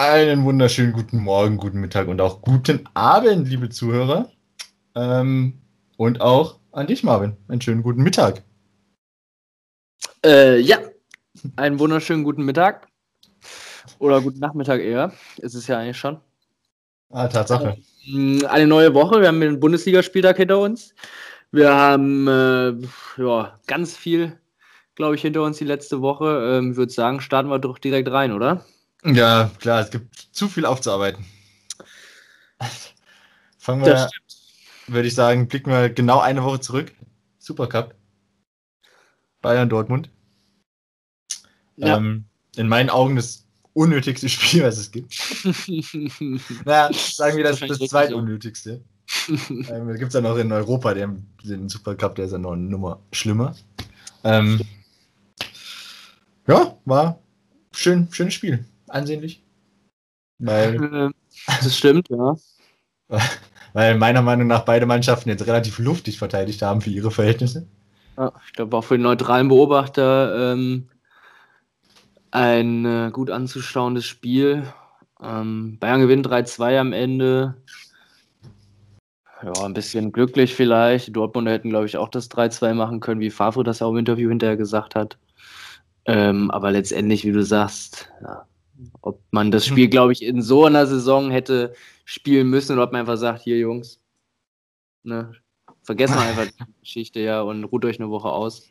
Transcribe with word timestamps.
Einen 0.00 0.44
wunderschönen 0.44 0.94
guten 0.94 1.18
Morgen, 1.18 1.58
guten 1.58 1.78
Mittag 1.78 2.08
und 2.08 2.22
auch 2.22 2.40
guten 2.40 2.88
Abend, 2.94 3.46
liebe 3.46 3.68
Zuhörer. 3.68 4.30
Ähm, 4.94 5.60
und 5.98 6.22
auch 6.22 6.58
an 6.72 6.86
dich, 6.86 7.04
Marvin. 7.04 7.36
Einen 7.48 7.60
schönen 7.60 7.82
guten 7.82 8.02
Mittag. 8.02 8.42
Äh, 10.24 10.58
ja, 10.58 10.78
einen 11.56 11.78
wunderschönen 11.78 12.24
guten 12.24 12.46
Mittag. 12.46 12.88
Oder 13.98 14.22
guten 14.22 14.38
Nachmittag 14.38 14.80
eher. 14.80 15.12
Ist 15.36 15.54
es 15.54 15.66
ja 15.66 15.76
eigentlich 15.76 15.98
schon. 15.98 16.18
Ah, 17.10 17.28
Tatsache. 17.28 17.76
Ähm, 18.10 18.42
eine 18.48 18.66
neue 18.66 18.94
Woche. 18.94 19.20
Wir 19.20 19.28
haben 19.28 19.42
den 19.42 19.60
Bundesligaspieltag 19.60 20.38
hinter 20.38 20.60
uns. 20.60 20.94
Wir 21.52 21.74
haben 21.74 22.26
äh, 22.26 22.72
ja, 23.18 23.60
ganz 23.66 23.98
viel, 23.98 24.40
glaube 24.94 25.16
ich, 25.16 25.20
hinter 25.20 25.42
uns 25.42 25.58
die 25.58 25.64
letzte 25.66 26.00
Woche. 26.00 26.56
Ähm, 26.56 26.70
ich 26.70 26.78
würde 26.78 26.90
sagen, 26.90 27.20
starten 27.20 27.50
wir 27.50 27.58
doch 27.58 27.76
direkt 27.76 28.10
rein, 28.10 28.32
oder? 28.32 28.64
Ja, 29.04 29.50
klar, 29.58 29.80
es 29.80 29.90
gibt 29.90 30.28
zu 30.32 30.48
viel 30.48 30.66
aufzuarbeiten. 30.66 31.24
Fangen 33.58 33.84
wir, 33.84 34.08
würde 34.86 35.08
ich 35.08 35.14
sagen, 35.14 35.48
blicken 35.48 35.70
wir 35.70 35.90
genau 35.90 36.20
eine 36.20 36.44
Woche 36.44 36.60
zurück. 36.60 36.92
Supercup. 37.38 37.94
Bayern 39.40 39.68
Dortmund. 39.68 40.10
Ja. 41.76 41.96
Ähm, 41.96 42.26
in 42.56 42.68
meinen 42.68 42.90
Augen 42.90 43.16
das 43.16 43.46
unnötigste 43.72 44.28
Spiel, 44.28 44.64
was 44.64 44.78
es 44.78 44.90
gibt. 44.90 45.14
naja, 46.64 46.90
sagen 46.92 47.36
wir 47.36 47.44
das, 47.44 47.60
das 47.60 47.78
zweitunnötigste. 47.78 48.82
ähm, 49.28 49.66
da 49.68 49.94
gibt 49.96 50.08
es 50.08 50.14
ja 50.14 50.20
noch 50.20 50.36
in 50.36 50.52
Europa 50.52 50.94
den, 50.94 51.26
den 51.42 51.68
Supercup, 51.68 52.14
der 52.14 52.26
ist 52.26 52.32
ja 52.32 52.38
noch 52.38 52.52
eine 52.52 52.62
Nummer 52.62 53.00
schlimmer. 53.12 53.56
Ähm, 54.24 54.60
ja, 56.46 56.76
war 56.84 57.18
schön, 57.72 58.08
schönes 58.12 58.34
Spiel. 58.34 58.64
Ansehnlich. 58.90 59.42
Weil, 60.38 61.12
das 61.46 61.76
stimmt, 61.76 62.08
ja. 62.08 62.36
Weil 63.72 63.96
meiner 63.98 64.22
Meinung 64.22 64.48
nach 64.48 64.64
beide 64.64 64.86
Mannschaften 64.86 65.28
jetzt 65.28 65.46
relativ 65.46 65.78
luftig 65.78 66.18
verteidigt 66.18 66.62
haben 66.62 66.80
für 66.80 66.90
ihre 66.90 67.10
Verhältnisse. 67.10 67.68
Ja, 68.16 68.32
ich 68.46 68.52
glaube 68.52 68.76
auch 68.76 68.82
für 68.82 68.96
den 68.96 69.02
neutralen 69.02 69.48
Beobachter 69.48 70.52
ähm, 70.52 70.88
ein 72.32 72.84
äh, 72.84 73.10
gut 73.12 73.30
anzuschauendes 73.30 74.06
Spiel. 74.06 74.64
Ähm, 75.22 75.78
Bayern 75.78 76.00
gewinnt 76.00 76.26
3-2 76.26 76.78
am 76.78 76.92
Ende. 76.92 77.54
Ja, 79.42 79.52
ein 79.64 79.74
bisschen 79.74 80.12
glücklich 80.12 80.54
vielleicht. 80.54 81.14
Dortmund 81.14 81.48
hätten, 81.48 81.70
glaube 81.70 81.86
ich, 81.86 81.96
auch 81.96 82.08
das 82.08 82.30
3-2 82.30 82.74
machen 82.74 83.00
können, 83.00 83.20
wie 83.20 83.30
Favre 83.30 83.64
das 83.64 83.78
ja 83.78 83.86
auch 83.86 83.92
im 83.92 83.98
Interview 83.98 84.28
hinterher 84.28 84.56
gesagt 84.56 84.94
hat. 84.94 85.16
Ähm, 86.06 86.50
aber 86.50 86.72
letztendlich, 86.72 87.24
wie 87.24 87.32
du 87.32 87.42
sagst, 87.42 88.10
ja, 88.22 88.46
ob 89.02 89.20
man 89.30 89.50
das 89.50 89.66
Spiel, 89.66 89.88
glaube 89.88 90.12
ich, 90.12 90.22
in 90.22 90.42
so 90.42 90.64
einer 90.66 90.86
Saison 90.86 91.30
hätte 91.30 91.74
spielen 92.04 92.48
müssen 92.48 92.72
oder 92.72 92.84
ob 92.84 92.92
man 92.92 93.00
einfach 93.00 93.16
sagt, 93.16 93.42
hier 93.42 93.58
Jungs, 93.58 94.00
ne, 95.02 95.32
vergessen 95.82 96.14
wir 96.14 96.22
einfach 96.22 96.46
die 96.46 96.72
Geschichte 96.80 97.20
ja 97.20 97.42
und 97.42 97.64
ruht 97.64 97.84
euch 97.84 97.98
eine 98.00 98.10
Woche 98.10 98.28
aus. 98.28 98.68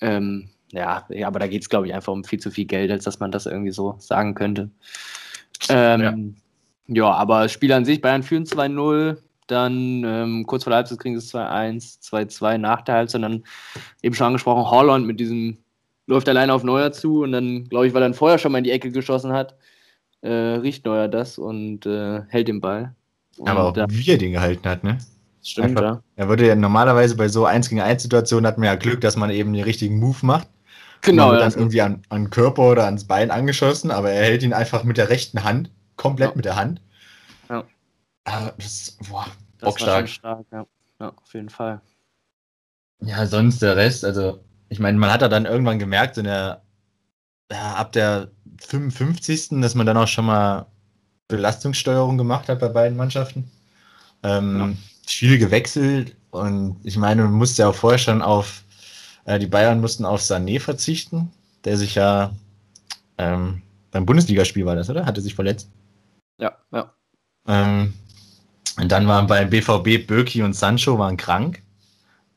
Ähm, 0.00 0.50
ja, 0.70 1.06
ja, 1.10 1.26
aber 1.26 1.38
da 1.38 1.46
geht 1.46 1.62
es, 1.62 1.68
glaube 1.68 1.86
ich, 1.86 1.94
einfach 1.94 2.12
um 2.12 2.24
viel 2.24 2.40
zu 2.40 2.50
viel 2.50 2.64
Geld, 2.64 2.90
als 2.90 3.04
dass 3.04 3.20
man 3.20 3.30
das 3.30 3.46
irgendwie 3.46 3.72
so 3.72 3.96
sagen 3.98 4.34
könnte. 4.34 4.70
Ähm, 5.68 6.36
ja. 6.88 6.94
ja. 6.94 7.12
aber 7.12 7.48
Spiel 7.48 7.72
an 7.72 7.84
sich, 7.84 8.00
Bayern 8.00 8.22
führen 8.22 8.44
2-0, 8.44 9.18
dann 9.46 10.04
ähm, 10.04 10.46
kurz 10.46 10.64
vor 10.64 10.70
der 10.70 10.78
Halbzeit 10.78 10.98
kriegen 10.98 11.20
sie 11.20 11.36
2-1, 11.36 12.00
2-2 12.02 12.58
nach 12.58 12.82
der 12.82 12.94
Halbzeit, 12.94 13.22
dann 13.22 13.44
eben 14.02 14.14
schon 14.14 14.28
angesprochen, 14.28 14.70
Holland 14.70 15.06
mit 15.06 15.20
diesem 15.20 15.58
läuft 16.06 16.28
alleine 16.28 16.52
auf 16.52 16.64
Neuer 16.64 16.92
zu 16.92 17.22
und 17.22 17.32
dann, 17.32 17.64
glaube 17.64 17.86
ich, 17.86 17.94
weil 17.94 18.02
er 18.02 18.06
dann 18.06 18.14
vorher 18.14 18.38
schon 18.38 18.52
mal 18.52 18.58
in 18.58 18.64
die 18.64 18.70
Ecke 18.70 18.90
geschossen 18.90 19.32
hat, 19.32 19.56
äh, 20.20 20.30
riecht 20.30 20.84
Neuer 20.84 21.08
das 21.08 21.38
und 21.38 21.86
äh, 21.86 22.22
hält 22.28 22.48
den 22.48 22.60
Ball. 22.60 22.94
Und 23.36 23.48
Aber 23.48 23.64
auch 23.64 23.88
wie 23.88 24.10
er 24.10 24.18
den 24.18 24.32
gehalten 24.32 24.68
hat, 24.68 24.84
ne? 24.84 24.98
Stimmt, 25.42 25.70
Einfach, 25.70 25.82
ja. 25.82 26.02
Er 26.16 26.28
würde 26.28 26.46
ja 26.46 26.54
normalerweise 26.54 27.16
bei 27.16 27.28
so 27.28 27.44
1 27.44 27.68
gegen 27.68 27.80
1 27.80 28.02
Situationen 28.02 28.46
hat 28.46 28.58
man 28.58 28.66
ja 28.66 28.76
Glück, 28.76 29.00
dass 29.00 29.16
man 29.16 29.30
eben 29.30 29.52
den 29.52 29.64
richtigen 29.64 29.98
Move 29.98 30.18
macht. 30.22 30.48
Genau. 31.00 31.30
Wird 31.30 31.40
ja. 31.40 31.48
dann 31.48 31.58
irgendwie 31.58 31.82
an, 31.82 32.02
an 32.10 32.30
Körper 32.30 32.62
oder 32.62 32.84
ans 32.84 33.04
Bein 33.04 33.32
angeschossen, 33.32 33.90
aber 33.90 34.12
er 34.12 34.24
hält 34.24 34.44
ihn 34.44 34.52
einfach 34.52 34.84
mit 34.84 34.98
der 34.98 35.08
rechten 35.08 35.42
Hand, 35.42 35.70
komplett 35.96 36.30
ja. 36.30 36.36
mit 36.36 36.44
der 36.44 36.56
Hand. 36.56 36.80
Ja. 37.48 37.64
Aber 38.24 38.54
das, 38.56 38.96
boah, 39.10 39.26
das 39.58 39.74
stark. 39.74 40.08
stark 40.08 40.46
ja. 40.52 40.64
ja, 41.00 41.08
auf 41.08 41.34
jeden 41.34 41.48
Fall. 41.48 41.80
Ja, 43.00 43.26
sonst 43.26 43.62
der 43.62 43.76
Rest, 43.76 44.04
also 44.04 44.44
ich 44.72 44.78
meine, 44.78 44.96
man 44.96 45.12
hat 45.12 45.20
ja 45.20 45.28
dann 45.28 45.44
irgendwann 45.44 45.78
gemerkt, 45.78 46.16
in 46.16 46.24
der, 46.24 46.62
ja, 47.50 47.74
ab 47.74 47.92
der 47.92 48.30
55. 48.66 49.60
dass 49.60 49.74
man 49.74 49.84
dann 49.84 49.98
auch 49.98 50.08
schon 50.08 50.24
mal 50.24 50.66
Belastungssteuerung 51.28 52.16
gemacht 52.16 52.48
hat 52.48 52.60
bei 52.60 52.68
beiden 52.68 52.96
Mannschaften. 52.96 53.50
Ähm, 54.22 54.58
ja. 54.58 54.72
Viel 55.06 55.38
gewechselt 55.38 56.16
und 56.30 56.80
ich 56.84 56.96
meine, 56.96 57.24
man 57.24 57.34
musste 57.34 57.62
ja 57.62 57.68
auch 57.68 57.74
vorher 57.74 57.98
schon 57.98 58.22
auf, 58.22 58.64
äh, 59.26 59.38
die 59.38 59.46
Bayern 59.46 59.82
mussten 59.82 60.06
auf 60.06 60.22
Sané 60.22 60.58
verzichten, 60.58 61.30
der 61.64 61.76
sich 61.76 61.96
ja 61.96 62.32
ähm, 63.18 63.60
beim 63.90 64.06
Bundesligaspiel 64.06 64.64
war 64.64 64.76
das, 64.76 64.88
oder? 64.88 65.04
Hatte 65.04 65.20
sich 65.20 65.34
verletzt. 65.34 65.68
Ja, 66.38 66.56
ja. 66.72 66.90
Ähm, 67.46 67.92
und 68.80 68.90
dann 68.90 69.06
waren 69.06 69.26
beim 69.26 69.50
BVB 69.50 70.06
Birki 70.06 70.42
und 70.42 70.54
Sancho 70.54 70.98
waren 70.98 71.18
krank. 71.18 71.62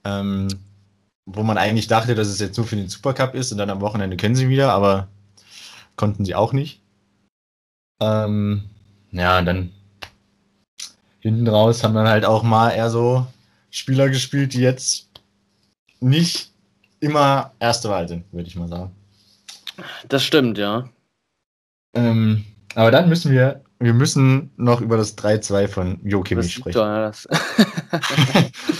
Ähm, 0.04 0.50
wo 1.26 1.44
man 1.44 1.58
eigentlich 1.58 1.88
dachte, 1.88 2.16
dass 2.16 2.28
es 2.28 2.40
jetzt 2.40 2.58
nur 2.58 2.66
für 2.66 2.76
den 2.76 2.90
Supercup 2.90 3.34
ist 3.34 3.52
und 3.52 3.58
dann 3.58 3.70
am 3.70 3.82
Wochenende 3.82 4.18
können 4.18 4.36
sie 4.36 4.50
wieder, 4.50 4.72
aber 4.72 5.08
konnten 5.96 6.26
sie 6.26 6.36
auch 6.36 6.54
nicht. 6.54 6.82
Ähm, 8.02 8.70
ja, 9.12 9.40
und 9.40 9.46
dann 9.46 9.72
hinten 11.20 11.48
raus 11.48 11.84
haben 11.84 11.96
dann 11.96 12.08
halt 12.08 12.26
auch 12.26 12.44
mal 12.44 12.70
eher 12.72 12.90
so 12.90 13.26
Spieler 13.72 14.10
gespielt, 14.10 14.54
die 14.54 14.60
jetzt 14.60 15.10
nicht 16.00 16.52
immer 17.00 17.54
erste 17.60 17.90
Wahl 17.90 18.08
sind, 18.08 18.32
würde 18.32 18.48
ich 18.48 18.56
mal 18.56 18.68
sagen. 18.68 18.96
Das 20.08 20.24
stimmt, 20.24 20.58
ja. 20.58 20.88
Ähm, 21.96 22.46
aber 22.76 22.92
dann 22.92 23.10
müssen 23.10 23.32
wir 23.32 23.65
wir 23.80 23.94
müssen 23.94 24.52
noch 24.58 24.82
über 24.82 24.98
das 24.98 25.18
3-2 25.18 25.68
von 25.68 26.00
Jo 26.04 26.22
Kimmich 26.22 26.54
sprechen. 26.54 26.80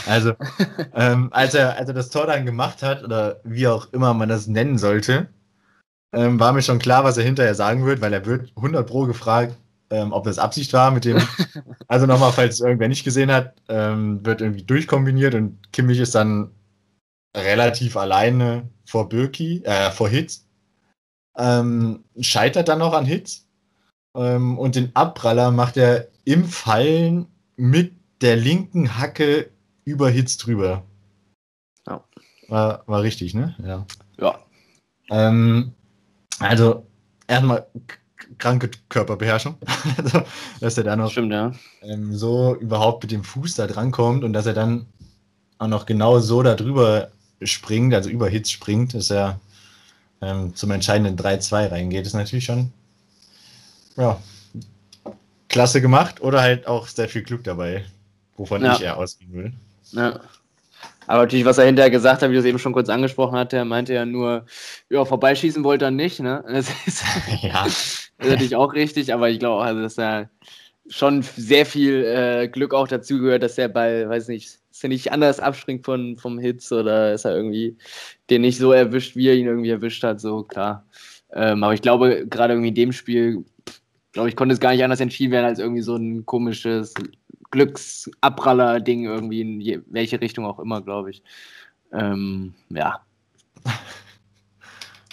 also, 0.06 0.34
ähm, 0.94 1.30
als, 1.32 1.54
er, 1.54 1.78
als 1.78 1.90
er 1.90 1.94
das 1.94 2.10
Tor 2.10 2.28
dann 2.28 2.46
gemacht 2.46 2.82
hat, 2.82 3.04
oder 3.04 3.42
wie 3.44 3.68
auch 3.68 3.92
immer 3.92 4.14
man 4.14 4.30
das 4.30 4.48
nennen 4.48 4.78
sollte, 4.78 5.28
ähm, 6.14 6.40
war 6.40 6.54
mir 6.54 6.62
schon 6.62 6.80
klar, 6.80 7.04
was 7.04 7.18
er 7.18 7.26
hinterher 7.26 7.56
sagen 7.56 7.86
wird, 7.86 8.02
weil 8.02 8.14
er 8.14 8.26
wird 8.26 8.54
100 8.56 8.88
Pro 8.88 9.06
gefragt, 9.06 9.58
ähm, 9.90 10.14
ob 10.14 10.24
das 10.24 10.40
Absicht 10.40 10.72
war 10.74 10.92
mit 10.92 11.06
dem. 11.06 11.18
Also 11.88 12.08
nochmal, 12.08 12.32
falls 12.32 12.56
es 12.56 12.62
irgendwer 12.62 12.88
nicht 12.88 13.04
gesehen 13.04 13.32
hat, 13.32 13.54
ähm, 13.70 14.26
wird 14.26 14.42
irgendwie 14.42 14.64
durchkombiniert 14.64 15.36
und 15.36 15.72
Kimmich 15.72 16.00
ist 16.00 16.16
dann 16.16 16.50
relativ 17.38 17.96
alleine 17.96 18.68
vor 18.86 19.08
Birki, 19.08 19.62
äh, 19.64 19.92
vor 19.92 20.10
Hitz. 20.10 20.48
Ähm, 21.38 22.06
scheitert 22.20 22.70
dann 22.70 22.80
noch 22.80 22.94
an 22.94 23.06
Hitz 23.06 23.45
ähm, 24.16 24.58
und 24.58 24.76
den 24.76 24.96
Abpraller 24.96 25.52
macht 25.52 25.78
er 25.78 26.08
im 26.24 26.46
Fallen 26.46 27.28
mit 27.56 27.94
der 28.22 28.36
linken 28.36 28.98
Hacke 28.98 29.52
über 29.84 30.10
Hitz 30.10 30.38
drüber. 30.38 30.84
Ja. 31.88 32.04
War, 32.48 32.84
war 32.88 33.02
richtig, 33.02 33.34
ne? 33.34 33.56
Ja. 33.64 33.86
Ja. 34.20 34.40
Ähm, 35.10 35.74
also, 36.40 36.86
erstmal 37.28 37.68
kranke 38.38 38.72
Körperbeherrschung. 38.90 39.56
also, 39.98 40.24
dass 40.60 40.78
er 40.78 40.84
da 40.84 40.96
noch 40.96 41.12
Stimmt, 41.12 41.32
ja. 41.32 41.52
ähm, 41.82 42.16
so 42.16 42.56
überhaupt 42.56 43.04
mit 43.04 43.12
dem 43.12 43.24
Fuß 43.24 43.56
da 43.56 43.68
drankommt 43.68 44.24
und 44.24 44.34
dass 44.34 44.46
er 44.46 44.54
dann 44.54 44.88
auch 45.58 45.68
noch 45.68 45.86
genau 45.86 46.20
so 46.20 46.42
da 46.44 46.56
drüber 46.56 47.12
springt, 47.42 47.94
also 47.94 48.10
über 48.10 48.28
Hitz 48.28 48.50
springt, 48.50 48.94
dass 48.94 49.12
er 49.12 49.40
ähm, 50.22 50.56
zum 50.56 50.72
entscheidenden 50.72 51.18
3-2 51.18 51.72
reingeht, 51.72 52.06
ist 52.06 52.14
natürlich 52.14 52.46
schon 52.46 52.72
ja, 53.98 54.22
klasse 55.50 55.82
gemacht 55.82 56.22
oder 56.22 56.42
halt 56.42 56.68
auch 56.68 56.88
sehr 56.88 57.08
viel 57.08 57.24
Glück 57.24 57.44
dabei, 57.44 57.86
wovon 58.36 58.64
ja. 58.64 58.74
ich 58.74 58.82
eher 58.82 58.98
ausgehen 58.98 59.34
will. 59.34 59.54
Ja. 59.92 60.20
Aber 61.08 61.22
natürlich, 61.22 61.46
was 61.46 61.58
er 61.58 61.66
hinterher 61.66 61.92
gesagt 61.92 62.22
hat, 62.22 62.30
wie 62.30 62.34
du 62.34 62.40
es 62.40 62.46
eben 62.46 62.60
schon 62.60 62.74
kurz 62.74 62.90
angesprochen 62.90 63.38
hatte, 63.38 63.58
er 63.58 63.66
meinte 63.66 63.94
ja 63.94 64.06
nur, 64.06 64.46
ja, 64.90 65.06
vorbeischießen 65.06 65.64
wollte 65.64 65.86
er 65.86 65.92
nicht, 65.92 66.20
ne? 66.20 66.44
Das 66.50 66.68
ist, 66.86 67.04
ja. 67.42 67.64
das 67.64 68.12
ist 68.18 68.30
natürlich 68.30 68.56
auch 68.56 68.74
richtig, 68.74 69.14
aber 69.14 69.30
ich 69.30 69.40
glaube 69.40 69.62
auch, 69.62 69.66
also, 69.66 69.82
dass 69.82 69.98
er 69.98 70.30
schon 70.88 71.22
sehr 71.22 71.66
viel 71.66 72.04
äh, 72.06 72.48
Glück 72.48 72.74
auch 72.74 72.88
dazu 72.88 73.20
gehört, 73.20 73.44
dass 73.44 73.56
der 73.56 73.70
Ball, 73.70 74.08
weiß 74.10 74.28
nicht, 74.28 74.60
dass 74.70 74.84
er 74.84 74.90
nicht 74.90 75.12
anders 75.12 75.40
abspringt 75.40 75.86
von, 75.86 76.18
vom 76.18 76.38
Hitz 76.38 76.72
oder 76.72 77.14
ist 77.14 77.26
er 77.26 77.36
irgendwie 77.36 77.78
den 78.30 78.42
nicht 78.42 78.58
so 78.58 78.72
erwischt, 78.72 79.16
wie 79.16 79.28
er 79.30 79.36
ihn 79.36 79.48
irgendwie 79.48 79.72
erwischt 79.72 80.04
hat, 80.04 80.20
so 80.20 80.44
klar. 80.44 80.86
Ähm, 81.34 81.64
aber 81.64 81.74
ich 81.74 81.82
glaube, 81.82 82.28
gerade 82.28 82.54
irgendwie 82.54 82.70
in 82.70 82.76
dem 82.76 82.92
Spiel 82.92 83.46
glaube 84.16 84.30
ich, 84.30 84.38
konnte 84.38 84.54
es 84.54 84.62
gar 84.62 84.72
nicht 84.72 84.82
anders 84.82 85.02
entschieden 85.02 85.34
werden 85.34 85.46
als 85.46 85.60
irgendwie 85.60 85.82
so 85.82 85.98
ein 85.98 86.26
komisches 86.26 86.94
Glücksabpraller-Ding 87.52 89.04
irgendwie 89.04 89.42
in 89.42 89.60
je, 89.60 89.82
welche 89.88 90.22
Richtung 90.22 90.46
auch 90.46 90.58
immer, 90.58 90.82
glaube 90.82 91.12
ich. 91.12 91.22
Ähm, 91.94 92.56
ja. 92.70 93.02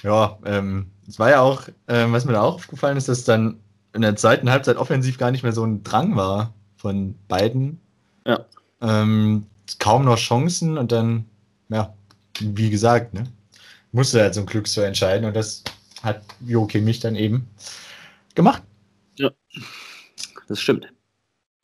Ja, 0.05 0.37
ähm, 0.45 0.87
es 1.07 1.21
war 1.21 1.31
ja 1.31 1.43
auch, 1.43 1.69
ähm, 1.87 2.13
was 2.13 2.25
mir 2.25 2.33
da 2.33 2.41
auch 2.41 2.57
aufgefallen 2.57 2.97
ist, 2.97 3.09
dass 3.09 3.23
dann 3.23 3.61
in 3.93 4.03
der 4.03 4.17
zweiten 4.17 4.51
Halbzeit 4.51 4.77
offensiv 4.77 5.17
gar 5.17 5.31
nicht 5.31 5.45
mehr 5.45 5.53
so 5.53 5.65
ein 5.65 5.85
Drang 5.85 6.17
war 6.17 6.53
von 6.77 7.15
beiden. 7.29 7.81
Ja. 8.27 8.45
Ähm, 8.81 9.47
kaum 9.79 10.05
noch 10.05 10.19
Chancen 10.19 10.77
und 10.77 10.91
dann, 10.91 11.25
ja, 11.69 11.95
wie 12.41 12.69
gesagt, 12.69 13.15
ne, 13.15 13.29
musste 13.93 14.21
halt 14.23 14.35
so 14.35 14.41
ein 14.41 14.47
Glück 14.47 14.67
zu 14.67 14.81
entscheiden 14.81 15.25
und 15.25 15.37
das 15.37 15.63
hat 16.03 16.21
Jo 16.45 16.67
Kimmich 16.67 16.99
dann 16.99 17.15
eben 17.15 17.47
gemacht. 18.35 18.65
Das 20.49 20.61
stimmt. 20.61 20.93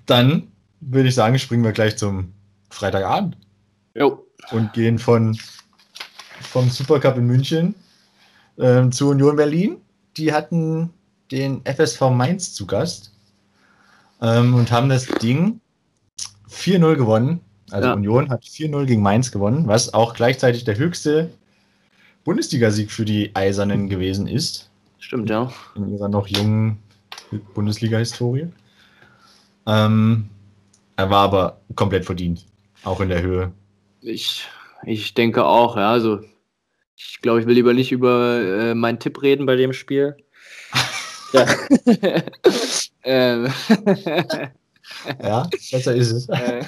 Dann 0.06 0.52
würde 0.80 1.08
ich 1.08 1.14
sagen, 1.14 1.38
springen 1.38 1.64
wir 1.64 1.72
gleich 1.72 1.96
zum 1.96 2.32
Freitagabend. 2.70 3.36
Jo. 3.94 4.26
Und 4.50 4.72
gehen 4.72 4.98
von 4.98 5.38
vom 6.40 6.70
Supercup 6.70 7.16
in 7.16 7.26
München 7.26 7.74
ähm, 8.58 8.92
zu 8.92 9.08
Union 9.08 9.36
Berlin. 9.36 9.78
Die 10.16 10.32
hatten 10.32 10.90
den 11.30 11.62
FSV 11.64 12.00
Mainz 12.10 12.54
zu 12.54 12.66
Gast 12.66 13.12
ähm, 14.22 14.54
und 14.54 14.70
haben 14.70 14.88
das 14.88 15.06
Ding 15.06 15.60
4-0 16.50 16.96
gewonnen. 16.96 17.40
Also 17.70 17.88
Ja. 17.88 17.94
Union 17.94 18.30
hat 18.30 18.44
4-0 18.44 18.86
gegen 18.86 19.02
Mainz 19.02 19.30
gewonnen, 19.30 19.66
was 19.66 19.92
auch 19.92 20.14
gleichzeitig 20.14 20.64
der 20.64 20.78
höchste 20.78 21.30
Bundesligasieg 22.24 22.90
für 22.90 23.04
die 23.04 23.34
Eisernen 23.34 23.88
gewesen 23.88 24.26
ist 24.26 24.70
Stimmt, 24.98 25.28
ja. 25.30 25.52
in 25.74 25.92
ihrer 25.92 26.08
noch 26.08 26.26
jungen 26.26 26.78
Bundesliga-Historie. 27.54 28.48
Ähm, 29.66 30.28
er 30.96 31.10
war 31.10 31.24
aber 31.24 31.60
komplett 31.74 32.04
verdient, 32.04 32.46
auch 32.84 33.00
in 33.00 33.08
der 33.08 33.22
Höhe. 33.22 33.52
Ich, 34.00 34.46
ich 34.84 35.14
denke 35.14 35.44
auch, 35.44 35.76
ja. 35.76 35.90
Also, 35.90 36.20
ich 36.96 37.20
glaube, 37.20 37.40
ich 37.40 37.46
will 37.46 37.54
lieber 37.54 37.74
nicht 37.74 37.92
über 37.92 38.40
äh, 38.40 38.74
meinen 38.74 38.98
Tipp 38.98 39.22
reden 39.22 39.46
bei 39.46 39.56
dem 39.56 39.72
Spiel. 39.72 40.16
ja. 41.32 41.46
ähm, 43.04 43.52
Ja, 45.22 45.48
besser 45.70 45.94
ist 45.94 46.12
es. 46.12 46.28
äh, 46.28 46.64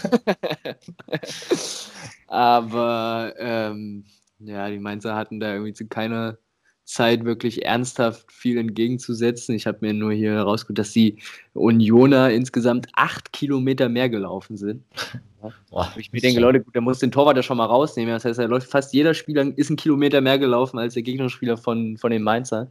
aber 2.27 3.35
ähm, 3.39 4.05
ja, 4.39 4.69
die 4.69 4.79
Mainzer 4.79 5.15
hatten 5.15 5.41
da 5.41 5.53
irgendwie 5.53 5.73
zu 5.73 5.87
keiner 5.87 6.39
Zeit 6.93 7.25
wirklich 7.25 7.65
ernsthaft 7.65 8.31
viel 8.33 8.59
entgegenzusetzen. 8.59 9.55
Ich 9.55 9.67
habe 9.67 9.79
mir 9.81 9.95
nur 9.95 10.13
hier 10.13 10.33
herausgeholt, 10.33 10.79
dass 10.79 10.91
die 10.91 11.17
Unioner 11.55 12.31
insgesamt 12.31 12.89
acht 12.95 13.33
Kilometer 13.33 13.89
mehr 13.89 14.09
gelaufen 14.09 14.57
sind. 14.57 14.83
Boah, 15.71 15.93
Ich 15.97 16.13
mir 16.13 16.21
denke, 16.21 16.41
Leute, 16.41 16.61
gut, 16.61 16.75
der 16.75 16.83
muss 16.83 16.99
den 16.99 17.13
Torwart 17.13 17.37
ja 17.37 17.43
schon 17.43 17.57
mal 17.57 17.67
rausnehmen. 17.67 18.13
Das 18.13 18.25
heißt, 18.25 18.39
er 18.39 18.49
läuft 18.49 18.71
fast 18.71 18.93
jeder 18.93 19.15
Spieler 19.15 19.47
ist 19.57 19.71
ein 19.71 19.77
Kilometer 19.77 20.21
mehr 20.21 20.39
gelaufen 20.39 20.79
als 20.79 20.95
der 20.95 21.03
Gegnerspieler 21.03 21.57
von, 21.57 21.97
von 21.97 22.11
den 22.11 22.23
Mainzer. 22.23 22.69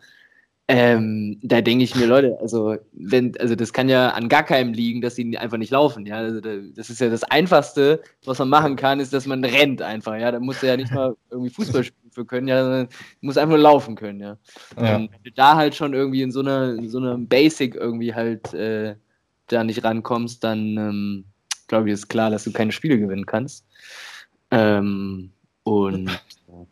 Ähm, 0.72 1.40
da 1.42 1.62
denke 1.62 1.84
ich 1.84 1.96
mir, 1.96 2.06
Leute, 2.06 2.38
also, 2.40 2.78
wenn, 2.92 3.36
also 3.40 3.56
das 3.56 3.74
kann 3.74 3.90
ja 3.90 4.10
an 4.10 4.30
gar 4.30 4.44
keinem 4.44 4.72
liegen, 4.72 5.02
dass 5.02 5.16
sie 5.16 5.36
einfach 5.36 5.58
nicht 5.58 5.72
laufen. 5.72 6.06
Ja, 6.06 6.18
also 6.18 6.40
da, 6.42 6.58
das 6.76 6.92
ist 6.92 7.02
ja 7.02 7.10
das 7.10 7.24
Einfachste, 7.24 8.04
was 8.24 8.38
man 8.38 8.50
machen 8.50 8.76
kann, 8.76 9.00
ist, 9.00 9.12
dass 9.12 9.26
man 9.26 9.44
rennt 9.44 9.82
einfach. 9.82 10.16
Ja, 10.18 10.32
da 10.32 10.40
muss 10.40 10.62
er 10.62 10.70
ja 10.70 10.78
nicht 10.78 10.94
mal 10.94 11.16
irgendwie 11.32 11.50
Fußball 11.50 11.84
spielen 11.84 12.12
für 12.12 12.24
können, 12.24 12.48
ja, 12.48 12.62
sondern 12.62 12.88
muss 13.22 13.38
einfach 13.38 13.56
nur 13.56 13.64
laufen 13.64 13.96
können. 13.96 14.20
Ja. 14.20 14.38
Ja. 14.80 14.98
Und 14.98 15.12
wenn 15.12 15.24
du 15.24 15.32
da 15.32 15.56
halt 15.56 15.74
schon 15.74 15.96
irgendwie 15.96 16.22
in 16.22 16.32
so 16.32 16.42
einer 16.42 16.76
in 16.76 16.88
so 16.88 17.00
einer 17.00 17.18
Basic 17.18 17.74
irgendwie 17.74 18.14
halt 18.14 18.54
äh, 18.54 18.94
da 19.48 19.64
nicht 19.64 19.84
rankommst, 19.84 20.44
dann 20.44 20.78
ähm, 20.78 21.26
glaube 21.68 21.88
ich, 21.88 21.96
ist 21.96 22.10
klar, 22.10 22.30
dass 22.30 22.44
du 22.44 22.52
keine 22.52 22.72
Spiele 22.72 23.00
gewinnen 23.00 23.26
kannst. 23.26 23.66
Ähm, 24.52 25.32
und 25.64 26.12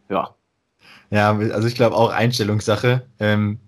ja, 0.08 0.36
Ja, 1.10 1.36
also 1.36 1.68
ich 1.68 1.74
glaube 1.74 1.96
auch 1.96 2.12
Einstellungssache. 2.12 3.08
Ähm, 3.20 3.60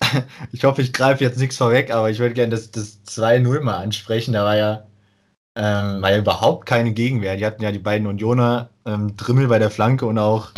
ich 0.52 0.64
hoffe, 0.64 0.82
ich 0.82 0.92
greife 0.92 1.24
jetzt 1.24 1.38
nichts 1.38 1.56
vorweg, 1.56 1.92
aber 1.92 2.10
ich 2.10 2.18
würde 2.18 2.34
gerne 2.34 2.50
das, 2.50 2.70
das 2.70 3.00
2-0 3.06 3.60
mal 3.60 3.78
ansprechen. 3.78 4.32
Da 4.32 4.44
war 4.44 4.56
ja, 4.56 4.82
ähm, 5.54 6.02
war 6.02 6.10
ja 6.10 6.18
überhaupt 6.18 6.66
keine 6.66 6.92
Gegenwehr. 6.92 7.36
Die 7.36 7.46
hatten 7.46 7.62
ja 7.62 7.72
die 7.72 7.78
beiden 7.78 8.06
Unioner, 8.06 8.68
ähm, 8.84 9.16
Drimmel 9.16 9.48
bei 9.48 9.58
der 9.58 9.70
Flanke 9.70 10.06
und 10.06 10.18
auch 10.18 10.50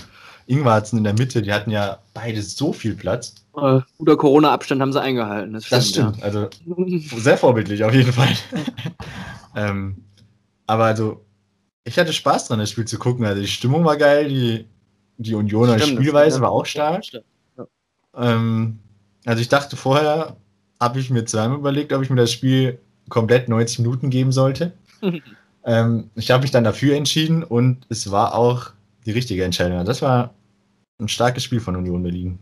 Ingwarzen 0.46 0.98
in 0.98 1.04
der 1.04 1.12
Mitte. 1.14 1.42
Die 1.42 1.52
hatten 1.52 1.70
ja 1.70 1.98
beide 2.14 2.42
so 2.42 2.72
viel 2.72 2.94
Platz. 2.96 3.34
äh, 3.56 3.80
guter 3.98 4.16
Corona-Abstand 4.16 4.80
haben 4.80 4.92
sie 4.92 5.00
eingehalten. 5.00 5.52
Das 5.52 5.88
stimmt. 5.88 6.22
Also 6.22 6.48
Ja. 6.64 6.76
sehr 7.18 7.38
vorbildlich 7.38 7.84
auf 7.84 7.94
jeden 7.94 8.12
Fall. 8.12 8.34
ähm, 9.56 10.04
aber 10.66 10.84
also, 10.84 11.24
ich 11.84 11.98
hatte 11.98 12.12
Spaß 12.12 12.48
dran, 12.48 12.58
das 12.58 12.70
Spiel 12.70 12.86
zu 12.86 12.98
gucken. 12.98 13.24
Also 13.24 13.40
die 13.40 13.48
Stimmung 13.48 13.84
war 13.84 13.96
geil, 13.96 14.28
die, 14.28 14.66
die 15.16 15.34
Unioner 15.34 15.78
Stimmt, 15.78 15.98
das 15.98 16.04
Spielweise 16.04 16.36
ja- 16.38 16.42
war 16.42 16.50
auch 16.50 16.66
stark. 16.66 17.02
Ähm, 18.16 18.80
also 19.28 19.42
ich 19.42 19.50
dachte 19.50 19.76
vorher, 19.76 20.38
habe 20.80 21.00
ich 21.00 21.10
mir 21.10 21.26
zweimal 21.26 21.58
überlegt, 21.58 21.92
ob 21.92 22.02
ich 22.02 22.08
mir 22.08 22.16
das 22.16 22.32
Spiel 22.32 22.78
komplett 23.10 23.46
90 23.50 23.80
Minuten 23.80 24.08
geben 24.08 24.32
sollte. 24.32 24.72
ähm, 25.64 26.10
ich 26.14 26.30
habe 26.30 26.40
mich 26.40 26.50
dann 26.50 26.64
dafür 26.64 26.96
entschieden 26.96 27.44
und 27.44 27.84
es 27.90 28.10
war 28.10 28.34
auch 28.34 28.70
die 29.04 29.10
richtige 29.10 29.44
Entscheidung. 29.44 29.84
Das 29.84 30.00
war 30.00 30.32
ein 30.98 31.08
starkes 31.08 31.44
Spiel 31.44 31.60
von 31.60 31.76
Union 31.76 32.02
Berlin. 32.02 32.38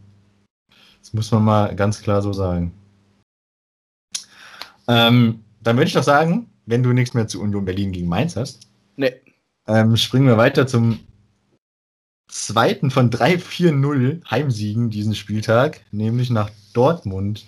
Das 1.01 1.13
muss 1.13 1.33
man 1.33 1.45
mal 1.45 1.75
ganz 1.75 2.01
klar 2.01 2.23
so 2.23 2.33
sagen. 2.33 2.73
Ähm, 4.87 5.41
dann 5.61 5.77
würde 5.77 5.89
ich 5.89 5.95
doch 5.95 6.05
sagen, 6.05 6.49
wenn 6.67 6.85
du 6.85 6.93
nichts 6.93 7.15
mehr 7.15 7.27
zu 7.27 7.41
Union 7.41 7.65
Berlin 7.65 7.91
gegen 7.91 8.09
Mainz 8.09 8.37
hast, 8.37 8.69
Nee. 8.97 9.13
ähm, 9.67 9.97
springen 9.97 10.29
wir 10.29 10.37
weiter 10.37 10.69
zum 10.69 11.01
zweiten 12.29 12.91
von 12.91 13.11
3-4-0 13.11 14.29
Heimsiegen 14.31 14.91
diesen 14.91 15.15
Spieltag, 15.15 15.81
nämlich 15.93 16.31
nach 16.31 16.51
Dortmund. 16.73 17.47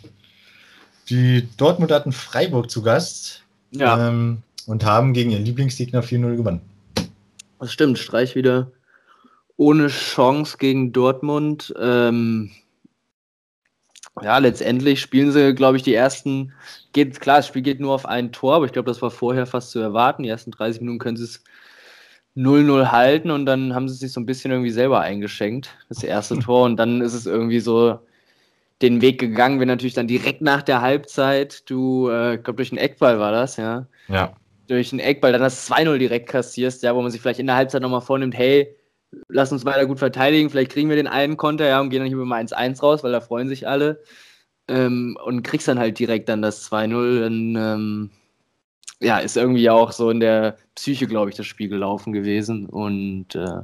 Die 1.09 1.49
Dortmund 1.57 1.91
hatten 1.91 2.13
Freiburg 2.13 2.71
zu 2.71 2.83
Gast 2.83 3.45
Ja, 3.71 4.09
ähm, 4.09 4.43
und 4.67 4.85
haben 4.85 5.15
gegen 5.15 5.31
ihren 5.31 5.45
Lieblingsgegner 5.45 6.03
4-0 6.03 6.37
gewonnen. 6.37 6.61
das 7.59 7.73
stimmt. 7.73 7.99
Streich 7.99 8.35
wieder 8.35 8.71
ohne 9.57 9.89
Chance 9.89 10.57
gegen 10.59 10.93
Dortmund. 10.93 11.75
Ähm, 11.79 12.51
ja, 14.23 14.39
letztendlich 14.39 15.01
spielen 15.01 15.33
sie, 15.33 15.55
glaube 15.55 15.77
ich, 15.77 15.83
die 15.83 15.95
ersten. 15.95 16.53
Geht, 16.93 17.21
klar, 17.21 17.37
das 17.39 17.47
Spiel 17.49 17.63
geht 17.63 17.81
nur 17.81 17.95
auf 17.95 18.07
ein 18.07 18.33
Tor, 18.33 18.57
aber 18.57 18.67
ich 18.67 18.73
glaube, 18.73 18.91
das 18.91 19.03
war 19.03 19.11
vorher 19.11 19.47
fast 19.47 19.71
zu 19.71 19.79
erwarten. 19.79 20.23
Die 20.23 20.29
ersten 20.29 20.51
30 20.51 20.81
Minuten 20.81 20.99
können 20.99 21.17
sie 21.17 21.25
es 21.25 21.45
0-0 22.39 22.93
halten 22.93 23.31
und 23.33 23.47
dann 23.47 23.75
haben 23.75 23.89
sie 23.89 23.97
sich 23.97 24.13
so 24.13 24.21
ein 24.21 24.27
bisschen 24.27 24.53
irgendwie 24.53 24.71
selber 24.71 25.01
eingeschenkt, 25.01 25.71
das 25.89 26.05
erste 26.05 26.39
Tor. 26.39 26.65
Und 26.65 26.77
dann 26.77 27.01
ist 27.01 27.15
es 27.15 27.27
irgendwie 27.27 27.59
so 27.61 27.99
den 28.81 29.01
Weg 29.03 29.19
gegangen, 29.19 29.59
wenn 29.59 29.67
natürlich 29.69 29.95
dann 29.95 30.07
direkt 30.07 30.41
nach 30.41 30.63
der 30.63 30.81
Halbzeit, 30.81 31.69
du, 31.69 32.09
äh, 32.11 32.37
ich 32.37 32.45
glaube, 32.45 32.59
durch 32.59 32.71
einen 32.71 32.79
Eckball 32.79 33.19
war 33.19 33.33
das, 33.33 33.57
ja, 33.57 33.87
Ja. 34.09 34.35
durch 34.69 34.93
einen 34.93 35.01
Eckball 35.01 35.33
dann 35.33 35.41
das 35.41 35.67
2-0 35.69 35.99
direkt 35.99 36.29
kassierst, 36.29 36.83
ja, 36.85 36.95
wo 36.95 37.03
man 37.03 37.11
sich 37.11 37.21
vielleicht 37.21 37.41
in 37.41 37.47
der 37.49 37.57
Halbzeit 37.57 37.83
nochmal 37.83 38.03
vornimmt, 38.03 38.37
hey, 38.39 38.77
lass 39.29 39.51
uns 39.51 39.65
weiter 39.65 39.87
gut 39.87 39.99
verteidigen, 39.99 40.49
vielleicht 40.51 40.71
kriegen 40.71 40.89
wir 40.89 40.97
den 40.97 41.09
einen 41.09 41.37
Konter, 41.37 41.67
ja, 41.67 41.81
und 41.81 41.91
gehen 41.91 42.01
dann 42.01 42.09
hier 42.09 42.17
mit 42.17 42.27
dem 42.27 42.33
1-1 42.33 42.83
raus, 42.83 43.03
weil 43.03 43.13
da 43.13 43.21
freuen 43.21 43.49
sich 43.49 43.67
alle. 43.67 44.01
Ähm, 44.69 45.17
und 45.25 45.43
kriegst 45.43 45.67
dann 45.67 45.79
halt 45.79 45.99
direkt 45.99 46.29
dann 46.29 46.43
das 46.43 46.71
2-0. 46.71 47.21
Dann, 47.21 47.57
ähm, 47.57 48.11
ja, 49.01 49.19
ist 49.19 49.37
irgendwie 49.37 49.71
auch 49.71 49.93
so 49.93 50.11
in 50.11 50.21
der 50.21 50.57
Psyche, 50.75 51.07
glaube 51.07 51.31
ich, 51.31 51.37
das 51.37 51.47
Spiel 51.47 51.69
gelaufen 51.69 52.13
gewesen. 52.13 52.67
Und 52.67 53.35
äh, 53.35 53.63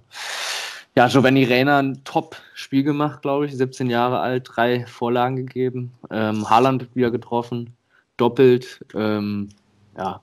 ja, 0.96 1.08
Giovanni 1.08 1.44
Reina 1.44 1.78
ein 1.78 2.04
Top-Spiel 2.04 2.84
gemacht, 2.84 3.22
glaube 3.22 3.46
ich. 3.46 3.56
17 3.56 3.90
Jahre 3.90 4.20
alt, 4.20 4.48
drei 4.54 4.86
Vorlagen 4.86 5.36
gegeben. 5.36 5.92
Ähm, 6.10 6.48
Haaland 6.48 6.94
wieder 6.94 7.10
getroffen, 7.10 7.74
doppelt. 8.16 8.84
Ähm, 8.94 9.48
ja, 9.96 10.20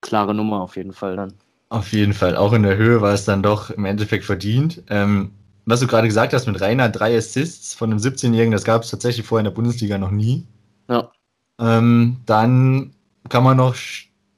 klare 0.00 0.34
Nummer 0.34 0.62
auf 0.62 0.76
jeden 0.76 0.92
Fall 0.92 1.16
dann. 1.16 1.34
Auf 1.68 1.92
jeden 1.92 2.14
Fall. 2.14 2.36
Auch 2.36 2.52
in 2.52 2.62
der 2.62 2.76
Höhe 2.76 3.00
war 3.00 3.12
es 3.12 3.24
dann 3.24 3.42
doch 3.42 3.70
im 3.70 3.84
Endeffekt 3.84 4.24
verdient. 4.24 4.82
Ähm, 4.88 5.32
was 5.66 5.80
du 5.80 5.86
gerade 5.86 6.06
gesagt 6.06 6.32
hast 6.32 6.46
mit 6.46 6.60
Rainer, 6.60 6.88
drei 6.88 7.16
Assists 7.16 7.74
von 7.74 7.90
einem 7.90 7.98
17-Jährigen, 7.98 8.52
das 8.52 8.64
gab 8.64 8.82
es 8.82 8.90
tatsächlich 8.90 9.26
vorher 9.26 9.40
in 9.40 9.50
der 9.50 9.56
Bundesliga 9.56 9.98
noch 9.98 10.10
nie. 10.10 10.46
Ja. 10.88 11.10
Ähm, 11.58 12.18
dann 12.26 12.94
kann 13.28 13.44
man 13.44 13.56
noch 13.56 13.74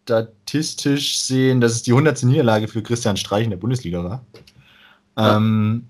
statistisch 0.07 1.19
sehen, 1.19 1.61
dass 1.61 1.73
es 1.73 1.83
die 1.83 1.91
100. 1.91 2.23
Niederlage 2.23 2.69
für 2.69 2.83
Christian 2.83 3.17
Streich 3.17 3.45
in 3.45 3.51
der 3.51 3.57
Bundesliga 3.57 4.05
war. 4.05 4.25
Ja. 5.19 5.37
Ähm, 5.37 5.87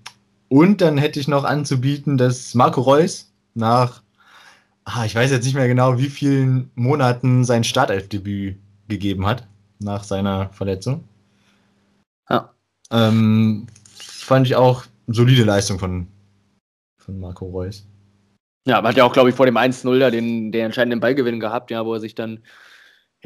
und 0.49 0.81
dann 0.81 0.97
hätte 0.97 1.19
ich 1.19 1.27
noch 1.27 1.43
anzubieten, 1.43 2.17
dass 2.17 2.55
Marco 2.55 2.81
Reus 2.81 3.31
nach, 3.53 4.01
ah, 4.85 5.05
ich 5.05 5.13
weiß 5.13 5.29
jetzt 5.29 5.45
nicht 5.45 5.53
mehr 5.53 5.67
genau, 5.67 5.99
wie 5.99 6.09
vielen 6.09 6.71
Monaten 6.73 7.43
sein 7.43 7.63
Startelfdebüt 7.63 8.57
gegeben 8.87 9.27
hat 9.27 9.47
nach 9.79 10.03
seiner 10.03 10.49
Verletzung. 10.49 11.03
Ja. 12.29 12.49
Ähm, 12.89 13.67
fand 13.93 14.47
ich 14.47 14.55
auch 14.55 14.85
solide 15.07 15.43
Leistung 15.43 15.77
von, 15.77 16.07
von 16.97 17.19
Marco 17.19 17.45
Reus. 17.45 17.85
Ja, 18.65 18.79
aber 18.79 18.89
hat 18.89 18.97
ja 18.97 19.03
auch, 19.03 19.13
glaube 19.13 19.29
ich, 19.29 19.35
vor 19.35 19.45
dem 19.45 19.57
1-0 19.57 19.99
da 19.99 20.09
den, 20.09 20.51
den 20.51 20.65
entscheidenden 20.65 20.99
Ballgewinn 20.99 21.39
gehabt, 21.39 21.69
ja, 21.69 21.85
wo 21.85 21.93
er 21.93 21.99
sich 21.99 22.15
dann 22.15 22.39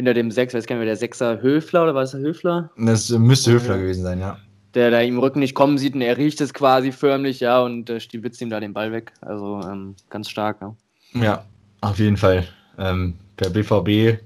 hinter 0.01 0.13
dem 0.15 0.31
Sechs, 0.31 0.53
weiß 0.53 0.65
gar 0.65 0.75
nicht 0.75 0.81
mehr, 0.81 0.87
der 0.87 0.97
Sechser 0.97 1.41
Höfler 1.41 1.83
oder 1.83 1.95
war 1.95 2.01
es 2.01 2.11
der 2.11 2.21
Höfler? 2.21 2.71
Das 2.75 3.11
äh, 3.11 3.19
müsste. 3.19 3.53
Höfler 3.53 3.77
gewesen 3.77 4.03
sein, 4.03 4.19
ja. 4.19 4.37
Der 4.73 4.89
da 4.89 4.99
im 5.01 5.19
Rücken 5.19 5.39
nicht 5.39 5.53
kommen 5.53 5.77
sieht 5.77 5.93
und 5.93 6.01
er 6.01 6.17
riecht 6.17 6.41
es 6.41 6.53
quasi 6.53 6.91
förmlich, 6.91 7.39
ja, 7.39 7.61
und 7.61 7.89
äh, 7.89 7.99
stiebitzt 7.99 8.41
ihm 8.41 8.49
da 8.49 8.59
den 8.59 8.73
Ball 8.73 8.91
weg. 8.91 9.13
Also 9.21 9.61
ähm, 9.63 9.95
ganz 10.09 10.29
stark, 10.29 10.57
ja. 10.61 10.75
Ja, 11.13 11.45
auf 11.81 11.99
jeden 11.99 12.17
Fall. 12.17 12.47
Ähm, 12.77 13.15
der 13.39 13.49
BVB 13.49 14.21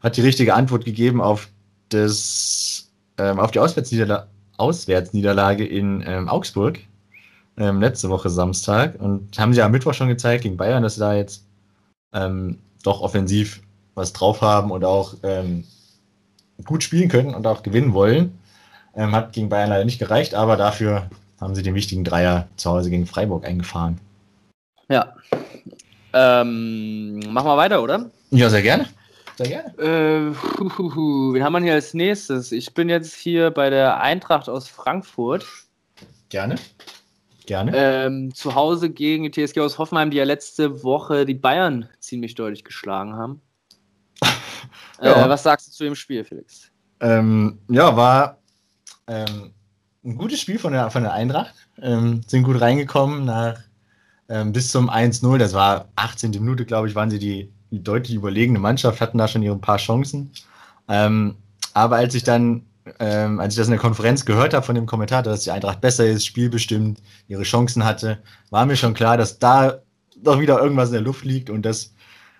hat 0.00 0.16
die 0.16 0.20
richtige 0.20 0.54
Antwort 0.54 0.84
gegeben 0.84 1.20
auf, 1.20 1.48
das, 1.88 2.90
ähm, 3.18 3.40
auf 3.40 3.50
die 3.50 3.58
Auswärtsniederla 3.58 4.28
Auswärtsniederlage 4.56 5.64
in 5.64 6.02
ähm, 6.04 6.28
Augsburg 6.28 6.80
ähm, 7.56 7.80
letzte 7.80 8.08
Woche 8.08 8.28
Samstag 8.28 9.00
und 9.00 9.38
haben 9.38 9.54
sie 9.54 9.62
am 9.62 9.70
Mittwoch 9.70 9.94
schon 9.94 10.08
gezeigt 10.08 10.42
gegen 10.42 10.56
Bayern, 10.56 10.82
dass 10.82 10.94
sie 10.96 11.00
da 11.00 11.14
jetzt 11.14 11.46
ähm, 12.12 12.58
doch 12.82 13.00
offensiv 13.00 13.62
was 13.98 14.12
drauf 14.12 14.40
haben 14.40 14.70
und 14.70 14.84
auch 14.84 15.14
ähm, 15.22 15.64
gut 16.64 16.82
spielen 16.82 17.08
können 17.08 17.34
und 17.34 17.46
auch 17.46 17.62
gewinnen 17.62 17.92
wollen. 17.92 18.38
Ähm, 18.94 19.14
hat 19.14 19.32
gegen 19.32 19.48
Bayern 19.48 19.70
leider 19.70 19.84
nicht 19.84 19.98
gereicht, 19.98 20.34
aber 20.34 20.56
dafür 20.56 21.08
haben 21.40 21.54
sie 21.54 21.62
den 21.62 21.74
wichtigen 21.74 22.04
Dreier 22.04 22.48
zu 22.56 22.70
Hause 22.70 22.90
gegen 22.90 23.06
Freiburg 23.06 23.46
eingefahren. 23.46 24.00
Ja. 24.88 25.14
Ähm, 26.12 27.20
machen 27.30 27.46
wir 27.46 27.56
weiter, 27.56 27.82
oder? 27.82 28.10
Ja, 28.30 28.48
sehr 28.48 28.62
gerne. 28.62 28.86
Sehr 29.36 29.48
gerne. 29.48 29.78
Äh, 29.78 30.34
wen 30.34 31.44
haben 31.44 31.52
wir 31.52 31.62
hier 31.62 31.74
als 31.74 31.94
nächstes? 31.94 32.50
Ich 32.50 32.74
bin 32.74 32.88
jetzt 32.88 33.14
hier 33.14 33.50
bei 33.52 33.70
der 33.70 34.00
Eintracht 34.00 34.48
aus 34.48 34.66
Frankfurt. 34.66 35.46
Gerne. 36.28 36.56
Gerne. 37.46 37.72
Ähm, 37.74 38.34
zu 38.34 38.54
Hause 38.54 38.90
gegen 38.90 39.30
die 39.30 39.30
TSG 39.30 39.60
aus 39.60 39.78
Hoffenheim, 39.78 40.10
die 40.10 40.16
ja 40.16 40.24
letzte 40.24 40.82
Woche 40.82 41.24
die 41.24 41.34
Bayern 41.34 41.88
ziemlich 42.00 42.34
deutlich 42.34 42.64
geschlagen 42.64 43.14
haben. 43.14 43.40
ja. 45.02 45.24
äh, 45.24 45.28
was 45.28 45.42
sagst 45.42 45.68
du 45.68 45.72
zu 45.72 45.84
dem 45.84 45.94
Spiel, 45.94 46.24
Felix? 46.24 46.70
Ähm, 47.00 47.58
ja, 47.68 47.96
war 47.96 48.38
ähm, 49.06 49.52
ein 50.04 50.16
gutes 50.16 50.40
Spiel 50.40 50.58
von 50.58 50.72
der, 50.72 50.90
von 50.90 51.02
der 51.02 51.12
Eintracht. 51.12 51.54
Ähm, 51.80 52.22
sind 52.26 52.42
gut 52.42 52.60
reingekommen 52.60 53.24
nach 53.24 53.58
ähm, 54.28 54.52
bis 54.52 54.70
zum 54.70 54.90
1-0. 54.90 55.38
Das 55.38 55.54
war 55.54 55.88
18. 55.96 56.32
Minute, 56.32 56.64
glaube 56.64 56.88
ich, 56.88 56.94
waren 56.94 57.10
sie 57.10 57.18
die, 57.18 57.52
die 57.70 57.82
deutlich 57.82 58.16
überlegene 58.16 58.58
Mannschaft, 58.58 59.00
hatten 59.00 59.18
da 59.18 59.28
schon 59.28 59.42
ihre 59.42 59.58
paar 59.58 59.78
Chancen. 59.78 60.32
Ähm, 60.88 61.36
aber 61.74 61.96
als 61.96 62.14
ich 62.14 62.24
dann 62.24 62.64
ähm, 62.98 63.40
als 63.40 63.54
ich 63.54 63.58
das 63.58 63.66
in 63.66 63.72
der 63.72 63.80
Konferenz 63.80 64.24
gehört 64.24 64.54
habe 64.54 64.64
von 64.64 64.74
dem 64.74 64.86
Kommentator, 64.86 65.32
dass 65.32 65.44
die 65.44 65.50
Eintracht 65.50 65.80
besser 65.80 66.06
ist, 66.06 66.26
spielbestimmt, 66.26 67.02
ihre 67.26 67.42
Chancen 67.42 67.84
hatte, 67.84 68.18
war 68.50 68.66
mir 68.66 68.76
schon 68.76 68.94
klar, 68.94 69.16
dass 69.16 69.38
da 69.38 69.80
doch 70.16 70.40
wieder 70.40 70.60
irgendwas 70.60 70.88
in 70.88 70.94
der 70.94 71.02
Luft 71.02 71.24
liegt 71.24 71.50
und 71.50 71.62
dass 71.62 71.94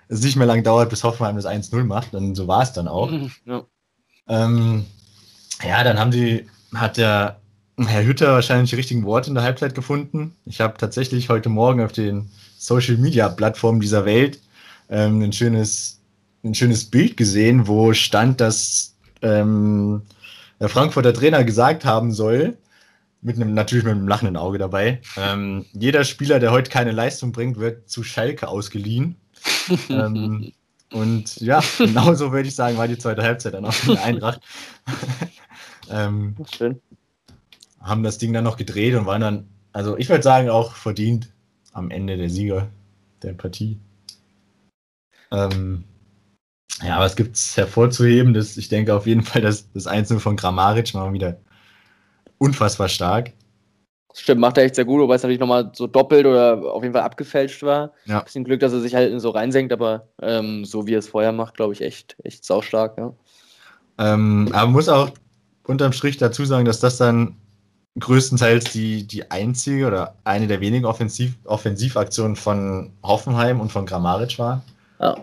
es 0.09 0.23
nicht 0.23 0.37
mehr 0.37 0.47
lang 0.47 0.63
dauert, 0.63 0.91
bis 0.91 1.05
Hoffenheim 1.05 1.37
das 1.37 1.47
1-0 1.47 1.85
macht. 1.85 2.15
Und 2.15 2.35
so 2.35 2.49
war 2.49 2.63
es 2.63 2.73
dann 2.73 2.89
auch. 2.89 3.11
Ja. 3.45 3.65
Ähm, 4.29 4.85
ja, 5.63 5.85
dann 5.85 5.99
haben 5.99 6.11
die, 6.11 6.47
hat 6.75 6.97
der 6.97 7.41
Herr 7.79 8.05
Hütter 8.05 8.33
wahrscheinlich 8.33 8.71
die 8.71 8.77
richtigen 8.77 9.05
Worte 9.05 9.29
in 9.29 9.35
der 9.35 9.45
Halbzeit 9.45 9.75
gefunden. 9.75 10.35
Ich 10.45 10.61
habe 10.61 10.77
tatsächlich 10.79 11.29
heute 11.29 11.49
Morgen 11.49 11.83
auf 11.83 11.93
den 11.93 12.31
Social 12.59 12.97
Media 12.97 13.29
Plattformen 13.29 13.81
dieser 13.81 14.05
Welt 14.05 14.41
ähm, 14.89 15.23
ein, 15.23 15.33
schönes, 15.33 16.01
ein 16.45 16.55
schönes 16.55 16.85
Bild 16.85 17.17
gesehen, 17.17 17.67
wo 17.67 17.93
stand, 17.93 18.41
dass 18.41 18.97
ähm, 19.23 20.03
der 20.61 20.69
Frankfurter 20.69 21.15
Trainer 21.15 21.45
gesagt 21.45 21.85
haben 21.85 22.13
soll, 22.13 22.57
mit 23.21 23.37
einem, 23.37 23.55
natürlich 23.55 23.85
mit 23.85 23.95
einem 23.95 24.09
lachenden 24.09 24.37
Auge 24.37 24.59
dabei, 24.59 25.01
ähm, 25.17 25.65
jeder 25.73 26.05
Spieler, 26.05 26.39
der 26.39 26.53
heute 26.53 26.71
keine 26.71 26.93
Leistung 26.93 27.33
bringt, 27.33 27.59
wird 27.59 27.89
zu 27.89 28.03
Schalke 28.03 28.49
ausgeliehen. 28.49 29.17
Ähm, 29.91 30.53
und 30.93 31.37
ja, 31.41 31.63
genauso 31.79 32.33
würde 32.33 32.49
ich 32.49 32.55
sagen, 32.55 32.77
war 32.77 32.89
die 32.89 32.99
zweite 32.99 33.23
Halbzeit 33.23 33.55
dann 33.55 33.65
auch 33.65 33.83
in 33.85 33.95
der 33.95 34.05
Eintracht. 34.05 34.41
ähm, 35.91 36.37
Schön. 36.57 36.81
Haben 37.81 38.03
das 38.03 38.19
Ding 38.19 38.33
dann 38.33 38.45
noch 38.45 38.57
gedreht 38.57 38.95
und 38.95 39.07
waren 39.07 39.21
dann, 39.21 39.49
also 39.73 39.97
ich 39.97 40.09
würde 40.09 40.23
sagen, 40.23 40.49
auch 40.49 40.75
verdient 40.75 41.33
am 41.73 41.91
Ende 41.91 42.17
der 42.17 42.31
Sieger 42.31 42.69
der 43.23 43.35
Partie. 43.35 43.79
Ähm, 45.31 45.85
ja, 46.83 46.99
was 47.01 47.17
gibt 47.17 47.37
es 47.37 47.57
hervorzuheben? 47.57 48.35
Das, 48.35 48.57
ich 48.57 48.69
denke 48.69 48.95
auf 48.95 49.07
jeden 49.07 49.23
Fall, 49.23 49.43
dass 49.43 49.71
das 49.73 49.87
Einzelne 49.87 50.21
von 50.21 50.37
Grammaric 50.37 50.95
mal 50.95 51.13
wieder 51.13 51.39
unfassbar 52.39 52.89
stark. 52.89 53.33
Stimmt, 54.21 54.41
macht 54.41 54.59
er 54.59 54.65
echt 54.65 54.75
sehr 54.75 54.85
gut, 54.85 55.01
wobei 55.01 55.15
es 55.15 55.23
natürlich 55.23 55.39
nochmal 55.39 55.71
so 55.73 55.87
doppelt 55.87 56.27
oder 56.27 56.61
auf 56.75 56.83
jeden 56.83 56.93
Fall 56.93 57.05
abgefälscht 57.05 57.63
war. 57.63 57.93
Ja. 58.05 58.21
Bisschen 58.21 58.43
Glück, 58.43 58.59
dass 58.59 58.73
er 58.73 58.81
sich 58.81 58.95
halt 58.95 59.21
so 59.21 59.31
reinsenkt, 59.31 59.73
aber 59.73 60.09
ähm, 60.21 60.65
so 60.65 60.87
wie 60.87 60.95
er 60.95 60.99
es 60.99 61.09
vorher 61.09 61.31
macht, 61.31 61.55
glaube 61.55 61.73
ich, 61.73 61.83
echt, 61.83 62.17
echt 62.25 62.45
saustark, 62.45 62.99
ja. 62.99 63.13
Ähm, 63.99 64.49
aber 64.53 64.67
man 64.67 64.73
muss 64.73 64.89
auch 64.89 65.11
unterm 65.65 65.93
Strich 65.93 66.17
dazu 66.17 66.45
sagen, 66.45 66.65
dass 66.65 66.81
das 66.81 66.97
dann 66.97 67.37
größtenteils 67.99 68.73
die, 68.73 69.07
die 69.07 69.31
einzige 69.31 69.87
oder 69.87 70.17
eine 70.25 70.47
der 70.47 70.61
wenigen 70.61 70.85
Offensiv 70.85 71.35
Offensivaktionen 71.45 72.37
von 72.37 72.93
Hoffenheim 73.03 73.61
und 73.61 73.71
von 73.71 73.87
Grammaric 73.87 74.39
war. 74.39 74.63
Ja. 75.01 75.17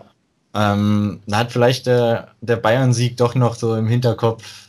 Ähm, 0.54 1.20
da 1.26 1.38
hat 1.38 1.52
vielleicht 1.52 1.86
der, 1.86 2.28
der 2.40 2.56
Bayern-Sieg 2.56 3.18
doch 3.18 3.34
noch 3.34 3.54
so 3.56 3.76
im 3.76 3.86
Hinterkopf 3.86 4.65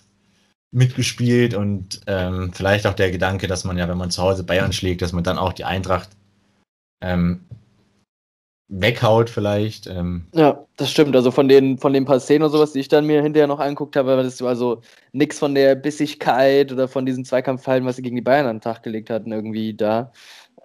mitgespielt 0.77 1.55
und 1.55 2.01
ähm, 2.05 2.51
vielleicht 2.53 2.86
auch 2.86 2.93
der 2.93 3.10
Gedanke, 3.10 3.48
dass 3.48 3.63
man 3.63 3.77
ja, 3.77 3.89
wenn 3.89 3.98
man 3.98 4.12
zu 4.12 4.22
Hause 4.22 4.43
Bayern 4.43 4.74
schlägt, 4.74 5.01
dass 5.01 5.12
man 5.12 5.24
dann 5.24 5.39
auch 5.39 5.53
die 5.53 5.63
Eintracht 5.63 6.10
ähm, 7.01 7.41
weghaut 8.67 9.29
vielleicht. 9.29 9.88
Ähm. 9.88 10.27
Ja, 10.34 10.65
das 10.77 10.91
stimmt. 10.91 11.15
Also 11.15 11.31
von 11.31 11.48
den, 11.48 11.79
von 11.79 11.93
den 11.93 12.05
paar 12.05 12.19
Szenen 12.19 12.43
und 12.43 12.51
sowas, 12.51 12.74
die 12.74 12.79
ich 12.79 12.89
dann 12.89 13.05
mir 13.05 13.24
hinterher 13.24 13.48
noch 13.48 13.60
angeguckt 13.60 13.96
habe, 13.96 14.22
das 14.22 14.41
war 14.41 14.50
also 14.50 14.81
nichts 15.13 15.39
von 15.39 15.55
der 15.55 15.74
Bissigkeit 15.74 16.72
oder 16.72 16.88
von 16.88 17.07
diesem 17.07 17.25
Zweikampfverhalten, 17.25 17.88
was 17.88 17.96
sie 17.96 18.03
gegen 18.03 18.15
die 18.15 18.22
Bayern 18.22 18.46
an 18.46 18.57
den 18.57 18.62
Tag 18.62 18.84
gelegt 18.84 19.10
hatten, 19.10 19.31
irgendwie 19.31 19.74
da. 19.74 20.12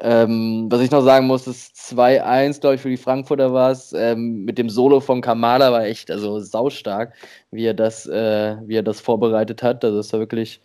Ähm, 0.01 0.67
was 0.71 0.81
ich 0.81 0.91
noch 0.91 1.03
sagen 1.03 1.27
muss, 1.27 1.47
ist 1.47 1.77
2-1, 1.77 2.61
glaube 2.61 2.77
ich, 2.77 2.81
für 2.81 2.89
die 2.89 2.97
Frankfurter 2.97 3.53
war 3.53 3.71
es. 3.71 3.93
Ähm, 3.93 4.45
mit 4.45 4.59
dem 4.59 4.71
Solo 4.71 5.01
von 5.01 5.21
Kamala 5.21 5.71
war 5.71 5.85
echt 5.85 6.11
also 6.11 6.41
saustark, 6.41 7.15
wie 7.51 7.67
er 7.67 7.75
das, 7.75 8.07
äh, 8.07 8.57
wie 8.65 8.77
er 8.77 8.83
das 8.83 9.01
vorbereitet 9.01 9.63
hat. 9.63 9.85
Also 9.85 9.99
das 9.99 10.13
war 10.13 10.21
wirklich 10.21 10.61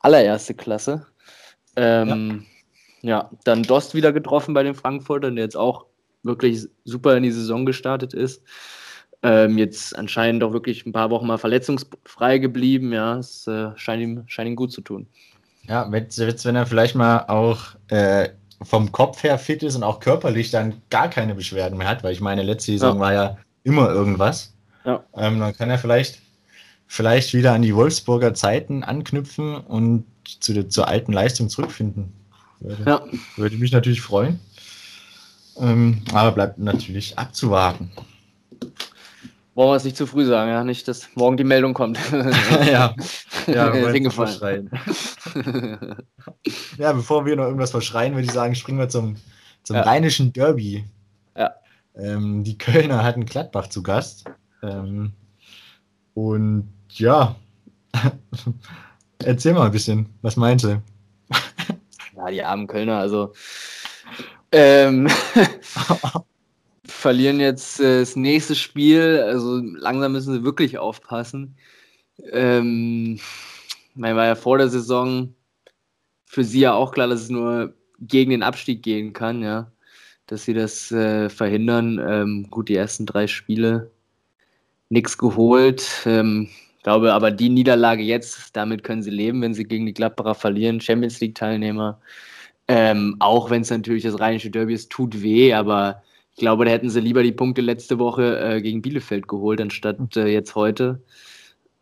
allererste 0.00 0.54
Klasse. 0.54 1.06
Ähm, 1.76 2.46
ja. 3.02 3.10
ja. 3.10 3.30
dann 3.44 3.62
Dost 3.62 3.94
wieder 3.94 4.12
getroffen 4.12 4.54
bei 4.54 4.62
den 4.62 4.74
Frankfurtern, 4.74 5.36
der 5.36 5.44
jetzt 5.44 5.56
auch 5.56 5.86
wirklich 6.22 6.66
super 6.84 7.16
in 7.16 7.22
die 7.22 7.32
Saison 7.32 7.66
gestartet 7.66 8.14
ist. 8.14 8.42
Ähm, 9.22 9.58
jetzt 9.58 9.96
anscheinend 9.96 10.42
auch 10.42 10.52
wirklich 10.52 10.86
ein 10.86 10.92
paar 10.92 11.10
Wochen 11.10 11.26
mal 11.26 11.38
verletzungsfrei 11.38 12.38
geblieben. 12.38 12.92
Ja, 12.92 13.18
es 13.18 13.46
äh, 13.46 13.70
scheint, 13.76 14.02
ihm, 14.02 14.24
scheint 14.26 14.48
ihm 14.48 14.56
gut 14.56 14.72
zu 14.72 14.80
tun. 14.80 15.06
Ja, 15.68 15.86
wenn 15.92 16.56
er 16.56 16.66
vielleicht 16.66 16.94
mal 16.94 17.26
auch 17.28 17.76
äh, 17.88 18.30
vom 18.62 18.92
Kopf 18.92 19.22
her 19.22 19.38
fit 19.38 19.62
ist 19.62 19.76
und 19.76 19.82
auch 19.82 20.00
körperlich 20.00 20.50
dann 20.50 20.82
gar 20.90 21.08
keine 21.08 21.34
Beschwerden 21.34 21.78
mehr 21.78 21.88
hat, 21.88 22.02
weil 22.04 22.12
ich 22.12 22.20
meine, 22.20 22.42
letzte 22.42 22.72
Saison 22.72 22.96
ja. 22.96 23.00
war 23.00 23.12
ja 23.12 23.38
immer 23.64 23.88
irgendwas. 23.88 24.54
Ja. 24.84 25.04
Ähm, 25.16 25.40
dann 25.40 25.56
kann 25.56 25.70
er 25.70 25.78
vielleicht, 25.78 26.20
vielleicht 26.86 27.34
wieder 27.34 27.52
an 27.52 27.62
die 27.62 27.74
Wolfsburger 27.74 28.34
Zeiten 28.34 28.82
anknüpfen 28.82 29.56
und 29.56 30.04
zu 30.40 30.52
der, 30.52 30.68
zur 30.68 30.88
alten 30.88 31.12
Leistung 31.12 31.48
zurückfinden. 31.48 32.12
Würde, 32.60 32.84
ja. 32.86 33.02
würde 33.36 33.56
mich 33.56 33.72
natürlich 33.72 34.02
freuen. 34.02 34.38
Ähm, 35.58 36.02
aber 36.12 36.32
bleibt 36.32 36.58
natürlich 36.58 37.18
abzuwarten. 37.18 37.90
Wollen 39.54 39.70
wir 39.70 39.76
es 39.76 39.84
nicht 39.84 39.96
zu 39.96 40.06
früh 40.06 40.24
sagen, 40.24 40.50
ja? 40.50 40.64
Nicht, 40.64 40.88
dass 40.88 41.08
morgen 41.14 41.36
die 41.36 41.44
Meldung 41.44 41.74
kommt. 41.74 41.98
ja, 42.70 42.94
ja 43.46 43.72
hingefallen. 43.90 44.70
ja, 46.78 46.92
bevor 46.92 47.26
wir 47.26 47.36
noch 47.36 47.44
irgendwas 47.44 47.70
verschreien, 47.70 48.14
würde 48.14 48.26
ich 48.26 48.32
sagen, 48.32 48.54
springen 48.54 48.78
wir 48.78 48.88
zum, 48.88 49.16
zum 49.62 49.76
ja. 49.76 49.82
rheinischen 49.82 50.32
Derby. 50.32 50.84
Ja. 51.36 51.54
Ähm, 51.94 52.44
die 52.44 52.58
Kölner 52.58 53.04
hatten 53.04 53.26
Gladbach 53.26 53.68
zu 53.68 53.82
Gast. 53.82 54.24
Ähm, 54.62 55.12
und 56.14 56.72
ja, 56.90 57.36
erzähl 59.18 59.54
mal 59.54 59.66
ein 59.66 59.72
bisschen, 59.72 60.08
was 60.22 60.36
meinst 60.36 60.64
du? 60.64 60.82
ja, 62.16 62.30
die 62.30 62.42
armen 62.42 62.66
Kölner, 62.66 62.98
also 62.98 63.32
ähm, 64.52 65.08
verlieren 66.84 67.40
jetzt 67.40 67.80
äh, 67.80 68.00
das 68.00 68.16
nächste 68.16 68.54
Spiel. 68.54 69.22
Also 69.24 69.58
langsam 69.58 70.12
müssen 70.12 70.34
sie 70.34 70.44
wirklich 70.44 70.78
aufpassen. 70.78 71.56
Ähm, 72.32 73.18
man 73.94 74.16
war 74.16 74.26
ja 74.26 74.34
vor 74.34 74.58
der 74.58 74.68
Saison 74.68 75.34
für 76.26 76.44
sie 76.44 76.60
ja 76.60 76.74
auch 76.74 76.92
klar, 76.92 77.08
dass 77.08 77.22
es 77.22 77.30
nur 77.30 77.74
gegen 78.00 78.30
den 78.30 78.42
Abstieg 78.42 78.82
gehen 78.82 79.12
kann, 79.12 79.42
ja. 79.42 79.70
Dass 80.26 80.44
sie 80.44 80.54
das 80.54 80.92
äh, 80.92 81.28
verhindern. 81.28 82.00
Ähm, 82.06 82.46
gut, 82.50 82.68
die 82.68 82.76
ersten 82.76 83.04
drei 83.04 83.26
Spiele 83.26 83.90
nichts 84.88 85.18
geholt. 85.18 86.02
Ähm, 86.06 86.48
glaube 86.82 87.12
aber 87.12 87.30
die 87.30 87.48
Niederlage 87.48 88.02
jetzt, 88.02 88.56
damit 88.56 88.84
können 88.84 89.02
sie 89.02 89.10
leben, 89.10 89.42
wenn 89.42 89.54
sie 89.54 89.64
gegen 89.64 89.86
die 89.86 89.94
Gladbacher 89.94 90.34
verlieren, 90.34 90.80
Champions 90.80 91.20
League-Teilnehmer. 91.20 92.00
Ähm, 92.68 93.16
auch 93.18 93.50
wenn 93.50 93.62
es 93.62 93.70
natürlich 93.70 94.04
das 94.04 94.20
rheinische 94.20 94.50
Derby 94.50 94.74
ist, 94.74 94.90
tut 94.90 95.22
weh, 95.22 95.52
aber 95.54 96.02
ich 96.32 96.36
glaube, 96.38 96.64
da 96.64 96.70
hätten 96.70 96.90
sie 96.90 97.00
lieber 97.00 97.22
die 97.22 97.32
Punkte 97.32 97.60
letzte 97.60 97.98
Woche 97.98 98.38
äh, 98.38 98.62
gegen 98.62 98.82
Bielefeld 98.82 99.26
geholt, 99.28 99.60
anstatt 99.60 100.16
äh, 100.16 100.28
jetzt 100.28 100.54
heute. 100.54 101.02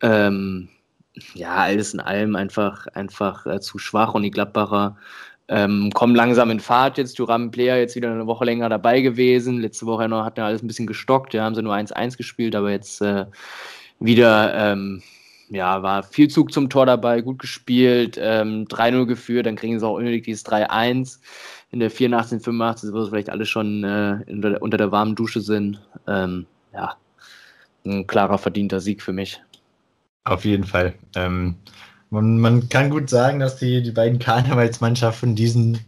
Ähm, 0.02 0.69
ja, 1.35 1.57
alles 1.57 1.95
in 1.95 2.00
allem 2.00 2.37
einfach, 2.37 2.87
einfach 2.88 3.47
äh, 3.47 3.61
zu 3.61 3.78
schwach 3.78 4.14
und 4.14 4.23
die 4.23 4.31
Gladbacher 4.31 4.97
ähm, 5.49 5.90
kommen 5.95 6.14
langsam 6.14 6.50
in 6.50 6.61
Fahrt 6.61 6.99
jetzt. 6.99 7.19
Duram 7.19 7.50
Player 7.50 7.78
jetzt 7.78 7.97
wieder 7.97 8.11
eine 8.11 8.26
Woche 8.26 8.45
länger 8.45 8.69
dabei 8.69 9.00
gewesen. 9.00 9.61
Letzte 9.61 9.87
Woche 9.87 10.09
noch 10.09 10.25
hat 10.25 10.38
er 10.38 10.45
alles 10.45 10.62
ein 10.62 10.67
bisschen 10.67 10.87
gestockt. 10.87 11.35
Ja, 11.35 11.45
haben 11.45 11.55
sie 11.55 11.62
nur 11.62 11.75
1-1 11.75 12.17
gespielt, 12.17 12.55
aber 12.55 12.71
jetzt 12.71 13.00
äh, 13.00 13.25
wieder, 13.99 14.55
ähm, 14.55 15.02
ja, 15.49 15.83
war 15.83 16.02
viel 16.02 16.28
Zug 16.28 16.52
zum 16.52 16.69
Tor 16.69 16.85
dabei, 16.85 17.23
gut 17.23 17.38
gespielt, 17.38 18.19
ähm, 18.21 18.67
3-0 18.67 19.07
geführt, 19.07 19.47
dann 19.47 19.57
kriegen 19.57 19.78
sie 19.78 19.87
auch 19.87 19.97
unnötig 19.97 20.25
dieses 20.25 20.45
3-1 20.45 21.21
in 21.71 21.81
der 21.81 21.90
84, 21.90 22.43
85, 22.43 22.93
wo 22.93 23.02
sie 23.02 23.11
vielleicht 23.11 23.31
alle 23.31 23.47
schon 23.47 23.85
äh, 23.85 24.19
unter, 24.28 24.50
der, 24.50 24.62
unter, 24.62 24.76
der, 24.76 24.93
warmen 24.93 25.14
Dusche 25.14 25.40
sind. 25.40 25.81
Ähm, 26.07 26.47
ja, 26.75 26.97
ein 27.87 28.07
klarer 28.07 28.38
verdienter 28.38 28.81
Sieg 28.81 29.02
für 29.02 29.12
mich. 29.12 29.40
Auf 30.28 30.44
jeden 30.44 30.64
Fall. 30.64 30.94
Ähm, 31.14 31.54
man, 32.11 32.38
man 32.38 32.68
kann 32.68 32.90
gut 32.90 33.08
sagen, 33.08 33.38
dass 33.38 33.56
die, 33.56 33.82
die 33.82 33.92
beiden 33.92 34.18
Karnevalsmannschaften 34.18 35.35
diesen, 35.35 35.78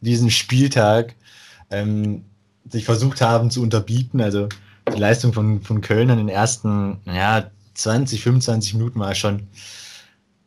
diesen 0.00 0.30
Spieltag 0.30 1.14
ähm, 1.70 2.24
sich 2.68 2.84
versucht 2.84 3.22
haben 3.22 3.50
zu 3.50 3.62
unterbieten. 3.62 4.20
Also 4.20 4.48
die 4.94 5.00
Leistung 5.00 5.32
von, 5.32 5.62
von 5.62 5.80
Köln 5.80 6.10
in 6.10 6.18
den 6.18 6.28
ersten 6.28 6.98
ja, 7.06 7.50
20, 7.74 8.22
25 8.22 8.74
Minuten 8.74 9.00
war 9.00 9.14
schon 9.14 9.46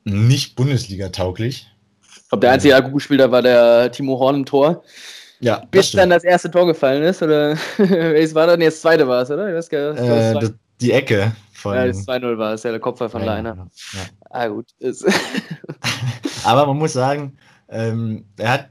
nicht 0.03 0.55
Bundesliga-tauglich. 0.55 1.67
Ich 2.01 2.29
glaube, 2.29 2.41
der 2.41 2.51
einzige 2.51 2.75
Akku-Spieler 2.75 3.31
war 3.31 3.41
der 3.41 3.91
Timo 3.91 4.19
Horn 4.19 4.35
im 4.35 4.45
Tor. 4.45 4.83
Ja, 5.39 5.63
Bis 5.71 5.91
dann 5.91 6.11
das 6.11 6.23
erste 6.23 6.51
Tor 6.51 6.67
gefallen 6.67 7.01
ist, 7.01 7.23
oder? 7.23 7.57
es 7.77 8.35
war 8.35 8.45
dann 8.45 8.61
jetzt 8.61 8.75
das 8.75 8.81
zweite 8.81 9.07
war 9.07 9.23
es, 9.23 9.31
oder? 9.31 9.53
Weiß 9.55 9.69
äh, 9.69 10.49
die 10.81 10.91
Ecke 10.91 11.33
von. 11.59 11.75
Ja, 11.75 11.85
das 11.85 12.07
2-0 12.07 12.37
war 12.37 12.53
es, 12.53 12.63
ja, 12.63 12.71
der 12.71 12.79
Kopfball 12.79 13.09
von 13.09 13.23
Leiner. 13.23 13.69
Ja. 13.93 13.99
Ah, 14.29 14.47
gut. 14.47 14.67
Aber 16.43 16.65
man 16.65 16.77
muss 16.77 16.93
sagen, 16.93 17.37
ähm, 17.69 18.25
er 18.37 18.51
hat 18.51 18.69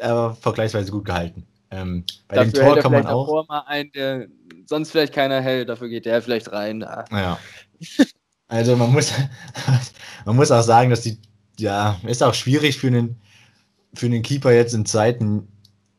aber 0.00 0.34
vergleichsweise 0.34 0.90
gut 0.92 1.04
gehalten. 1.04 1.44
Ähm, 1.70 2.04
bei 2.28 2.36
dafür 2.36 2.52
dem 2.52 2.66
Tor 2.66 2.78
kann 2.78 2.92
man 2.92 3.06
auch. 3.06 3.48
Mal 3.48 3.64
ein, 3.66 3.90
der 3.92 4.28
sonst 4.66 4.90
vielleicht 4.90 5.12
keiner 5.12 5.40
hält, 5.40 5.68
dafür 5.68 5.88
geht 5.88 6.06
der 6.06 6.22
vielleicht 6.22 6.52
rein. 6.52 6.82
Ah. 6.84 7.04
Ja. 7.10 7.38
Also 8.48 8.76
man 8.76 8.92
muss, 8.92 9.12
man 10.24 10.36
muss 10.36 10.50
auch 10.50 10.62
sagen, 10.62 10.90
dass 10.90 11.02
die, 11.02 11.18
ja, 11.58 11.98
ist 12.06 12.22
auch 12.22 12.34
schwierig 12.34 12.78
für 12.78 12.86
einen, 12.86 13.20
für 13.94 14.06
einen 14.06 14.22
Keeper 14.22 14.52
jetzt 14.52 14.74
im 14.74 14.86
zweiten 14.86 15.48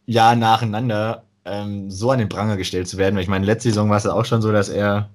Jahr 0.06 0.36
nacheinander 0.36 1.24
ähm, 1.46 1.92
so 1.92 2.12
an 2.12 2.20
den 2.20 2.30
Pranger 2.30 2.58
gestellt 2.58 2.88
zu 2.88 2.98
werden. 2.98 3.16
Weil 3.16 3.24
ich 3.24 3.30
meine, 3.30 3.46
letzte 3.46 3.70
Saison 3.70 3.90
war 3.90 3.98
es 3.98 4.06
ja 4.06 4.14
auch 4.14 4.26
schon 4.26 4.42
so, 4.42 4.52
dass 4.52 4.70
er 4.70 5.10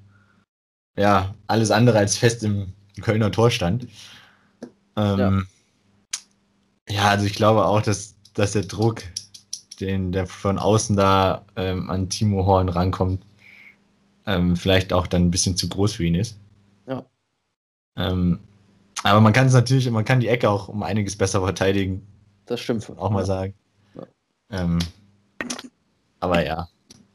ja 0.96 1.34
alles 1.46 1.70
andere 1.70 1.98
als 1.98 2.16
fest 2.16 2.42
im 2.44 2.72
Kölner 3.00 3.32
Tor 3.32 3.50
stand. 3.50 3.88
Ähm, 4.96 5.46
ja. 6.88 6.94
ja. 6.94 7.08
also 7.08 7.26
ich 7.26 7.34
glaube 7.34 7.64
auch, 7.64 7.82
dass, 7.82 8.14
dass 8.34 8.52
der 8.52 8.62
Druck, 8.62 9.02
den 9.80 10.12
der 10.12 10.26
von 10.26 10.58
außen 10.58 10.96
da 10.96 11.44
ähm, 11.56 11.90
an 11.90 12.08
Timo 12.08 12.46
Horn 12.46 12.68
rankommt, 12.68 13.24
ähm, 14.26 14.56
vielleicht 14.56 14.92
auch 14.92 15.06
dann 15.06 15.26
ein 15.26 15.30
bisschen 15.30 15.56
zu 15.56 15.68
groß 15.68 15.94
für 15.94 16.04
ihn 16.04 16.14
ist. 16.14 16.38
Ja. 16.86 17.04
Ähm, 17.96 18.38
aber 19.02 19.20
man 19.20 19.32
kann 19.32 19.46
es 19.46 19.52
natürlich, 19.52 19.90
man 19.90 20.04
kann 20.04 20.20
die 20.20 20.28
Ecke 20.28 20.48
auch 20.48 20.68
um 20.68 20.82
einiges 20.82 21.16
besser 21.16 21.40
verteidigen. 21.40 22.06
Das 22.46 22.60
stimmt. 22.60 22.88
Auch 22.96 23.10
mal 23.10 23.26
sagen. 23.26 23.54
Ja. 23.94 24.06
Ähm, 24.50 24.78
aber 26.20 26.44
ja. 26.44 26.68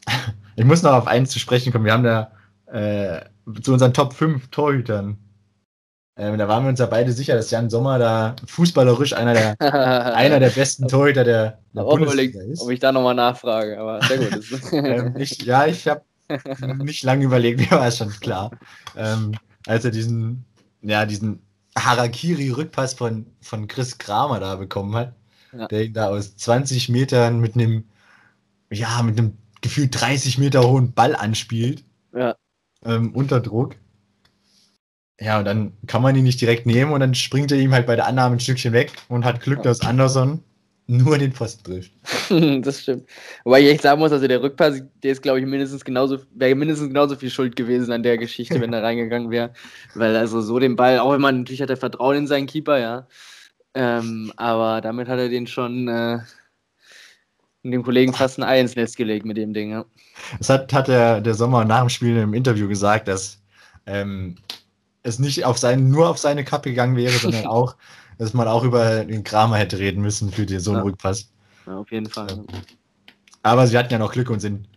Ich 0.56 0.66
muss 0.66 0.84
noch 0.84 0.92
auf 0.92 1.08
eins 1.08 1.32
zu 1.32 1.40
sprechen 1.40 1.72
kommen. 1.72 1.86
Wir 1.86 1.94
haben 1.94 2.04
da 2.04 2.34
äh, 2.72 3.22
zu 3.62 3.74
unseren 3.74 3.94
Top 3.94 4.14
5 4.14 4.50
Torhütern. 4.50 5.18
Ähm, 6.18 6.38
da 6.38 6.50
waren 6.50 6.64
wir 6.64 6.70
uns 6.70 6.80
ja 6.80 6.86
beide 6.86 7.14
sicher, 7.14 7.36
dass 7.36 7.50
Jan 7.50 7.70
Sommer 7.70 7.98
da 7.98 8.36
fußballerisch 8.46 9.14
einer 9.14 9.34
der, 9.34 9.62
einer 10.16 10.40
der 10.40 10.50
besten 10.50 10.88
Torhüter 10.88 11.24
der, 11.24 11.60
der 11.74 11.84
Bundesliga 11.84 12.42
ist. 12.42 12.62
Ob 12.62 12.72
ich 12.72 12.80
da 12.80 12.92
nochmal 12.92 13.16
nachfrage, 13.16 13.80
aber 13.80 14.02
sehr 14.04 14.18
gut. 14.18 14.44
ähm, 14.74 15.16
ich, 15.18 15.42
ja, 15.44 15.66
ich 15.66 15.88
habe 15.88 16.02
nicht 16.84 17.04
lange 17.04 17.24
überlegt, 17.24 17.60
mir 17.60 17.72
war 17.72 17.88
es 17.88 17.98
schon 17.98 18.10
klar. 18.20 18.52
Ähm, 18.98 19.34
als 19.66 19.86
er 19.86 19.92
diesen, 19.92 20.46
ja, 20.82 21.06
diesen 21.06 21.42
Harakiri-Rückpass 21.78 22.96
von, 22.96 23.26
von 23.40 23.68
Chris 23.68 23.98
Kramer 23.98 24.42
da 24.42 24.58
bekommen 24.58 24.96
hat, 24.96 25.14
ja. 25.54 25.68
der 25.68 25.86
ihn 25.86 25.94
da 25.94 26.10
aus 26.10 26.36
20 26.36 26.90
Metern 26.90 27.40
mit 27.40 27.56
einem, 27.56 27.86
ja, 28.70 29.02
mit 29.04 29.18
einem 29.18 29.38
gefühlt 29.62 30.00
30 30.00 30.38
Meter 30.38 30.68
hohen 30.68 30.92
Ball 30.92 31.16
anspielt. 31.16 31.86
Ja 32.14 32.36
ähm, 32.86 33.12
unter 33.14 33.40
Druck. 33.40 33.76
Ja, 35.20 35.40
und 35.40 35.46
dann 35.46 35.74
kann 35.86 36.02
man 36.02 36.16
ihn 36.16 36.24
nicht 36.24 36.40
direkt 36.40 36.66
nehmen 36.66 36.94
und 36.94 37.02
dann 37.02 37.14
springt 37.14 37.52
er 37.52 37.60
ihm 37.60 37.74
halt 37.74 37.86
bei 37.86 37.96
der 37.96 38.08
Annahme 38.08 38.38
ein 38.38 38.40
Stückchen 38.40 38.72
weg 38.72 38.92
und 39.10 39.26
hat 39.26 39.42
Glück, 39.42 39.64
dass 39.64 39.82
Anderson 39.82 40.42
nur 40.90 41.20
den 41.20 41.34
Pfosten 41.34 41.64
trifft. 41.64 41.92
das 42.66 42.82
stimmt. 42.82 43.08
Wobei 43.44 43.62
ich 43.62 43.68
echt 43.68 43.84
sagen 43.84 44.00
muss, 44.00 44.12
also 44.12 44.28
der 44.28 44.42
Rückpass, 44.42 44.82
der 45.04 45.12
ist, 45.12 45.22
glaube 45.22 45.40
ich, 45.40 45.46
mindestens 45.46 45.86
genauso, 45.86 46.18
wäre 46.34 46.56
mindestens 46.56 46.88
genauso 46.88 47.16
viel 47.16 47.30
Schuld 47.30 47.56
gewesen 47.56 47.92
an 47.92 48.02
der 48.02 48.18
Geschichte, 48.18 48.60
wenn 48.60 48.74
er 48.74 48.82
reingegangen 48.84 49.30
wäre. 49.30 49.54
Weil 49.94 50.16
also 50.16 50.42
so 50.42 50.58
den 50.58 50.76
Ball, 50.76 50.98
auch 51.00 51.14
wenn 51.14 51.22
man 51.22 51.40
natürlich 51.40 51.62
hat 51.62 51.70
er 51.70 51.78
Vertrauen 51.78 52.18
in 52.18 52.28
seinen 52.28 52.48
Keeper, 52.48 52.80
ja. 52.80 53.08
Ähm, 53.76 54.34
aber 54.36 54.82
damit 54.82 55.08
hat 55.08 55.20
er 55.20 55.30
den 55.30 55.46
schon 55.46 55.88
äh, 55.88 56.20
dem 57.64 57.84
Kollegen 57.84 58.14
fast 58.14 58.38
ein 58.40 58.44
Ei 58.44 58.60
ins 58.60 58.76
Netz 58.76 58.96
gelegt 58.96 59.26
mit 59.26 59.38
dem 59.38 59.54
Ding, 59.54 59.72
ja. 59.72 59.86
Das 60.38 60.50
hat, 60.50 60.72
hat 60.74 60.88
der, 60.88 61.22
der 61.22 61.34
Sommer 61.34 61.66
nach 61.66 61.82
dem 61.82 61.90
Spiel 61.90 62.18
im 62.18 62.34
Interview 62.34 62.68
gesagt, 62.68 63.08
dass 63.08 63.42
ähm, 63.86 64.36
es 65.04 65.20
nicht 65.20 65.46
auf 65.46 65.58
sein, 65.58 65.90
nur 65.90 66.10
auf 66.10 66.18
seine 66.18 66.44
Kappe 66.44 66.70
gegangen 66.70 66.96
wäre, 66.96 67.14
sondern 67.14 67.46
auch, 67.48 67.76
dass 68.18 68.34
man 68.34 68.48
auch 68.48 68.64
über 68.64 69.04
den 69.06 69.24
Kramer 69.24 69.58
hätte 69.58 69.80
reden 69.80 70.02
müssen 70.02 70.32
für 70.32 70.46
den, 70.46 70.60
so 70.60 70.72
einen 70.72 70.80
ja. 70.80 70.84
Rückpass. 70.84 71.32
Ja, 71.66 71.78
auf 71.78 71.92
jeden 71.92 72.10
Fall. 72.10 72.32
Ähm, 72.32 72.46
aber 73.44 73.68
sie 73.68 73.78
hatten 73.78 73.92
ja 73.92 74.00
noch 74.00 74.12
Glück 74.12 74.30
und 74.30 74.40
sind 74.40 74.68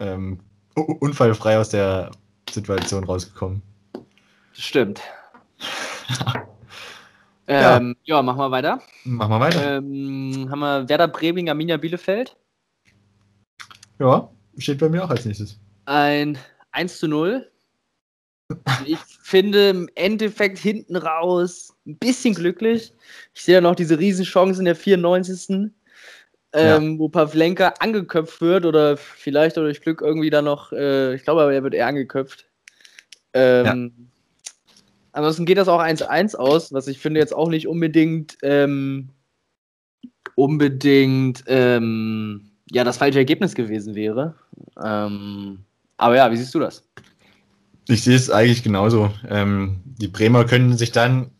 ähm, 0.00 0.40
unfallfrei 0.74 1.58
aus 1.58 1.70
der 1.70 2.10
Situation 2.50 3.04
rausgekommen. 3.04 3.62
Das 3.92 4.64
stimmt. 4.64 5.00
ähm, 7.48 7.96
ja. 8.04 8.16
ja, 8.16 8.22
machen 8.22 8.38
wir 8.38 8.50
weiter. 8.50 8.80
Machen 9.04 9.30
wir 9.30 9.40
weiter. 9.40 9.78
Ähm, 9.78 10.48
haben 10.50 10.60
wir 10.60 10.88
Werder 10.88 11.08
Bremen, 11.08 11.48
Arminia 11.48 11.76
Bielefeld. 11.76 12.36
Ja, 13.98 14.28
Steht 14.58 14.78
bei 14.78 14.88
mir 14.88 15.04
auch 15.04 15.10
als 15.10 15.24
nächstes. 15.24 15.58
Ein 15.84 16.38
1 16.72 16.98
zu 16.98 17.08
0. 17.08 17.50
Ich 18.86 18.98
finde 19.22 19.70
im 19.70 19.88
Endeffekt 19.96 20.58
hinten 20.58 20.96
raus 20.96 21.74
ein 21.86 21.96
bisschen 21.98 22.34
glücklich. 22.34 22.92
Ich 23.34 23.42
sehe 23.42 23.56
ja 23.56 23.60
noch 23.60 23.74
diese 23.74 23.98
Riesenchance 23.98 24.60
in 24.60 24.64
der 24.64 24.76
94. 24.76 25.72
Ähm, 26.52 26.92
ja. 26.92 26.98
wo 26.98 27.08
Pavlenka 27.08 27.74
angeköpft 27.80 28.40
wird 28.40 28.64
oder 28.64 28.96
vielleicht 28.96 29.56
durch 29.56 29.80
Glück 29.82 30.00
irgendwie 30.00 30.30
da 30.30 30.40
noch, 30.40 30.72
äh, 30.72 31.16
ich 31.16 31.24
glaube 31.24 31.42
aber, 31.42 31.52
er 31.52 31.62
wird 31.64 31.74
eher 31.74 31.88
angeköpft. 31.88 32.46
Ähm, 33.34 33.64
ja. 33.66 33.74
Ansonsten 35.16 35.46
geht 35.46 35.56
das 35.56 35.68
auch 35.68 35.80
1-1 35.80 36.36
aus, 36.36 36.74
was 36.74 36.88
ich 36.88 36.98
finde 36.98 37.20
jetzt 37.20 37.34
auch 37.34 37.48
nicht 37.48 37.66
unbedingt 37.66 38.36
ähm, 38.42 39.08
unbedingt 40.34 41.42
ähm, 41.46 42.50
ja 42.70 42.84
das 42.84 42.98
falsche 42.98 43.20
Ergebnis 43.20 43.54
gewesen 43.54 43.94
wäre. 43.94 44.34
Ähm, 44.84 45.64
aber 45.96 46.16
ja, 46.16 46.30
wie 46.30 46.36
siehst 46.36 46.54
du 46.54 46.58
das? 46.58 46.86
Ich 47.88 48.04
sehe 48.04 48.14
es 48.14 48.28
eigentlich 48.28 48.62
genauso. 48.62 49.10
Ähm, 49.26 49.80
die 49.86 50.08
Bremer 50.08 50.44
können 50.44 50.76
sich 50.76 50.92
dann 50.92 51.30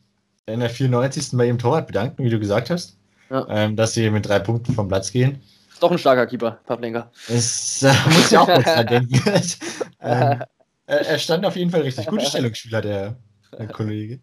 in 0.47 0.61
der 0.61 0.71
94. 0.71 1.33
bei 1.33 1.47
ihrem 1.47 1.59
Torwart 1.59 1.87
bedanken, 1.87 2.25
wie 2.25 2.31
du 2.31 2.39
gesagt 2.39 2.71
hast, 2.71 2.97
ja. 3.29 3.47
ähm, 3.51 3.77
dass 3.77 3.93
sie 3.93 4.09
mit 4.09 4.27
drei 4.27 4.39
Punkten 4.39 4.73
vom 4.73 4.89
Platz 4.89 5.13
gehen. 5.13 5.43
Ist 5.71 5.83
doch 5.83 5.91
ein 5.91 5.99
starker 5.99 6.27
Keeper, 6.27 6.61
Pavlenka. 6.65 7.11
Das 7.29 7.83
äh, 7.83 7.93
muss 8.07 8.33
ich 8.33 8.39
auch 8.39 8.47
kurz 8.47 8.65
dran 8.65 8.87
denken. 8.87 9.21
ähm, 10.01 10.43
er 10.87 11.19
stand 11.19 11.45
auf 11.45 11.57
jeden 11.57 11.71
Fall 11.71 11.83
richtig. 11.83 12.07
Gute 12.07 12.25
Stellungsspieler, 12.25 12.81
der, 12.81 13.17
der 13.59 13.69
Kollege. 13.69 14.21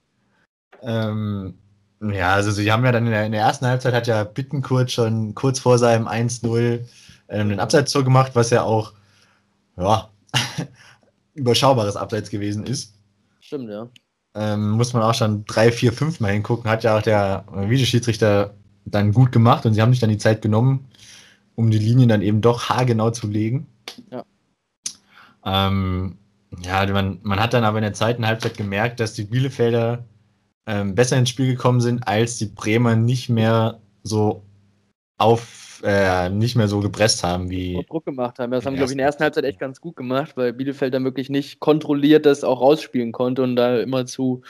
Ähm, 0.82 1.56
ja, 2.02 2.34
also 2.34 2.52
sie 2.52 2.72
haben 2.72 2.84
ja 2.84 2.92
dann 2.92 3.06
in 3.06 3.12
der, 3.12 3.26
in 3.26 3.32
der, 3.32 3.42
ersten 3.42 3.66
Halbzeit 3.66 3.94
hat 3.94 4.08
ja 4.08 4.24
Bittenkurt 4.24 4.92
schon 4.92 5.34
kurz 5.36 5.60
vor 5.60 5.78
seinem 5.78 6.08
1-0 6.08 6.86
ähm, 7.30 7.50
den 7.50 7.60
Abseits-Tor 7.60 8.04
gemacht, 8.04 8.32
was 8.36 8.50
ja 8.50 8.64
auch 8.64 8.94
ja, 9.78 10.10
überschaubares 11.34 11.96
Abseits 11.96 12.30
gewesen 12.30 12.66
ist. 12.66 12.94
Stimmt, 13.40 13.70
ja. 13.70 13.88
Ähm, 14.36 14.72
muss 14.72 14.94
man 14.94 15.04
auch 15.04 15.14
schon 15.14 15.46
drei, 15.46 15.72
vier, 15.72 15.94
fünf 15.94 16.20
Mal 16.20 16.34
hingucken. 16.34 16.70
Hat 16.70 16.84
ja 16.84 16.98
auch 16.98 17.02
der 17.02 17.46
Videoschiedsrichter 17.54 18.54
dann 18.86 19.14
gut 19.14 19.32
gemacht 19.32 19.66
und 19.66 19.74
sie 19.74 19.82
haben 19.82 19.92
sich 19.92 20.00
dann 20.00 20.10
die 20.10 20.18
Zeit 20.18 20.42
genommen, 20.42 20.88
um 21.56 21.72
die 21.72 21.78
Linien 21.78 22.10
dann 22.10 22.22
eben 22.22 22.42
doch 22.42 22.70
haargenau 22.70 23.12
zu 23.12 23.28
legen. 23.28 23.68
Ja. 24.12 24.26
Ähm, 25.46 26.18
ja, 26.62 26.86
man, 26.88 27.20
man 27.24 27.40
hat 27.40 27.54
dann 27.54 27.64
aber 27.64 27.78
in 27.78 27.84
der 27.84 27.94
zweiten 27.94 28.26
Halbzeit 28.26 28.58
gemerkt, 28.58 29.00
dass 29.00 29.14
die 29.14 29.24
Bielefelder 29.24 30.06
ähm, 30.66 30.96
besser 30.96 31.18
ins 31.18 31.30
Spiel 31.30 31.48
gekommen 31.48 31.82
sind, 31.82 32.08
als 32.08 32.38
die 32.38 32.46
Bremer 32.46 32.96
nicht 32.96 33.30
mehr 33.30 33.80
so 34.04 34.44
auf, 35.18 35.82
äh, 35.84 36.30
nicht 36.30 36.56
mehr 36.56 36.68
so 36.68 36.80
gepresst 36.80 37.24
haben 37.24 37.50
wie. 37.50 37.84
Druck 37.90 38.06
gemacht 38.06 38.40
haben. 38.40 38.52
Das 38.52 38.66
haben, 38.66 38.76
glaube 38.76 38.88
ich, 38.88 38.92
in 38.94 38.98
der 38.98 39.08
ersten 39.08 39.24
Halbzeit 39.24 39.46
echt 39.46 39.60
ganz 39.60 39.82
gut 39.82 39.96
gemacht, 39.96 40.36
weil 40.36 40.54
Bielefeld 40.54 40.94
dann 40.94 41.04
wirklich 41.04 41.30
nicht 41.30 41.60
kontrolliert 41.60 42.26
das 42.26 42.44
auch 42.44 42.62
rausspielen 42.62 43.12
konnte 43.12 43.44
und 43.44 43.56
da 43.56 43.80
immer 43.80 44.06
zu 44.06 44.42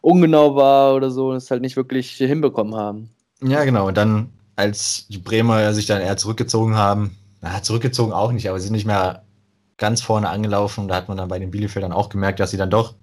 ungenau 0.00 0.56
war 0.56 0.94
oder 0.94 1.10
so 1.10 1.30
und 1.30 1.36
es 1.36 1.50
halt 1.50 1.62
nicht 1.62 1.76
wirklich 1.76 2.12
hinbekommen 2.12 2.74
haben. 2.74 3.10
Ja, 3.42 3.64
genau. 3.64 3.88
Und 3.88 3.96
dann 3.96 4.30
als 4.56 5.06
die 5.08 5.18
Bremer 5.18 5.72
sich 5.72 5.86
dann 5.86 6.02
eher 6.02 6.16
zurückgezogen 6.16 6.76
haben, 6.76 7.16
na, 7.40 7.62
zurückgezogen 7.62 8.12
auch 8.12 8.32
nicht, 8.32 8.48
aber 8.48 8.58
sie 8.58 8.66
sind 8.66 8.74
nicht 8.74 8.86
mehr 8.86 9.22
ganz 9.80 10.02
vorne 10.02 10.28
angelaufen. 10.28 10.86
Da 10.86 10.94
hat 10.94 11.08
man 11.08 11.16
dann 11.16 11.28
bei 11.28 11.40
den 11.40 11.50
Bielefeldern 11.50 11.90
auch 11.90 12.10
gemerkt, 12.10 12.38
dass 12.38 12.52
sie 12.52 12.56
dann 12.56 12.70
doch 12.70 12.94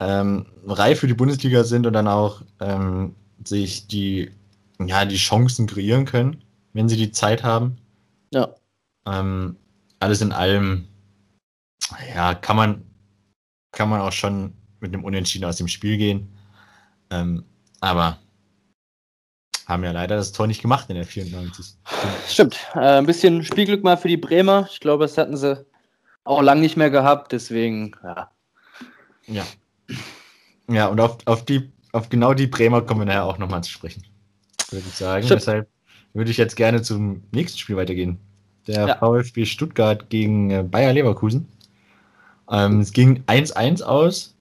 ähm, 0.00 0.46
reif 0.66 1.00
für 1.00 1.06
die 1.06 1.14
Bundesliga 1.14 1.62
sind 1.62 1.86
und 1.86 1.92
dann 1.92 2.08
auch 2.08 2.42
ähm, 2.60 3.14
sich 3.44 3.86
die, 3.86 4.32
ja, 4.80 5.04
die 5.04 5.16
Chancen 5.16 5.66
kreieren 5.66 6.06
können, 6.06 6.42
wenn 6.72 6.88
sie 6.88 6.96
die 6.96 7.12
Zeit 7.12 7.44
haben. 7.44 7.76
Ja. 8.32 8.48
Ähm, 9.06 9.56
alles 10.00 10.20
in 10.22 10.32
allem, 10.32 10.88
ja, 12.14 12.34
kann 12.34 12.56
man, 12.56 12.82
kann 13.72 13.90
man 13.90 14.00
auch 14.00 14.12
schon 14.12 14.54
mit 14.80 14.92
einem 14.92 15.04
Unentschieden 15.04 15.44
aus 15.44 15.56
dem 15.56 15.68
Spiel 15.68 15.98
gehen. 15.98 16.28
Ähm, 17.10 17.44
aber 17.80 18.18
haben 19.66 19.82
ja 19.82 19.90
leider 19.90 20.16
das 20.16 20.32
Tor 20.32 20.46
nicht 20.46 20.62
gemacht 20.62 20.88
in 20.88 20.94
der 20.94 21.04
94. 21.04 21.74
Stimmt. 22.28 22.56
Äh, 22.74 22.98
ein 22.98 23.06
bisschen 23.06 23.44
Spielglück 23.44 23.82
mal 23.82 23.96
für 23.96 24.08
die 24.08 24.16
Bremer. 24.16 24.68
Ich 24.70 24.80
glaube, 24.80 25.04
das 25.04 25.18
hatten 25.18 25.36
sie 25.36 25.66
auch 26.24 26.40
lange 26.40 26.60
nicht 26.60 26.76
mehr 26.76 26.90
gehabt. 26.90 27.32
Deswegen, 27.32 27.92
ja. 28.02 28.30
Ja. 29.26 29.44
Ja, 30.68 30.86
und 30.86 31.00
auf, 31.00 31.18
auf, 31.26 31.44
die, 31.44 31.70
auf 31.92 32.08
genau 32.08 32.32
die 32.32 32.46
Bremer 32.46 32.82
kommen 32.82 33.00
wir 33.00 33.06
nachher 33.06 33.24
auch 33.24 33.38
nochmal 33.38 33.62
zu 33.64 33.70
sprechen. 33.70 34.04
Würde 34.70 34.86
ich 34.88 34.94
sagen. 34.94 35.24
Stimmt. 35.24 35.40
Deshalb 35.40 35.68
würde 36.14 36.30
ich 36.30 36.36
jetzt 36.36 36.56
gerne 36.56 36.82
zum 36.82 37.22
nächsten 37.32 37.58
Spiel 37.58 37.76
weitergehen. 37.76 38.18
Der 38.68 38.86
ja. 38.86 38.96
VfB 38.96 39.46
Stuttgart 39.46 40.08
gegen 40.10 40.50
äh, 40.50 40.62
Bayer 40.62 40.92
Leverkusen. 40.92 41.48
Ähm, 42.50 42.80
es 42.80 42.92
ging 42.92 43.24
1-1 43.26 43.82
aus. 43.82 44.34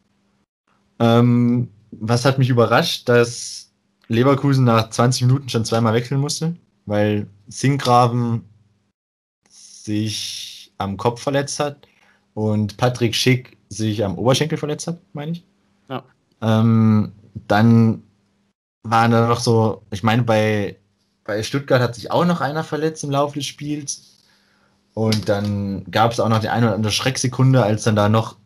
Ähm, 0.99 1.69
was 1.91 2.25
hat 2.25 2.37
mich 2.37 2.49
überrascht, 2.49 3.09
dass 3.09 3.64
Leverkusen 4.07 4.65
nach 4.65 4.89
20 4.89 5.23
Minuten 5.23 5.49
schon 5.49 5.65
zweimal 5.65 5.93
wechseln 5.93 6.19
musste, 6.19 6.55
weil 6.85 7.27
Sinkgraven 7.47 8.43
sich 9.49 10.71
am 10.77 10.97
Kopf 10.97 11.21
verletzt 11.21 11.59
hat 11.59 11.87
und 12.33 12.77
Patrick 12.77 13.15
Schick 13.15 13.57
sich 13.69 14.03
am 14.03 14.17
Oberschenkel 14.17 14.57
verletzt 14.57 14.87
hat, 14.87 14.99
meine 15.13 15.33
ich. 15.33 15.43
Ja. 15.89 16.03
Ähm, 16.41 17.11
dann 17.47 18.03
waren 18.83 19.11
da 19.11 19.27
noch 19.27 19.39
so, 19.39 19.81
ich 19.91 20.03
meine, 20.03 20.23
bei, 20.23 20.77
bei 21.23 21.41
Stuttgart 21.43 21.81
hat 21.81 21.95
sich 21.95 22.11
auch 22.11 22.25
noch 22.25 22.41
einer 22.41 22.63
verletzt 22.63 23.03
im 23.03 23.11
Laufe 23.11 23.35
des 23.35 23.45
Spiels. 23.45 24.11
Und 24.93 25.27
dann 25.27 25.83
gab 25.91 26.13
es 26.13 26.19
auch 26.19 26.29
noch 26.29 26.39
die 26.39 26.49
eine 26.49 26.67
oder 26.67 26.75
andere 26.75 26.91
Schrecksekunde, 26.91 27.63
als 27.63 27.83
dann 27.83 27.95
da 27.95 28.07
noch 28.07 28.37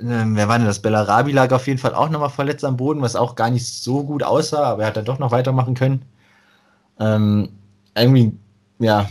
ähm, 0.00 0.36
wer 0.36 0.48
war 0.48 0.58
denn 0.58 0.66
das? 0.66 0.80
Bellarabi 0.80 1.32
lag 1.32 1.52
auf 1.52 1.66
jeden 1.66 1.78
Fall 1.78 1.94
auch 1.94 2.10
nochmal 2.10 2.30
verletzt 2.30 2.64
am 2.64 2.76
Boden, 2.76 3.02
was 3.02 3.16
auch 3.16 3.34
gar 3.34 3.50
nicht 3.50 3.66
so 3.66 4.04
gut 4.04 4.22
aussah, 4.22 4.64
aber 4.64 4.82
er 4.82 4.88
hat 4.88 4.96
dann 4.96 5.04
doch 5.04 5.18
noch 5.18 5.30
weitermachen 5.30 5.74
können. 5.74 6.02
Ähm, 6.98 7.48
irgendwie, 7.94 8.32
ja, 8.78 9.08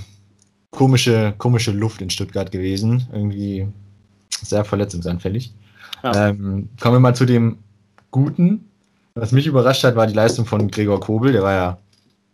komische, 0.72 1.34
komische 1.38 1.72
Luft 1.72 2.02
in 2.02 2.10
Stuttgart 2.10 2.52
gewesen. 2.52 3.08
Irgendwie 3.12 3.68
sehr 4.42 4.66
verletzungsanfällig. 4.66 5.54
Ja. 6.04 6.30
Ähm, 6.30 6.70
kommen 6.80 6.96
wir 6.96 7.00
mal 7.00 7.16
zu 7.16 7.26
dem 7.26 7.58
Guten. 8.12 8.70
Was 9.16 9.32
mich 9.32 9.48
überrascht 9.48 9.84
hat, 9.84 9.96
war 9.96 10.08
die 10.08 10.14
Leistung 10.14 10.46
von 10.46 10.70
Gregor 10.70 11.00
Kobel. 11.00 11.32
Der 11.32 11.42
war 11.42 11.54
ja 11.54 11.78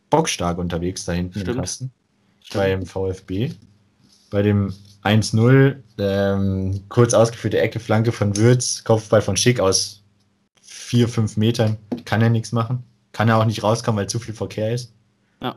bockstark 0.09 0.57
unterwegs 0.57 1.05
da 1.05 1.13
hinten 1.13 1.39
Stimmt. 1.39 1.55
im 1.55 1.61
Kasten 1.61 1.91
beim 2.53 2.85
VfB. 2.85 3.51
Bei 4.29 4.41
dem 4.41 4.73
1-0, 5.03 5.77
ähm, 5.97 6.83
kurz 6.89 7.13
ausgeführte 7.13 7.59
Ecke, 7.59 7.79
Flanke 7.79 8.11
von 8.11 8.37
Würz, 8.37 8.83
Kopfball 8.83 9.21
von 9.21 9.37
Schick 9.37 9.59
aus 9.59 10.03
4, 10.61 11.07
5 11.07 11.37
Metern. 11.37 11.77
Kann 12.05 12.21
er 12.21 12.29
nichts 12.29 12.51
machen. 12.51 12.83
Kann 13.11 13.29
er 13.29 13.37
auch 13.37 13.45
nicht 13.45 13.63
rauskommen, 13.63 13.99
weil 13.99 14.09
zu 14.09 14.19
viel 14.19 14.33
Verkehr 14.33 14.73
ist. 14.73 14.93
Ja. 15.41 15.55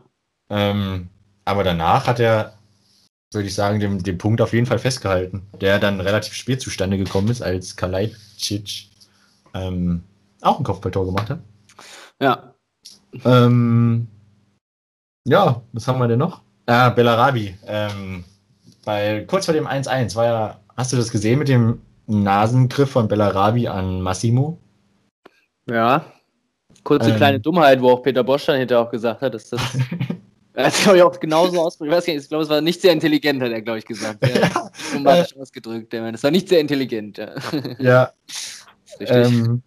Ähm, 0.50 1.09
aber 1.44 1.64
danach 1.64 2.07
hat 2.07 2.20
er, 2.20 2.54
würde 3.33 3.48
ich 3.48 3.54
sagen, 3.54 3.80
den, 3.80 3.98
den 3.98 4.18
Punkt 4.18 4.40
auf 4.40 4.52
jeden 4.52 4.66
Fall 4.66 4.78
festgehalten, 4.78 5.42
der 5.61 5.78
dann 5.78 6.00
relativ 6.00 6.35
spät 6.35 6.61
zustande 6.61 6.96
gekommen 6.96 7.28
ist, 7.28 7.42
als 7.42 7.76
Kalajdzic 7.76 8.88
ähm, 9.52 10.02
auch 10.40 10.59
ein 10.59 10.64
Kopfballtor 10.64 11.07
gemacht 11.07 11.30
hat. 11.30 11.40
Ja. 12.20 12.54
Ähm, 13.24 14.09
ja, 15.26 15.62
was 15.72 15.87
haben 15.87 15.98
wir 15.98 16.09
denn 16.09 16.18
noch? 16.18 16.42
Ah, 16.66 16.90
Bellarabi. 16.90 17.57
Ähm, 17.66 18.24
weil 18.86 19.26
kurz 19.26 19.46
vor 19.46 19.54
dem 19.54 19.66
1-1 19.66 20.14
war 20.16 20.24
ja, 20.24 20.60
hast 20.76 20.92
du 20.92 20.96
das 20.96 21.10
gesehen 21.10 21.38
mit 21.38 21.48
dem 21.48 21.80
Nasengriff 22.06 22.90
von 22.90 23.08
Bellarabi 23.08 23.68
an 23.68 24.00
Massimo? 24.00 24.58
Ja. 25.68 26.04
Kurze 26.82 27.10
ähm, 27.10 27.16
kleine 27.16 27.40
Dummheit, 27.40 27.80
wo 27.80 27.90
auch 27.90 28.02
Peter 28.02 28.22
Bosch 28.22 28.44
dann 28.46 28.58
hinterher 28.58 28.84
auch 28.86 28.90
gesagt 28.90 29.22
hat, 29.22 29.32
dass 29.32 29.48
das. 29.48 29.60
er 30.52 30.66
hat 30.66 30.74
glaube 30.74 30.98
ich 30.98 31.02
auch 31.02 31.18
genauso 31.18 31.60
ausgedrückt. 31.60 31.92
Ich 31.92 31.96
weiß 31.96 32.06
nicht, 32.08 32.22
ich 32.22 32.28
glaube, 32.28 32.44
es 32.44 32.50
war 32.50 32.60
nicht 32.60 32.80
sehr 32.80 32.92
intelligent, 32.92 33.42
hat 33.42 33.52
er, 33.52 33.62
glaube 33.62 33.78
ich, 33.78 33.86
gesagt. 33.86 34.26
Ja, 34.26 34.70
ja. 34.98 35.26
ausgedrückt. 35.40 35.94
Es 35.94 36.22
war 36.22 36.30
nicht 36.30 36.48
sehr 36.48 36.60
intelligent. 36.60 37.18
Ja. 37.18 37.30
ja. 37.78 38.12
Ähm, 39.00 39.60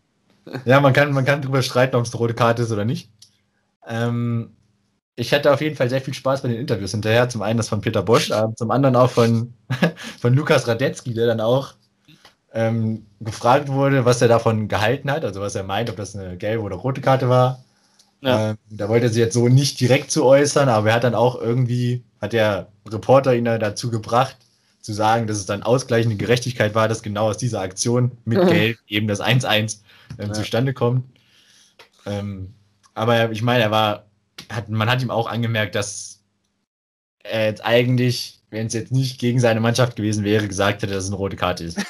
ja, 0.63 0.79
man 0.79 0.93
kann, 0.93 1.11
man 1.11 1.25
kann 1.25 1.41
darüber 1.41 1.61
streiten, 1.61 1.97
ob 1.97 2.05
es 2.05 2.13
eine 2.13 2.19
rote 2.19 2.33
Karte 2.33 2.61
ist 2.61 2.71
oder 2.71 2.85
nicht. 2.85 3.11
Ähm, 3.85 4.55
ich 5.19 5.33
hatte 5.33 5.51
auf 5.51 5.61
jeden 5.61 5.75
Fall 5.75 5.89
sehr 5.89 5.99
viel 5.99 6.13
Spaß 6.13 6.43
bei 6.43 6.47
den 6.47 6.59
Interviews 6.59 6.91
hinterher. 6.91 7.27
Zum 7.27 7.41
einen 7.41 7.57
das 7.57 7.67
von 7.67 7.81
Peter 7.81 8.03
Bosch, 8.03 8.31
aber 8.31 8.55
zum 8.55 8.71
anderen 8.71 8.95
auch 8.95 9.09
von, 9.09 9.53
von 10.21 10.33
Lukas 10.33 10.67
Radetzky, 10.67 11.13
der 11.13 11.25
dann 11.25 11.41
auch 11.41 11.73
ähm, 12.53 13.05
gefragt 13.19 13.67
wurde, 13.67 14.05
was 14.05 14.21
er 14.21 14.27
davon 14.27 14.67
gehalten 14.67 15.11
hat, 15.11 15.25
also 15.25 15.41
was 15.41 15.55
er 15.55 15.63
meint, 15.63 15.89
ob 15.89 15.97
das 15.97 16.15
eine 16.15 16.37
gelbe 16.37 16.63
oder 16.63 16.75
rote 16.75 17.01
Karte 17.01 17.29
war. 17.29 17.63
Ja. 18.21 18.51
Ähm, 18.51 18.57
da 18.69 18.89
wollte 18.89 19.07
er 19.07 19.09
sich 19.09 19.19
jetzt 19.19 19.33
so 19.33 19.47
nicht 19.47 19.79
direkt 19.79 20.11
zu 20.11 20.23
äußern, 20.23 20.69
aber 20.69 20.89
er 20.89 20.95
hat 20.95 21.03
dann 21.03 21.15
auch 21.15 21.39
irgendwie, 21.39 22.03
hat 22.21 22.33
der 22.33 22.67
Reporter 22.87 23.35
ihn 23.35 23.45
dann 23.45 23.59
dazu 23.59 23.89
gebracht, 23.89 24.37
zu 24.81 24.93
sagen, 24.93 25.27
dass 25.27 25.37
es 25.37 25.47
dann 25.47 25.63
ausgleichende 25.63 26.15
Gerechtigkeit 26.15 26.75
war, 26.75 26.87
dass 26.87 27.01
genau 27.01 27.29
aus 27.29 27.37
dieser 27.37 27.61
Aktion 27.61 28.11
mit 28.23 28.47
Gelb 28.47 28.77
eben 28.87 29.07
das 29.07 29.19
1-1 29.19 29.79
ähm, 30.19 30.27
ja. 30.27 30.33
zustande 30.33 30.73
kommt. 30.73 31.05
Ähm, 32.05 32.53
aber 32.93 33.31
ich 33.31 33.41
meine, 33.41 33.63
er 33.63 33.71
war 33.71 34.06
hat, 34.51 34.69
man 34.69 34.89
hat 34.89 35.01
ihm 35.01 35.11
auch 35.11 35.27
angemerkt, 35.27 35.75
dass 35.75 36.23
er 37.23 37.45
jetzt 37.45 37.65
eigentlich, 37.65 38.41
wenn 38.49 38.67
es 38.67 38.73
jetzt 38.73 38.91
nicht 38.91 39.19
gegen 39.19 39.39
seine 39.39 39.59
Mannschaft 39.59 39.95
gewesen 39.95 40.23
wäre, 40.23 40.47
gesagt 40.47 40.81
hätte, 40.81 40.93
dass 40.93 41.05
es 41.05 41.09
eine 41.09 41.17
rote 41.17 41.35
Karte 41.35 41.63
ist. 41.65 41.77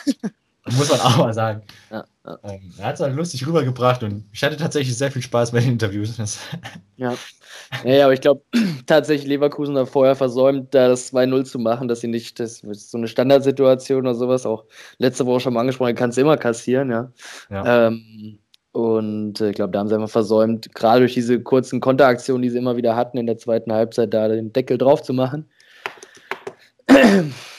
Muss 0.75 0.89
man 0.89 0.99
auch 0.99 1.17
mal 1.17 1.33
sagen. 1.33 1.61
Ja, 1.89 2.03
ja. 2.25 2.39
Ähm, 2.43 2.73
er 2.77 2.87
hat 2.87 2.95
es 2.95 3.01
halt 3.01 3.15
lustig 3.15 3.47
rübergebracht 3.47 4.03
und 4.03 4.25
ich 4.33 4.43
hatte 4.43 4.57
tatsächlich 4.57 4.97
sehr 4.97 5.11
viel 5.11 5.21
Spaß 5.21 5.51
bei 5.51 5.61
den 5.61 5.73
Interviews. 5.73 6.17
ja. 6.97 7.13
ja, 7.85 8.03
aber 8.03 8.13
ich 8.13 8.21
glaube 8.21 8.41
tatsächlich 8.85 9.29
Leverkusen 9.29 9.77
hat 9.77 9.87
vorher 9.87 10.15
versäumt, 10.15 10.73
da 10.73 10.89
das 10.89 11.13
2-0 11.13 11.45
zu 11.45 11.59
machen, 11.59 11.87
dass 11.87 12.01
sie 12.01 12.07
nicht, 12.07 12.39
das 12.39 12.63
ist 12.63 12.91
so 12.91 12.97
eine 12.97 13.07
Standardsituation 13.07 14.01
oder 14.01 14.15
sowas, 14.15 14.45
auch 14.45 14.65
letzte 14.97 15.25
Woche 15.25 15.39
schon 15.39 15.53
mal 15.53 15.61
angesprochen, 15.61 15.95
kannst 15.95 16.17
du 16.17 16.21
immer 16.21 16.37
kassieren, 16.37 16.91
ja. 16.91 17.11
ja. 17.49 17.87
Ähm, 17.87 18.39
und 18.77 19.41
äh, 19.41 19.49
ich 19.49 19.55
glaube, 19.55 19.71
da 19.71 19.79
haben 19.79 19.87
sie 19.87 19.95
einfach 19.95 20.07
versäumt, 20.07 20.75
gerade 20.75 20.99
durch 20.99 21.15
diese 21.15 21.41
kurzen 21.41 21.79
Konteraktionen, 21.79 22.43
die 22.43 22.51
sie 22.51 22.59
immer 22.59 22.77
wieder 22.77 22.95
hatten 22.95 23.17
in 23.17 23.25
der 23.25 23.39
zweiten 23.39 23.73
Halbzeit, 23.73 24.13
da 24.13 24.27
den 24.27 24.53
Deckel 24.53 24.77
drauf 24.77 25.01
zu 25.01 25.13
machen. 25.13 25.49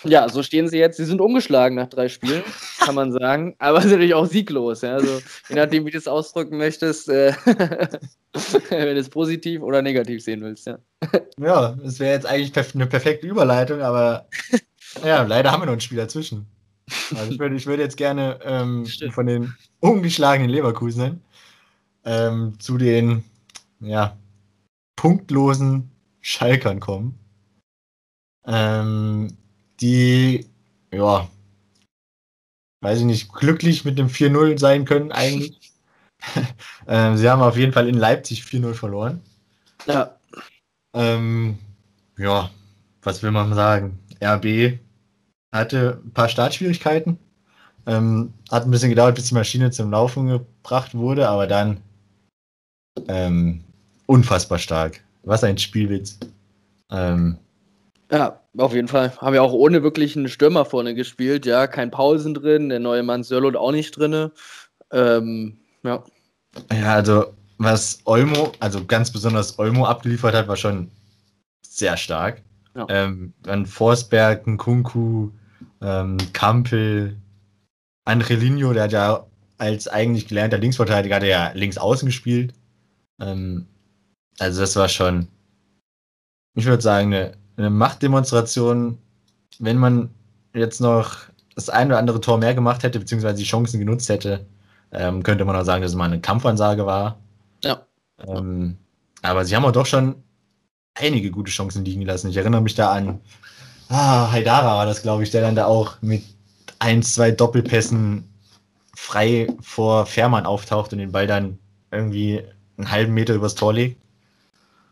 ja, 0.05 0.29
so 0.29 0.45
stehen 0.45 0.69
sie 0.69 0.79
jetzt. 0.79 0.97
Sie 0.97 1.05
sind 1.05 1.21
umgeschlagen 1.21 1.75
nach 1.75 1.89
drei 1.89 2.09
Spielen, 2.09 2.45
kann 2.79 2.95
man 2.95 3.11
sagen. 3.11 3.57
Aber 3.59 3.81
sind 3.81 3.91
natürlich 3.91 4.15
auch 4.15 4.27
sieglos. 4.27 4.83
Ja? 4.83 4.93
Also, 4.95 5.21
je 5.49 5.57
nachdem, 5.57 5.87
wie 5.87 5.91
du 5.91 5.99
es 5.99 6.07
ausdrücken 6.07 6.57
möchtest, 6.57 7.09
äh, 7.09 7.33
wenn 8.69 8.95
du 8.95 9.01
es 9.01 9.09
positiv 9.09 9.63
oder 9.63 9.83
negativ 9.83 10.23
sehen 10.23 10.43
willst. 10.43 10.69
Ja, 10.69 10.79
ja 11.41 11.77
das 11.83 11.99
wäre 11.99 12.15
jetzt 12.15 12.27
eigentlich 12.27 12.75
eine 12.77 12.87
perfekte 12.87 13.27
Überleitung, 13.27 13.81
aber 13.81 14.29
ja, 15.05 15.25
leider 15.25 15.51
haben 15.51 15.63
wir 15.63 15.67
noch 15.67 15.73
ein 15.73 15.81
Spiel 15.81 15.99
dazwischen. 15.99 16.47
Also 17.15 17.33
ich 17.33 17.39
würde, 17.39 17.57
ich 17.57 17.67
würde 17.67 17.83
jetzt 17.83 17.97
gerne 17.97 18.39
ähm, 18.43 18.87
von 19.11 19.27
den 19.27 19.55
ungeschlagenen 19.81 20.51
Leverkusen 20.51 21.23
ähm, 22.05 22.59
zu 22.59 22.79
den 22.79 23.25
ja, 23.81 24.17
punktlosen 24.97 25.91
Schalkern 26.21 26.81
kommen. 26.81 27.19
Ähm, 28.47 29.37
die, 29.81 30.47
ja, 30.93 31.29
weiß 32.81 33.01
ich 33.01 33.05
nicht, 33.05 33.33
glücklich 33.33 33.85
mit 33.85 33.99
dem 33.99 34.09
4-0 34.09 34.59
sein 34.59 34.85
können 34.85 35.13
eigentlich. 35.13 35.73
ähm, 36.89 37.17
sie 37.17 37.29
haben 37.29 37.43
auf 37.43 37.57
jeden 37.57 37.73
Fall 37.73 37.89
in 37.89 37.95
Leipzig 37.95 38.43
4-0 38.43 38.75
verloren. 38.75 39.21
Ja. 39.87 40.19
Ähm, 40.95 41.59
ja, 42.17 42.51
was 43.03 43.23
will 43.23 43.31
man 43.31 43.55
sagen? 43.55 43.99
RB 44.21 44.79
hatte 45.53 46.01
ein 46.05 46.13
paar 46.13 46.29
Startschwierigkeiten. 46.29 47.19
Ähm, 47.87 48.35
hat 48.51 48.65
ein 48.65 48.71
bisschen 48.71 48.91
gedauert, 48.91 49.15
bis 49.15 49.29
die 49.29 49.35
Maschine 49.35 49.71
zum 49.71 49.91
Laufen 49.91 50.29
gebracht 50.29 50.95
wurde, 50.95 51.29
aber 51.29 51.47
dann 51.47 51.79
ähm, 53.09 53.65
unfassbar 54.07 54.59
stark. 54.59 55.01
Was 55.23 55.45
ein 55.45 55.59
Spielwitz. 55.59 56.19
Ähm, 56.91 57.39
ja, 58.11 58.41
auf 58.57 58.75
jeden 58.75 58.89
Fall. 58.89 59.17
Haben 59.19 59.35
wir 59.35 59.43
auch 59.43 59.53
ohne 59.53 59.83
wirklich 59.83 60.17
einen 60.17 60.29
Stürmer 60.29 60.65
vorne 60.65 60.95
gespielt. 60.95 61.47
Ja, 61.47 61.67
kein 61.67 61.91
Paulsen 61.91 62.35
drin, 62.35 62.69
der 62.69 62.81
neue 62.81 63.03
Mann 63.03 63.23
Sörlot 63.23 63.57
auch 63.57 63.73
nicht 63.73 63.97
drin. 63.97 64.31
Ähm, 64.93 65.59
ja. 65.83 66.03
Ja, 66.73 66.95
also 66.95 67.35
was 67.59 68.01
Olmo, 68.05 68.53
also 68.61 68.85
ganz 68.85 69.13
besonders 69.13 69.59
Olmo 69.59 69.85
abgeliefert 69.85 70.35
hat, 70.35 70.49
war 70.49 70.57
schon 70.57 70.91
sehr 71.63 71.97
stark. 71.97 72.43
Ja. 72.75 72.87
Ähm, 72.89 73.35
dann 73.43 73.67
Forsberg, 73.67 74.45
Kunku, 74.57 75.31
ähm, 75.81 76.19
Kampel, 76.33 77.17
Angelino, 78.05 78.73
der 78.73 78.85
hat 78.85 78.93
ja 78.93 79.27
als 79.59 79.89
eigentlich 79.89 80.29
gelernter 80.29 80.59
Linksverteidiger 80.59 81.17
hat 81.17 81.23
er 81.23 81.29
ja 81.29 81.51
links 81.55 81.79
außen 81.79 82.07
gespielt. 82.07 82.55
Ähm, 83.21 83.67
also 84.39 84.61
das 84.61 84.77
war 84.77 84.89
schon, 84.89 85.29
ich 86.55 86.65
würde 86.65 86.83
sagen, 86.83 87.13
eine, 87.13 87.33
eine 87.57 87.71
Machtdemonstration, 87.71 88.99
wenn 89.59 89.79
man 89.79 90.11
jetzt 90.55 90.81
noch 90.81 91.17
das 91.55 91.69
ein 91.69 91.89
oder 91.89 91.99
andere 91.99 92.21
Tor 92.21 92.39
mehr 92.39 92.55
gemacht 92.55 92.85
hätte, 92.85 93.01
beziehungsweise 93.01 93.37
die 93.37 93.49
Chancen 93.49 93.81
genutzt 93.81 94.09
hätte, 94.09 94.47
ähm, 94.93 95.23
könnte 95.25 95.45
man 95.45 95.57
auch 95.57 95.65
sagen, 95.65 95.83
dass 95.83 95.91
es 95.91 95.97
mal 95.97 96.05
eine 96.05 96.21
Kampfansage 96.21 96.87
war. 96.87 97.19
Ja. 97.65 97.85
Ähm, 98.27 98.77
aber 99.23 99.45
sie 99.45 99.57
haben 99.57 99.65
auch 99.65 99.73
doch 99.73 99.87
schon 99.87 100.23
einige 100.95 101.31
gute 101.31 101.51
Chancen 101.51 101.85
liegen 101.85 102.03
lassen. 102.03 102.31
Ich 102.31 102.37
erinnere 102.37 102.63
mich 102.63 102.77
da 102.77 102.93
an 102.93 103.21
ah, 103.89 104.31
Haidara 104.31 104.77
war 104.77 104.87
das, 104.87 105.03
glaube 105.03 105.23
ich, 105.23 105.31
der 105.31 105.43
dann 105.43 105.57
da 105.57 105.67
auch 105.67 106.01
mit 106.01 106.23
ein, 106.79 107.03
zwei 107.03 107.31
Doppelpässen 107.31 108.25
frei 108.95 109.49
vor 109.61 110.07
Fährmann 110.07 110.47
auftaucht 110.47 110.93
und 110.93 110.99
den 110.99 111.13
Ball 111.13 111.27
dann 111.27 111.59
irgendwie 111.91 112.43
einen 112.77 112.91
halben 112.91 113.15
Meter 113.15 113.35
übers 113.35 113.55
Tor 113.55 113.73
legt. 113.73 114.01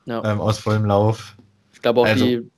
Ja. 0.06 0.24
Ähm, 0.24 0.40
aus 0.40 0.58
vollem 0.58 0.84
Lauf. 0.84 1.36
Ich 1.72 1.82
glaube 1.82 2.00
auch 2.00 2.06
also, 2.06 2.24
die, 2.24 2.50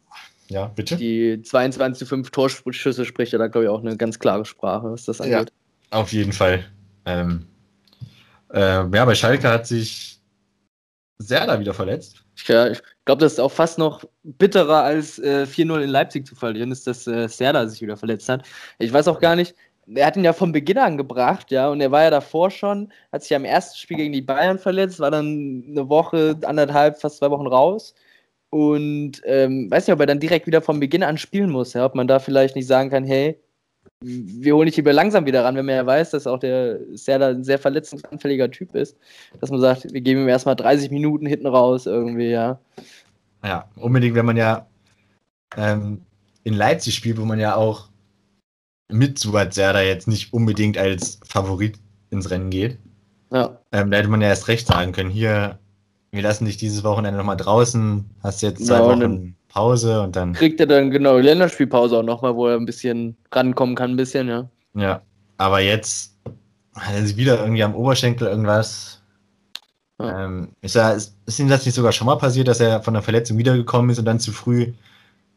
ja, 0.48 0.66
bitte? 0.66 0.96
die 0.96 1.42
22 1.42 1.98
zu 1.98 2.07
5 2.07 2.31
Torschüsse 2.31 3.05
spricht 3.05 3.33
ja 3.33 3.38
da, 3.38 3.48
glaube 3.48 3.64
ich, 3.64 3.70
auch 3.70 3.81
eine 3.81 3.96
ganz 3.96 4.18
klare 4.18 4.44
Sprache, 4.44 4.90
was 4.90 5.05
das 5.05 5.20
angeht. 5.20 5.53
Ja, 5.90 5.98
auf 5.98 6.12
jeden 6.12 6.33
Fall. 6.33 6.64
Ähm, 7.07 7.46
äh, 8.53 8.61
ja, 8.61 9.05
bei 9.05 9.14
Schalke 9.14 9.48
hat 9.48 9.66
sich 9.66 10.20
Serda 11.18 11.59
wieder 11.59 11.74
verletzt. 11.74 12.24
Ja, 12.46 12.68
ich 12.68 12.81
glaube, 13.09 13.21
das 13.21 13.33
ist 13.33 13.40
auch 13.40 13.51
fast 13.51 13.79
noch 13.79 14.05
bitterer 14.23 14.83
als 14.83 15.18
äh, 15.18 15.47
4-0 15.49 15.81
in 15.81 15.88
Leipzig 15.88 16.27
zu 16.27 16.35
verlieren, 16.35 16.71
ist, 16.71 16.87
dass 16.87 17.07
äh, 17.07 17.27
Serda 17.27 17.66
sich 17.66 17.81
wieder 17.81 17.97
verletzt 17.97 18.29
hat. 18.29 18.47
Ich 18.79 18.92
weiß 18.92 19.09
auch 19.09 19.18
gar 19.18 19.35
nicht, 19.35 19.55
er 19.94 20.07
hat 20.07 20.16
ihn 20.18 20.25
ja 20.25 20.35
von 20.35 20.53
Beginn 20.53 20.77
an 20.77 20.99
gebracht, 20.99 21.51
ja, 21.51 21.71
und 21.71 21.81
er 21.81 21.90
war 21.90 22.03
ja 22.03 22.11
davor 22.11 22.51
schon, 22.51 22.92
hat 23.11 23.23
sich 23.23 23.31
ja 23.31 23.38
im 23.38 23.47
ersten 23.47 23.79
Spiel 23.79 23.97
gegen 23.97 24.12
die 24.12 24.21
Bayern 24.21 24.59
verletzt, 24.59 25.01
war 25.01 25.11
dann 25.11 25.64
eine 25.71 25.88
Woche, 25.88 26.38
anderthalb, 26.44 27.01
fast 27.01 27.16
zwei 27.16 27.31
Wochen 27.31 27.47
raus. 27.47 27.94
Und 28.51 29.23
ähm, 29.25 29.71
weiß 29.71 29.87
nicht, 29.87 29.94
ob 29.94 30.01
er 30.01 30.07
dann 30.07 30.21
direkt 30.21 30.47
wieder 30.47 30.61
von 30.61 30.79
Beginn 30.79 31.03
an 31.03 31.16
spielen 31.16 31.51
muss, 31.51 31.73
ja, 31.73 31.87
ob 31.87 31.94
man 31.94 32.09
da 32.09 32.18
vielleicht 32.18 32.57
nicht 32.57 32.66
sagen 32.66 32.90
kann, 32.90 33.05
hey, 33.05 33.40
wir 34.01 34.55
holen 34.55 34.67
dich 34.67 34.77
lieber 34.77 34.93
langsam 34.93 35.27
wieder 35.27 35.45
ran, 35.45 35.57
wenn 35.57 35.67
man 35.67 35.75
ja 35.75 35.87
weiß, 35.87 36.11
dass 36.11 36.27
auch 36.27 36.39
der 36.39 36.79
Serda 36.97 37.29
ein 37.29 37.43
sehr 37.43 37.59
verletzungsanfälliger 37.59 38.51
Typ 38.51 38.75
ist, 38.75 38.97
dass 39.41 39.51
man 39.51 39.61
sagt, 39.61 39.93
wir 39.93 40.01
geben 40.01 40.23
ihm 40.23 40.29
erstmal 40.29 40.57
30 40.57 40.91
Minuten 40.91 41.27
hinten 41.27 41.49
raus 41.49 41.87
irgendwie, 41.87 42.31
ja. 42.31 42.61
Ja, 43.45 43.69
unbedingt, 43.77 44.15
wenn 44.15 44.27
man 44.27 44.37
ja 44.37 44.67
ähm, 45.57 46.03
in 46.45 46.55
Leipzig 46.55 46.95
spielt, 46.95 47.21
wo 47.21 47.25
man 47.25 47.41
ja 47.41 47.57
auch 47.57 47.89
mit 48.89 49.19
Suat 49.19 49.53
Serda 49.53 49.83
jetzt 49.83 50.09
nicht 50.09 50.33
unbedingt 50.33 50.79
als 50.79 51.21
Favorit 51.27 51.79
ins 52.11 52.31
Rennen 52.31 52.51
geht. 52.51 52.79
Ja. 53.31 53.59
Ähm, 53.73 53.91
da 53.91 53.99
hätte 53.99 54.09
man 54.09 54.23
ja 54.23 54.29
erst 54.29 54.49
recht 54.49 54.67
sagen 54.67 54.93
können, 54.93 55.11
hier, 55.11 55.59
wir 56.13 56.23
lassen 56.23 56.47
dich 56.47 56.57
dieses 56.57 56.85
Wochenende 56.85 57.19
nochmal 57.19 57.37
draußen, 57.37 58.09
hast 58.23 58.43
jetzt 58.43 58.65
zwei 58.65 58.79
ja, 58.79 58.85
Wochen 58.85 59.37
Pause 59.49 60.03
und 60.03 60.15
dann. 60.15 60.33
Kriegt 60.35 60.61
er 60.61 60.67
dann 60.67 60.91
genau 60.91 61.19
Länderspielpause 61.19 61.99
auch 61.99 62.03
nochmal, 62.03 62.37
wo 62.37 62.47
er 62.47 62.57
ein 62.57 62.67
bisschen 62.67 63.17
rankommen 63.33 63.75
kann, 63.75 63.93
ein 63.93 63.97
bisschen, 63.97 64.29
ja. 64.29 64.49
Ja, 64.75 65.03
aber 65.39 65.61
jetzt 65.61 66.17
hat 66.75 66.95
er 66.95 67.05
sich 67.05 67.17
wieder 67.17 67.41
irgendwie 67.41 67.63
am 67.63 67.75
Oberschenkel 67.75 68.29
irgendwas. 68.29 69.03
Ja. 70.01 70.25
Ähm, 70.27 70.51
ist, 70.61 70.77
er, 70.77 70.95
ist, 70.95 71.17
ist 71.27 71.41
ihm 71.41 71.49
das 71.49 71.67
nicht 71.67 71.75
sogar 71.75 71.93
schon 71.93 72.07
mal 72.07 72.17
passiert, 72.17 72.47
dass 72.47 72.61
er 72.61 72.83
von 72.83 72.95
der 72.95 73.03
Verletzung 73.03 73.37
wiedergekommen 73.37 73.91
ist 73.91 73.99
und 73.99 74.05
dann 74.05 74.21
zu 74.21 74.31
früh 74.33 74.73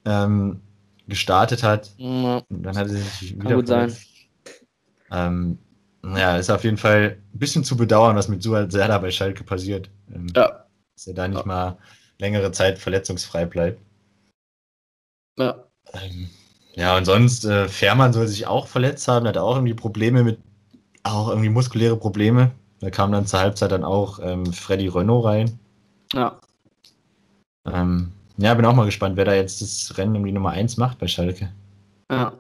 ähm, 0.06 0.62
gestartet 1.08 1.63
hat? 1.63 1.89
Ja. 1.97 2.41
Dann 2.50 2.78
hat 2.78 2.88
er 2.88 2.93
sich 2.93 3.36
wieder. 3.36 3.45
Kann 3.45 3.56
gut 3.56 3.67
sein. 3.67 3.95
Ähm, 5.12 5.58
ja, 6.04 6.38
ist 6.38 6.50
auf 6.50 6.63
jeden 6.63 6.78
Fall 6.78 7.17
ein 7.34 7.39
bisschen 7.39 7.63
zu 7.63 7.76
bedauern, 7.76 8.15
was 8.15 8.28
mit 8.28 8.41
Suat 8.43 8.71
Serda 8.71 8.97
bei 8.97 9.12
Schalke 9.12 9.43
passiert. 9.43 9.89
Ähm, 10.13 10.28
ja. 10.36 10.65
Dass 10.95 11.08
er 11.08 11.13
da 11.13 11.28
nicht 11.28 11.39
ja. 11.39 11.45
mal 11.45 11.78
längere 12.19 12.52
Zeit 12.52 12.78
verletzungsfrei 12.78 13.45
bleibt. 13.45 13.80
Ja. 15.37 15.63
Ähm, 15.93 16.29
ja, 16.73 16.97
und 16.97 17.05
sonst, 17.05 17.45
äh, 17.45 17.67
Fährmann 17.67 18.13
soll 18.13 18.27
sich 18.27 18.47
auch 18.47 18.67
verletzt 18.67 19.07
haben, 19.07 19.27
hat 19.27 19.37
auch 19.37 19.55
irgendwie 19.55 19.73
Probleme 19.73 20.23
mit, 20.23 20.39
auch 21.03 21.29
irgendwie 21.29 21.49
muskuläre 21.49 21.97
Probleme. 21.97 22.51
Da 22.79 22.89
kam 22.89 23.11
dann 23.11 23.27
zur 23.27 23.39
Halbzeit 23.39 23.71
dann 23.71 23.83
auch 23.83 24.19
ähm, 24.23 24.45
Freddy 24.51 24.87
Renault 24.87 25.25
rein. 25.25 25.59
Ja. 26.13 26.39
Ähm, 27.65 28.11
ja, 28.37 28.53
bin 28.53 28.65
auch 28.65 28.73
mal 28.73 28.85
gespannt, 28.85 29.17
wer 29.17 29.25
da 29.25 29.33
jetzt 29.33 29.61
das 29.61 29.97
Rennen 29.97 30.15
um 30.15 30.25
die 30.25 30.31
Nummer 30.31 30.51
1 30.51 30.77
macht 30.77 30.97
bei 30.97 31.07
Schalke. 31.07 31.51
Ja. 32.09 32.33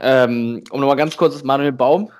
Ähm, 0.00 0.64
um 0.70 0.80
nochmal 0.80 0.96
ganz 0.96 1.16
kurz 1.16 1.34
das 1.34 1.44
Manuel 1.44 1.72
Baum 1.72 2.10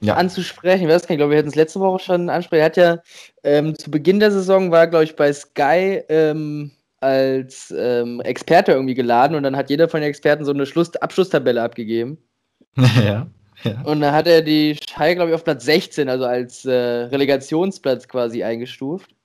ja. 0.00 0.14
anzusprechen. 0.14 0.84
Ich 0.84 0.88
weiß 0.88 1.02
nicht, 1.02 1.10
ich 1.10 1.16
glaube, 1.18 1.30
wir 1.30 1.38
hätten 1.38 1.48
es 1.48 1.54
letzte 1.54 1.80
Woche 1.80 2.02
schon 2.02 2.30
ansprechen. 2.30 2.60
Er 2.60 2.66
hat 2.66 2.76
ja 2.76 2.98
ähm, 3.44 3.78
zu 3.78 3.90
Beginn 3.90 4.20
der 4.20 4.30
Saison 4.30 4.70
war, 4.70 4.86
glaube 4.86 5.04
ich, 5.04 5.16
bei 5.16 5.32
Sky 5.32 6.02
ähm, 6.08 6.72
als 7.00 7.74
ähm, 7.76 8.20
Experte 8.22 8.72
irgendwie 8.72 8.94
geladen 8.94 9.36
und 9.36 9.42
dann 9.42 9.56
hat 9.56 9.70
jeder 9.70 9.88
von 9.88 10.00
den 10.00 10.10
Experten 10.10 10.44
so 10.44 10.52
eine 10.52 10.66
Schluss 10.66 10.94
Abschlusstabelle 10.96 11.62
abgegeben. 11.62 12.18
ja, 12.76 13.26
ja. 13.62 13.82
Und 13.84 14.00
dann 14.00 14.14
hat 14.14 14.26
er 14.26 14.42
die 14.42 14.78
Schalke, 14.88 15.16
glaube 15.16 15.30
ich, 15.30 15.34
auf 15.34 15.44
Platz 15.44 15.64
16, 15.64 16.08
also 16.08 16.24
als 16.24 16.64
äh, 16.64 16.72
Relegationsplatz 16.72 18.08
quasi 18.08 18.42
eingestuft. 18.42 19.10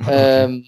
Okay. 0.00 0.44
Ähm, 0.44 0.64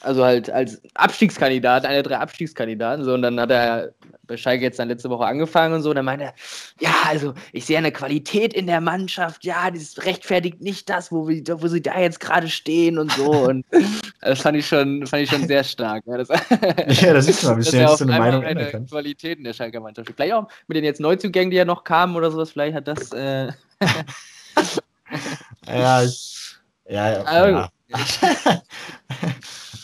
also 0.00 0.24
halt 0.24 0.50
als 0.50 0.82
Abstiegskandidat, 0.94 1.84
einer 1.84 2.02
der 2.02 2.02
drei 2.02 2.18
Abstiegskandidaten. 2.18 3.04
So, 3.04 3.14
und 3.14 3.22
dann 3.22 3.40
hat 3.40 3.50
er 3.50 3.94
bei 4.26 4.36
Schalke 4.36 4.64
jetzt 4.64 4.78
dann 4.78 4.88
letzte 4.88 5.10
Woche 5.10 5.24
angefangen 5.24 5.74
und 5.74 5.82
so. 5.82 5.90
Und 5.90 5.96
dann 5.96 6.04
meinte 6.04 6.26
er, 6.26 6.34
ja, 6.80 6.94
also 7.04 7.34
ich 7.52 7.64
sehe 7.64 7.78
eine 7.78 7.92
Qualität 7.92 8.54
in 8.54 8.66
der 8.66 8.80
Mannschaft, 8.80 9.44
ja, 9.44 9.70
das 9.70 10.04
rechtfertigt 10.04 10.60
nicht 10.60 10.88
das, 10.88 11.12
wo, 11.12 11.28
wir, 11.28 11.42
wo 11.62 11.68
sie 11.68 11.82
da 11.82 11.98
jetzt 12.00 12.20
gerade 12.20 12.48
stehen 12.48 12.98
und 12.98 13.12
so. 13.12 13.30
Und 13.30 13.64
das 14.20 14.40
fand 14.40 14.56
ich 14.56 14.66
schon, 14.66 15.06
fand 15.06 15.22
ich 15.22 15.30
schon 15.30 15.46
sehr 15.46 15.64
stark. 15.64 16.04
Ja, 16.06 16.18
das, 16.18 16.28
ja, 17.00 17.12
das 17.12 17.28
ist 17.28 17.44
mal, 17.44 17.56
bisschen 17.56 17.80
jetzt 17.80 17.98
so 17.98 18.04
eine 18.04 18.18
Meinung 18.18 18.44
eine 18.44 18.84
Qualität 18.86 19.38
in 19.38 19.44
der 19.44 19.52
Schalke 19.52 19.80
Mannschaft. 19.80 20.10
Vielleicht 20.14 20.34
auch 20.34 20.48
mit 20.66 20.76
den 20.76 20.84
jetzt 20.84 21.00
Neuzugängen, 21.00 21.50
die 21.50 21.56
ja 21.56 21.64
noch 21.64 21.84
kamen 21.84 22.16
oder 22.16 22.30
sowas, 22.30 22.52
vielleicht 22.52 22.74
hat 22.74 22.88
das. 22.88 23.12
Äh 23.12 23.52
ja, 25.66 26.02
ich, 26.02 26.56
ja, 26.88 27.12
ja. 27.12 27.70
ja. 27.88 28.62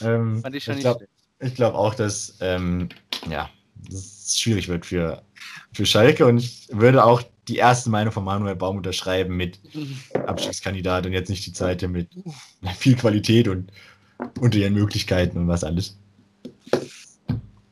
ähm, 0.02 0.42
fand 0.42 0.54
ich 0.54 0.64
schon 0.64 0.76
ich 0.76 0.80
glaube 0.80 1.08
glaub 1.54 1.74
auch, 1.74 1.94
dass 1.94 2.36
ähm, 2.40 2.88
ja, 3.28 3.48
schwierig 4.26 4.68
wird 4.68 4.86
für, 4.86 5.22
für 5.72 5.86
Schalke 5.86 6.26
und 6.26 6.38
ich 6.38 6.68
würde 6.70 7.04
auch 7.04 7.22
die 7.48 7.56
erste 7.56 7.90
Meinung 7.90 8.12
von 8.12 8.24
Manuel 8.24 8.56
Baum 8.56 8.76
unterschreiben 8.76 9.36
mit 9.36 9.58
Abstiegskandidat 10.26 11.06
und 11.06 11.12
jetzt 11.12 11.30
nicht 11.30 11.46
die 11.46 11.52
zweite 11.52 11.88
mit 11.88 12.08
viel 12.76 12.96
Qualität 12.96 13.48
und 13.48 13.72
unter 14.40 14.58
ihren 14.58 14.74
Möglichkeiten 14.74 15.38
und 15.38 15.48
was 15.48 15.64
alles. 15.64 15.98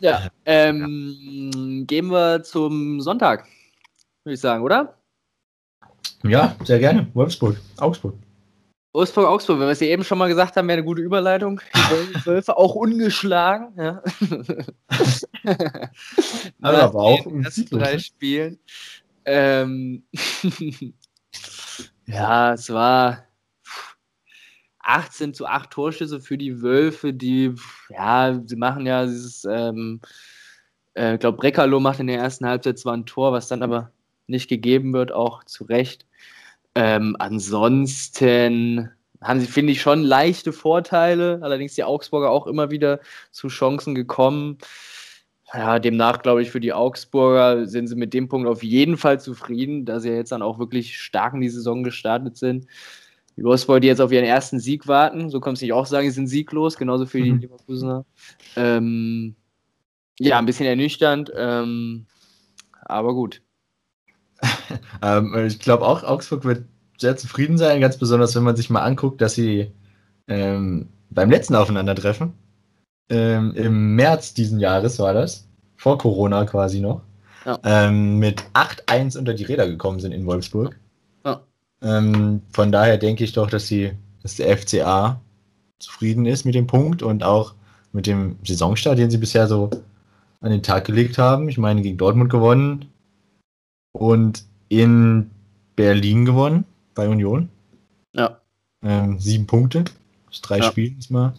Ja, 0.01 0.29
ähm, 0.45 1.51
ja. 1.55 1.85
gehen 1.85 2.11
wir 2.11 2.43
zum 2.43 3.01
Sonntag, 3.01 3.47
würde 4.25 4.35
ich 4.35 4.41
sagen, 4.41 4.63
oder? 4.63 4.95
Ja, 6.23 6.57
sehr 6.65 6.79
gerne. 6.79 7.09
Wolfsburg, 7.15 7.61
Augsburg. 7.79 8.15
Wolfsburg, 8.93 9.27
Augsburg, 9.27 9.59
wenn 9.61 9.67
wir 9.67 9.73
es 9.73 9.81
ja 9.81 9.89
eben 9.89 10.03
schon 10.03 10.19
mal 10.19 10.29
gesagt 10.29 10.57
haben, 10.57 10.67
wäre 10.67 10.79
eine 10.79 10.85
gute 10.85 11.03
Überleitung. 11.03 11.61
Die 11.75 11.79
Wölfe 12.27 12.57
auch 12.57 12.75
ungeschlagen. 12.75 13.75
Ja. 13.77 14.03
aber, 16.63 16.83
aber 16.83 16.99
auch 16.99 17.27
in 17.27 17.43
drei 17.71 17.95
ne? 17.95 18.01
Spielen. 18.01 18.59
Ähm, 19.25 20.05
ja, 22.07 22.55
es 22.55 22.71
war 22.71 23.25
18 24.81 25.35
zu 25.35 25.47
8 25.47 25.71
Torschüsse 25.71 26.19
für 26.19 26.39
die 26.39 26.63
Wölfe, 26.63 27.13
die, 27.13 27.55
ja, 27.91 28.41
sie 28.47 28.57
machen 28.57 28.87
ja 28.87 29.05
dieses, 29.05 29.45
ähm, 29.45 30.01
äh, 30.95 31.15
ich 31.15 31.21
glaube, 31.21 31.37
Breckerloh 31.37 31.79
macht 31.79 32.01
in 32.01 32.07
der 32.07 32.19
ersten 32.19 32.47
Halbzeit 32.47 32.79
zwar 32.79 32.97
ein 32.97 33.05
Tor, 33.05 33.33
was 33.33 33.49
dann 33.49 33.63
aber 33.63 33.93
nicht 34.27 34.49
gegeben 34.49 34.95
wird, 34.95 35.13
auch 35.13 35.45
zu 35.45 35.65
Recht. 35.65 36.07
Ähm, 36.75 37.17
ansonsten 37.19 38.91
haben 39.23 39.41
sie, 39.41 39.47
finde 39.47 39.73
ich, 39.73 39.81
schon 39.81 40.03
leichte 40.03 40.53
Vorteile, 40.53 41.41
allerdings 41.43 41.75
die 41.75 41.85
Augsburger 41.85 42.31
auch 42.31 42.47
immer 42.47 42.71
wieder 42.71 43.01
zu 43.31 43.49
Chancen 43.49 43.95
gekommen. 43.95 44.59
Ja, 45.53 45.79
demnach 45.79 46.23
glaube 46.23 46.43
ich, 46.43 46.51
für 46.51 46.61
die 46.61 46.73
Augsburger 46.73 47.67
sind 47.67 47.87
sie 47.87 47.97
mit 47.97 48.13
dem 48.13 48.29
Punkt 48.29 48.47
auf 48.47 48.63
jeden 48.63 48.99
Fall 48.99 49.19
zufrieden, 49.19 49.87
da 49.87 49.99
sie 49.99 50.11
ja 50.11 50.17
jetzt 50.17 50.33
dann 50.33 50.43
auch 50.43 50.59
wirklich 50.59 51.01
stark 51.01 51.35
in 51.35 51.41
die 51.41 51.49
Saison 51.49 51.83
gestartet 51.83 52.37
sind. 52.37 52.67
Die 53.37 53.45
Wolfsburg, 53.45 53.81
die 53.81 53.87
jetzt 53.87 54.01
auf 54.01 54.13
ihren 54.13 54.25
ersten 54.25 54.61
Sieg 54.61 54.87
warten, 54.89 55.31
so 55.31 55.41
kannst 55.41 55.63
du 55.63 55.67
nicht 55.67 55.73
auch 55.73 55.87
sagen, 55.87 56.09
sie 56.09 56.15
sind 56.15 56.27
sieglos, 56.27 56.77
genauso 56.77 57.07
für 57.07 57.23
die 57.23 57.33
mhm. 57.33 57.41
Leverkusener. 57.41 58.05
Ähm, 58.57 59.37
ja, 60.19 60.39
ein 60.39 60.47
bisschen 60.47 60.67
ernüchternd, 60.67 61.33
ähm, 61.35 62.07
aber 62.83 63.15
gut. 63.15 63.41
ähm, 65.03 65.47
ich 65.47 65.59
glaube 65.59 65.87
auch, 65.87 66.03
Augsburg 66.05 66.45
wird 66.45 66.65
sehr 66.99 67.17
zufrieden 67.17 67.59
sein, 67.59 67.81
ganz 67.81 67.97
besonders 67.97 68.35
wenn 68.35 68.43
man 68.43 68.57
sich 68.57 68.71
mal 68.71 68.83
anguckt, 68.83 69.21
dass 69.21 69.35
sie 69.35 69.73
ähm, 70.27 70.89
beim 71.11 71.31
letzten 71.31 71.55
Aufeinandertreffen 71.55 72.33
ähm, 73.09 73.53
im 73.55 73.97
März 73.97 74.35
diesen 74.35 74.61
Jahres 74.61 74.99
war 74.99 75.15
das, 75.15 75.49
vor 75.77 75.99
Corona 75.99 76.45
quasi 76.45 76.81
noch, 76.81 77.03
ja. 77.47 77.59
ähm, 77.65 78.19
mit 78.19 78.45
8-1 78.55 79.17
unter 79.17 79.35
die 79.35 79.45
Räder 79.45 79.67
gekommen 79.67 80.01
sind 80.01 80.13
in 80.13 80.27
Wolfsburg. 80.27 80.79
Ja. 81.25 81.41
Ähm, 81.83 82.43
von 82.51 82.73
daher 82.73 82.99
denke 82.99 83.25
ich 83.25 83.33
doch, 83.33 83.49
dass, 83.49 83.67
die, 83.67 83.93
dass 84.23 84.35
der 84.37 84.57
FCA 84.57 85.21
zufrieden 85.79 86.27
ist 86.27 86.45
mit 86.45 86.55
dem 86.55 86.67
Punkt 86.67 87.03
und 87.03 87.23
auch 87.23 87.55
mit 87.93 88.07
dem 88.07 88.37
Saisonstart, 88.45 88.99
den 88.99 89.11
sie 89.11 89.19
bisher 89.19 89.47
so 89.47 89.71
an 90.41 90.51
den 90.51 90.63
Tag 90.63 90.85
gelegt 90.85 91.17
haben. 91.19 91.49
Ich 91.49 91.59
meine, 91.59 91.83
gegen 91.83 91.97
Dortmund 91.97 92.31
gewonnen 92.31 92.87
und 93.99 94.45
in 94.69 95.31
Berlin 95.77 96.25
gewonnen 96.25 96.65
bei 96.95 97.09
Union. 97.09 97.49
Ja. 98.15 98.39
Ähm, 98.83 99.19
sieben 99.19 99.47
Punkte 99.47 99.85
aus 100.29 100.41
drei 100.41 100.59
ja. 100.59 100.65
Spielen 100.65 100.97
ist 100.99 101.11
mal. 101.11 101.35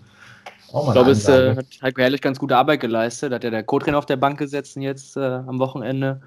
Auch 0.72 0.86
mal 0.86 0.90
ich 0.90 0.94
glaube, 0.94 1.12
es 1.12 1.28
äh, 1.28 1.56
hat 1.56 1.66
Heiko 1.82 2.02
Herrlich 2.02 2.22
ganz 2.22 2.38
gute 2.38 2.56
Arbeit 2.56 2.82
geleistet. 2.82 3.34
Hat 3.34 3.44
ja 3.44 3.50
der 3.50 3.64
Co-Trainer 3.64 3.98
auf 3.98 4.06
der 4.06 4.18
Bank 4.18 4.38
gesetzt 4.38 4.76
jetzt 4.76 5.18
äh, 5.18 5.22
am 5.22 5.60
Wochenende. 5.60 6.22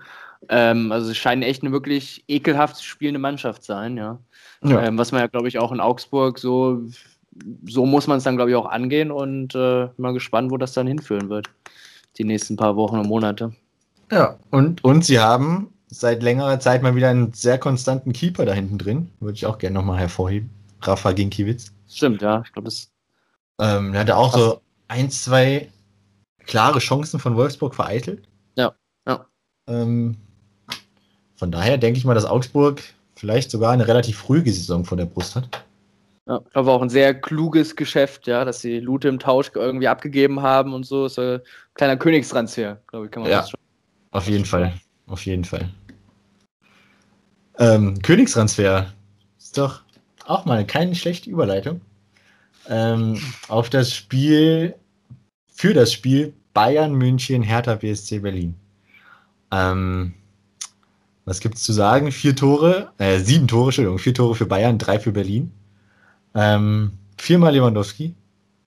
Ähm, 0.49 0.91
also 0.91 1.11
es 1.11 1.17
scheint 1.17 1.45
echt 1.45 1.63
eine 1.63 1.73
wirklich 1.73 2.25
ekelhaft 2.29 2.83
spielende 2.83 3.21
Mannschaft 3.21 3.63
sein, 3.63 3.97
ja. 3.97 4.19
ja. 4.65 4.83
Ähm, 4.83 4.99
was 4.99 5.13
man 5.13 5.21
ja, 5.21 5.29
glaube 5.29 5.49
ich, 5.49 5.59
auch 5.59 5.71
in 5.71 5.81
Augsburg 5.81 6.39
so, 6.39 6.83
so 7.65 7.87
muss 7.87 8.09
man 8.09 8.19
es 8.19 8.25
dann, 8.25 8.37
glaube 8.37 8.51
ich, 8.51 8.57
auch 8.57 8.67
angehen 8.67 9.13
und 9.13 9.55
äh, 9.55 9.89
mal 9.97 10.13
gespannt, 10.13 10.51
wo 10.51 10.57
das 10.57 10.73
dann 10.73 10.89
hinführen 10.89 11.29
wird. 11.29 11.49
Die 12.19 12.25
nächsten 12.25 12.57
paar 12.57 12.75
Wochen 12.75 12.99
und 12.99 13.07
Monate. 13.07 13.53
Ja, 14.11 14.37
und, 14.51 14.83
und 14.85 15.05
sie 15.05 15.21
haben 15.21 15.73
seit 15.93 16.23
längerer 16.23 16.59
Zeit 16.59 16.83
mal 16.83 16.97
wieder 16.97 17.11
einen 17.11 17.33
sehr 17.33 17.59
konstanten 17.59 18.13
Keeper 18.13 18.47
da 18.47 18.53
hinten 18.53 18.79
drin. 18.79 19.11
Würde 19.21 19.37
ich 19.37 19.47
auch 19.47 19.59
gerne 19.59 19.75
nochmal 19.75 19.99
hervorheben. 19.99 20.51
Rafa 20.81 21.13
Ginkiewicz. 21.13 21.73
Stimmt, 21.89 22.23
ja. 22.23 22.43
Ich 22.45 22.53
glaube, 22.53 22.67
das. 22.67 22.91
Ähm, 23.61 23.95
er 23.95 24.01
hatte 24.01 24.17
auch 24.17 24.35
so 24.35 24.61
ein, 24.89 25.11
zwei 25.11 25.71
klare 26.47 26.79
Chancen 26.79 27.21
von 27.21 27.37
Wolfsburg 27.37 27.75
vereitelt. 27.75 28.27
Ja, 28.57 28.75
ja. 29.07 29.27
Ähm, 29.69 30.17
von 31.37 31.53
daher 31.53 31.79
denke 31.79 31.99
ich 31.99 32.05
mal, 32.05 32.15
dass 32.15 32.25
Augsburg 32.25 32.83
vielleicht 33.15 33.51
sogar 33.51 33.73
eine 33.73 33.87
relativ 33.87 34.19
frühe 34.19 34.43
Saison 34.45 34.85
vor 34.85 34.97
der 34.97 35.07
Brust 35.07 35.37
hat. 35.37 35.65
Ja, 36.27 36.41
ich 36.45 36.53
glaube 36.53 36.71
auch 36.71 36.83
ein 36.83 36.89
sehr 36.89 37.15
kluges 37.15 37.77
Geschäft, 37.77 38.27
ja, 38.27 38.45
dass 38.45 38.61
sie 38.61 38.81
Lute 38.81 39.09
im 39.09 39.19
Tausch 39.19 39.51
irgendwie 39.55 39.89
abgegeben 39.89 40.41
haben 40.41 40.73
und 40.73 40.87
so. 40.87 41.07
Ist 41.07 41.19
ein 41.19 41.41
kleiner 41.75 41.97
Königstransfer, 41.97 42.81
glaube 42.87 43.07
ich, 43.07 43.13
kann 43.13 43.23
man 43.23 43.31
ja, 43.31 43.47
schon. 43.47 43.61
Auf 44.13 44.29
jeden 44.29 44.45
Fall. 44.45 44.73
Auf 45.07 45.27
jeden 45.27 45.45
Fall. 45.45 45.69
Ähm, 47.59 48.01
Königstransfer 48.03 48.93
ist 49.39 49.59
doch 49.59 49.83
auch 50.27 50.45
mal 50.45 50.67
keine 50.67 50.95
schlechte 50.95 51.31
Überleitung. 51.31 51.81
Ähm, 52.69 53.21
auf 53.49 53.71
das 53.71 53.93
Spiel, 53.93 54.75
für 55.53 55.75
das 55.75 55.93
Spiel 55.93 56.33
Bayern 56.55 56.95
München, 56.95 57.43
Hertha 57.43 57.75
BSC 57.75 58.21
Berlin. 58.21 58.55
Ähm, 59.51 60.15
was 61.25 61.45
es 61.45 61.63
zu 61.63 61.73
sagen? 61.73 62.11
Vier 62.11 62.35
Tore, 62.35 62.93
äh, 62.99 63.19
sieben 63.19 63.47
Tore, 63.47 63.67
Entschuldigung, 63.67 63.99
vier 63.99 64.15
Tore 64.15 64.35
für 64.35 64.47
Bayern, 64.47 64.79
drei 64.79 64.99
für 64.99 65.13
Berlin. 65.13 65.53
Ähm, 66.35 66.93
viermal 67.17 67.53
Lewandowski 67.53 68.15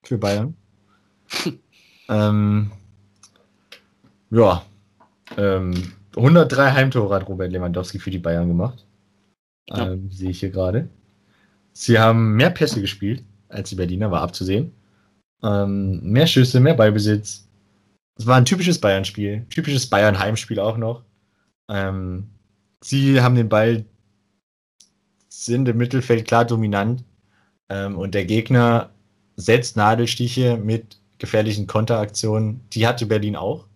für 0.04 0.17
Bayern. 0.17 0.56
ähm, 2.10 2.71
ja, 4.30 4.63
ähm, 5.38 5.93
103 6.15 6.71
Heimtore 6.71 7.15
hat 7.15 7.28
Robert 7.28 7.51
Lewandowski 7.51 7.99
für 7.99 8.12
die 8.12 8.19
Bayern 8.19 8.47
gemacht. 8.47 8.86
Ja. 9.67 9.91
Ähm, 9.91 10.12
sehe 10.12 10.30
ich 10.30 10.39
hier 10.39 10.51
gerade. 10.51 10.89
Sie 11.73 11.99
haben 11.99 12.36
mehr 12.36 12.51
Pässe 12.51 12.82
gespielt 12.82 13.23
als 13.49 13.69
die 13.69 13.75
Berliner, 13.75 14.12
war 14.12 14.21
abzusehen. 14.21 14.71
Ähm, 15.43 16.01
mehr 16.01 16.28
Schüsse, 16.28 16.60
mehr 16.60 16.73
Ballbesitz. 16.73 17.47
Es 18.17 18.25
war 18.25 18.38
ein 18.38 18.45
typisches 18.45 18.80
Bayern-Spiel. 18.80 19.45
Typisches 19.49 19.89
Bayern-Heimspiel 19.89 20.60
auch 20.60 20.78
noch. 20.78 21.04
Ähm, 21.69 22.30
sie 22.82 23.21
haben 23.21 23.36
den 23.36 23.49
Ball, 23.49 23.86
sind 25.28 25.67
im 25.67 25.78
Mittelfeld 25.78 26.28
klar 26.28 26.45
dominant. 26.45 27.04
Ähm, 27.69 27.97
und 27.97 28.15
der 28.15 28.25
Gegner 28.25 28.91
setzt 29.36 29.75
Nadelstiche 29.75 30.58
mit 30.58 30.99
gefährlichen 31.17 31.67
Konteraktionen. 31.67 32.62
Die 32.71 32.88
hatte 32.88 33.06
Berlin 33.06 33.36
auch. 33.36 33.67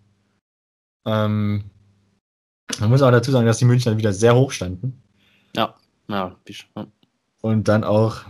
Ähm, 1.06 1.69
man 2.78 2.90
muss 2.90 3.02
auch 3.02 3.10
dazu 3.10 3.30
sagen, 3.30 3.46
dass 3.46 3.58
die 3.58 3.64
Münchner 3.64 3.96
wieder 3.96 4.12
sehr 4.12 4.34
hoch 4.34 4.52
standen. 4.52 5.02
Ja, 5.56 5.74
ja. 6.08 6.36
Und 7.40 7.68
dann 7.68 7.84
auch 7.84 8.22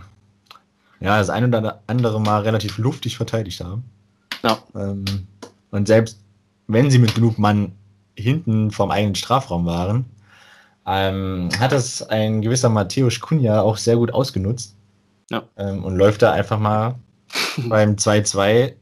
ja, 1.01 1.17
das 1.17 1.29
ein 1.29 1.45
oder 1.45 1.81
andere 1.87 2.21
Mal 2.21 2.41
relativ 2.41 2.77
luftig 2.77 3.17
verteidigt 3.17 3.59
haben. 3.61 3.83
Ja. 4.43 4.59
Ähm, 4.75 5.05
und 5.71 5.87
selbst 5.87 6.19
wenn 6.67 6.91
sie 6.91 6.99
mit 6.99 7.15
genug 7.15 7.37
Mann 7.37 7.73
hinten 8.15 8.71
vom 8.71 8.91
eigenen 8.91 9.15
Strafraum 9.15 9.65
waren, 9.65 10.05
ähm, 10.85 11.49
hat 11.59 11.71
das 11.71 12.01
ein 12.03 12.41
gewisser 12.41 12.69
Matthäus 12.69 13.19
Kunja 13.19 13.61
auch 13.61 13.77
sehr 13.77 13.97
gut 13.97 14.13
ausgenutzt. 14.13 14.75
Ja. 15.29 15.43
Ähm, 15.57 15.83
und 15.83 15.95
läuft 15.95 16.21
da 16.21 16.31
einfach 16.31 16.59
mal 16.59 16.95
beim 17.67 17.95
2-2 17.95 18.73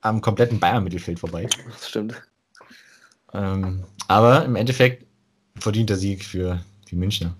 am 0.00 0.20
kompletten 0.20 0.60
Bayern-Mittelfeld 0.60 1.18
vorbei. 1.18 1.48
Das 1.66 1.88
stimmt. 1.88 2.14
Ähm, 3.32 3.84
aber 4.08 4.44
im 4.44 4.56
Endeffekt 4.56 5.06
verdient 5.58 5.90
der 5.90 5.96
Sieg 5.96 6.24
für 6.24 6.60
die 6.90 6.96
Münchner. 6.96 7.36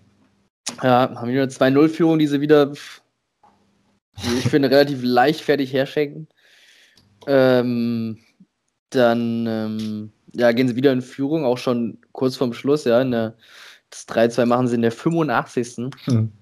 Ja, 0.82 1.12
haben 1.14 1.28
wieder 1.28 1.42
eine 1.42 1.50
2-0-Führung, 1.50 2.18
die 2.18 2.26
sie 2.26 2.40
wieder, 2.40 2.72
ich 4.38 4.48
finde, 4.48 4.70
relativ 4.70 5.00
leichtfertig 5.02 5.72
herschenken. 5.72 6.28
Ähm, 7.26 8.18
dann 8.90 9.46
ähm, 9.46 10.12
ja, 10.32 10.52
gehen 10.52 10.68
sie 10.68 10.76
wieder 10.76 10.92
in 10.92 11.02
Führung, 11.02 11.44
auch 11.44 11.58
schon 11.58 11.98
kurz 12.12 12.36
vorm 12.36 12.52
Schluss. 12.52 12.84
Ja, 12.84 13.02
der, 13.02 13.34
das 13.90 14.06
3-2 14.08 14.46
machen 14.46 14.68
sie 14.68 14.76
in 14.76 14.82
der 14.82 14.92
85. 14.92 15.90
Hm. 16.04 16.32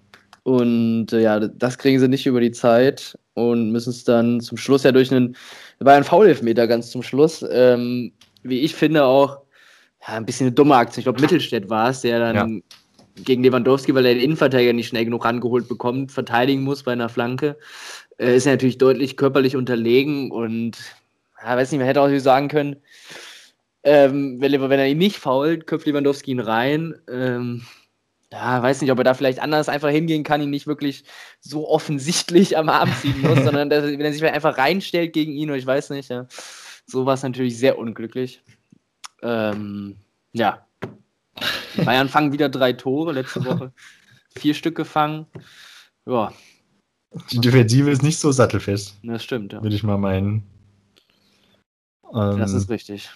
Und 0.43 1.13
äh, 1.13 1.23
ja, 1.23 1.41
das 1.41 1.79
kriegen 1.79 1.99
sie 1.99 2.09
nicht 2.09 2.27
über 2.27 2.41
die 2.41 2.53
Zeit 2.53 3.19
und 3.35 3.73
müssen 3.73 3.91
es 3.91 4.05
dann 4.05 4.41
zum 4.41 4.57
Schluss 4.57 4.85
ja 4.85 4.93
durch 4.93 5.11
einen, 5.11 5.37
war 5.81 5.95
ein 5.95 6.05
Foul-Elfmeter 6.05 6.67
ganz 6.67 6.91
zum 6.91 7.03
Schluss. 7.03 7.45
Ähm, 7.51 8.13
wie 8.43 8.61
ich 8.61 8.75
finde, 8.75 9.05
auch 9.05 9.46
ja, 10.07 10.15
ein 10.15 10.27
bisschen 10.27 10.47
eine 10.47 10.55
dumme 10.55 10.77
Aktion. 10.77 11.01
Ich 11.01 11.05
glaube, 11.05 11.21
Mittelstädt 11.21 11.69
war 11.69 11.91
es, 11.91 12.03
der 12.03 12.19
dann 12.21 12.37
ja. 12.37 13.23
gegen 13.25 13.43
Lewandowski, 13.43 13.95
weil 13.95 14.07
er 14.07 14.15
den 14.15 14.23
Innenverteidiger 14.23 14.73
nicht 14.73 14.89
schnell 14.89 15.05
genug 15.05 15.25
rangeholt 15.25 15.69
bekommt, 15.69 16.13
verteidigen 16.13 16.63
muss 16.63 16.83
bei 16.83 16.93
einer 16.93 17.09
Flanke. 17.09 17.57
Äh, 18.19 18.37
ist 18.37 18.47
er 18.47 18.53
natürlich 18.53 18.79
deutlich 18.79 19.17
körperlich 19.17 19.57
unterlegen 19.57 20.31
und 20.31 20.77
ja, 21.43 21.57
weiß 21.57 21.71
nicht, 21.71 21.79
man 21.79 21.89
hätte 21.89 22.01
auch 22.01 22.19
sagen 22.19 22.49
können, 22.49 22.77
ähm, 23.83 24.41
wenn, 24.41 24.53
wenn, 24.53 24.81
er 24.81 24.89
ihn 24.89 24.99
nicht 24.99 25.17
fault, 25.17 25.67
köpft 25.67 25.87
Lewandowski 25.87 26.33
ihn 26.33 26.41
rein. 26.41 26.95
Ähm, 27.09 27.63
ja, 28.33 28.61
weiß 28.61 28.81
nicht, 28.81 28.91
ob 28.91 28.99
er 28.99 29.05
da 29.05 29.15
vielleicht 29.15 29.39
anders 29.41 29.69
einfach 29.69 29.91
hingehen 29.91 30.25
kann, 30.25 30.43
ihn 30.43 30.51
nicht 30.51 30.67
wirklich 30.67 31.05
so 31.41 31.69
offensichtlich 31.69 32.59
am 32.59 32.69
Arm 32.69 32.91
ziehen 33.01 33.21
muss, 33.23 33.39
sondern 33.45 33.71
dass, 33.71 33.85
wenn 33.85 34.01
er 34.01 34.13
sich 34.13 34.25
einfach 34.25 34.59
reinstellt 34.59 35.13
gegen 35.13 35.33
ihn, 35.33 35.51
oder 35.51 35.59
ich 35.59 35.67
weiß 35.67 35.91
nicht, 35.91 36.11
ja. 36.11 36.27
So 36.85 37.07
war 37.07 37.15
es 37.15 37.23
natürlich 37.23 37.59
sehr 37.59 37.79
unglücklich. 37.79 38.43
Ähm, 39.23 39.97
ja. 40.33 40.67
Bayern 41.85 42.09
fangen 42.09 42.33
wieder 42.33 42.49
drei 42.49 42.73
Tore, 42.73 43.13
letzte 43.13 43.45
Woche 43.45 43.73
vier 44.39 44.55
Stück 44.55 44.77
gefangen. 44.77 45.27
Ja. 46.07 46.33
Die 47.31 47.41
Defensive 47.41 47.91
ist 47.91 48.03
nicht 48.03 48.19
so 48.19 48.31
sattelfest. 48.31 48.97
Das 49.03 49.25
stimmt, 49.25 49.53
ja. 49.53 49.63
Würde 49.63 49.75
ich 49.75 49.83
mal 49.83 49.99
meinen. 49.99 50.45
Ähm, 52.15 52.39
das 52.39 52.53
ist 52.53 52.69
richtig. 52.69 53.11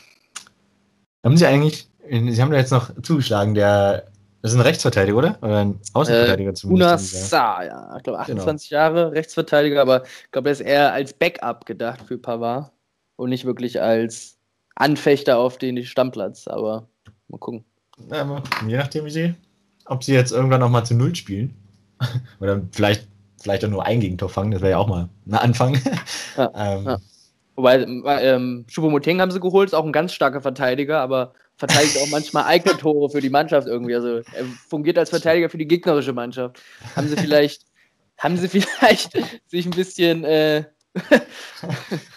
Haben 1.25 1.37
Sie 1.37 1.47
eigentlich, 1.47 1.89
Sie 2.09 2.41
haben 2.41 2.51
da 2.51 2.57
jetzt 2.57 2.73
noch 2.73 2.91
zugeschlagen, 3.03 3.55
der, 3.55 4.07
das 4.41 4.53
ist 4.53 4.57
ein 4.57 4.63
Rechtsverteidiger, 4.63 5.19
oder? 5.19 5.39
Oder 5.43 5.59
ein 5.59 5.81
Außenverteidiger 5.93 6.51
äh, 6.51 6.55
zumindest. 6.55 7.33
Una 7.33 7.63
ja. 7.63 7.97
Ich 7.97 8.03
glaube 8.03 8.21
28 8.21 8.71
genau. 8.71 8.81
Jahre 8.81 9.13
Rechtsverteidiger, 9.13 9.83
aber 9.83 10.05
ich 10.05 10.31
glaube, 10.33 10.49
er 10.49 10.53
ist 10.53 10.61
eher 10.61 10.93
als 10.93 11.13
Backup 11.13 11.67
gedacht 11.67 12.01
für 12.07 12.17
Pavard 12.17 12.73
und 13.17 13.29
nicht 13.29 13.45
wirklich 13.45 13.83
als 13.83 14.40
Anfechter 14.75 15.39
auf 15.39 15.59
den 15.59 15.85
Stammplatz, 15.85 16.47
aber 16.47 16.89
mal 17.29 17.39
gucken. 17.39 17.65
Ja, 18.11 18.25
mal 18.25 18.43
Je 18.67 18.77
nachdem, 18.77 19.05
wie 19.05 19.11
sie, 19.11 19.35
ob 19.87 20.05
sie 20.05 20.15
jetzt 20.15 20.33
irgendwann 20.33 20.61
noch 20.61 20.71
mal 20.71 20.85
zu 20.85 20.95
Null 20.95 21.15
spielen. 21.15 21.55
Oder 22.41 22.63
vielleicht, 22.73 23.07
vielleicht 23.41 23.65
auch 23.65 23.71
nur 23.71 23.85
ein 23.85 24.01
Gegentor 24.01 24.29
fangen, 24.29 24.53
das 24.53 24.63
wäre 24.63 24.73
ja 24.73 24.79
auch 24.79 24.89
mal 24.89 25.09
ein 25.27 25.35
Anfang. 25.35 25.79
Ja, 26.37 26.53
ähm, 26.57 26.85
ja. 26.85 26.99
Wobei, 27.57 27.85
ähm, 28.23 28.65
Choupo-Moting 28.69 29.21
haben 29.21 29.31
sie 29.31 29.41
geholt, 29.41 29.69
ist 29.69 29.75
auch 29.75 29.85
ein 29.85 29.93
ganz 29.93 30.15
starker 30.15 30.41
Verteidiger, 30.41 31.01
aber 31.01 31.35
verteidigt 31.57 31.99
auch 31.99 32.09
manchmal 32.11 32.45
eigene 32.47 32.77
Tore 32.79 33.11
für 33.11 33.21
die 33.21 33.29
Mannschaft 33.29 33.69
irgendwie. 33.69 33.95
Also 33.95 34.17
er 34.17 34.45
fungiert 34.67 34.97
als 34.97 35.11
Verteidiger 35.11 35.51
für 35.51 35.59
die 35.59 35.69
gegnerische 35.69 36.15
Mannschaft. 36.15 36.59
Haben 36.97 37.09
sie 37.09 37.17
vielleicht, 37.17 37.67
haben 38.17 38.39
sie 38.39 38.49
vielleicht 38.49 39.13
sich 39.47 39.67
ein 39.67 39.73
bisschen 39.73 40.25
äh, 40.25 40.65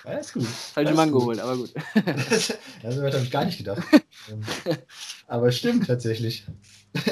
Alles 0.04 0.34
gut. 0.34 0.46
Falsche 0.46 0.94
Mann 0.94 1.12
geholt, 1.12 1.40
aber 1.40 1.58
gut. 1.58 1.74
das, 2.06 2.58
das 2.82 2.98
habe 2.98 3.24
ich 3.24 3.32
gar 3.32 3.46
nicht 3.46 3.58
gedacht. 3.60 3.84
aber 5.28 5.52
stimmt 5.52 5.88
tatsächlich. 5.88 6.46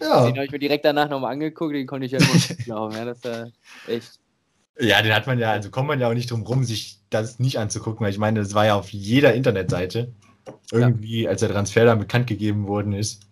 ja. 0.00 0.26
Den 0.26 0.36
habe 0.36 0.44
ich 0.44 0.52
mir 0.52 0.58
direkt 0.58 0.84
danach 0.84 1.08
nochmal 1.08 1.32
angeguckt, 1.32 1.74
den 1.74 1.86
konnte 1.86 2.06
ich 2.06 2.12
ja 2.12 2.18
nicht 2.18 2.58
glauben. 2.64 2.94
Ja, 2.94 3.04
das 3.04 3.24
war 3.24 3.50
echt. 3.88 4.20
Ja, 4.80 5.02
den 5.02 5.12
hat 5.12 5.26
man 5.26 5.38
ja, 5.38 5.50
also 5.50 5.70
kommt 5.70 5.88
man 5.88 5.98
ja 6.00 6.08
auch 6.08 6.14
nicht 6.14 6.30
drum 6.30 6.42
rum, 6.42 6.62
sich 6.62 7.00
das 7.10 7.40
nicht 7.40 7.58
anzugucken, 7.58 8.04
weil 8.04 8.12
ich 8.12 8.18
meine, 8.18 8.40
das 8.40 8.54
war 8.54 8.66
ja 8.66 8.76
auf 8.76 8.90
jeder 8.90 9.34
Internetseite. 9.34 10.12
Irgendwie, 10.70 11.28
als 11.28 11.40
der 11.40 11.50
Transfer 11.50 11.84
dann 11.84 11.98
bekannt 11.98 12.26
gegeben 12.26 12.68
worden 12.68 12.92
ist, 12.92 13.22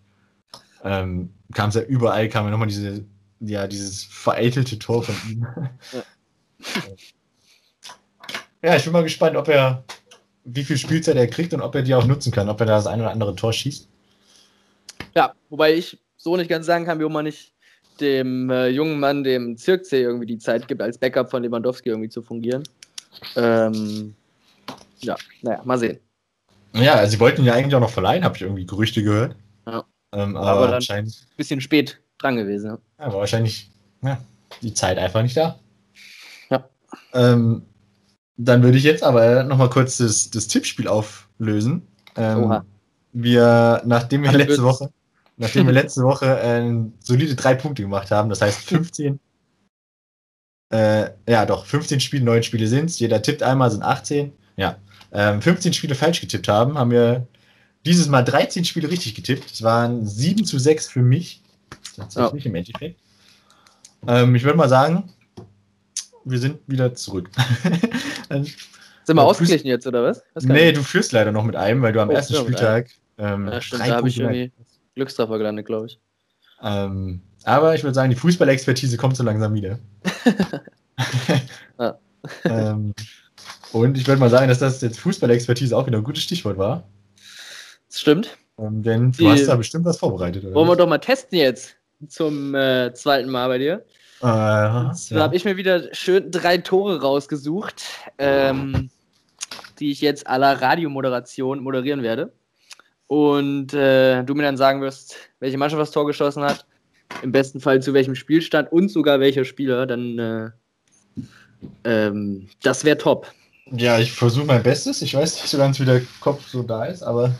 ähm, 0.83 1.33
kam 1.53 1.69
es 1.69 1.75
ja 1.75 1.81
überall, 1.81 2.29
kam 2.29 2.45
ja 2.45 2.51
nochmal 2.51 2.67
diese, 2.67 3.05
ja, 3.39 3.67
dieses 3.67 4.03
vereitelte 4.03 4.79
Tor 4.79 5.03
von 5.03 5.15
ihm. 5.29 5.47
Ja. 5.93 6.03
ja, 8.63 8.75
ich 8.75 8.83
bin 8.83 8.93
mal 8.93 9.03
gespannt, 9.03 9.35
ob 9.35 9.47
er, 9.47 9.83
wie 10.43 10.63
viel 10.63 10.77
Spielzeit 10.77 11.15
er 11.15 11.27
kriegt 11.27 11.53
und 11.53 11.61
ob 11.61 11.75
er 11.75 11.83
die 11.83 11.93
auch 11.93 12.05
nutzen 12.05 12.31
kann, 12.31 12.49
ob 12.49 12.59
er 12.59 12.65
da 12.65 12.75
das 12.75 12.87
ein 12.87 12.99
oder 12.99 13.11
andere 13.11 13.35
Tor 13.35 13.53
schießt. 13.53 13.87
Ja, 15.15 15.33
wobei 15.49 15.73
ich 15.73 15.99
so 16.17 16.35
nicht 16.37 16.49
ganz 16.49 16.65
sagen 16.65 16.85
kann, 16.85 16.99
wie 16.99 17.07
man 17.09 17.25
nicht 17.25 17.53
dem 17.99 18.49
äh, 18.49 18.67
jungen 18.67 18.99
Mann, 18.99 19.23
dem 19.23 19.57
Zirkzee, 19.57 20.01
irgendwie 20.01 20.27
die 20.27 20.37
Zeit 20.37 20.67
gibt, 20.67 20.81
als 20.81 20.97
Backup 20.97 21.29
von 21.31 21.43
Lewandowski 21.43 21.89
irgendwie 21.89 22.09
zu 22.09 22.21
fungieren. 22.21 22.63
Ähm, 23.35 24.15
ja, 24.99 25.15
naja, 25.41 25.61
mal 25.63 25.77
sehen. 25.79 25.99
Ja, 26.73 26.95
also 26.95 27.11
sie 27.11 27.19
wollten 27.19 27.41
ihn 27.41 27.47
ja 27.47 27.53
eigentlich 27.53 27.73
auch 27.73 27.79
noch 27.79 27.89
verleihen, 27.89 28.23
habe 28.23 28.35
ich 28.35 28.43
irgendwie 28.43 28.65
Gerüchte 28.65 29.01
gehört. 29.01 29.35
Ja. 29.65 29.83
Ähm, 30.13 30.35
aber, 30.35 30.47
Aber 30.47 30.65
dann- 30.65 30.75
anscheinend 30.75 31.27
Bisschen 31.35 31.61
spät 31.61 31.99
dran 32.19 32.37
gewesen. 32.37 32.77
Ja. 32.99 33.05
ja, 33.05 33.13
wahrscheinlich 33.13 33.69
ja, 34.01 34.19
die 34.61 34.73
Zeit 34.73 34.97
einfach 34.97 35.21
nicht 35.21 35.37
da. 35.37 35.59
Ja. 36.49 36.69
Ähm, 37.13 37.63
dann 38.37 38.63
würde 38.63 38.77
ich 38.77 38.83
jetzt 38.83 39.03
aber 39.03 39.43
nochmal 39.43 39.69
kurz 39.69 39.97
das, 39.97 40.29
das 40.29 40.47
Tippspiel 40.47 40.87
auflösen. 40.87 41.87
Ähm, 42.15 42.43
Oha. 42.43 42.65
wir, 43.13 43.81
nachdem 43.85 44.23
wir 44.23 44.29
Alle 44.29 44.39
letzte 44.39 44.61
wird's. 44.61 44.81
Woche, 44.81 44.93
nachdem 45.37 45.65
wir 45.65 45.73
letzte 45.73 46.03
Woche 46.03 46.39
äh, 46.39 46.73
solide 46.99 47.35
drei 47.35 47.55
Punkte 47.55 47.81
gemacht 47.81 48.11
haben, 48.11 48.29
das 48.29 48.41
heißt 48.41 48.61
15, 48.69 49.19
äh, 50.69 51.09
ja 51.27 51.45
doch, 51.45 51.65
15 51.65 51.99
Spiele, 51.99 52.25
9 52.25 52.43
Spiele 52.43 52.67
sind 52.67 52.89
es, 52.89 52.99
jeder 52.99 53.21
tippt 53.21 53.43
einmal, 53.43 53.71
sind 53.71 53.83
18, 53.83 54.33
ja, 54.57 54.77
ähm, 55.11 55.41
15 55.41 55.73
Spiele 55.73 55.95
falsch 55.95 56.21
getippt 56.21 56.47
haben, 56.47 56.77
haben 56.77 56.91
wir 56.91 57.27
dieses 57.85 58.07
Mal 58.07 58.23
13 58.23 58.65
Spiele 58.65 58.89
richtig 58.89 59.15
getippt. 59.15 59.51
Es 59.51 59.63
waren 59.63 60.05
7 60.05 60.45
zu 60.45 60.59
6 60.59 60.89
für 60.89 61.01
mich. 61.01 61.41
Tatsächlich 61.95 62.45
im 62.45 62.55
Endeffekt. 62.55 62.99
Ähm, 64.07 64.35
ich 64.35 64.43
würde 64.43 64.57
mal 64.57 64.69
sagen, 64.69 65.11
wir 66.25 66.39
sind 66.39 66.59
wieder 66.67 66.93
zurück. 66.93 67.29
Sind 68.29 69.15
wir 69.15 69.21
Ja, 69.21 69.23
Fuß- 69.23 69.31
ausgeglichen 69.31 69.67
jetzt, 69.67 69.87
oder 69.87 70.03
was? 70.03 70.21
Gar 70.33 70.53
nee, 70.53 70.65
nicht. 70.65 70.77
du 70.77 70.83
führst 70.83 71.13
leider 71.13 71.31
noch 71.31 71.43
mit 71.45 71.55
einem, 71.55 71.81
weil 71.81 71.93
du 71.93 72.01
am 72.01 72.09
Oh, 72.09 72.13
ersten 72.13 72.33
ja, 72.33 72.41
Spieltag 72.41 72.89
ähm, 73.17 73.47
Ja, 73.47 73.61
stimmt, 73.61 73.81
drei 73.81 73.89
da 73.89 73.95
habe 73.95 74.09
ich 74.09 74.19
irgendwie 74.19 74.51
Glückstreffer 74.95 75.37
gelandet, 75.37 75.65
glaube 75.65 75.87
ich. 75.87 75.99
Ähm, 76.61 77.21
aber 77.43 77.73
ich 77.75 77.83
würde 77.83 77.93
sagen, 77.93 78.09
die 78.09 78.15
Fußballexpertise 78.17 78.97
kommt 78.97 79.15
so 79.15 79.23
langsam 79.23 79.53
wieder. 79.53 79.79
Ja. 81.79 81.99
ähm, 82.45 82.93
und 83.71 83.97
ich 83.97 84.07
würde 84.07 84.19
mal 84.19 84.31
sagen, 84.31 84.47
dass 84.47 84.57
das 84.59 84.81
jetzt 84.81 84.99
Fußballexpertise 84.99 85.77
auch 85.77 85.85
wieder 85.85 85.99
ein 85.99 86.03
gutes 86.03 86.23
Stichwort 86.23 86.57
war. 86.57 86.83
Das 87.87 87.99
stimmt. 88.01 88.35
Ähm, 88.59 88.81
denn 88.83 89.11
du 89.11 89.17
Die- 89.19 89.29
hast 89.29 89.45
da 89.47 89.55
bestimmt 89.55 89.85
was 89.85 89.97
vorbereitet, 89.97 90.43
oder? 90.45 90.55
Wollen 90.55 90.67
wir 90.69 90.75
doch 90.75 90.87
mal 90.87 90.97
testen 90.97 91.37
jetzt 91.37 91.75
zum 92.07 92.55
äh, 92.55 92.93
zweiten 92.93 93.29
Mal 93.29 93.47
bei 93.47 93.57
dir. 93.57 93.73
Äh, 94.19 94.23
Da 94.23 94.93
ja. 95.09 95.19
habe 95.21 95.35
ich 95.35 95.45
mir 95.45 95.57
wieder 95.57 95.93
schön 95.93 96.31
drei 96.31 96.57
Tore 96.57 97.01
rausgesucht, 97.01 97.83
ähm, 98.17 98.89
die 99.79 99.91
ich 99.91 100.01
jetzt 100.01 100.25
la 100.27 100.53
Radiomoderation 100.53 101.59
moderieren 101.61 102.01
werde. 102.01 102.33
Und 103.05 103.73
äh, 103.73 104.23
du 104.23 104.33
mir 104.33 104.43
dann 104.43 104.57
sagen 104.57 104.81
wirst, 104.81 105.15
welche 105.39 105.57
Mannschaft 105.57 105.79
das 105.81 105.91
Tor 105.91 106.05
geschossen 106.07 106.43
hat, 106.43 106.65
im 107.21 107.31
besten 107.31 107.61
Fall 107.61 107.81
zu 107.81 107.93
welchem 107.93 108.15
Spielstand 108.15 108.71
und 108.71 108.89
sogar 108.89 109.19
welcher 109.19 109.45
Spieler, 109.45 109.85
dann 109.85 110.19
äh, 110.19 110.49
ähm, 111.83 112.49
das 112.63 112.83
wäre 112.83 112.97
top. 112.97 113.31
ja, 113.71 113.97
ich 113.99 114.11
versuche 114.11 114.45
mein 114.45 114.63
Bestes. 114.63 115.01
Ich 115.01 115.13
weiß 115.13 115.35
nicht 115.35 115.47
so 115.47 115.57
ganz, 115.57 115.79
wie 115.79 115.85
der 115.85 116.01
Kopf 116.19 116.47
so 116.47 116.63
da 116.63 116.85
ist, 116.85 117.03
aber 117.03 117.31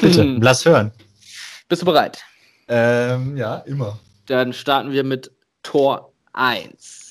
bitte, 0.00 0.22
lass 0.40 0.64
hören. 0.64 0.92
Bist 1.68 1.82
du 1.82 1.86
bereit? 1.86 2.22
Ähm, 2.68 3.36
ja, 3.36 3.56
immer. 3.66 3.98
Dann 4.26 4.52
starten 4.52 4.92
wir 4.92 5.04
mit 5.04 5.30
Tor 5.62 6.12
1. 6.32 7.10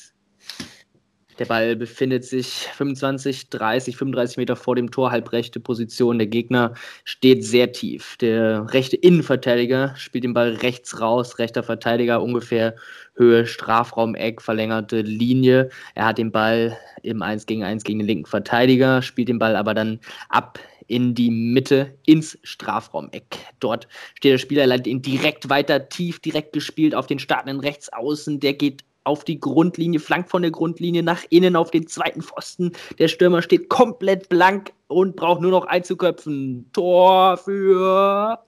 Der 1.40 1.46
Ball 1.46 1.78
befindet 1.78 2.26
sich 2.26 2.68
25, 2.74 3.50
30, 3.50 3.96
35 3.96 4.38
Meter 4.38 4.58
vor 4.58 4.76
dem 4.76 4.92
Tor, 4.92 5.12
halbrechte 5.12 5.62
Position. 5.62 6.18
Der 6.18 6.28
Gegner 6.28 6.74
steht 7.06 7.46
sehr 7.46 7.72
tief. 7.72 8.18
Der 8.18 8.72
rechte 8.74 8.98
Innenverteidiger 8.98 9.96
spielt 9.96 10.26
den 10.26 10.34
Ball 10.34 10.56
rechts 10.56 11.00
raus, 11.00 11.40
rechter 11.40 11.64
Verteidiger 11.64 12.22
ungefähr 12.22 12.76
Höhe 13.16 13.48
Strafraum, 13.48 14.16
Eck, 14.16 14.42
verlängerte 14.42 15.00
Linie. 15.02 15.70
Er 15.96 16.08
hat 16.08 16.18
den 16.18 16.32
Ball 16.34 16.78
im 17.04 17.22
1 17.22 17.46
gegen 17.46 17.64
1 17.64 17.86
gegen 17.86 18.00
den 18.00 18.08
linken 18.08 18.30
Verteidiger, 18.30 19.02
spielt 19.02 19.30
den 19.30 19.40
Ball 19.40 19.56
aber 19.56 19.74
dann 19.74 20.02
ab 20.28 20.60
in 20.90 21.16
die 21.16 21.30
Mitte 21.30 21.96
ins 22.06 22.38
Strafraumeck. 22.44 23.38
Dort 23.60 23.88
steht 24.16 24.34
der 24.34 24.38
Spieler, 24.38 24.68
leitet 24.68 24.88
ihn 24.88 25.02
direkt 25.02 25.50
weiter, 25.50 25.88
tief 25.88 26.20
direkt 26.20 26.52
gespielt 26.54 26.96
auf 26.96 27.08
den 27.08 27.20
startenden 27.20 27.60
Rechtsaußen. 27.60 28.40
Der 28.40 28.54
geht 28.54 28.84
auf 29.04 29.24
die 29.24 29.40
Grundlinie, 29.40 30.00
flankt 30.00 30.30
von 30.30 30.42
der 30.42 30.52
Grundlinie 30.52 31.04
nach 31.04 31.24
innen 31.30 31.56
auf 31.56 31.72
den 31.72 31.88
zweiten 31.88 32.22
Pfosten. 32.22 32.74
Der 32.98 33.08
Stürmer 33.08 33.42
steht 33.42 33.70
komplett 33.70 34.30
blank 34.30 34.74
und 34.88 35.16
braucht 35.16 35.42
nur 35.42 35.52
noch 35.52 35.66
einzuköpfen. 35.66 36.70
Tor 36.74 37.38
für. 37.38 38.40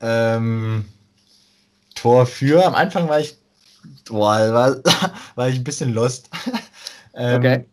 Ähm, 0.00 0.84
Tor 1.94 2.26
für. 2.26 2.64
Am 2.64 2.74
Anfang 2.74 3.08
war 3.08 3.20
ich, 3.20 3.36
boah, 4.08 4.52
war, 4.52 4.76
war 5.34 5.48
ich 5.48 5.56
ein 5.56 5.64
bisschen 5.64 5.92
lost. 5.92 6.30
ähm, 7.14 7.38
Okay. 7.38 7.64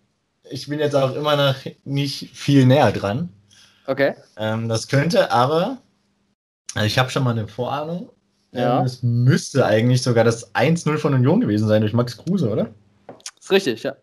Ich 0.52 0.68
bin 0.68 0.80
jetzt 0.80 0.96
auch 0.96 1.16
immer 1.16 1.36
noch 1.36 1.56
nicht 1.86 2.30
viel 2.34 2.68
näher 2.68 2.92
dran. 2.92 3.30
Okay. 3.88 4.16
Ähm, 4.38 4.68
das 4.70 4.88
könnte 4.88 5.32
aber, 5.32 5.78
also 6.74 6.86
ich 6.86 6.98
habe 6.98 7.10
schon 7.10 7.24
mal 7.24 7.32
eine 7.32 7.48
Vorahnung. 7.48 8.10
Ja. 8.52 8.80
Ähm, 8.80 8.86
es 8.86 9.04
müsste 9.04 9.66
eigentlich 9.66 10.02
sogar 10.02 10.24
das 10.24 10.54
1-0 10.56 10.98
von 10.98 11.14
Union 11.14 11.42
gewesen 11.42 11.68
sein 11.68 11.82
durch 11.82 11.94
Max 11.94 12.18
Kruse, 12.18 12.50
oder? 12.50 12.74
Ist 13.40 13.52
richtig, 13.52 13.84
ja. 13.84 13.96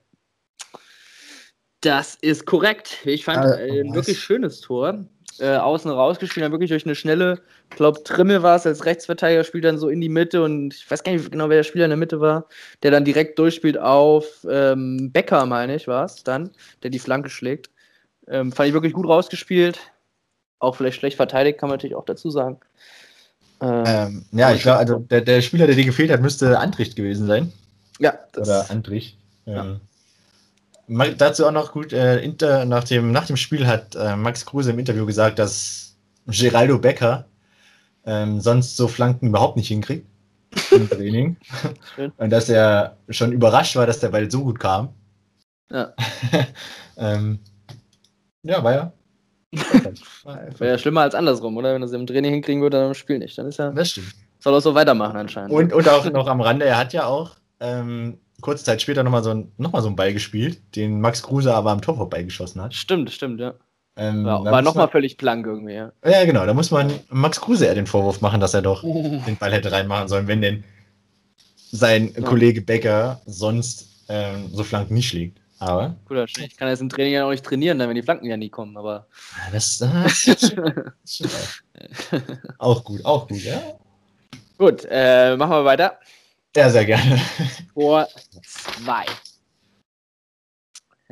Das 1.80 2.14
ist 2.20 2.46
korrekt. 2.46 2.98
Ich 3.04 3.24
fand 3.24 3.44
äh, 3.44 3.80
ein 3.80 3.94
wirklich 3.94 4.20
schönes 4.20 4.60
Tor. 4.60 5.04
Äh, 5.38 5.56
außen 5.56 5.90
rausgespielt, 5.90 6.44
dann 6.44 6.52
wirklich 6.52 6.68
durch 6.68 6.84
eine 6.84 6.94
schnelle, 6.94 7.40
ich 7.70 7.76
glaube, 7.76 8.02
Trimmel 8.04 8.42
war 8.42 8.56
es 8.56 8.66
als 8.66 8.84
Rechtsverteidiger, 8.84 9.44
spielt 9.44 9.64
dann 9.64 9.78
so 9.78 9.88
in 9.88 10.02
die 10.02 10.10
Mitte 10.10 10.42
und 10.42 10.74
ich 10.74 10.90
weiß 10.90 11.02
gar 11.02 11.12
nicht 11.12 11.32
genau, 11.32 11.48
wer 11.48 11.56
der 11.56 11.64
Spieler 11.64 11.86
in 11.86 11.90
der 11.90 11.96
Mitte 11.96 12.20
war, 12.20 12.46
der 12.82 12.90
dann 12.90 13.06
direkt 13.06 13.38
durchspielt 13.38 13.78
auf 13.78 14.46
ähm, 14.48 15.10
Becker, 15.10 15.46
meine 15.46 15.74
ich, 15.74 15.88
war 15.88 16.04
es 16.04 16.22
dann, 16.22 16.50
der 16.82 16.90
die 16.90 16.98
Flanke 16.98 17.30
schlägt. 17.30 17.70
Ähm, 18.28 18.52
fand 18.52 18.68
ich 18.68 18.74
wirklich 18.74 18.92
gut 18.92 19.06
rausgespielt. 19.06 19.80
Auch 20.58 20.76
vielleicht 20.76 20.98
schlecht 20.98 21.16
verteidigt, 21.16 21.58
kann 21.58 21.68
man 21.68 21.76
natürlich 21.76 21.96
auch 21.96 22.04
dazu 22.04 22.30
sagen. 22.30 22.60
Ähm, 23.60 23.84
Ähm, 23.86 24.24
ja, 24.32 24.52
ich 24.52 24.62
glaube, 24.62 24.78
also 24.78 24.98
der, 24.98 25.20
der 25.20 25.40
Spieler, 25.40 25.66
der 25.66 25.76
dir 25.76 25.84
gefehlt 25.84 26.10
hat, 26.10 26.20
müsste 26.20 26.58
Antricht 26.58 26.96
gewesen 26.96 27.26
sein. 27.26 27.52
ja, 27.98 28.14
das, 28.32 28.48
Oder 28.48 28.70
Antrich. 28.70 29.16
Ja. 29.46 29.78
Ähm, 30.88 31.16
dazu 31.16 31.46
auch 31.46 31.52
noch 31.52 31.72
gut, 31.72 31.92
äh, 31.92 32.20
inter, 32.20 32.64
nach, 32.64 32.84
dem, 32.84 33.12
nach 33.12 33.26
dem 33.26 33.36
Spiel 33.36 33.66
hat 33.66 33.94
äh, 33.94 34.16
Max 34.16 34.44
Kruse 34.44 34.70
im 34.70 34.78
Interview 34.78 35.06
gesagt, 35.06 35.38
dass 35.38 35.94
Geraldo 36.26 36.78
Becker 36.78 37.26
ähm, 38.04 38.40
sonst 38.40 38.76
so 38.76 38.88
Flanken 38.88 39.28
überhaupt 39.28 39.56
nicht 39.56 39.68
hinkriegt 39.68 40.06
im 40.70 40.88
Training. 40.88 41.36
Und 42.16 42.30
dass 42.30 42.48
er 42.48 42.96
schon 43.08 43.32
überrascht 43.32 43.76
war, 43.76 43.86
dass 43.86 44.00
der 44.00 44.08
Ball 44.08 44.30
so 44.30 44.42
gut 44.44 44.58
kam. 44.58 44.90
Ja. 45.70 45.94
ähm, 46.96 47.38
ja, 48.42 48.62
war 48.64 48.72
ja. 48.74 48.92
wäre 50.58 50.72
ja 50.72 50.78
schlimmer 50.78 51.02
als 51.02 51.14
andersrum, 51.14 51.56
oder? 51.56 51.74
Wenn 51.74 51.82
er 51.82 51.86
es 51.86 51.92
im 51.92 52.06
Training 52.06 52.32
hinkriegen 52.32 52.62
würde, 52.62 52.78
dann 52.78 52.88
im 52.88 52.94
Spiel 52.94 53.18
nicht. 53.18 53.36
Dann 53.36 53.46
ist 53.46 53.58
er, 53.60 53.72
Das 53.72 53.90
stimmt. 53.90 54.14
soll 54.38 54.54
er 54.54 54.60
so 54.60 54.74
weitermachen 54.74 55.16
anscheinend. 55.16 55.52
Und, 55.52 55.72
und 55.72 55.88
auch 55.88 56.10
noch 56.10 56.26
am 56.26 56.40
Rande, 56.40 56.64
er 56.64 56.78
hat 56.78 56.92
ja 56.92 57.04
auch 57.06 57.36
ähm, 57.60 58.18
kurze 58.40 58.64
Zeit 58.64 58.80
später 58.82 59.02
nochmal 59.04 59.22
so, 59.22 59.30
ein- 59.30 59.52
noch 59.58 59.72
mal 59.72 59.82
so 59.82 59.88
einen 59.88 59.96
Ball 59.96 60.12
gespielt, 60.12 60.58
den 60.74 61.00
Max 61.00 61.22
Kruse 61.22 61.54
aber 61.54 61.70
am 61.70 61.82
Tor 61.82 61.96
vorbeigeschossen 61.96 62.62
hat. 62.62 62.74
Stimmt, 62.74 63.10
stimmt, 63.10 63.40
ja. 63.40 63.54
Ähm, 63.94 64.24
War, 64.24 64.42
da 64.42 64.50
war 64.50 64.62
nochmal 64.62 64.88
völlig 64.88 65.18
blank 65.18 65.44
irgendwie, 65.46 65.74
ja. 65.74 65.92
Ja, 66.02 66.24
genau, 66.24 66.46
da 66.46 66.54
muss 66.54 66.70
man 66.70 66.90
Max 67.10 67.38
Kruse 67.40 67.66
eher 67.66 67.74
den 67.74 67.86
Vorwurf 67.86 68.22
machen, 68.22 68.40
dass 68.40 68.54
er 68.54 68.62
doch 68.62 68.82
den 68.82 69.36
Ball 69.38 69.52
hätte 69.52 69.70
reinmachen 69.70 70.08
sollen, 70.08 70.26
wenn 70.28 70.40
denn 70.40 70.64
sein 71.70 72.10
Ja. 72.16 72.22
Kollege 72.22 72.62
Becker 72.62 73.20
sonst 73.26 74.06
ähm, 74.08 74.48
so 74.50 74.64
Flanken 74.64 74.94
nicht 74.94 75.08
schlägt. 75.08 75.41
Aber 75.62 75.94
Guter 76.08 76.26
Schnitt. 76.26 76.50
Ich 76.50 76.56
kann 76.56 76.68
jetzt 76.68 76.80
im 76.80 76.88
Training 76.88 77.12
ja 77.12 77.24
auch 77.24 77.30
nicht 77.30 77.44
trainieren, 77.44 77.78
dann 77.78 77.88
wenn 77.88 77.94
die 77.94 78.02
Flanken 78.02 78.26
ja 78.26 78.36
nie 78.36 78.50
kommen, 78.50 78.76
aber. 78.76 79.06
das, 79.52 79.78
das 79.78 80.26
ist 80.26 80.56
schon 81.06 81.30
auch, 82.58 82.82
gut, 82.82 83.04
auch 83.04 83.28
gut, 83.28 83.44
ja. 83.44 83.62
Gut, 84.58 84.84
äh, 84.90 85.36
machen 85.36 85.52
wir 85.52 85.64
weiter. 85.64 86.00
Ja, 86.56 86.68
sehr 86.68 86.84
gerne. 86.84 87.20
Tor 87.74 88.08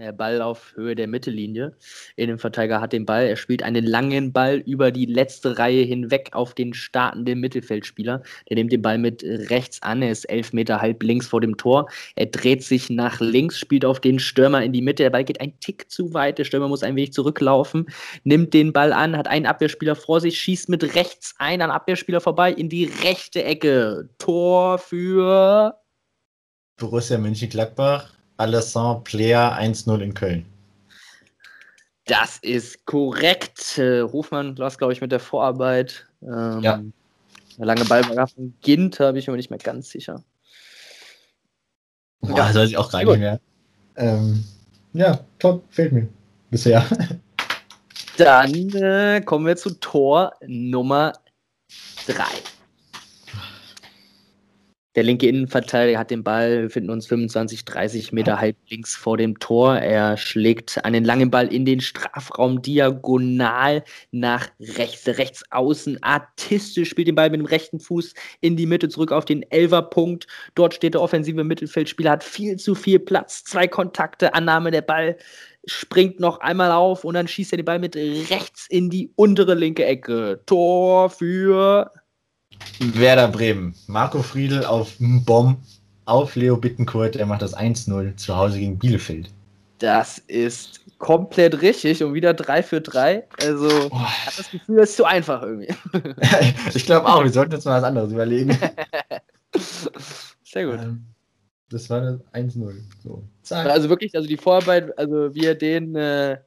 2. 0.01 0.13
Ball 0.13 0.43
auf 0.43 0.73
Höhe 0.75 0.95
der 0.95 1.07
Mittellinie. 1.07 1.77
Innenverteidiger 2.17 2.81
hat 2.81 2.93
den 2.93 3.05
Ball. 3.07 3.27
Er 3.27 3.37
spielt 3.37 3.63
einen 3.63 3.85
langen 3.85 4.33
Ball 4.33 4.57
über 4.57 4.91
die 4.91 5.05
letzte 5.05 5.59
Reihe 5.59 5.83
hinweg 5.83 6.31
auf 6.33 6.55
den 6.55 6.73
startenden 6.73 7.41
Mittelfeldspieler. 7.41 8.23
Der 8.49 8.57
nimmt 8.57 8.73
den 8.73 8.83
Ball 8.83 8.99
mit 8.99 9.23
rechts 9.23 9.83
an. 9.83 10.03
Er 10.03 10.11
ist 10.11 10.25
elf 10.25 10.53
Meter 10.53 10.81
halb 10.81 11.03
links 11.03 11.27
vor 11.27 11.41
dem 11.41 11.57
Tor. 11.57 11.89
Er 12.17 12.27
dreht 12.27 12.63
sich 12.63 12.89
nach 12.91 13.21
links, 13.21 13.59
spielt 13.59 13.85
auf 13.85 14.01
den 14.01 14.19
Stürmer 14.19 14.63
in 14.63 14.73
die 14.73 14.83
Mitte. 14.83 15.03
Der 15.03 15.11
Ball 15.11 15.25
geht 15.25 15.41
ein 15.41 15.59
Tick 15.61 15.91
zu 15.91 16.15
weit. 16.15 16.39
Der 16.39 16.45
Stürmer 16.45 16.69
muss 16.69 16.83
ein 16.83 16.97
wenig 16.97 17.13
zurücklaufen, 17.13 17.87
nimmt 18.25 18.55
den 18.55 18.73
Ball 18.73 18.93
an, 18.93 19.17
hat 19.17 19.29
einen 19.29 19.47
Abwehrspieler 19.47 19.97
vor 19.97 20.21
sich, 20.21 20.41
schießt 20.41 20.69
mit 20.69 20.95
rechts 20.95 21.35
ein 21.39 21.63
an 21.63 21.71
Abwehrspieler 21.71 22.21
vorbei 22.21 22.53
in 22.53 22.69
die 22.69 22.85
rechte 23.03 23.45
Ecke. 23.45 24.09
Tor 24.19 24.79
für 24.79 25.75
Borussia 26.79 27.19
Mönchengladbach. 27.19 28.20
Alassane 28.41 29.01
Player 29.05 29.57
1-0 29.59 30.01
in 30.01 30.15
Köln. 30.15 30.47
Das 32.07 32.39
ist 32.39 32.87
korrekt. 32.87 33.79
Äh, 33.79 34.03
Hofmann 34.03 34.57
las, 34.57 34.79
glaube 34.79 34.93
ich, 34.93 35.01
mit 35.01 35.13
der 35.13 35.21
Vorarbeit. 35.21 36.07
Ähm, 36.23 36.61
ja. 36.61 36.75
Eine 36.75 37.67
lange 37.67 37.85
Ball 37.85 38.03
von 38.03 38.55
Gint, 38.63 38.99
habe 38.99 39.19
ich 39.19 39.29
mir 39.29 39.37
nicht 39.37 39.51
mehr 39.51 39.59
ganz 39.59 39.91
sicher. 39.91 40.23
Boah, 42.21 42.39
ja. 42.39 42.47
das 42.47 42.55
weiß 42.57 42.71
ich 42.71 42.77
auch 42.77 42.91
gar 42.91 43.05
nicht 43.05 43.19
mehr. 43.19 43.41
Ähm, 43.97 44.45
ja, 44.93 45.21
top, 45.39 45.63
fehlt 45.71 45.93
mir. 45.93 46.09
Bisher. 46.51 46.85
Dann 48.17 48.53
äh, 48.71 49.21
kommen 49.25 49.47
wir 49.47 49.57
zu 49.57 49.71
Tor 49.79 50.33
Nummer 50.47 51.13
3. 52.07 52.23
Der 54.97 55.05
linke 55.05 55.29
Innenverteidiger 55.29 56.01
hat 56.01 56.11
den 56.11 56.25
Ball, 56.25 56.51
wir 56.51 56.63
befinden 56.63 56.91
uns 56.91 57.07
25, 57.07 57.65
30 57.65 58.11
Meter 58.11 58.41
halb 58.41 58.57
links 58.69 58.97
vor 58.97 59.17
dem 59.17 59.39
Tor. 59.39 59.77
Er 59.77 60.17
schlägt 60.17 60.85
einen 60.85 61.05
langen 61.05 61.31
Ball 61.31 61.47
in 61.47 61.65
den 61.65 61.81
Strafraum 61.81 62.61
diagonal 62.61 63.85
nach 64.11 64.49
rechts, 64.59 65.07
rechts 65.07 65.45
außen. 65.53 66.03
Artistisch 66.03 66.91
spielt 66.91 67.07
den 67.07 67.15
Ball 67.15 67.31
mit 67.31 67.39
dem 67.39 67.47
rechten 67.47 67.79
Fuß 67.79 68.15
in 68.41 68.57
die 68.57 68.67
Mitte 68.67 68.89
zurück 68.89 69.13
auf 69.13 69.25
den 69.25 69.49
Elferpunkt. 69.49 70.27
Dort 70.57 70.75
steht 70.75 70.95
der 70.95 71.03
offensive 71.03 71.45
Mittelfeldspieler, 71.45 72.11
hat 72.11 72.25
viel 72.25 72.57
zu 72.57 72.75
viel 72.75 72.99
Platz, 72.99 73.45
zwei 73.45 73.69
Kontakte, 73.69 74.35
Annahme 74.35 74.73
der 74.73 74.83
Ball 74.83 75.17
springt 75.67 76.19
noch 76.19 76.41
einmal 76.41 76.73
auf 76.73 77.05
und 77.05 77.15
dann 77.15 77.29
schießt 77.29 77.53
er 77.53 77.59
den 77.59 77.67
Ball 77.67 77.79
mit 77.79 77.95
rechts 77.95 78.67
in 78.69 78.91
die 78.91 79.13
untere 79.15 79.55
linke 79.55 79.85
Ecke. 79.85 80.43
Tor 80.47 81.11
für 81.11 81.93
Werder 82.79 83.29
Bremen. 83.29 83.75
Marco 83.87 84.23
Friedl 84.23 84.65
auf 84.65 84.95
Bomb 84.99 85.59
auf 86.07 86.35
Leo 86.35 86.57
Bittenkurt. 86.57 87.17
Er 87.17 87.27
macht 87.27 87.43
das 87.43 87.57
1-0 87.57 88.17
zu 88.17 88.37
Hause 88.37 88.59
gegen 88.59 88.79
Bielefeld. 88.79 89.31
Das 89.79 90.19
ist 90.19 90.81
komplett 90.99 91.63
richtig 91.63 92.03
und 92.03 92.15
wieder 92.15 92.35
3 92.35 92.63
für 92.63 92.81
3. 92.81 93.25
Also, 93.43 93.67
oh. 93.67 93.87
ich 93.91 94.27
habe 94.27 94.37
das 94.37 94.51
Gefühl, 94.51 94.77
das 94.77 94.91
ist 94.91 94.97
zu 94.97 95.05
einfach 95.05 95.43
irgendwie. 95.43 95.75
ich 96.75 96.85
glaube 96.85 97.07
auch, 97.07 97.23
wir 97.23 97.31
sollten 97.31 97.53
jetzt 97.53 97.65
mal 97.65 97.81
was 97.81 97.85
anderes 97.85 98.13
überlegen. 98.13 98.57
Sehr 100.45 100.67
gut. 100.67 100.81
Ähm, 100.81 101.07
das 101.71 101.89
war 101.89 102.01
das 102.01 102.21
1-0. 102.35 102.75
So. 103.03 103.23
Also 103.51 103.89
wirklich, 103.89 104.15
also 104.15 104.29
die 104.29 104.37
Vorarbeit, 104.37 104.97
also 104.99 105.35
wie 105.35 105.47
er 105.47 105.55
den 105.55 105.95
äh, 105.95 106.39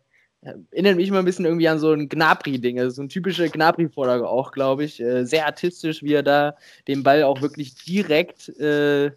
erinnert 0.44 0.98
mich 0.98 1.08
immer 1.08 1.20
ein 1.20 1.26
bisschen 1.26 1.46
irgendwie 1.46 1.68
an 1.68 1.80
so 1.80 1.91
ein 1.91 2.10
Gnabry-Ding, 2.10 2.80
also 2.80 2.96
so 2.96 3.02
eine 3.02 3.10
typische 3.10 3.50
Gnabry-Vorlage 3.50 4.28
auch, 4.28 4.52
glaube 4.52 4.84
ich. 4.84 5.00
Äh, 5.00 5.26
sehr 5.26 5.46
artistisch, 5.46 6.04
wie 6.04 6.14
er 6.14 6.24
da 6.24 6.56
den 6.88 7.04
Ball 7.04 7.24
auch 7.24 7.41
wirklich 7.41 7.76
direkt 7.76 8.50
äh, 8.60 9.12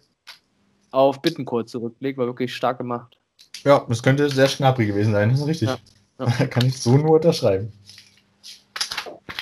auf 0.91 1.21
Bittencourt 1.21 1.69
zurücklegt, 1.69 2.17
war 2.17 2.27
wirklich 2.27 2.55
stark 2.55 2.77
gemacht. 2.77 3.17
Ja, 3.63 3.85
das 3.87 4.01
könnte 4.01 4.29
sehr 4.29 4.47
Gnabry 4.47 4.87
gewesen 4.87 5.13
sein, 5.13 5.29
das 5.29 5.41
ist 5.41 5.47
richtig. 5.47 5.69
Ja. 5.69 5.77
Ja. 6.19 6.45
Kann 6.47 6.65
ich 6.65 6.79
so 6.79 6.97
nur 6.97 7.11
unterschreiben. 7.11 7.71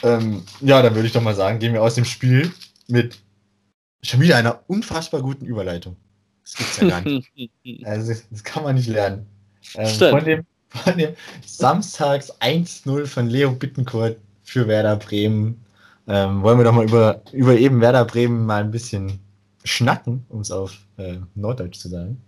Ähm, 0.03 0.43
ja, 0.61 0.81
dann 0.81 0.93
würde 0.95 1.07
ich 1.07 1.13
doch 1.13 1.21
mal 1.21 1.35
sagen, 1.35 1.59
gehen 1.59 1.73
wir 1.73 1.81
aus 1.81 1.95
dem 1.95 2.05
Spiel 2.05 2.51
mit 2.87 3.17
schon 4.03 4.21
wieder 4.21 4.37
einer 4.37 4.61
unfassbar 4.67 5.21
guten 5.21 5.45
Überleitung. 5.45 5.95
Das 6.43 6.55
gibt's 6.55 6.77
ja 6.79 6.87
gar 6.87 7.01
nicht. 7.01 7.31
also, 7.85 8.13
das 8.29 8.43
kann 8.43 8.63
man 8.63 8.75
nicht 8.75 8.87
lernen. 8.87 9.25
Ähm, 9.75 9.87
von 9.87 10.23
dem 10.23 10.45
von 10.69 10.97
dem 10.97 11.15
Samstags 11.45 12.31
1-0 12.41 13.05
von 13.05 13.27
Leo 13.27 13.51
Bittencourt 13.51 14.17
für 14.43 14.67
Werder 14.67 14.95
Bremen. 14.97 15.61
Ähm, 16.07 16.43
wollen 16.43 16.59
wir 16.59 16.65
doch 16.65 16.73
mal 16.73 16.85
über, 16.85 17.21
über 17.31 17.53
eben 17.53 17.81
Werder 17.81 18.05
Bremen 18.05 18.45
mal 18.45 18.63
ein 18.63 18.71
bisschen 18.71 19.19
schnacken, 19.63 20.25
um 20.29 20.41
es 20.41 20.51
auf 20.51 20.77
äh, 20.97 21.17
Norddeutsch 21.33 21.79
zu 21.79 21.89
sagen. 21.89 22.21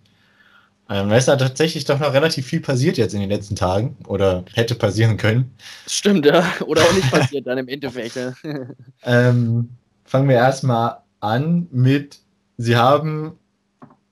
Ähm, 0.89 1.09
weil 1.09 1.19
es 1.19 1.25
da 1.25 1.35
tatsächlich 1.35 1.83
doch 1.83 1.99
noch 1.99 2.13
relativ 2.13 2.47
viel 2.47 2.61
passiert 2.61 2.97
jetzt 2.97 3.13
in 3.13 3.19
den 3.19 3.29
letzten 3.29 3.57
Tagen 3.57 3.97
oder 4.07 4.45
hätte 4.53 4.73
passieren 4.73 5.17
können. 5.17 5.53
Stimmt, 5.85 6.25
ja. 6.25 6.45
Oder 6.65 6.81
auch 6.81 6.93
nicht 6.93 7.11
passiert 7.11 7.45
dann 7.45 7.57
im 7.57 7.67
Endeffekt. 7.67 8.15
Ja. 8.15 8.33
ähm, 9.03 9.69
fangen 10.05 10.29
wir 10.29 10.37
erstmal 10.37 10.99
an 11.19 11.67
mit, 11.71 12.19
sie 12.55 12.77
haben, 12.77 13.33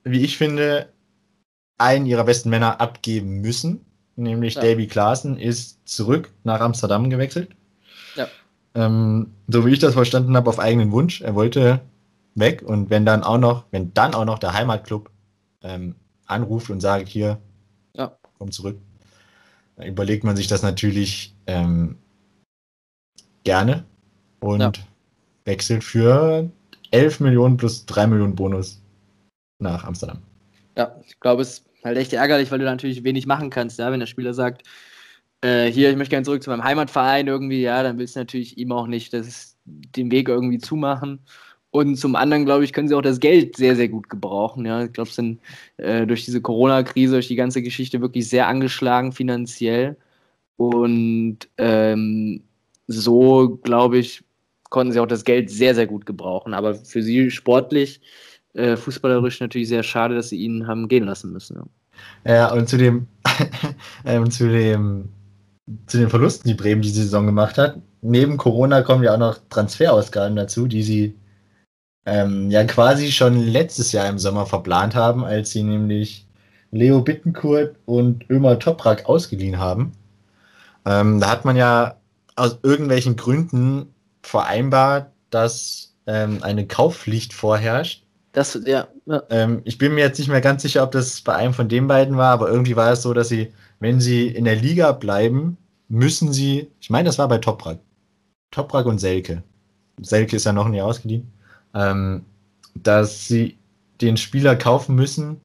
wie 0.04 0.22
ich 0.22 0.36
finde, 0.36 0.90
einen 1.78 2.04
ihrer 2.04 2.24
besten 2.24 2.50
Männer 2.50 2.80
abgeben 2.80 3.40
müssen 3.40 3.85
nämlich 4.16 4.54
ja. 4.54 4.62
Davy 4.62 4.86
Klaassen, 4.86 5.38
ist 5.38 5.86
zurück 5.88 6.32
nach 6.44 6.60
Amsterdam 6.60 7.10
gewechselt. 7.10 7.50
Ja. 8.16 8.28
Ähm, 8.74 9.32
so 9.46 9.64
wie 9.64 9.72
ich 9.72 9.78
das 9.78 9.94
verstanden 9.94 10.36
habe, 10.36 10.50
auf 10.50 10.58
eigenen 10.58 10.92
Wunsch. 10.92 11.20
Er 11.20 11.34
wollte 11.34 11.80
weg 12.34 12.62
und 12.62 12.90
wenn 12.90 13.06
dann 13.06 13.22
auch 13.22 13.38
noch, 13.38 13.64
wenn 13.70 13.94
dann 13.94 14.14
auch 14.14 14.24
noch 14.24 14.38
der 14.38 14.52
Heimatclub 14.52 15.10
ähm, 15.62 15.94
anruft 16.26 16.70
und 16.70 16.80
sagt, 16.80 17.08
hier, 17.08 17.38
ja. 17.94 18.16
komm 18.38 18.50
zurück, 18.50 18.78
dann 19.76 19.86
überlegt 19.86 20.24
man 20.24 20.36
sich 20.36 20.48
das 20.48 20.62
natürlich 20.62 21.34
ähm, 21.46 21.96
gerne 23.44 23.84
und 24.40 24.60
ja. 24.60 24.72
wechselt 25.44 25.84
für 25.84 26.50
11 26.90 27.20
Millionen 27.20 27.56
plus 27.56 27.86
3 27.86 28.06
Millionen 28.08 28.34
Bonus 28.34 28.82
nach 29.58 29.84
Amsterdam. 29.84 30.18
Ja, 30.76 30.94
ich 31.06 31.18
glaube, 31.20 31.42
es 31.42 31.64
halt 31.84 31.98
echt 31.98 32.12
ärgerlich, 32.12 32.50
weil 32.50 32.58
du 32.58 32.64
da 32.64 32.70
natürlich 32.70 33.04
wenig 33.04 33.26
machen 33.26 33.50
kannst, 33.50 33.78
ja, 33.78 33.90
wenn 33.90 34.00
der 34.00 34.06
Spieler 34.06 34.34
sagt, 34.34 34.62
äh, 35.42 35.66
hier, 35.70 35.90
ich 35.90 35.96
möchte 35.96 36.10
gerne 36.10 36.24
zurück 36.24 36.42
zu 36.42 36.50
meinem 36.50 36.64
Heimatverein 36.64 37.26
irgendwie, 37.26 37.62
ja, 37.62 37.82
dann 37.82 37.98
willst 37.98 38.16
du 38.16 38.20
natürlich 38.20 38.58
ihm 38.58 38.72
auch 38.72 38.86
nicht 38.86 39.12
das, 39.12 39.56
den 39.64 40.10
Weg 40.10 40.28
irgendwie 40.28 40.58
zumachen. 40.58 41.20
Und 41.70 41.96
zum 41.96 42.16
anderen, 42.16 42.46
glaube 42.46 42.64
ich, 42.64 42.72
können 42.72 42.88
sie 42.88 42.94
auch 42.94 43.02
das 43.02 43.20
Geld 43.20 43.56
sehr, 43.56 43.76
sehr 43.76 43.88
gut 43.88 44.08
gebrauchen. 44.08 44.64
Ja. 44.64 44.84
Ich 44.84 44.92
glaube, 44.94 45.10
sind 45.10 45.40
äh, 45.76 46.06
durch 46.06 46.24
diese 46.24 46.40
Corona-Krise, 46.40 47.14
durch 47.14 47.28
die 47.28 47.36
ganze 47.36 47.60
Geschichte 47.62 48.00
wirklich 48.00 48.28
sehr 48.28 48.46
angeschlagen 48.48 49.12
finanziell. 49.12 49.96
Und 50.56 51.40
ähm, 51.58 52.42
so, 52.86 53.58
glaube 53.62 53.98
ich, 53.98 54.24
konnten 54.70 54.92
sie 54.92 55.00
auch 55.00 55.06
das 55.06 55.24
Geld 55.24 55.50
sehr, 55.50 55.74
sehr 55.74 55.86
gut 55.86 56.06
gebrauchen. 56.06 56.54
Aber 56.54 56.76
für 56.76 57.02
sie 57.02 57.30
sportlich 57.30 58.00
äh, 58.56 58.76
fußballerisch 58.76 59.40
natürlich 59.40 59.68
sehr 59.68 59.82
schade, 59.82 60.14
dass 60.14 60.30
sie 60.30 60.38
ihn 60.38 60.66
haben 60.66 60.88
gehen 60.88 61.04
lassen 61.04 61.32
müssen. 61.32 61.60
Ja, 62.24 62.34
ja 62.34 62.52
und 62.52 62.68
zu 62.68 62.78
dem, 62.78 63.06
ähm, 64.04 64.30
zu 64.30 64.48
dem, 64.48 65.10
zu 65.86 65.98
den 65.98 66.08
Verlusten, 66.08 66.48
die 66.48 66.54
Bremen 66.54 66.82
diese 66.82 67.02
Saison 67.02 67.26
gemacht 67.26 67.58
hat, 67.58 67.80
neben 68.00 68.36
Corona 68.36 68.82
kommen 68.82 69.04
ja 69.04 69.14
auch 69.14 69.18
noch 69.18 69.38
Transferausgaben 69.50 70.36
dazu, 70.36 70.66
die 70.66 70.82
sie 70.82 71.14
ähm, 72.06 72.50
ja 72.50 72.64
quasi 72.64 73.12
schon 73.12 73.36
letztes 73.36 73.92
Jahr 73.92 74.08
im 74.08 74.18
Sommer 74.18 74.46
verplant 74.46 74.94
haben, 74.94 75.24
als 75.24 75.50
sie 75.50 75.62
nämlich 75.62 76.26
Leo 76.70 77.02
Bittenkurt 77.02 77.76
und 77.84 78.28
Ömer 78.30 78.58
Toprak 78.58 79.06
ausgeliehen 79.06 79.58
haben. 79.58 79.92
Ähm, 80.84 81.20
da 81.20 81.30
hat 81.30 81.44
man 81.44 81.56
ja 81.56 81.96
aus 82.36 82.58
irgendwelchen 82.62 83.16
Gründen 83.16 83.92
vereinbart, 84.22 85.10
dass 85.30 85.94
ähm, 86.06 86.38
eine 86.42 86.66
Kaufpflicht 86.66 87.32
vorherrscht 87.32 88.05
das, 88.36 88.60
ja. 88.66 88.86
ja. 89.06 89.22
Ähm, 89.30 89.62
ich 89.64 89.78
bin 89.78 89.94
mir 89.94 90.02
jetzt 90.02 90.18
nicht 90.18 90.28
mehr 90.28 90.42
ganz 90.42 90.60
sicher, 90.60 90.82
ob 90.82 90.92
das 90.92 91.22
bei 91.22 91.34
einem 91.34 91.54
von 91.54 91.70
den 91.70 91.88
beiden 91.88 92.18
war, 92.18 92.32
aber 92.32 92.50
irgendwie 92.50 92.76
war 92.76 92.92
es 92.92 93.00
so, 93.00 93.14
dass 93.14 93.30
sie, 93.30 93.50
wenn 93.80 93.98
sie 93.98 94.28
in 94.28 94.44
der 94.44 94.56
Liga 94.56 94.92
bleiben, 94.92 95.56
müssen 95.88 96.34
sie, 96.34 96.70
ich 96.78 96.90
meine, 96.90 97.06
das 97.06 97.16
war 97.16 97.28
bei 97.28 97.38
Toprak. 97.38 97.78
Toprak 98.50 98.84
und 98.84 98.98
Selke. 98.98 99.42
Selke 100.02 100.36
ist 100.36 100.44
ja 100.44 100.52
noch 100.52 100.68
nie 100.68 100.82
ausgeliehen. 100.82 101.32
Ähm, 101.72 102.26
dass 102.74 103.26
sie 103.26 103.56
den 104.02 104.18
Spieler 104.18 104.54
kaufen 104.54 104.96
müssen, 104.96 105.40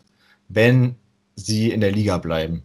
wenn 0.50 0.96
sie 1.38 1.72
in 1.72 1.80
der 1.80 1.94
Liga 1.94 2.18
bleiben. 2.18 2.62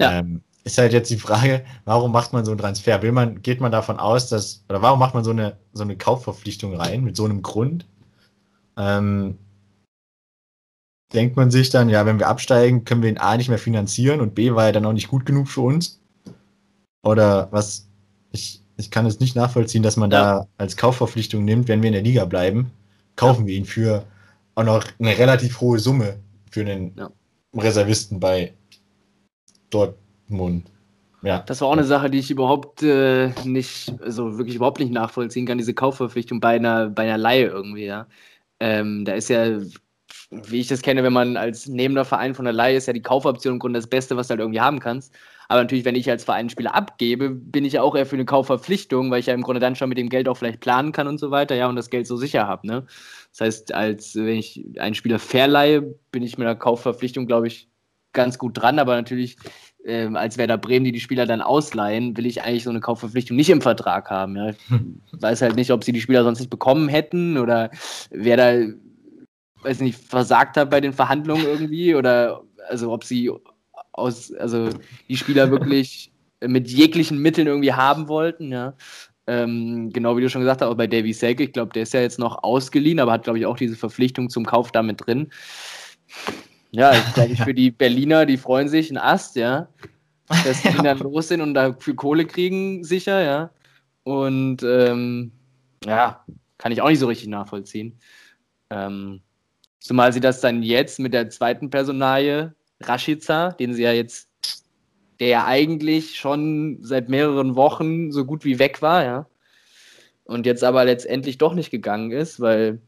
Ja. 0.00 0.18
Ähm, 0.18 0.42
ist 0.64 0.78
halt 0.78 0.92
jetzt 0.92 1.10
die 1.10 1.18
Frage, 1.18 1.64
warum 1.84 2.10
macht 2.10 2.32
man 2.32 2.44
so 2.44 2.50
einen 2.50 2.58
Transfer? 2.58 3.02
Will 3.02 3.12
man, 3.12 3.40
geht 3.40 3.60
man 3.60 3.70
davon 3.70 4.00
aus, 4.00 4.28
dass, 4.28 4.64
oder 4.68 4.82
warum 4.82 4.98
macht 4.98 5.14
man 5.14 5.22
so 5.22 5.30
eine, 5.30 5.58
so 5.74 5.84
eine 5.84 5.96
Kaufverpflichtung 5.96 6.74
rein 6.74 7.04
mit 7.04 7.16
so 7.16 7.24
einem 7.24 7.42
Grund? 7.42 7.86
Ähm, 8.76 9.38
denkt 11.12 11.36
man 11.36 11.50
sich 11.50 11.70
dann, 11.70 11.88
ja, 11.88 12.06
wenn 12.06 12.18
wir 12.18 12.28
absteigen, 12.28 12.84
können 12.84 13.02
wir 13.02 13.10
ihn 13.10 13.18
A 13.18 13.36
nicht 13.36 13.48
mehr 13.48 13.58
finanzieren 13.58 14.20
und 14.20 14.34
B 14.34 14.54
war 14.54 14.66
er 14.66 14.72
dann 14.72 14.86
auch 14.86 14.92
nicht 14.92 15.08
gut 15.08 15.26
genug 15.26 15.48
für 15.48 15.60
uns. 15.60 16.00
Oder 17.04 17.48
was, 17.50 17.88
ich, 18.30 18.62
ich 18.76 18.90
kann 18.90 19.06
es 19.06 19.20
nicht 19.20 19.36
nachvollziehen, 19.36 19.82
dass 19.82 19.96
man 19.96 20.10
ja. 20.10 20.22
da 20.22 20.48
als 20.56 20.76
Kaufverpflichtung 20.76 21.44
nimmt, 21.44 21.68
wenn 21.68 21.82
wir 21.82 21.88
in 21.88 21.94
der 21.94 22.02
Liga 22.02 22.24
bleiben, 22.24 22.70
kaufen 23.16 23.42
ja. 23.42 23.46
wir 23.48 23.54
ihn 23.56 23.64
für 23.64 24.04
auch 24.54 24.64
noch 24.64 24.84
eine 24.98 25.16
relativ 25.18 25.60
hohe 25.60 25.78
Summe 25.78 26.18
für 26.50 26.60
einen 26.60 26.92
ja. 26.96 27.10
Reservisten 27.56 28.20
bei 28.20 28.52
Dortmund. 29.70 30.66
Ja. 31.22 31.38
Das 31.46 31.60
war 31.60 31.68
auch 31.68 31.72
eine 31.72 31.84
Sache, 31.84 32.10
die 32.10 32.18
ich 32.18 32.30
überhaupt 32.30 32.82
äh, 32.82 33.30
nicht, 33.44 33.94
also 34.02 34.38
wirklich 34.38 34.56
überhaupt 34.56 34.80
nicht 34.80 34.92
nachvollziehen 34.92 35.46
kann, 35.46 35.58
diese 35.58 35.74
Kaufverpflichtung 35.74 36.40
bei 36.40 36.56
einer, 36.56 36.88
bei 36.88 37.04
einer 37.04 37.18
Laie 37.18 37.46
irgendwie, 37.46 37.86
ja. 37.86 38.06
Ähm, 38.62 39.04
da 39.04 39.14
ist 39.14 39.28
ja, 39.28 39.58
wie 40.30 40.60
ich 40.60 40.68
das 40.68 40.82
kenne, 40.82 41.02
wenn 41.02 41.12
man 41.12 41.36
als 41.36 41.66
nehmender 41.66 42.04
Verein 42.04 42.36
von 42.36 42.44
der 42.44 42.54
Laie 42.54 42.76
ist, 42.76 42.86
ja 42.86 42.92
die 42.92 43.02
Kaufoption 43.02 43.54
im 43.54 43.58
Grunde 43.58 43.80
das 43.80 43.88
Beste, 43.88 44.16
was 44.16 44.28
du 44.28 44.32
halt 44.32 44.40
irgendwie 44.40 44.60
haben 44.60 44.78
kannst. 44.78 45.12
Aber 45.48 45.60
natürlich, 45.60 45.84
wenn 45.84 45.96
ich 45.96 46.08
als 46.08 46.22
Verein 46.22 46.48
Spieler 46.48 46.72
abgebe, 46.72 47.30
bin 47.30 47.64
ich 47.64 47.72
ja 47.72 47.82
auch 47.82 47.96
eher 47.96 48.06
für 48.06 48.14
eine 48.14 48.24
Kaufverpflichtung, 48.24 49.10
weil 49.10 49.18
ich 49.18 49.26
ja 49.26 49.34
im 49.34 49.42
Grunde 49.42 49.58
dann 49.58 49.74
schon 49.74 49.88
mit 49.88 49.98
dem 49.98 50.08
Geld 50.08 50.28
auch 50.28 50.36
vielleicht 50.36 50.60
planen 50.60 50.92
kann 50.92 51.08
und 51.08 51.18
so 51.18 51.32
weiter, 51.32 51.56
ja, 51.56 51.68
und 51.68 51.74
das 51.74 51.90
Geld 51.90 52.06
so 52.06 52.16
sicher 52.16 52.46
habe, 52.46 52.68
ne. 52.68 52.86
Das 53.32 53.40
heißt, 53.40 53.74
als 53.74 54.14
wenn 54.14 54.36
ich 54.38 54.64
einen 54.78 54.94
Spieler 54.94 55.18
verleihe, 55.18 55.82
bin 55.82 56.22
ich 56.22 56.38
mit 56.38 56.46
einer 56.46 56.56
Kaufverpflichtung, 56.56 57.26
glaube 57.26 57.48
ich, 57.48 57.68
ganz 58.12 58.38
gut 58.38 58.56
dran, 58.56 58.78
aber 58.78 58.94
natürlich 58.94 59.36
ähm, 59.84 60.16
als 60.16 60.38
Werder 60.38 60.58
Bremen, 60.58 60.84
die 60.84 60.92
die 60.92 61.00
Spieler 61.00 61.26
dann 61.26 61.40
ausleihen, 61.40 62.16
will 62.16 62.26
ich 62.26 62.42
eigentlich 62.42 62.64
so 62.64 62.70
eine 62.70 62.80
Kaufverpflichtung 62.80 63.36
nicht 63.36 63.50
im 63.50 63.60
Vertrag 63.60 64.10
haben. 64.10 64.36
Ja. 64.36 64.50
Ich 64.50 64.58
weiß 65.22 65.42
halt 65.42 65.56
nicht, 65.56 65.70
ob 65.72 65.84
sie 65.84 65.92
die 65.92 66.00
Spieler 66.00 66.24
sonst 66.24 66.40
nicht 66.40 66.50
bekommen 66.50 66.88
hätten 66.88 67.38
oder 67.38 67.70
wer 68.10 68.36
da, 68.36 68.72
weiß 69.62 69.80
nicht, 69.80 69.98
versagt 69.98 70.56
hat 70.56 70.70
bei 70.70 70.80
den 70.80 70.92
Verhandlungen 70.92 71.44
irgendwie 71.44 71.94
oder 71.94 72.42
also 72.68 72.92
ob 72.92 73.04
sie 73.04 73.30
aus, 73.92 74.32
also 74.34 74.70
die 75.08 75.16
Spieler 75.16 75.50
wirklich 75.50 76.12
mit 76.40 76.68
jeglichen 76.68 77.18
Mitteln 77.18 77.46
irgendwie 77.46 77.72
haben 77.72 78.08
wollten, 78.08 78.50
ja. 78.50 78.74
Ähm, 79.28 79.90
genau 79.92 80.16
wie 80.16 80.20
du 80.20 80.28
schon 80.28 80.40
gesagt 80.40 80.62
hast, 80.62 80.68
auch 80.68 80.76
bei 80.76 80.88
Davy 80.88 81.12
Selke, 81.12 81.44
ich 81.44 81.52
glaube, 81.52 81.72
der 81.72 81.84
ist 81.84 81.94
ja 81.94 82.00
jetzt 82.00 82.18
noch 82.18 82.42
ausgeliehen, 82.42 82.98
aber 82.98 83.12
hat, 83.12 83.22
glaube 83.22 83.38
ich, 83.38 83.46
auch 83.46 83.56
diese 83.56 83.76
Verpflichtung 83.76 84.30
zum 84.30 84.44
Kauf 84.44 84.72
damit 84.72 85.06
drin. 85.06 85.30
Ja, 86.74 86.94
ich 86.94 87.14
glaube, 87.14 87.36
für 87.36 87.52
die 87.52 87.70
Berliner, 87.70 88.24
die 88.24 88.38
freuen 88.38 88.68
sich 88.68 88.90
ein 88.90 88.96
Ast, 88.96 89.36
ja, 89.36 89.68
dass 90.26 90.62
die 90.62 90.72
dann 90.82 90.98
los 91.00 91.28
sind 91.28 91.42
und 91.42 91.52
dafür 91.52 91.94
Kohle 91.94 92.24
kriegen, 92.24 92.82
sicher, 92.82 93.22
ja. 93.22 93.50
Und 94.04 94.62
ähm, 94.62 95.32
ja, 95.84 96.24
kann 96.56 96.72
ich 96.72 96.80
auch 96.80 96.88
nicht 96.88 96.98
so 96.98 97.06
richtig 97.06 97.28
nachvollziehen. 97.28 97.98
Ähm, 98.70 99.20
zumal 99.80 100.14
sie 100.14 100.20
das 100.20 100.40
dann 100.40 100.62
jetzt 100.62 100.98
mit 100.98 101.12
der 101.12 101.28
zweiten 101.28 101.68
Personalie, 101.68 102.54
Rashica, 102.80 103.50
den 103.50 103.74
sie 103.74 103.82
ja 103.82 103.92
jetzt, 103.92 104.30
der 105.20 105.28
ja 105.28 105.46
eigentlich 105.46 106.16
schon 106.16 106.78
seit 106.82 107.10
mehreren 107.10 107.54
Wochen 107.54 108.12
so 108.12 108.24
gut 108.24 108.46
wie 108.46 108.58
weg 108.58 108.80
war, 108.80 109.04
ja. 109.04 109.26
Und 110.24 110.46
jetzt 110.46 110.64
aber 110.64 110.86
letztendlich 110.86 111.36
doch 111.36 111.52
nicht 111.52 111.70
gegangen 111.70 112.12
ist, 112.12 112.40
weil 112.40 112.80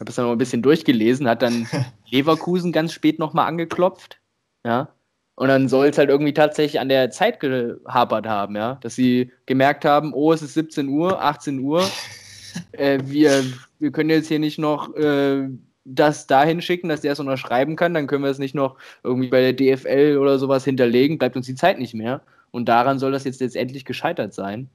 habe 0.00 0.10
es 0.10 0.16
dann 0.16 0.24
noch 0.24 0.32
ein 0.32 0.38
bisschen 0.38 0.62
durchgelesen, 0.62 1.28
hat 1.28 1.42
dann 1.42 1.68
Leverkusen 2.10 2.72
ganz 2.72 2.92
spät 2.92 3.18
nochmal 3.18 3.46
angeklopft, 3.46 4.20
ja. 4.64 4.88
Und 5.36 5.48
dann 5.48 5.68
soll 5.68 5.86
es 5.86 5.96
halt 5.96 6.10
irgendwie 6.10 6.34
tatsächlich 6.34 6.80
an 6.80 6.90
der 6.90 7.10
Zeit 7.10 7.40
gehapert 7.40 8.26
haben, 8.26 8.56
ja. 8.56 8.74
Dass 8.82 8.94
sie 8.94 9.30
gemerkt 9.46 9.84
haben, 9.84 10.12
oh, 10.12 10.32
es 10.32 10.42
ist 10.42 10.54
17 10.54 10.88
Uhr, 10.88 11.22
18 11.22 11.60
Uhr, 11.60 11.88
äh, 12.72 12.98
wir, 13.04 13.44
wir 13.78 13.92
können 13.92 14.10
jetzt 14.10 14.28
hier 14.28 14.38
nicht 14.38 14.58
noch 14.58 14.94
äh, 14.96 15.48
das 15.84 16.26
dahin 16.26 16.60
schicken, 16.60 16.88
dass 16.88 17.00
der 17.00 17.12
es 17.12 17.20
unterschreiben 17.20 17.76
kann, 17.76 17.94
dann 17.94 18.06
können 18.06 18.24
wir 18.24 18.30
es 18.30 18.38
nicht 18.38 18.54
noch 18.54 18.76
irgendwie 19.02 19.28
bei 19.28 19.52
der 19.52 19.52
DFL 19.52 20.18
oder 20.18 20.38
sowas 20.38 20.64
hinterlegen, 20.64 21.18
bleibt 21.18 21.36
uns 21.36 21.46
die 21.46 21.54
Zeit 21.54 21.78
nicht 21.78 21.94
mehr. 21.94 22.22
Und 22.50 22.68
daran 22.68 22.98
soll 22.98 23.12
das 23.12 23.24
jetzt 23.24 23.40
letztendlich 23.40 23.84
gescheitert 23.84 24.34
sein. 24.34 24.68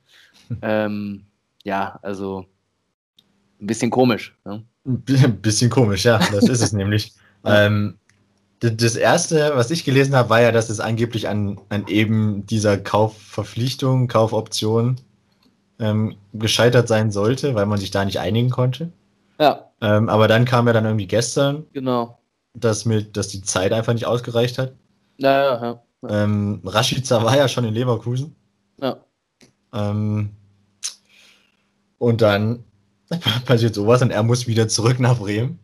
ähm, 0.61 1.25
ja, 1.63 1.99
also 2.01 2.45
ein 3.65 3.67
bisschen 3.67 3.89
komisch. 3.89 4.37
Ne? 4.45 4.63
Ein 4.85 5.41
bisschen 5.41 5.69
komisch, 5.69 6.05
ja, 6.05 6.19
das 6.31 6.47
ist 6.47 6.61
es 6.61 6.71
nämlich. 6.81 7.13
Ähm, 7.43 7.97
das 8.59 8.95
erste, 8.95 9.51
was 9.55 9.69
ich 9.71 9.83
gelesen 9.83 10.15
habe, 10.15 10.29
war 10.29 10.41
ja, 10.41 10.51
dass 10.51 10.69
es 10.69 10.79
angeblich 10.79 11.27
an, 11.27 11.59
an 11.69 11.87
eben 11.87 12.45
dieser 12.45 12.77
Kaufverpflichtung, 12.77 14.07
Kaufoption 14.07 14.97
ähm, 15.79 16.15
gescheitert 16.33 16.87
sein 16.87 17.11
sollte, 17.11 17.53
weil 17.53 17.65
man 17.65 17.79
sich 17.79 17.91
da 17.91 18.05
nicht 18.05 18.19
einigen 18.19 18.49
konnte. 18.49 18.91
Ja. 19.39 19.71
Ähm, 19.81 20.09
aber 20.09 20.27
dann 20.27 20.45
kam 20.45 20.67
ja 20.67 20.73
dann 20.73 20.85
irgendwie 20.85 21.07
gestern, 21.07 21.65
genau. 21.73 22.19
dass, 22.53 22.85
mit, 22.85 23.17
dass 23.17 23.27
die 23.27 23.41
Zeit 23.41 23.73
einfach 23.73 23.93
nicht 23.93 24.07
ausgereicht 24.07 24.57
hat. 24.57 24.73
Ja, 25.17 25.43
ja, 25.43 25.61
ja. 25.63 25.81
Ähm, 26.07 26.61
Rashica 26.63 27.23
war 27.23 27.35
ja 27.35 27.47
schon 27.47 27.65
in 27.65 27.73
Leverkusen. 27.73 28.35
Ja. 28.79 28.97
Ähm, 29.73 30.29
und 31.97 32.21
dann 32.21 32.63
passiert 33.45 33.75
sowas 33.75 34.01
und 34.01 34.11
er 34.11 34.23
muss 34.23 34.47
wieder 34.47 34.67
zurück 34.67 34.99
nach 34.99 35.19
Bremen. 35.19 35.59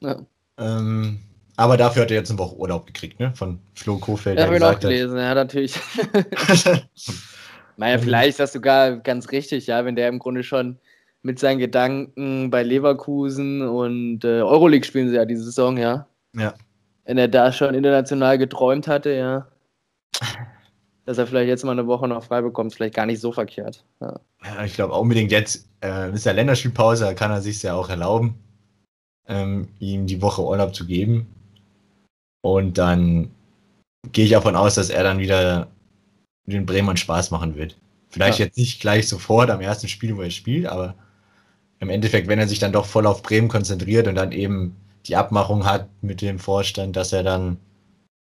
Ja. 0.00 0.16
Ähm, 0.58 1.20
aber 1.56 1.76
dafür 1.76 2.02
hat 2.02 2.10
er 2.10 2.18
jetzt 2.18 2.30
eine 2.30 2.38
Woche 2.38 2.56
Urlaub 2.56 2.86
gekriegt, 2.86 3.18
ne? 3.18 3.32
Von 3.34 3.58
Flo 3.74 3.98
Kofeld. 3.98 4.38
Ja, 4.38 4.46
habe 4.46 4.56
ich 4.56 4.62
auch 4.62 4.78
gelesen, 4.78 5.16
ja, 5.16 5.34
natürlich. 5.34 5.74
naja, 7.76 7.98
vielleicht 7.98 8.30
ist 8.30 8.40
das 8.40 8.52
sogar 8.52 8.96
ganz 8.98 9.30
richtig, 9.30 9.66
ja, 9.66 9.84
wenn 9.84 9.96
der 9.96 10.08
im 10.08 10.18
Grunde 10.18 10.44
schon 10.44 10.78
mit 11.22 11.38
seinen 11.38 11.58
Gedanken 11.58 12.50
bei 12.50 12.62
Leverkusen 12.62 13.62
und 13.62 14.24
äh, 14.24 14.40
Euroleague 14.40 14.86
spielen 14.86 15.08
sie 15.08 15.16
ja 15.16 15.24
diese 15.24 15.42
Saison, 15.44 15.76
ja. 15.76 16.06
Ja. 16.36 16.54
Wenn 17.04 17.18
er 17.18 17.28
da 17.28 17.52
schon 17.52 17.74
international 17.74 18.38
geträumt 18.38 18.86
hatte, 18.86 19.10
ja 19.10 19.48
dass 21.08 21.16
er 21.16 21.26
vielleicht 21.26 21.48
jetzt 21.48 21.64
mal 21.64 21.72
eine 21.72 21.86
Woche 21.86 22.06
noch 22.06 22.22
frei 22.22 22.42
bekommt, 22.42 22.70
ist 22.70 22.76
vielleicht 22.76 22.94
gar 22.94 23.06
nicht 23.06 23.22
so 23.22 23.32
verkehrt. 23.32 23.82
Ja, 23.98 24.20
ja 24.44 24.64
ich 24.66 24.74
glaube 24.74 24.92
unbedingt 24.92 25.32
jetzt 25.32 25.66
äh, 25.82 26.12
ist 26.12 26.26
der 26.26 26.34
Länderspielpause, 26.34 27.06
da 27.06 27.14
kann 27.14 27.30
er 27.30 27.40
sich 27.40 27.62
ja 27.62 27.72
auch 27.72 27.88
erlauben, 27.88 28.34
ähm, 29.26 29.68
ihm 29.78 30.06
die 30.06 30.20
Woche 30.20 30.44
Urlaub 30.44 30.74
zu 30.74 30.86
geben. 30.86 31.26
Und 32.42 32.76
dann 32.76 33.30
gehe 34.12 34.26
ich 34.26 34.32
davon 34.32 34.54
aus, 34.54 34.74
dass 34.74 34.90
er 34.90 35.02
dann 35.02 35.18
wieder 35.18 35.68
den 36.44 36.66
Bremen 36.66 36.98
Spaß 36.98 37.30
machen 37.30 37.56
wird. 37.56 37.78
Vielleicht 38.10 38.38
ja. 38.38 38.44
jetzt 38.44 38.58
nicht 38.58 38.78
gleich 38.78 39.08
sofort 39.08 39.48
am 39.48 39.62
ersten 39.62 39.88
Spiel, 39.88 40.14
wo 40.14 40.20
er 40.20 40.30
spielt, 40.30 40.66
aber 40.66 40.94
im 41.80 41.88
Endeffekt, 41.88 42.28
wenn 42.28 42.38
er 42.38 42.48
sich 42.48 42.58
dann 42.58 42.72
doch 42.72 42.84
voll 42.84 43.06
auf 43.06 43.22
Bremen 43.22 43.48
konzentriert 43.48 44.08
und 44.08 44.14
dann 44.14 44.32
eben 44.32 44.76
die 45.06 45.16
Abmachung 45.16 45.64
hat 45.64 45.88
mit 46.02 46.20
dem 46.20 46.38
Vorstand, 46.38 46.96
dass 46.96 47.14
er 47.14 47.22
dann 47.22 47.56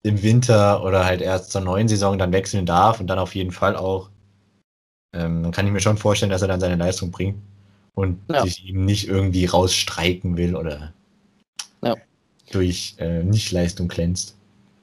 im 0.03 0.21
Winter 0.21 0.83
oder 0.83 1.05
halt 1.05 1.21
erst 1.21 1.51
zur 1.51 1.61
neuen 1.61 1.87
Saison 1.87 2.17
dann 2.17 2.33
wechseln 2.33 2.65
darf 2.65 2.99
und 2.99 3.07
dann 3.07 3.19
auf 3.19 3.35
jeden 3.35 3.51
Fall 3.51 3.75
auch, 3.75 4.09
ähm, 5.13 5.43
dann 5.43 5.51
kann 5.51 5.65
ich 5.65 5.71
mir 5.71 5.79
schon 5.79 5.97
vorstellen, 5.97 6.31
dass 6.31 6.41
er 6.41 6.49
dann 6.49 6.59
seine 6.59 6.75
Leistung 6.75 7.09
bringt 7.09 7.37
und 7.95 8.19
ja. 8.29 8.43
sich 8.43 8.67
eben 8.67 8.85
nicht 8.85 9.07
irgendwie 9.07 9.45
rausstreiken 9.45 10.35
will 10.35 10.55
oder 10.55 10.93
ja. 11.81 11.95
durch 12.51 12.95
äh, 12.99 13.23
Nichtleistung 13.23 13.87
glänzt. 13.87 14.35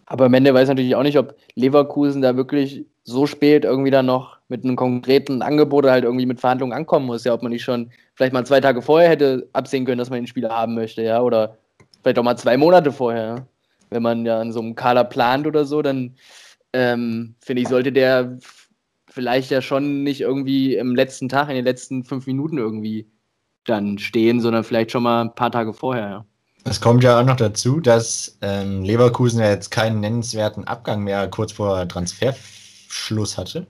Aber 0.07 0.25
am 0.25 0.35
Ende 0.35 0.53
weiß 0.53 0.65
ich 0.65 0.69
natürlich 0.71 0.97
auch 0.97 1.03
nicht, 1.03 1.19
ob 1.19 1.37
Leverkusen 1.55 2.23
da 2.23 2.37
wirklich 2.37 2.85
so 3.05 3.27
spät 3.27 3.65
irgendwie 3.65 3.91
dann 3.91 4.07
noch 4.07 4.39
mit 4.49 4.65
einem 4.65 4.77
konkreten 4.77 5.43
Angebot 5.43 5.85
oder 5.85 5.93
halt 5.93 6.05
irgendwie 6.05 6.27
mit 6.27 6.41
Verhandlungen 6.41 6.73
ankommen 6.73 7.07
muss, 7.07 7.25
ja, 7.25 7.35
ob 7.35 7.43
man 7.43 7.53
nicht 7.53 7.63
schon 7.63 7.91
vielleicht 8.15 8.33
mal 8.33 8.45
zwei 8.45 8.61
Tage 8.61 8.83
vorher 8.83 9.09
hätte 9.09 9.49
absehen 9.53 9.85
können, 9.85 9.99
dass 9.99 10.11
man 10.11 10.21
den 10.21 10.27
Spieler 10.27 10.51
haben 10.51 10.75
möchte, 10.75 11.03
ja, 11.03 11.21
oder 11.21 11.57
vielleicht 12.03 12.19
auch 12.19 12.25
mal 12.25 12.37
zwei 12.37 12.57
Monate 12.57 12.91
vorher. 12.91 13.47
Wenn 13.91 14.03
man 14.03 14.25
ja 14.25 14.41
an 14.41 14.53
so 14.53 14.61
einem 14.61 14.75
Kader 14.75 15.05
plant 15.05 15.47
oder 15.47 15.65
so, 15.65 15.83
dann 15.83 16.17
ähm, 16.73 17.35
finde 17.41 17.63
ich, 17.63 17.69
sollte 17.69 17.93
der 17.93 18.39
vielleicht 19.09 19.51
ja 19.51 19.61
schon 19.61 20.03
nicht 20.03 20.21
irgendwie 20.21 20.77
im 20.77 20.95
letzten 20.95 21.29
Tag, 21.29 21.49
in 21.49 21.57
den 21.57 21.65
letzten 21.65 22.05
fünf 22.05 22.27
Minuten 22.27 22.59
irgendwie 22.59 23.11
dann 23.67 23.99
stehen, 23.99 24.41
sondern 24.41 24.65
vielleicht 24.65 24.93
schon 24.93 25.03
mal 25.03 25.23
ein 25.23 25.35
paar 25.35 25.51
Tage 25.51 25.75
vorher. 25.75 26.09
Ja. 26.09 26.25
Es 26.65 26.81
kommt 26.81 27.03
ja 27.03 27.19
auch 27.19 27.25
noch 27.25 27.37
dazu, 27.37 27.81
dass 27.81 28.39
ähm, 28.43 28.83
Leverkusen 28.83 29.41
ja 29.41 29.51
jetzt 29.51 29.71
keinen 29.71 30.01
nennenswerten 30.01 30.65
Abgang 30.65 31.03
mehr 31.03 31.27
kurz 31.29 31.53
vor 31.53 31.87
Transferschluss 31.89 33.39
hatte. 33.39 33.67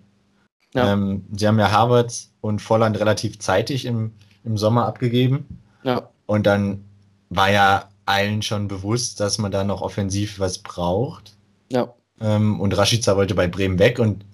Ja. 0.74 0.92
Ähm, 0.92 1.24
sie 1.36 1.46
haben 1.46 1.58
ja 1.58 1.70
Harvard 1.70 2.12
und 2.40 2.60
Volland 2.60 2.98
relativ 2.98 3.38
zeitig 3.38 3.84
im, 3.86 4.12
im 4.44 4.56
Sommer 4.56 4.86
abgegeben. 4.86 5.46
Ja. 5.82 6.08
Und 6.26 6.46
dann 6.46 6.84
war 7.28 7.50
ja 7.50 7.88
allen 8.10 8.42
schon 8.42 8.68
bewusst, 8.68 9.20
dass 9.20 9.38
man 9.38 9.52
da 9.52 9.64
noch 9.64 9.82
offensiv 9.82 10.38
was 10.38 10.58
braucht. 10.58 11.36
Ja. 11.70 11.94
Ähm, 12.20 12.60
und 12.60 12.76
Rashica 12.76 13.16
wollte 13.16 13.34
bei 13.34 13.48
Bremen 13.48 13.78
weg 13.78 13.98
und 13.98 14.24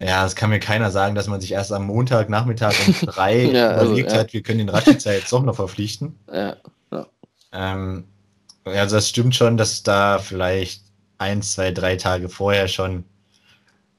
ja, 0.00 0.26
es 0.26 0.36
kann 0.36 0.50
mir 0.50 0.60
keiner 0.60 0.90
sagen, 0.90 1.14
dass 1.14 1.26
man 1.26 1.40
sich 1.40 1.52
erst 1.52 1.72
am 1.72 1.86
Montag, 1.86 2.28
Nachmittag 2.28 2.74
um 2.86 2.94
drei 3.06 3.44
ja, 3.44 3.68
also, 3.68 3.86
überlegt 3.86 4.12
ja. 4.12 4.18
hat, 4.18 4.32
wir 4.32 4.42
können 4.42 4.58
den 4.58 4.68
Rashica 4.68 5.12
jetzt 5.12 5.32
doch 5.32 5.42
noch 5.42 5.56
verpflichten. 5.56 6.18
Ja. 6.30 6.56
ja. 6.92 7.06
Ähm, 7.52 8.04
also 8.64 8.96
das 8.96 9.08
stimmt 9.08 9.34
schon, 9.34 9.56
dass 9.56 9.82
da 9.82 10.18
vielleicht 10.18 10.82
ein, 11.18 11.40
zwei, 11.40 11.70
drei 11.70 11.96
Tage 11.96 12.28
vorher 12.28 12.68
schon 12.68 13.04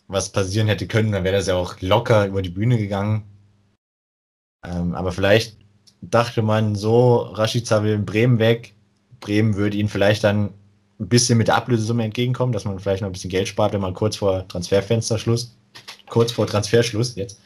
was 0.08 0.32
passieren 0.32 0.68
hätte 0.68 0.88
können, 0.88 1.12
dann 1.12 1.24
wäre 1.24 1.36
das 1.36 1.48
ja 1.48 1.56
auch 1.56 1.82
locker 1.82 2.28
über 2.28 2.42
die 2.42 2.50
Bühne 2.50 2.78
gegangen. 2.78 3.24
Ähm, 4.66 4.96
aber 4.96 5.12
vielleicht 5.12 5.58
dachte 6.02 6.42
man 6.42 6.76
so, 6.76 7.18
Rashica 7.18 7.84
will 7.84 7.94
in 7.94 8.06
Bremen 8.06 8.40
weg, 8.40 8.74
Bremen 9.20 9.56
würde 9.56 9.78
ihnen 9.78 9.90
vielleicht 9.90 10.24
dann 10.24 10.50
ein 11.00 11.08
bisschen 11.08 11.38
mit 11.38 11.48
der 11.48 11.56
Ablösesumme 11.56 12.04
entgegenkommen, 12.04 12.54
dass 12.54 12.66
man 12.66 12.80
vielleicht 12.80 13.02
noch 13.02 13.10
ein 13.10 13.14
bisschen 13.14 13.30
Geld 13.30 13.48
spart, 13.48 13.74
wenn 13.74 13.82
man 13.82 13.94
kurz 13.94 14.16
vor 14.16 14.48
Transferfensterschluss, 14.48 15.56
kurz 16.10 16.32
vor 16.32 16.48
Transferschluss 16.48 17.16
jetzt, 17.16 17.40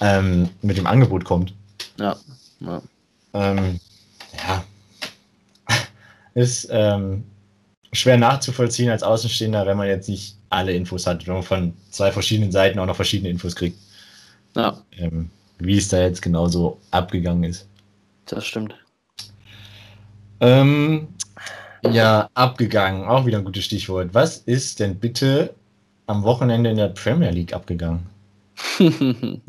ähm, 0.00 0.48
mit 0.62 0.76
dem 0.76 0.86
Angebot 0.86 1.24
kommt. 1.24 1.54
Ja. 1.98 2.16
Ja. 2.60 2.82
Ähm, 3.34 3.80
ja. 4.38 4.64
Ist, 6.34 6.68
ähm, 6.70 7.24
schwer 7.92 8.16
nachzuvollziehen 8.16 8.90
als 8.90 9.02
Außenstehender, 9.02 9.66
wenn 9.66 9.76
man 9.76 9.88
jetzt 9.88 10.08
nicht 10.08 10.36
alle 10.50 10.72
Infos 10.72 11.06
hat, 11.06 11.26
wenn 11.26 11.34
man 11.34 11.42
von 11.42 11.74
zwei 11.90 12.10
verschiedenen 12.10 12.52
Seiten 12.52 12.78
auch 12.78 12.86
noch 12.86 12.96
verschiedene 12.96 13.30
Infos 13.30 13.54
kriegt. 13.54 13.78
Ja. 14.56 14.82
Ähm, 14.96 15.30
wie 15.58 15.76
es 15.76 15.88
da 15.88 16.00
jetzt 16.00 16.22
genauso 16.22 16.78
abgegangen 16.90 17.44
ist. 17.44 17.66
Das 18.26 18.46
stimmt. 18.46 18.74
Ähm, 20.42 21.08
ja, 21.88 22.28
abgegangen, 22.34 23.04
auch 23.04 23.26
wieder 23.26 23.38
ein 23.38 23.44
gutes 23.44 23.64
Stichwort. 23.64 24.12
Was 24.12 24.38
ist 24.38 24.80
denn 24.80 24.96
bitte 24.96 25.54
am 26.06 26.24
Wochenende 26.24 26.70
in 26.70 26.76
der 26.76 26.88
Premier 26.88 27.30
League 27.30 27.54
abgegangen? 27.54 28.06
ähm, 28.78 29.40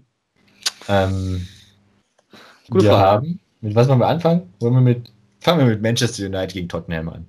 Gute 2.70 2.86
wir 2.86 2.92
Frage. 2.92 3.08
haben, 3.08 3.40
mit 3.62 3.76
was 3.76 3.88
wollen 3.88 4.00
wir 4.00 4.08
anfangen? 4.08 4.54
Wollen 4.60 4.76
wir 4.76 4.82
mit, 4.82 5.12
fangen 5.40 5.60
wir 5.60 5.66
mit 5.66 5.82
Manchester 5.82 6.28
United 6.28 6.54
gegen 6.54 6.70
Tottenham 6.70 7.10
an. 7.10 7.26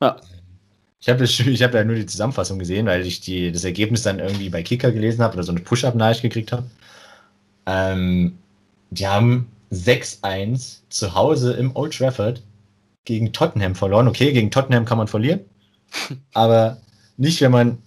Ja. 0.00 0.16
Ich 1.00 1.08
habe 1.08 1.26
hab 1.26 1.74
ja 1.74 1.84
nur 1.84 1.96
die 1.96 2.06
Zusammenfassung 2.06 2.60
gesehen, 2.60 2.86
weil 2.86 3.04
ich 3.04 3.20
die, 3.20 3.50
das 3.50 3.64
Ergebnis 3.64 4.02
dann 4.02 4.20
irgendwie 4.20 4.48
bei 4.48 4.62
Kicker 4.62 4.92
gelesen 4.92 5.22
habe 5.22 5.34
oder 5.34 5.42
so 5.42 5.52
eine 5.52 5.60
Push-Up-Nachricht 5.60 6.22
gekriegt 6.22 6.52
habe. 6.52 6.64
Ähm, 7.66 8.38
die 8.90 9.08
haben 9.08 9.48
6-1 9.74 10.80
zu 10.88 11.14
Hause 11.14 11.54
im 11.54 11.74
Old 11.76 11.96
Trafford 11.96 12.42
gegen 13.04 13.32
Tottenham 13.32 13.74
verloren. 13.74 14.08
Okay, 14.08 14.32
gegen 14.32 14.50
Tottenham 14.50 14.84
kann 14.84 14.98
man 14.98 15.08
verlieren, 15.08 15.40
aber 16.32 16.78
nicht, 17.16 17.40
wenn 17.40 17.52
man 17.52 17.78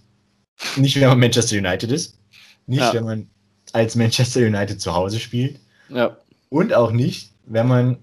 nicht, 0.76 1.00
wenn 1.00 1.08
man 1.08 1.20
Manchester 1.20 1.56
United 1.56 1.90
ist, 1.90 2.18
nicht, 2.66 2.80
ja. 2.80 2.94
wenn 2.94 3.04
man 3.04 3.30
als 3.72 3.96
Manchester 3.96 4.40
United 4.40 4.80
zu 4.80 4.94
Hause 4.94 5.20
spielt 5.20 5.60
ja. 5.88 6.16
und 6.48 6.72
auch 6.72 6.90
nicht, 6.90 7.32
wenn 7.46 7.66
man 7.66 7.98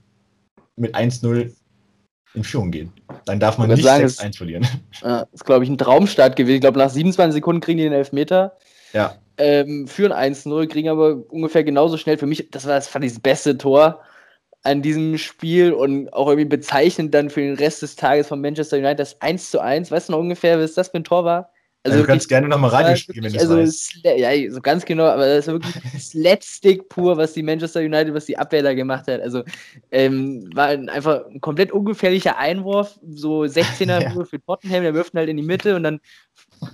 mit 0.76 0.96
1-0 0.96 1.54
in 2.34 2.44
Führung 2.44 2.72
geht. 2.72 2.90
Dann 3.26 3.40
darf 3.40 3.58
man 3.58 3.70
nicht 3.70 3.86
6-1 3.86 4.38
verlieren. 4.38 4.68
Das 5.02 5.28
ist, 5.32 5.46
glaube 5.46 5.64
ich, 5.64 5.70
ein 5.70 5.78
Traumstart 5.78 6.36
gewesen. 6.36 6.56
Ich 6.56 6.62
glaube, 6.62 6.80
nach 6.80 6.90
27 6.90 7.34
Sekunden 7.34 7.62
kriegen 7.62 7.78
die 7.78 7.84
den 7.84 7.94
Elfmeter. 7.94 8.58
Ja. 8.94 9.16
Ähm, 9.38 9.88
führen 9.88 10.14
1-0, 10.14 10.68
kriegen 10.68 10.90
aber 10.90 11.24
ungefähr 11.30 11.64
genauso 11.64 11.98
schnell. 11.98 12.18
Für 12.18 12.26
mich, 12.26 12.50
das 12.52 12.66
war 12.66 12.76
das, 12.76 12.88
fand 12.88 13.06
ich 13.06 13.14
das 13.14 13.22
beste 13.22 13.58
Tor 13.58 14.02
an 14.64 14.82
diesem 14.82 15.18
Spiel 15.18 15.74
und 15.74 16.12
auch 16.14 16.28
irgendwie 16.28 16.48
bezeichnend 16.48 17.14
dann 17.14 17.30
für 17.30 17.42
den 17.42 17.56
Rest 17.56 17.84
des 17.84 17.96
Tages 17.96 18.28
von 18.28 18.42
Manchester 18.42 18.78
United 18.78 19.00
das 19.00 19.22
1 19.22 19.52
zu 19.52 19.60
1. 19.60 19.92
Weißt 19.92 20.10
du 20.10 20.14
noch 20.14 20.20
ungefähr, 20.20 20.60
was 20.60 20.74
das 20.74 20.90
für 20.90 20.98
ein 20.98 21.04
Tor 21.04 21.24
war? 21.24 21.52
Also, 21.86 21.98
also 21.98 22.04
du 22.04 22.08
kannst 22.08 22.30
gerne 22.30 22.48
nochmal 22.48 22.72
Radio 22.72 22.96
spielen, 22.96 23.26
wenn 23.26 23.34
du 23.34 23.40
also 23.40 23.58
weißt. 23.58 24.00
Ja, 24.04 24.52
so 24.52 24.60
ganz 24.60 24.86
genau, 24.86 25.04
aber 25.04 25.28
das 25.28 25.48
ist 25.48 25.54
wirklich 25.54 25.76
Slapstick 26.04 26.90
pur, 26.90 27.16
was 27.16 27.34
die 27.34 27.44
Manchester 27.44 27.82
United, 27.82 28.12
was 28.16 28.26
die 28.26 28.40
Abwehr 28.40 28.64
da 28.64 28.74
gemacht 28.74 29.08
hat. 29.08 29.22
Also 29.22 29.44
ähm, 29.92 30.50
war 30.56 30.70
einfach 30.70 31.28
ein 31.28 31.42
komplett 31.42 31.72
ungefährlicher 31.72 32.40
Einwurf, 32.40 33.00
so 33.08 33.44
16er 33.44 34.02
ja. 34.02 34.26
für 34.26 34.42
Tottenham, 34.44 34.82
der 34.82 34.96
wirft 34.96 35.14
halt 35.14 35.30
in 35.30 35.38
die 35.38 35.44
Mitte 35.44 35.76
und 35.76 35.84
dann, 35.84 36.00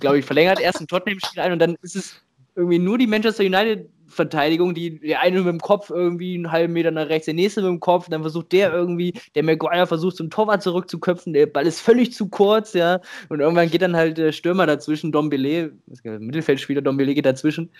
glaube 0.00 0.18
ich, 0.18 0.24
verlängert 0.24 0.60
erst 0.60 0.80
ein 0.80 0.86
Tottenham-Spiel 0.86 1.42
ein 1.42 1.52
und 1.52 1.58
dann 1.58 1.76
ist 1.82 1.94
es 1.94 2.16
irgendwie 2.54 2.78
nur 2.78 2.98
die 2.98 3.06
Manchester 3.06 3.44
United 3.44 3.88
Verteidigung, 4.12 4.74
die 4.74 4.98
der 5.00 5.20
eine 5.20 5.38
mit 5.38 5.48
dem 5.48 5.60
Kopf 5.60 5.90
irgendwie 5.90 6.34
einen 6.34 6.52
halben 6.52 6.72
Meter 6.74 6.90
nach 6.90 7.08
rechts, 7.08 7.24
der 7.24 7.34
nächste 7.34 7.62
mit 7.62 7.70
dem 7.70 7.80
Kopf, 7.80 8.08
dann 8.08 8.20
versucht 8.20 8.52
der 8.52 8.72
irgendwie, 8.72 9.14
der 9.34 9.42
Maguire 9.42 9.86
versucht 9.86 10.16
zum 10.16 10.30
Torwart 10.30 10.62
zurückzuköpfen, 10.62 11.32
der 11.32 11.46
Ball 11.46 11.66
ist 11.66 11.80
völlig 11.80 12.12
zu 12.12 12.28
kurz, 12.28 12.74
ja, 12.74 13.00
und 13.28 13.40
irgendwann 13.40 13.70
geht 13.70 13.82
dann 13.82 13.96
halt 13.96 14.18
der 14.18 14.32
Stürmer 14.32 14.66
dazwischen, 14.66 15.12
Dombele, 15.12 15.72
Mittelfeldspieler 16.04 16.82
Dombele 16.82 17.14
geht 17.14 17.26
dazwischen. 17.26 17.70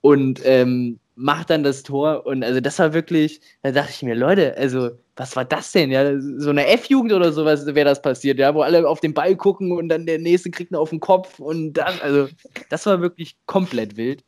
Und 0.00 0.40
ähm, 0.44 0.98
macht 1.14 1.50
dann 1.50 1.62
das 1.62 1.82
Tor 1.82 2.26
und 2.26 2.42
also 2.42 2.60
das 2.60 2.78
war 2.78 2.94
wirklich, 2.94 3.40
da 3.62 3.70
dachte 3.70 3.90
ich 3.90 4.02
mir, 4.02 4.14
Leute, 4.14 4.56
also 4.56 4.90
was 5.16 5.36
war 5.36 5.44
das 5.44 5.72
denn, 5.72 5.90
ja, 5.90 6.18
so 6.18 6.50
eine 6.50 6.66
F-Jugend 6.66 7.12
oder 7.12 7.32
sowas 7.32 7.66
wäre 7.66 7.84
das 7.84 8.00
passiert, 8.00 8.38
ja, 8.38 8.54
wo 8.54 8.62
alle 8.62 8.88
auf 8.88 9.00
den 9.00 9.12
Ball 9.14 9.36
gucken 9.36 9.72
und 9.72 9.88
dann 9.88 10.06
der 10.06 10.18
nächste 10.18 10.50
kriegt 10.50 10.72
ihn 10.72 10.76
auf 10.76 10.90
den 10.90 11.00
Kopf 11.00 11.38
und 11.38 11.74
dann, 11.74 12.00
also 12.02 12.28
das 12.70 12.86
war 12.86 13.00
wirklich 13.00 13.36
komplett 13.46 13.96
wild. 13.96 14.24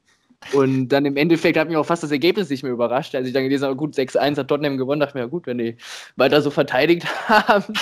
Und 0.52 0.88
dann 0.88 1.06
im 1.06 1.16
Endeffekt 1.16 1.56
hat 1.56 1.68
mich 1.68 1.76
auch 1.78 1.86
fast 1.86 2.02
das 2.02 2.10
Ergebnis 2.10 2.50
nicht 2.50 2.62
mehr 2.62 2.72
überrascht. 2.72 3.14
Als 3.14 3.26
ich 3.26 3.32
dann 3.32 3.44
gelesen 3.44 3.64
habe, 3.64 3.76
gut, 3.76 3.94
6-1 3.94 4.36
hat 4.36 4.48
Tottenham 4.48 4.76
gewonnen, 4.76 5.00
dachte 5.00 5.12
ich 5.12 5.14
mir, 5.14 5.20
ja 5.22 5.26
gut, 5.26 5.46
wenn 5.46 5.56
die 5.56 5.76
weiter 6.16 6.42
so 6.42 6.50
verteidigt 6.50 7.06
haben, 7.28 7.72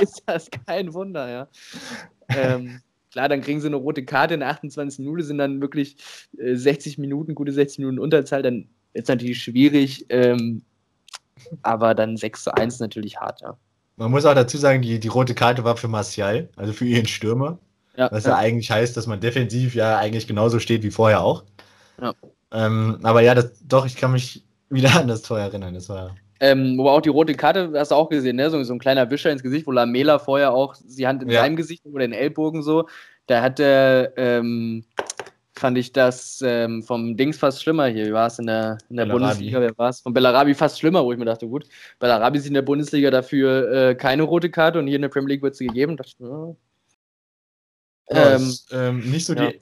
ist 0.00 0.22
das 0.26 0.48
kein 0.66 0.92
Wunder, 0.94 1.30
ja. 1.30 1.48
Ähm, 2.28 2.80
klar, 3.18 3.28
dann 3.28 3.40
kriegen 3.40 3.60
sie 3.60 3.66
eine 3.66 3.76
rote 3.76 4.04
Karte 4.04 4.34
in 4.34 4.44
28 4.44 5.00
Minuten, 5.00 5.24
sind 5.24 5.38
dann 5.38 5.60
wirklich 5.60 5.96
äh, 6.38 6.54
60 6.54 6.98
Minuten, 6.98 7.34
gute 7.34 7.52
60 7.52 7.80
Minuten 7.80 7.98
Unterzahl, 7.98 8.42
dann 8.42 8.68
ist 8.92 9.08
natürlich 9.08 9.42
schwierig, 9.42 10.06
ähm, 10.08 10.62
aber 11.62 11.94
dann 11.94 12.16
6 12.16 12.44
zu 12.44 12.54
1 12.54 12.78
natürlich 12.78 13.18
hart, 13.18 13.40
ja. 13.40 13.56
Man 13.96 14.12
muss 14.12 14.24
auch 14.24 14.34
dazu 14.34 14.56
sagen, 14.56 14.82
die, 14.82 15.00
die 15.00 15.08
rote 15.08 15.34
Karte 15.34 15.64
war 15.64 15.76
für 15.76 15.88
Martial, 15.88 16.48
also 16.54 16.72
für 16.72 16.84
ihren 16.84 17.06
Stürmer. 17.06 17.58
Ja, 17.96 18.08
was 18.12 18.22
ja, 18.22 18.30
ja 18.30 18.36
eigentlich 18.36 18.70
heißt, 18.70 18.96
dass 18.96 19.08
man 19.08 19.18
defensiv 19.18 19.74
ja 19.74 19.98
eigentlich 19.98 20.28
genauso 20.28 20.60
steht 20.60 20.84
wie 20.84 20.92
vorher 20.92 21.20
auch. 21.20 21.42
Ja. 22.00 22.14
Ähm, 22.52 23.00
aber 23.02 23.22
ja, 23.22 23.34
das, 23.34 23.50
doch, 23.66 23.84
ich 23.86 23.96
kann 23.96 24.12
mich 24.12 24.44
wieder 24.70 24.94
an 24.94 25.08
das 25.08 25.22
Tor 25.22 25.40
erinnern. 25.40 25.74
Das 25.74 25.88
war. 25.88 26.14
Ähm, 26.40 26.78
wo 26.78 26.88
auch 26.88 27.00
die 27.00 27.08
rote 27.08 27.34
Karte, 27.34 27.72
hast 27.74 27.90
du 27.90 27.96
auch 27.96 28.08
gesehen, 28.08 28.36
ne? 28.36 28.48
so, 28.50 28.62
so 28.62 28.72
ein 28.72 28.78
kleiner 28.78 29.10
Wischer 29.10 29.30
ins 29.30 29.42
Gesicht, 29.42 29.66
wo 29.66 29.72
Lamela 29.72 30.18
vorher 30.18 30.52
auch 30.52 30.76
die 30.84 31.06
Hand 31.06 31.22
in 31.22 31.30
ja. 31.30 31.40
seinem 31.40 31.56
Gesicht 31.56 31.84
oder 31.86 32.06
den 32.06 32.12
Ellbogen 32.12 32.62
so. 32.62 32.88
Da 33.26 33.42
hat 33.42 33.58
der, 33.58 34.12
ähm, 34.16 34.84
fand 35.58 35.76
ich 35.76 35.92
das 35.92 36.42
ähm, 36.44 36.82
vom 36.82 37.16
Dings 37.16 37.38
fast 37.38 37.62
schlimmer 37.62 37.86
hier. 37.86 38.06
Wie 38.06 38.12
war 38.12 38.28
es 38.28 38.38
in 38.38 38.46
der, 38.46 38.78
in 38.88 38.96
der 38.96 39.06
Bundesliga? 39.06 39.60
Wer 39.60 39.76
war 39.76 39.90
es? 39.90 40.00
Von 40.00 40.14
Bellarabi 40.14 40.54
fast 40.54 40.78
schlimmer, 40.78 41.04
wo 41.04 41.12
ich 41.12 41.18
mir 41.18 41.24
dachte, 41.24 41.48
gut, 41.48 41.66
Bellarabi 41.98 42.38
ist 42.38 42.46
in 42.46 42.54
der 42.54 42.62
Bundesliga 42.62 43.10
dafür 43.10 43.72
äh, 43.72 43.94
keine 43.94 44.22
rote 44.22 44.50
Karte 44.50 44.78
und 44.78 44.86
hier 44.86 44.96
in 44.96 45.02
der 45.02 45.08
Premier 45.08 45.34
League 45.34 45.42
wird 45.42 45.56
sie 45.56 45.66
gegeben. 45.66 45.96
Dachte, 45.96 46.14
ja. 46.20 46.54
Ja, 48.10 48.34
ähm, 48.34 48.42
ist, 48.42 48.68
ähm, 48.72 49.10
nicht 49.10 49.26
so 49.26 49.34
die 49.34 49.60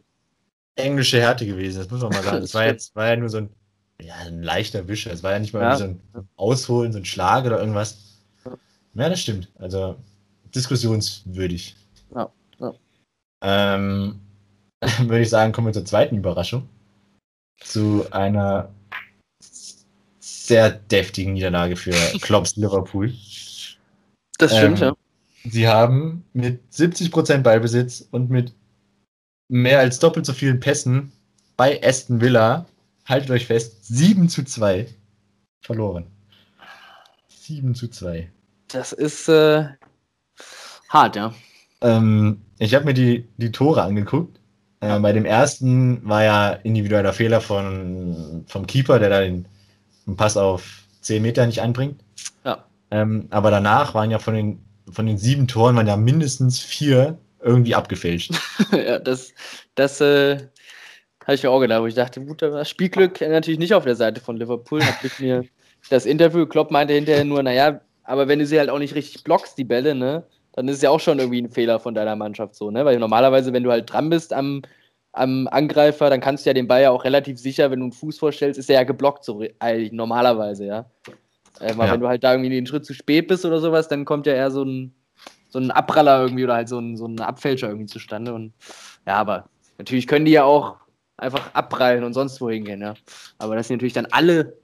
englische 0.77 1.19
Härte 1.19 1.47
gewesen, 1.47 1.79
das 1.79 1.91
muss 1.91 2.03
man 2.03 2.13
mal 2.13 2.23
sagen. 2.23 2.41
Das 2.43 2.55
war 2.55 2.67
jetzt 2.67 2.95
war 2.95 3.09
ja 3.09 3.17
nur 3.17 3.29
so 3.29 3.39
ein, 3.39 3.51
ja, 4.01 4.15
ein 4.27 4.43
leichter 4.43 4.89
Wisch. 4.89 5.07
Es 5.07 5.23
war 5.23 5.33
ja 5.33 5.39
nicht 5.39 5.53
mal 5.53 5.63
ja. 5.63 5.77
so 5.77 5.85
ein 5.85 6.01
Ausholen, 6.37 6.93
so 6.93 6.99
ein 6.99 7.05
Schlag 7.05 7.45
oder 7.45 7.59
irgendwas. 7.59 7.99
Ja, 8.95 9.09
das 9.09 9.21
stimmt. 9.21 9.51
Also 9.57 9.97
diskussionswürdig. 10.55 11.77
Ja. 12.15 12.31
ja. 12.59 12.75
Ähm, 13.43 14.21
würde 15.01 15.21
ich 15.21 15.31
sagen, 15.31 15.53
kommen 15.53 15.69
wir 15.69 15.73
zur 15.73 15.85
zweiten 15.85 16.17
Überraschung. 16.17 16.69
Zu 17.61 18.07
einer 18.11 18.71
sehr 20.21 20.71
deftigen 20.71 21.33
Niederlage 21.35 21.77
für 21.77 21.91
Klopps 22.21 22.57
Liverpool. 22.57 23.13
Das 24.39 24.57
stimmt, 24.57 24.81
ähm, 24.81 24.89
ja. 24.89 24.97
Sie 25.51 25.69
haben 25.69 26.25
mit 26.33 26.61
70% 26.73 27.39
Ballbesitz 27.39 28.07
und 28.11 28.31
mit 28.31 28.53
mehr 29.49 29.79
als 29.79 29.99
doppelt 29.99 30.27
so 30.27 30.33
vielen 30.33 30.61
Pässen 30.61 31.13
bei 31.57 31.83
Aston 31.83 32.21
Villa, 32.21 32.67
haltet 33.07 33.31
euch 33.31 33.47
fest, 33.47 33.87
7 33.87 34.29
zu 34.29 34.45
2 34.45 34.87
verloren. 35.61 36.07
7 37.29 37.75
zu 37.75 37.89
2. 37.89 38.31
Das 38.69 38.93
ist 38.93 39.29
äh, 39.29 39.67
hart, 40.89 41.17
ja. 41.17 41.33
Ähm, 41.81 42.43
ich 42.59 42.75
habe 42.75 42.85
mir 42.85 42.95
die, 42.95 43.29
die 43.37 43.53
Tore 43.53 43.83
angeguckt. 43.83 44.41
Äh, 44.81 44.99
bei 45.01 45.13
dem 45.13 45.25
ersten 45.25 46.07
war 46.07 46.25
ja 46.25 46.51
individueller 46.51 47.13
Fehler 47.13 47.41
von, 47.41 48.45
vom 48.49 48.67
Keeper, 48.67 48.99
der 48.99 49.11
da 49.11 49.21
den, 49.21 49.47
den 50.07 50.17
Pass 50.17 50.37
auf 50.37 50.83
10 51.03 51.23
Meter 51.23 51.47
nicht 51.47 51.63
anbringt. 51.63 52.03
Ja. 52.45 52.65
Ähm, 52.91 53.29
aber 53.31 53.51
danach 53.51 53.95
waren 53.95 54.11
ja 54.11 54.19
von 54.19 54.35
den, 54.35 54.65
von 54.91 55.07
den 55.07 55.19
sieben 55.19 55.49
Toren 55.49 55.77
waren 55.77 55.87
ja 55.87 55.97
mindestens 55.97 56.59
vier 56.59 57.19
irgendwie 57.41 57.75
abgefälscht. 57.75 58.33
ja, 58.73 58.99
das, 58.99 59.33
das 59.77 60.01
äh, 60.01 60.49
habe 61.27 61.35
ich 61.35 61.43
mir 61.43 61.51
auch 61.51 61.61
gedacht, 61.61 61.83
wo 61.83 61.87
ich 61.87 61.95
dachte, 61.95 62.21
gut, 62.21 62.41
das 62.41 62.71
Spielglück 62.71 63.21
natürlich 63.21 63.59
nicht 63.59 63.75
auf 63.75 63.85
der 63.85 63.97
Seite 63.97 64.21
von 64.21 64.37
Liverpool. 64.37 64.81
Hab 64.85 65.03
ich 65.03 65.19
mir 65.19 65.45
das 65.91 66.07
Interview, 66.07 66.47
Klopp 66.47 66.71
meinte 66.71 66.95
hinterher 66.95 67.25
nur, 67.25 67.43
naja, 67.43 67.81
aber 68.05 68.29
wenn 68.29 68.39
du 68.39 68.47
sie 68.47 68.59
halt 68.59 68.71
auch 68.71 68.79
nicht 68.79 68.95
richtig 68.95 69.25
blockst, 69.25 69.59
die 69.59 69.65
Bälle, 69.65 69.97
ne, 69.97 70.25
dann 70.53 70.69
ist 70.69 70.77
es 70.77 70.83
ja 70.83 70.91
auch 70.91 71.01
schon 71.01 71.19
irgendwie 71.19 71.43
ein 71.43 71.51
Fehler 71.51 71.81
von 71.81 71.95
deiner 71.95 72.15
Mannschaft 72.15 72.55
so, 72.55 72.71
ne? 72.71 72.85
Weil 72.85 72.99
normalerweise, 72.99 73.53
wenn 73.53 73.65
du 73.65 73.73
halt 73.73 73.93
dran 73.93 74.09
bist 74.09 74.33
am, 74.33 74.63
am 75.13 75.49
Angreifer, 75.51 76.09
dann 76.11 76.21
kannst 76.21 76.47
du 76.47 76.51
ja 76.51 76.55
den 76.55 76.69
Ball 76.69 76.83
ja 76.83 76.91
auch 76.91 77.05
relativ 77.05 77.39
sicher, 77.39 77.73
wenn 77.73 77.81
du 77.81 77.87
einen 77.87 77.93
Fuß 77.93 78.19
vorstellst, 78.19 78.59
ist 78.59 78.71
er 78.71 78.77
ja 78.77 78.85
geblockt, 78.85 79.25
so 79.25 79.43
eigentlich 79.59 79.91
normalerweise, 79.91 80.65
ja. 80.65 80.87
Äh, 81.61 81.73
ja. 81.73 81.93
Wenn 81.93 82.01
du 82.01 82.09
halt 82.09 82.23
da 82.23 82.33
irgendwie 82.33 82.51
den 82.51 82.67
Schritt 82.67 82.87
zu 82.87 82.95
spät 82.95 83.27
bist 83.27 83.45
oder 83.45 83.61
sowas, 83.61 83.89
dann 83.89 84.05
kommt 84.05 84.27
ja 84.27 84.35
eher 84.35 84.53
so 84.53 84.63
ein, 84.63 84.95
so 85.49 85.59
ein 85.59 85.73
Abpraller 85.73 86.23
irgendwie 86.23 86.45
oder 86.45 86.55
halt 86.55 86.69
so 86.69 86.79
ein, 86.79 86.97
so 86.97 87.07
ein 87.07 87.19
Abfälscher 87.19 87.69
irgendwie 87.69 87.87
zustande. 87.87 88.33
Und 88.33 88.53
ja, 89.07 89.15
aber 89.15 89.49
natürlich 89.79 90.07
können 90.07 90.27
die 90.27 90.33
ja 90.33 90.45
auch 90.45 90.77
einfach 91.17 91.55
abprallen 91.55 92.05
und 92.05 92.13
sonst 92.13 92.41
wohin 92.41 92.65
gehen, 92.65 92.81
ja. 92.81 92.95
Aber 93.39 93.57
dass 93.57 93.69
sie 93.69 93.75
natürlich 93.75 93.95
dann 93.95 94.07
alle 94.07 94.57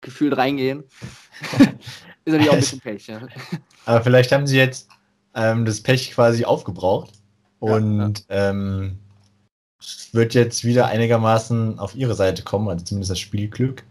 gefühlt 0.00 0.36
reingehen, 0.36 0.84
ist 2.24 2.32
natürlich 2.32 2.48
auch 2.48 2.54
ein 2.54 2.60
bisschen 2.60 2.80
Pech, 2.80 3.06
ja. 3.06 3.20
Aber 3.86 4.02
vielleicht 4.02 4.32
haben 4.32 4.46
sie 4.46 4.56
jetzt 4.56 4.88
ähm, 5.34 5.64
das 5.64 5.80
Pech 5.80 6.10
quasi 6.12 6.44
aufgebraucht 6.44 7.12
und 7.58 8.24
ja, 8.28 8.36
ja. 8.36 8.50
Ähm, 8.50 8.98
wird 10.12 10.34
jetzt 10.34 10.64
wieder 10.64 10.86
einigermaßen 10.86 11.78
auf 11.78 11.94
ihre 11.94 12.14
Seite 12.14 12.42
kommen, 12.42 12.68
also 12.68 12.84
zumindest 12.84 13.12
das 13.12 13.18
Spielglück. 13.18 13.84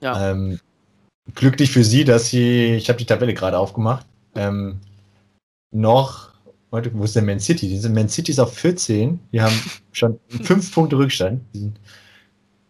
Ja. 0.00 0.30
Ähm, 0.30 0.60
glücklich 1.34 1.70
für 1.70 1.84
sie, 1.84 2.04
dass 2.04 2.30
sie, 2.30 2.74
ich 2.74 2.88
habe 2.88 2.98
die 2.98 3.06
Tabelle 3.06 3.34
gerade 3.34 3.58
aufgemacht, 3.58 4.06
ähm, 4.34 4.80
noch 5.70 6.29
Warte, 6.70 6.90
wo 6.94 7.04
ist 7.04 7.16
der 7.16 7.22
Man 7.22 7.40
City? 7.40 7.68
Die 7.68 7.78
sind 7.78 7.94
Man 7.94 8.08
City 8.08 8.30
ist 8.30 8.38
auf 8.38 8.54
14. 8.54 9.18
Die 9.32 9.40
haben 9.40 9.54
schon 9.92 10.18
5 10.28 10.72
Punkte 10.72 10.96
Rückstand. 10.96 11.42
Die 11.52 11.58
sind, 11.58 11.80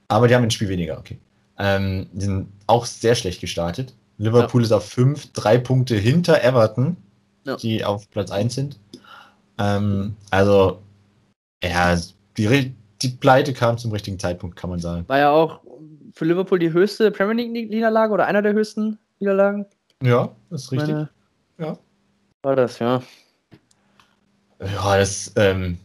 aber 0.08 0.26
die 0.26 0.34
haben 0.34 0.42
ein 0.42 0.50
Spiel 0.50 0.68
weniger, 0.68 0.98
okay. 0.98 1.18
Ähm, 1.58 2.08
die 2.12 2.24
sind 2.24 2.48
auch 2.66 2.86
sehr 2.86 3.14
schlecht 3.14 3.40
gestartet. 3.40 3.94
Liverpool 4.16 4.62
ja. 4.62 4.66
ist 4.66 4.72
auf 4.72 4.86
5, 4.88 5.32
3 5.32 5.58
Punkte 5.58 5.96
hinter 5.96 6.42
Everton, 6.42 6.96
ja. 7.44 7.56
die 7.56 7.84
auf 7.84 8.10
Platz 8.10 8.30
1 8.30 8.54
sind. 8.54 8.78
Ähm, 9.58 10.16
also, 10.30 10.80
ja, 11.62 11.98
die, 12.36 12.74
die 13.02 13.08
Pleite 13.08 13.52
kam 13.52 13.78
zum 13.78 13.92
richtigen 13.92 14.18
Zeitpunkt, 14.18 14.56
kann 14.56 14.70
man 14.70 14.78
sagen. 14.78 15.04
War 15.06 15.18
ja 15.18 15.30
auch 15.30 15.60
für 16.14 16.24
Liverpool 16.24 16.58
die 16.58 16.72
höchste 16.72 17.10
Premier 17.10 17.44
League-Niederlage 17.44 18.12
oder 18.12 18.26
einer 18.26 18.42
der 18.42 18.54
höchsten 18.54 18.98
Niederlagen? 19.18 19.66
Ja, 20.02 20.34
das 20.48 20.62
ist 20.64 20.72
richtig. 20.72 20.94
Meine, 20.94 21.10
ja. 21.58 21.78
War 22.42 22.56
das, 22.56 22.78
ja. 22.78 23.02
Ja, 24.60 24.98
das, 24.98 25.32
ähm, 25.36 25.78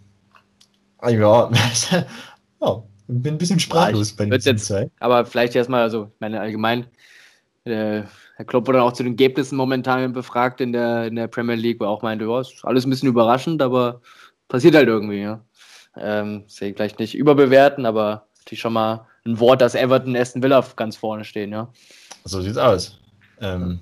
ja, 1.08 1.52
ja 2.62 2.84
bin 3.08 3.36
ein 3.36 3.38
bisschen 3.38 3.60
sprachlos 3.60 4.14
bei 4.14 4.26
den 4.26 4.58
zwei. 4.58 4.90
Aber 5.00 5.26
vielleicht 5.26 5.56
erstmal, 5.56 5.82
also, 5.82 6.12
ich 6.14 6.20
meine, 6.20 6.40
allgemein, 6.40 6.88
äh, 7.66 8.04
Herr 8.36 8.46
Klopp 8.46 8.68
wurde 8.68 8.82
auch 8.82 8.94
zu 8.94 9.04
den 9.04 9.14
Ergebnissen 9.14 9.56
momentan 9.56 10.12
befragt 10.14 10.60
in 10.60 10.74
der, 10.74 11.08
in 11.08 11.16
der 11.16 11.28
Premier 11.28 11.56
League, 11.56 11.80
wo 11.80 11.86
er 11.86 11.90
auch 11.90 12.02
meinte, 12.02 12.26
ja, 12.26 12.42
ist 12.42 12.64
alles 12.64 12.86
ein 12.86 12.90
bisschen 12.90 13.10
überraschend, 13.10 13.62
aber 13.62 14.02
passiert 14.48 14.76
halt 14.76 14.88
irgendwie, 14.88 15.22
ja. 15.22 15.42
Ähm, 15.98 16.44
sehe 16.48 16.70
ich 16.70 16.76
gleich 16.76 16.98
nicht 16.98 17.16
überbewerten, 17.16 17.86
aber 17.86 18.28
natürlich 18.40 18.60
schon 18.60 18.74
mal 18.74 19.08
ein 19.26 19.40
Wort, 19.40 19.62
dass 19.62 19.76
Everton 19.76 20.16
Aston 20.16 20.44
Villa 20.44 20.64
ganz 20.76 20.98
vorne 20.98 21.24
stehen, 21.24 21.52
ja. 21.52 21.72
So 22.26 22.42
sieht's 22.42 22.58
aus. 22.58 23.00
Ähm, 23.40 23.80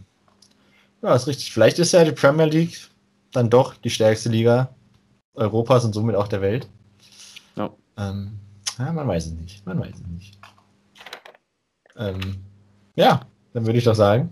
ja, 1.02 1.16
ist 1.16 1.28
richtig. 1.28 1.52
Vielleicht 1.52 1.80
ist 1.80 1.94
ja 1.94 2.04
die 2.04 2.12
Premier 2.12 2.46
League 2.46 2.78
dann 3.32 3.50
doch 3.50 3.76
die 3.76 3.90
stärkste 3.90 4.30
Liga 4.30 4.70
Europas 5.34 5.86
und 5.86 5.94
somit 5.94 6.16
auch 6.16 6.28
der 6.28 6.42
Welt. 6.42 6.68
Ja. 7.56 7.70
Ähm, 7.98 8.40
ja, 8.78 8.92
man 8.92 9.08
weiß 9.08 9.28
es 9.28 9.34
nicht. 9.34 9.66
Man 9.66 9.80
weiß 9.80 9.96
es 9.96 10.08
nicht. 10.08 10.40
Ähm, 11.96 12.44
ja, 12.96 13.22
dann 13.54 13.66
würde 13.66 13.78
ich 13.78 13.86
doch 13.86 13.96
sagen, 13.96 14.32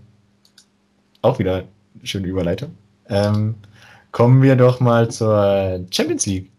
auch 1.22 1.38
wieder 1.38 1.64
eine 1.94 2.06
schöne 2.06 2.26
Überleitung. 2.26 2.76
Ähm, 3.06 3.56
kommen 4.10 4.42
wir 4.42 4.56
doch 4.56 4.80
mal 4.80 5.10
zur 5.10 5.84
Champions 5.90 6.26
League, 6.26 6.50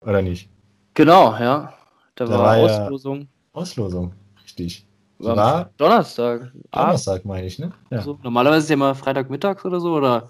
oder 0.00 0.22
nicht? 0.22 0.48
Genau, 0.94 1.32
ja. 1.32 1.72
Da, 2.14 2.24
da 2.24 2.30
war, 2.30 2.38
war 2.38 2.56
Auslosung. 2.56 3.20
Ja 3.20 3.26
Auslosung, 3.56 4.12
richtig. 4.44 4.86
War, 5.18 5.36
war 5.36 5.70
Donnerstag. 5.78 6.52
Donnerstag, 6.70 7.24
meine 7.24 7.46
ich, 7.46 7.58
ne? 7.58 7.72
Ja. 7.90 7.98
Also, 7.98 8.18
normalerweise 8.22 8.58
ist 8.58 8.64
es 8.64 8.70
ja 8.70 8.74
immer 8.74 8.94
Freitagmittags 8.94 9.64
oder 9.64 9.80
so, 9.80 9.94
oder 9.94 10.28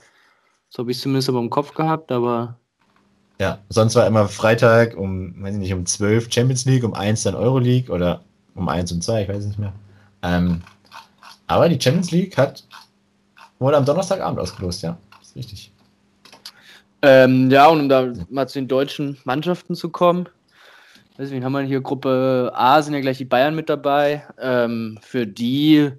so 0.69 0.83
habe 0.83 0.93
ich 0.93 0.99
es 0.99 1.03
zumindest 1.03 1.29
immer 1.29 1.41
im 1.41 1.51
Kopf 1.51 1.75
gehabt, 1.75 2.13
aber. 2.13 2.59
Ja, 3.39 3.59
sonst 3.69 3.95
war 3.95 4.07
immer 4.07 4.29
Freitag 4.29 4.97
um, 4.97 5.43
weiß 5.43 5.55
ich 5.55 5.61
nicht, 5.61 5.75
um 5.75 5.85
12 5.85 6.33
Champions 6.33 6.65
League, 6.65 6.85
um 6.85 6.95
1 6.95 7.25
dann 7.25 7.35
Euro 7.35 7.59
League 7.59 7.91
oder 7.91 8.23
um 8.55 8.69
1 8.69 8.93
und 8.93 9.05
2, 9.05 9.23
ich 9.23 9.29
weiß 9.29 9.45
nicht 9.45 9.59
mehr. 9.59 9.73
Ähm, 10.23 10.63
aber 11.47 11.69
die 11.69 11.81
Champions 11.81 12.11
League 12.11 12.37
hat 12.39 12.65
wurde 13.59 13.77
am 13.77 13.85
Donnerstagabend 13.85 14.39
ausgelost, 14.39 14.83
ja. 14.83 14.99
Das 15.19 15.29
ist 15.29 15.37
richtig. 15.37 15.73
Ähm, 17.03 17.51
ja, 17.51 17.67
und 17.69 17.81
um 17.81 17.89
da 17.89 18.13
mal 18.31 18.49
zu 18.49 18.59
den 18.59 18.69
deutschen 18.69 19.19
Mannschaften 19.25 19.75
zu 19.75 19.91
kommen. 19.91 20.29
Deswegen 21.19 21.45
haben 21.45 21.53
wir 21.53 21.63
hier 21.63 21.81
Gruppe 21.81 22.53
A, 22.55 22.83
sind 22.83 22.95
ja 22.95 23.01
gleich 23.01 23.19
die 23.19 23.25
Bayern 23.25 23.55
mit 23.55 23.69
dabei. 23.69 24.27
Ähm, 24.39 24.99
für 25.01 25.27
die, 25.27 25.91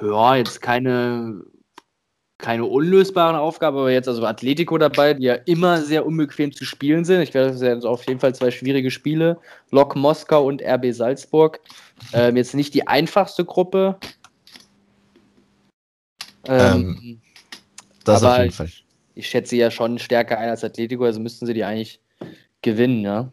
ja, 0.00 0.36
jetzt 0.36 0.62
keine, 0.62 1.42
keine 2.38 2.64
unlösbaren 2.64 3.34
Aufgaben, 3.34 3.76
aber 3.76 3.90
jetzt 3.90 4.08
also 4.08 4.24
Atletico 4.24 4.78
dabei, 4.78 5.14
die 5.14 5.24
ja 5.24 5.34
immer 5.34 5.82
sehr 5.82 6.06
unbequem 6.06 6.52
zu 6.52 6.64
spielen 6.64 7.04
sind. 7.04 7.20
Ich 7.20 7.32
glaube, 7.32 7.48
das 7.48 7.58
sind 7.58 7.84
auf 7.84 8.06
jeden 8.06 8.20
Fall 8.20 8.34
zwei 8.34 8.52
schwierige 8.52 8.92
Spiele. 8.92 9.38
Lok 9.70 9.96
Moskau 9.96 10.46
und 10.46 10.62
RB 10.62 10.92
Salzburg. 10.92 11.60
Ähm, 12.12 12.36
jetzt 12.36 12.54
nicht 12.54 12.74
die 12.74 12.86
einfachste 12.86 13.44
Gruppe. 13.44 13.98
Ähm, 16.46 16.98
ähm 17.02 17.20
das 18.04 18.22
auf 18.22 18.38
jeden 18.38 18.52
Fall. 18.52 18.66
Ich, 18.66 18.84
ich 19.14 19.28
schätze 19.28 19.56
ja 19.56 19.70
schon 19.72 19.98
stärker 19.98 20.38
ein 20.38 20.48
als 20.48 20.62
Atletico, 20.62 21.04
also 21.04 21.18
müssten 21.18 21.44
sie 21.44 21.54
die 21.54 21.64
eigentlich 21.64 22.00
gewinnen, 22.62 23.04
ja. 23.04 23.32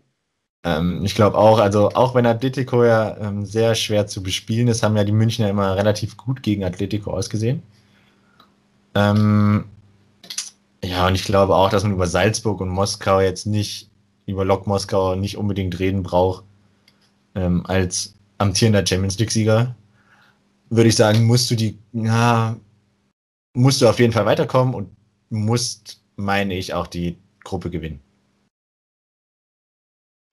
Ähm, 0.64 1.06
ich 1.06 1.14
glaube 1.14 1.38
auch, 1.38 1.60
also 1.60 1.90
auch 1.90 2.16
wenn 2.16 2.26
Atletico 2.26 2.84
ja 2.84 3.16
ähm, 3.18 3.46
sehr 3.46 3.76
schwer 3.76 4.08
zu 4.08 4.24
bespielen 4.24 4.68
ist, 4.68 4.82
haben 4.82 4.98
ja 4.98 5.04
die 5.04 5.12
Münchner 5.12 5.48
immer 5.48 5.76
relativ 5.76 6.18
gut 6.18 6.42
gegen 6.42 6.64
Atletico 6.64 7.12
ausgesehen. 7.12 7.62
Ähm, 8.96 9.66
ja, 10.84 11.08
und 11.08 11.16
ich 11.16 11.26
glaube 11.26 11.56
auch, 11.56 11.70
dass 11.70 11.84
man 11.84 11.94
über 11.94 12.08
Salzburg 12.08 12.62
und 12.62 12.70
Moskau 12.70 13.20
jetzt 13.20 13.46
nicht, 13.46 13.90
über 14.26 14.46
Lok 14.46 14.68
Moskau 14.68 15.16
nicht 15.16 15.38
unbedingt 15.38 15.78
reden 15.80 16.04
braucht. 16.04 16.46
Ähm, 17.36 17.66
als 17.66 18.16
amtierender 18.38 18.86
Champions 18.86 19.20
League-Sieger 19.20 19.76
würde 20.70 20.90
ich 20.90 20.96
sagen, 20.96 21.26
musst 21.26 21.52
du 21.52 21.56
die, 21.56 21.78
ja, 21.94 22.56
musst 23.54 23.82
du 23.82 23.90
auf 23.90 24.00
jeden 24.00 24.14
Fall 24.14 24.26
weiterkommen 24.26 24.74
und 24.74 24.90
musst, 25.30 26.02
meine 26.16 26.56
ich, 26.56 26.74
auch 26.74 26.88
die 26.88 27.18
Gruppe 27.44 27.70
gewinnen. 27.70 28.00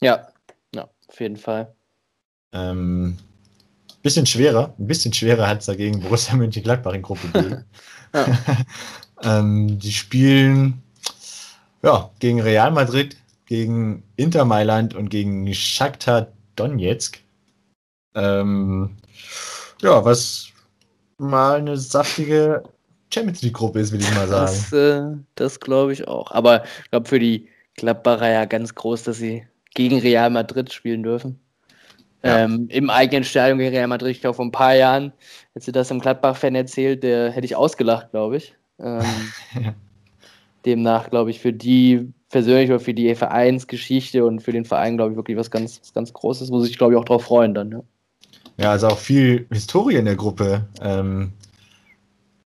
Ja, 0.01 0.29
ja, 0.75 0.89
auf 1.09 1.21
jeden 1.21 1.37
Fall. 1.37 1.75
Ähm, 2.53 3.19
bisschen 4.03 4.27
schwerer, 4.27 4.75
ein 4.79 4.87
bisschen 4.87 5.13
schwerer 5.13 5.49
hat 5.49 5.61
es 5.61 5.67
dagegen 5.67 6.01
Borussia 6.01 6.35
Mönchengladbach 6.35 6.95
in 6.95 7.03
Gruppe 7.03 7.29
B. 7.29 7.57
ähm, 9.23 9.79
die 9.79 9.93
spielen 9.93 10.83
ja, 11.83 12.11
gegen 12.21 12.41
Real 12.41 12.71
Madrid, 12.71 13.17
gegen 13.47 14.05
Inter 14.17 14.45
Mailand 14.45 14.95
und 14.95 15.11
gegen 15.11 15.53
Shakhtar 15.53 16.29
Donetsk. 16.57 17.19
Ähm, 18.15 18.97
ja, 19.81 20.05
was 20.05 20.49
mal 21.19 21.59
eine 21.59 21.77
saftige 21.77 22.63
Champions 23.13 23.43
League 23.43 23.55
Gruppe 23.55 23.81
ist, 23.81 23.93
will 23.93 24.01
ich 24.01 24.15
mal 24.15 24.29
sagen. 24.29 24.47
Das, 24.47 24.73
äh, 24.73 25.03
das 25.35 25.61
glaube 25.61 25.93
ich 25.93 26.07
auch. 26.07 26.31
Aber 26.31 26.65
ich 26.65 26.91
glaube 26.91 27.09
für 27.09 27.19
die 27.19 27.49
Gladbacher 27.77 28.31
ja 28.31 28.45
ganz 28.45 28.75
groß, 28.75 29.03
dass 29.05 29.19
sie 29.19 29.47
gegen 29.75 29.99
Real 29.99 30.31
Madrid 30.31 30.73
spielen 30.73 31.03
dürfen. 31.03 31.41
Ja. 32.25 32.45
Ähm, 32.45 32.69
Im 32.71 32.89
eigenen 32.89 33.25
Stadion 33.25 33.59
gegen 33.59 33.75
Real 33.75 33.89
Madrid, 33.89 34.13
ich 34.13 34.21
glaube, 34.21 34.37
vor 34.37 34.45
ein 34.45 34.53
paar 34.53 34.75
Jahren, 34.75 35.13
als 35.55 35.65
du 35.65 35.73
das 35.73 35.91
im 35.91 36.01
Gladbach-Fan 36.01 36.55
erzählt, 36.55 37.03
der 37.03 37.31
hätte 37.31 37.45
ich 37.45 37.57
ausgelacht, 37.57 38.11
glaube 38.11 38.37
ich. 38.37 38.55
Ähm, 38.79 39.03
ja. 39.61 39.75
Demnach, 40.65 41.11
glaube 41.11 41.31
ich, 41.31 41.41
für 41.41 41.53
die 41.53 42.13
persönlich 42.29 42.71
oder 42.71 42.81
für 42.81 42.95
die 42.95 43.15
Vereinsgeschichte 43.15 44.25
und 44.25 44.41
für 44.41 44.53
den 44.53 44.65
Verein, 44.65 44.97
glaube 44.97 45.13
ich, 45.13 45.17
wirklich 45.17 45.37
was 45.37 45.51
ganz, 45.51 45.81
was 45.81 45.93
ganz 45.93 46.13
Großes, 46.13 46.51
wo 46.51 46.61
sich, 46.61 46.79
glaube 46.79 46.95
ich, 46.95 46.99
auch 46.99 47.05
drauf 47.05 47.25
freuen 47.25 47.55
dann. 47.55 47.73
Ja. 47.73 47.83
ja, 48.57 48.71
also 48.71 48.89
auch 48.89 48.99
viel 48.99 49.47
Historie 49.51 49.97
in 49.97 50.05
der 50.05 50.17
Gruppe. 50.17 50.65
Ähm, 50.81 51.33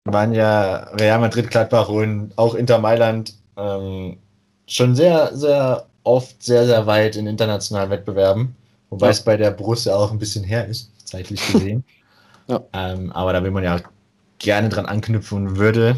waren 0.05 0.33
ja 0.33 0.89
Real 0.95 1.21
Madrid, 1.21 1.51
Gladbach 1.51 1.89
und 1.89 2.33
auch 2.37 2.55
Inter 2.55 2.79
Mailand 2.79 3.35
ähm, 3.57 4.19
schon 4.67 4.95
sehr, 4.95 5.37
sehr 5.37 5.87
oft 6.05 6.43
sehr, 6.43 6.67
sehr 6.67 6.87
weit 6.87 7.17
in 7.17 7.27
internationalen 7.27 7.91
Wettbewerben. 7.91 8.55
Wobei 8.91 9.07
ja. 9.07 9.13
es 9.13 9.25
bei 9.25 9.37
der 9.37 9.51
Borussia 9.51 9.95
auch 9.95 10.13
ein 10.13 10.19
bisschen 10.19 10.45
her 10.45 10.67
ist, 10.67 10.93
zeitlich 11.05 11.41
gesehen. 11.53 11.85
ja. 12.49 12.63
ähm, 12.73 13.13
aber 13.13 13.33
da 13.33 13.43
will 13.43 13.51
man 13.51 13.65
ja 13.65 13.81
gerne 14.39 14.69
dran 14.69 14.87
anknüpfen 14.87 15.49
und 15.49 15.57
würde 15.57 15.97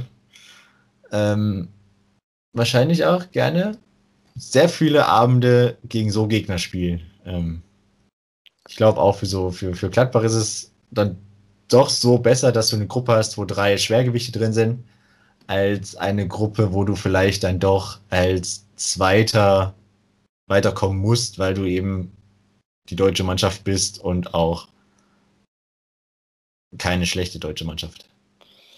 ähm, 1.12 1.68
wahrscheinlich 2.52 3.04
auch 3.04 3.30
gerne 3.30 3.78
sehr 4.36 4.68
viele 4.68 5.06
Abende 5.06 5.76
gegen 5.84 6.10
so 6.10 6.26
Gegner 6.26 6.58
spielen. 6.58 7.02
Ähm, 7.24 7.62
ich 8.68 8.76
glaube 8.76 9.00
auch 9.00 9.16
für 9.16 9.26
so, 9.26 9.50
für, 9.50 9.74
für 9.74 9.90
Gladbach 9.90 10.22
ist 10.22 10.34
es 10.34 10.72
dann 10.90 11.16
doch 11.68 11.88
so 11.88 12.18
besser, 12.18 12.52
dass 12.52 12.68
du 12.68 12.76
eine 12.76 12.86
Gruppe 12.86 13.12
hast, 13.12 13.36
wo 13.36 13.44
drei 13.44 13.76
Schwergewichte 13.76 14.32
drin 14.32 14.52
sind, 14.52 14.84
als 15.46 15.96
eine 15.96 16.28
Gruppe, 16.28 16.72
wo 16.72 16.84
du 16.84 16.94
vielleicht 16.94 17.44
dann 17.44 17.58
doch 17.58 17.98
als 18.10 18.66
Zweiter 18.76 19.74
weiterkommen 20.46 20.98
musst, 20.98 21.38
weil 21.38 21.54
du 21.54 21.64
eben 21.64 22.12
die 22.88 22.96
deutsche 22.96 23.24
Mannschaft 23.24 23.64
bist 23.64 24.02
und 24.02 24.34
auch 24.34 24.68
keine 26.76 27.06
schlechte 27.06 27.38
deutsche 27.38 27.64
Mannschaft, 27.64 28.08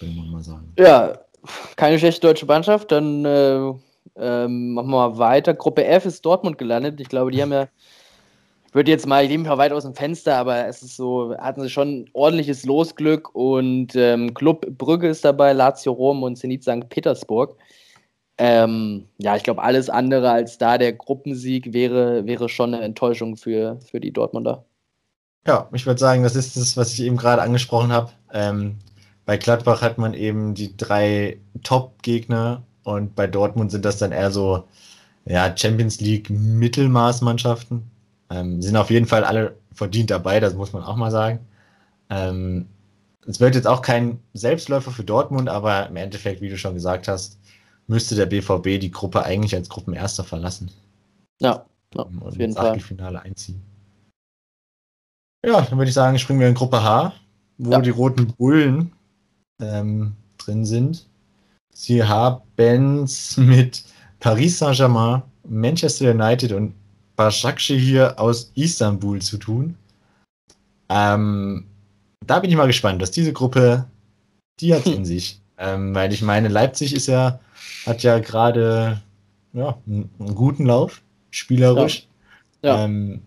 will 0.01 0.11
man 0.11 0.31
mal 0.31 0.43
sagen. 0.43 0.73
Ja, 0.79 1.19
keine 1.77 1.99
schlechte 1.99 2.21
deutsche 2.21 2.47
Mannschaft. 2.47 2.93
Dann 2.93 3.25
äh, 3.25 3.73
ähm, 4.17 4.75
machen 4.75 4.91
wir 4.91 5.09
mal 5.09 5.19
weiter. 5.19 5.55
Gruppe 5.55 5.85
F 5.85 6.05
ist 6.05 6.25
Dortmund 6.25 6.59
gelandet. 6.59 7.01
Ich 7.01 7.09
glaube, 7.09 7.31
die 7.31 7.43
haben 7.43 7.53
ja, 7.53 7.69
ich 8.69 8.75
würde 8.75 8.91
jetzt 8.91 9.07
mal, 9.07 9.25
ich 9.25 9.31
nehme 9.31 9.43
mich 9.43 9.51
mal 9.51 9.59
weit 9.59 9.73
aus 9.73 9.83
dem 9.83 9.95
Fenster, 9.95 10.37
aber 10.37 10.67
es 10.67 10.83
ist 10.83 10.97
so, 10.97 11.37
hatten 11.39 11.63
sie 11.63 11.71
schon 11.71 12.09
ordentliches 12.13 12.65
Losglück 12.65 13.35
und 13.35 13.97
ähm, 13.97 14.35
Club 14.35 14.67
Brügge 14.79 15.09
ist 15.09 15.25
dabei, 15.25 15.53
Lazio 15.53 15.93
Rom 15.93 16.23
und 16.23 16.37
Zenit 16.37 16.63
St. 16.63 16.89
Petersburg. 16.89 17.57
Ähm, 18.43 19.07
ja, 19.19 19.37
ich 19.37 19.43
glaube, 19.43 19.63
alles 19.63 19.91
andere 19.91 20.31
als 20.31 20.57
da 20.57 20.79
der 20.79 20.95
Gruppensieg 20.95 21.75
wäre, 21.75 22.25
wäre 22.27 22.49
schon 22.49 22.73
eine 22.75 22.83
Enttäuschung 22.83 23.37
für, 23.37 23.79
für 23.83 24.01
die 24.01 24.13
Dortmunder. 24.13 24.65
Ja, 25.47 25.69
ich 25.73 25.87
würde 25.87 26.01
sagen, 26.01 26.23
das 26.23 26.37
ist 26.37 26.57
das, 26.57 26.77
was 26.77 26.93
ich 26.95 27.03
eben 27.03 27.19
gerade 27.19 27.43
angesprochen 27.43 27.93
habe. 27.93 28.13
Ähm, 28.33 28.79
bei 29.27 29.37
Gladbach 29.37 29.83
hat 29.83 29.99
man 29.99 30.15
eben 30.15 30.55
die 30.55 30.77
drei 30.77 31.39
Top-Gegner 31.63 32.63
Und 32.85 33.15
bei 33.15 33.27
Dortmund 33.27 33.71
sind 33.73 33.85
das 33.85 33.99
dann 33.99 34.13
eher 34.13 34.31
so 34.31 34.65
ja, 35.27 35.55
Champions 35.57 36.01
League 36.01 36.31
Mittelmaßmannschaften. 36.31 37.83
Ähm, 38.31 38.63
sind 38.63 38.77
auf 38.77 38.91
jeden 38.91 39.07
Fall 39.07 39.25
alle 39.25 39.57
verdient 39.75 40.11
dabei, 40.11 40.41
das 40.41 40.55
muss 40.55 40.73
man 40.73 40.83
auch 40.85 40.97
mal 40.97 41.11
sagen. 41.11 41.41
Ähm, 42.11 42.69
es 43.27 43.41
wird 43.41 43.55
jetzt 43.55 43.67
auch 43.67 43.83
kein 43.83 44.21
Selbstläufer 44.35 44.93
für 44.93 45.05
Dortmund, 45.05 45.49
aber 45.51 45.89
im 45.89 45.97
Endeffekt, 45.97 46.41
wie 46.43 46.51
du 46.51 46.59
schon 46.59 46.75
gesagt 46.75 47.09
hast, 47.09 47.40
müsste 47.91 48.15
der 48.15 48.27
BVB 48.27 48.81
die 48.81 48.93
Gruppe 48.93 49.25
eigentlich 49.25 49.55
als 49.55 49.69
Gruppenerster 49.69 50.23
verlassen. 50.23 50.71
Ja, 51.41 51.67
ja 51.93 52.03
und 52.03 52.23
auf 52.23 52.37
jeden 52.39 52.55
Fall. 52.55 52.79
Finale 52.79 53.21
einziehen. 53.21 53.61
Ja, 55.45 55.61
dann 55.61 55.77
würde 55.77 55.89
ich 55.89 55.95
sagen, 55.95 56.19
springen 56.19 56.39
wir 56.39 56.49
in 56.49 56.55
Gruppe 56.55 56.83
H, 56.83 57.13
wo 57.59 57.73
ja. 57.73 57.81
die 57.81 57.91
roten 57.91 58.29
Bullen 58.35 58.93
ähm, 59.61 60.13
drin 60.39 60.65
sind. 60.65 61.09
Sie 61.75 62.05
haben 62.05 63.03
es 63.03 63.37
mit 63.37 63.83
Paris 64.21 64.59
Saint-Germain, 64.59 65.23
Manchester 65.49 66.13
United 66.13 66.53
und 66.53 66.75
Başakşehir 67.17 67.81
hier 67.81 68.21
aus 68.21 68.53
Istanbul 68.55 69.21
zu 69.21 69.37
tun. 69.37 69.75
Ähm, 70.89 71.67
da 72.25 72.39
bin 72.39 72.51
ich 72.51 72.57
mal 72.57 72.69
gespannt, 72.69 73.03
dass 73.03 73.11
diese 73.11 73.33
Gruppe, 73.33 73.87
die 74.61 74.75
hat 74.75 74.87
in 74.87 75.05
sich. 75.05 75.41
Ähm, 75.59 75.93
weil 75.95 76.13
ich 76.13 76.23
meine, 76.23 76.49
Leipzig 76.49 76.95
ist 76.95 77.09
ja, 77.09 77.41
hat 77.87 78.03
ja 78.03 78.19
gerade 78.19 79.01
ja, 79.53 79.79
einen, 79.87 80.11
einen, 80.19 80.35
guten 80.35 80.67
Lauf, 80.67 81.03
spielerisch. 81.31 82.07
Ja. 82.63 82.77
ja. 82.77 82.85
Ähm, 82.85 83.23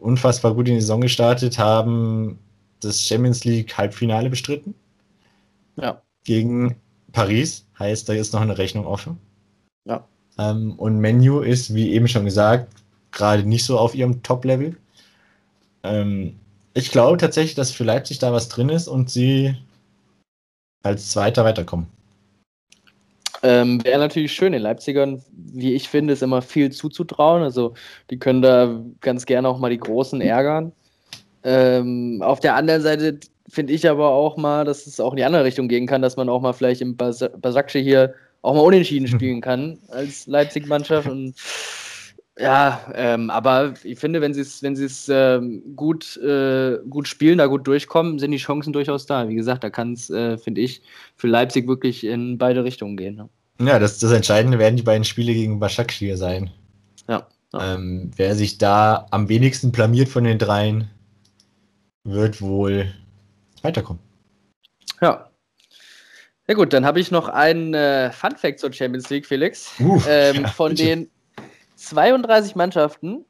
unfassbar 0.00 0.54
gut 0.54 0.68
in 0.68 0.74
die 0.74 0.80
Saison 0.80 1.00
gestartet, 1.00 1.58
haben 1.58 2.38
das 2.80 3.00
Champions 3.00 3.44
League 3.44 3.76
Halbfinale 3.76 4.30
bestritten. 4.30 4.74
Ja. 5.76 6.02
Gegen 6.24 6.76
Paris, 7.12 7.66
heißt, 7.78 8.08
da 8.08 8.14
ist 8.14 8.32
noch 8.32 8.40
eine 8.40 8.58
Rechnung 8.58 8.86
offen. 8.86 9.18
Ja. 9.84 10.06
Ähm, 10.38 10.74
und 10.78 10.98
Menu 10.98 11.40
ist, 11.40 11.74
wie 11.74 11.92
eben 11.92 12.08
schon 12.08 12.24
gesagt, 12.24 12.72
gerade 13.12 13.44
nicht 13.44 13.64
so 13.64 13.78
auf 13.78 13.94
ihrem 13.94 14.22
Top-Level. 14.22 14.76
Ähm, 15.82 16.38
ich 16.74 16.90
glaube 16.90 17.18
tatsächlich, 17.18 17.54
dass 17.54 17.70
für 17.70 17.84
Leipzig 17.84 18.18
da 18.18 18.32
was 18.32 18.48
drin 18.48 18.70
ist 18.70 18.88
und 18.88 19.10
sie 19.10 19.56
als 20.82 21.10
Zweiter 21.10 21.44
weiterkommen. 21.44 21.86
Ähm, 23.42 23.84
Wäre 23.84 23.98
natürlich 23.98 24.32
schön. 24.32 24.52
Den 24.52 24.62
Leipzigern, 24.62 25.22
wie 25.32 25.74
ich 25.74 25.88
finde, 25.88 26.12
ist 26.12 26.22
immer 26.22 26.42
viel 26.42 26.70
zuzutrauen. 26.70 27.42
Also 27.42 27.74
die 28.10 28.18
können 28.18 28.42
da 28.42 28.80
ganz 29.00 29.26
gerne 29.26 29.48
auch 29.48 29.58
mal 29.58 29.70
die 29.70 29.78
Großen 29.78 30.20
ärgern. 30.20 30.72
Ähm, 31.44 32.22
auf 32.22 32.38
der 32.40 32.54
anderen 32.54 32.82
Seite 32.82 33.18
finde 33.48 33.72
ich 33.72 33.88
aber 33.88 34.10
auch 34.10 34.36
mal, 34.36 34.64
dass 34.64 34.86
es 34.86 35.00
auch 35.00 35.12
in 35.12 35.16
die 35.16 35.24
andere 35.24 35.44
Richtung 35.44 35.68
gehen 35.68 35.86
kann, 35.86 36.02
dass 36.02 36.16
man 36.16 36.28
auch 36.28 36.40
mal 36.40 36.52
vielleicht 36.52 36.80
im 36.80 36.96
Bas 36.96 37.24
hier 37.72 38.14
auch 38.42 38.54
mal 38.54 38.60
unentschieden 38.60 39.08
spielen 39.08 39.40
kann 39.40 39.78
als 39.88 40.26
Leipzig-Mannschaft. 40.26 41.08
Und 41.08 41.34
ja, 42.38 42.80
ähm, 42.94 43.28
aber 43.28 43.74
ich 43.84 43.98
finde, 43.98 44.22
wenn 44.22 44.32
sie 44.32 44.40
es 44.40 44.62
wenn 44.62 44.76
ähm, 45.08 45.76
gut, 45.76 46.16
äh, 46.16 46.78
gut 46.88 47.06
spielen, 47.06 47.38
da 47.38 47.46
gut 47.46 47.66
durchkommen, 47.66 48.18
sind 48.18 48.30
die 48.30 48.38
Chancen 48.38 48.72
durchaus 48.72 49.04
da. 49.04 49.28
Wie 49.28 49.34
gesagt, 49.34 49.62
da 49.62 49.70
kann 49.70 49.92
es, 49.92 50.08
äh, 50.08 50.38
finde 50.38 50.62
ich, 50.62 50.82
für 51.16 51.28
Leipzig 51.28 51.68
wirklich 51.68 52.04
in 52.04 52.38
beide 52.38 52.64
Richtungen 52.64 52.96
gehen. 52.96 53.16
Ne? 53.16 53.28
Ja, 53.60 53.78
das, 53.78 53.98
das 53.98 54.12
Entscheidende 54.12 54.58
werden 54.58 54.76
die 54.76 54.82
beiden 54.82 55.04
Spiele 55.04 55.34
gegen 55.34 55.60
Başakşehir 55.60 56.16
sein. 56.16 56.50
Ja. 57.06 57.26
ja. 57.52 57.74
Ähm, 57.74 58.10
wer 58.16 58.34
sich 58.34 58.56
da 58.56 59.06
am 59.10 59.28
wenigsten 59.28 59.70
blamiert 59.70 60.08
von 60.08 60.24
den 60.24 60.38
dreien, 60.38 60.88
wird 62.04 62.40
wohl 62.40 62.94
weiterkommen. 63.60 64.02
Ja. 65.02 65.28
Ja 66.48 66.54
gut, 66.54 66.72
dann 66.72 66.84
habe 66.86 66.98
ich 66.98 67.10
noch 67.10 67.28
einen 67.28 67.74
äh, 67.74 68.10
Fun 68.10 68.36
Fact 68.36 68.58
zur 68.58 68.72
Champions 68.72 69.10
League, 69.10 69.26
Felix. 69.26 69.70
Uh, 69.78 70.00
ähm, 70.08 70.36
ja, 70.42 70.48
von 70.48 70.70
bitte. 70.70 70.84
den 70.84 71.10
32 71.82 72.54
Mannschaften. 72.54 73.24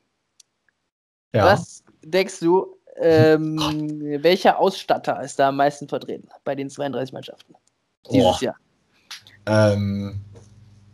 Ja. 1.35 1.47
Was 1.47 1.85
denkst 2.05 2.41
du, 2.41 2.77
ähm, 2.97 3.59
welcher 4.23 4.59
Ausstatter 4.59 5.23
ist 5.23 5.39
da 5.39 5.49
am 5.49 5.57
meisten 5.57 5.89
vertreten 5.89 6.29
bei 6.45 6.55
den 6.55 6.69
32 6.69 7.13
Mannschaften 7.13 7.55
dieses 8.11 8.43
oh. 8.43 8.45
Jahr? 8.45 8.57
Ähm, 9.47 10.21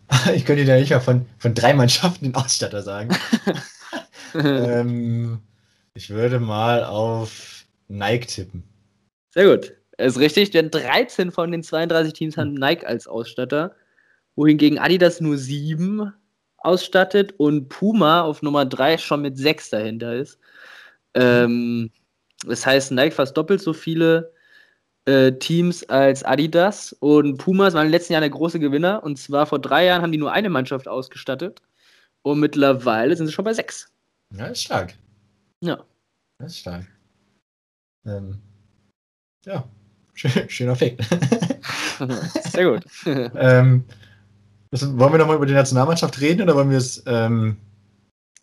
ich 0.35 0.45
könnte 0.45 0.65
dir 0.65 0.77
nicht 0.77 0.91
mal 0.91 1.01
von, 1.01 1.27
von 1.39 1.55
drei 1.55 1.75
Mannschaften 1.75 2.27
den 2.27 2.35
Ausstatter 2.35 2.83
sagen. 2.83 3.17
ähm, 4.35 5.41
ich 5.95 6.11
würde 6.11 6.39
mal 6.39 6.85
auf 6.85 7.65
Nike 7.89 8.27
tippen. 8.27 8.63
Sehr 9.35 9.57
gut. 9.57 9.75
Ist 9.99 10.19
richtig, 10.19 10.51
denn 10.51 10.71
13 10.71 11.33
von 11.33 11.51
den 11.51 11.65
32 11.65 12.13
Teams 12.13 12.37
haben 12.37 12.55
Nike 12.55 12.87
als 12.87 13.09
Ausstatter, 13.09 13.75
wohingegen 14.37 14.79
Adidas 14.79 15.21
nur 15.21 15.37
7 15.37 16.13
ausstattet 16.59 17.35
und 17.39 17.69
Puma 17.69 18.23
auf 18.23 18.43
Nummer 18.43 18.65
3 18.65 18.99
schon 18.99 19.23
mit 19.23 19.39
6 19.39 19.71
dahinter 19.71 20.15
ist. 20.15 20.39
Ähm, 21.15 21.91
das 22.47 22.67
heißt, 22.67 22.93
Nike 22.93 23.15
fast 23.15 23.37
doppelt 23.37 23.61
so 23.61 23.73
viele 23.73 24.33
äh, 25.07 25.33
Teams 25.33 25.89
als 25.89 26.23
Adidas 26.23 26.93
und 27.01 27.39
Pumas 27.39 27.75
waren 27.75 27.87
den 27.87 27.93
letzten 27.93 28.13
Jahren 28.13 28.23
der 28.23 28.31
große 28.31 28.61
Gewinner 28.61 29.03
und 29.03 29.19
zwar 29.19 29.47
vor 29.47 29.59
drei 29.59 29.87
Jahren 29.87 30.03
haben 30.03 30.13
die 30.13 30.19
nur 30.19 30.33
eine 30.33 30.51
Mannschaft 30.51 30.87
ausgestattet 30.87 31.63
und 32.23 32.41
mittlerweile 32.41 33.17
sind 33.17 33.27
sie 33.27 33.33
schon 33.33 33.45
bei 33.45 33.55
6. 33.55 33.91
Ja, 34.37 34.47
ist 34.47 34.63
stark. 34.65 34.95
Ja. 35.61 35.83
Das 36.39 36.53
ist 36.53 36.59
stark. 36.59 36.87
Ähm, 38.07 38.41
ja, 39.45 39.69
schöner 40.15 40.77
Fakt. 40.77 41.03
Sehr 42.51 42.71
gut. 42.71 42.85
ähm, 43.35 43.85
wollen 44.71 45.13
wir 45.13 45.19
nochmal 45.19 45.37
über 45.37 45.47
die 45.47 45.55
Nationalmannschaft 45.55 46.21
reden 46.21 46.43
oder 46.43 46.55
wollen 46.55 46.71
wir 46.71 46.79
es 46.79 47.03
ähm, 47.07 47.57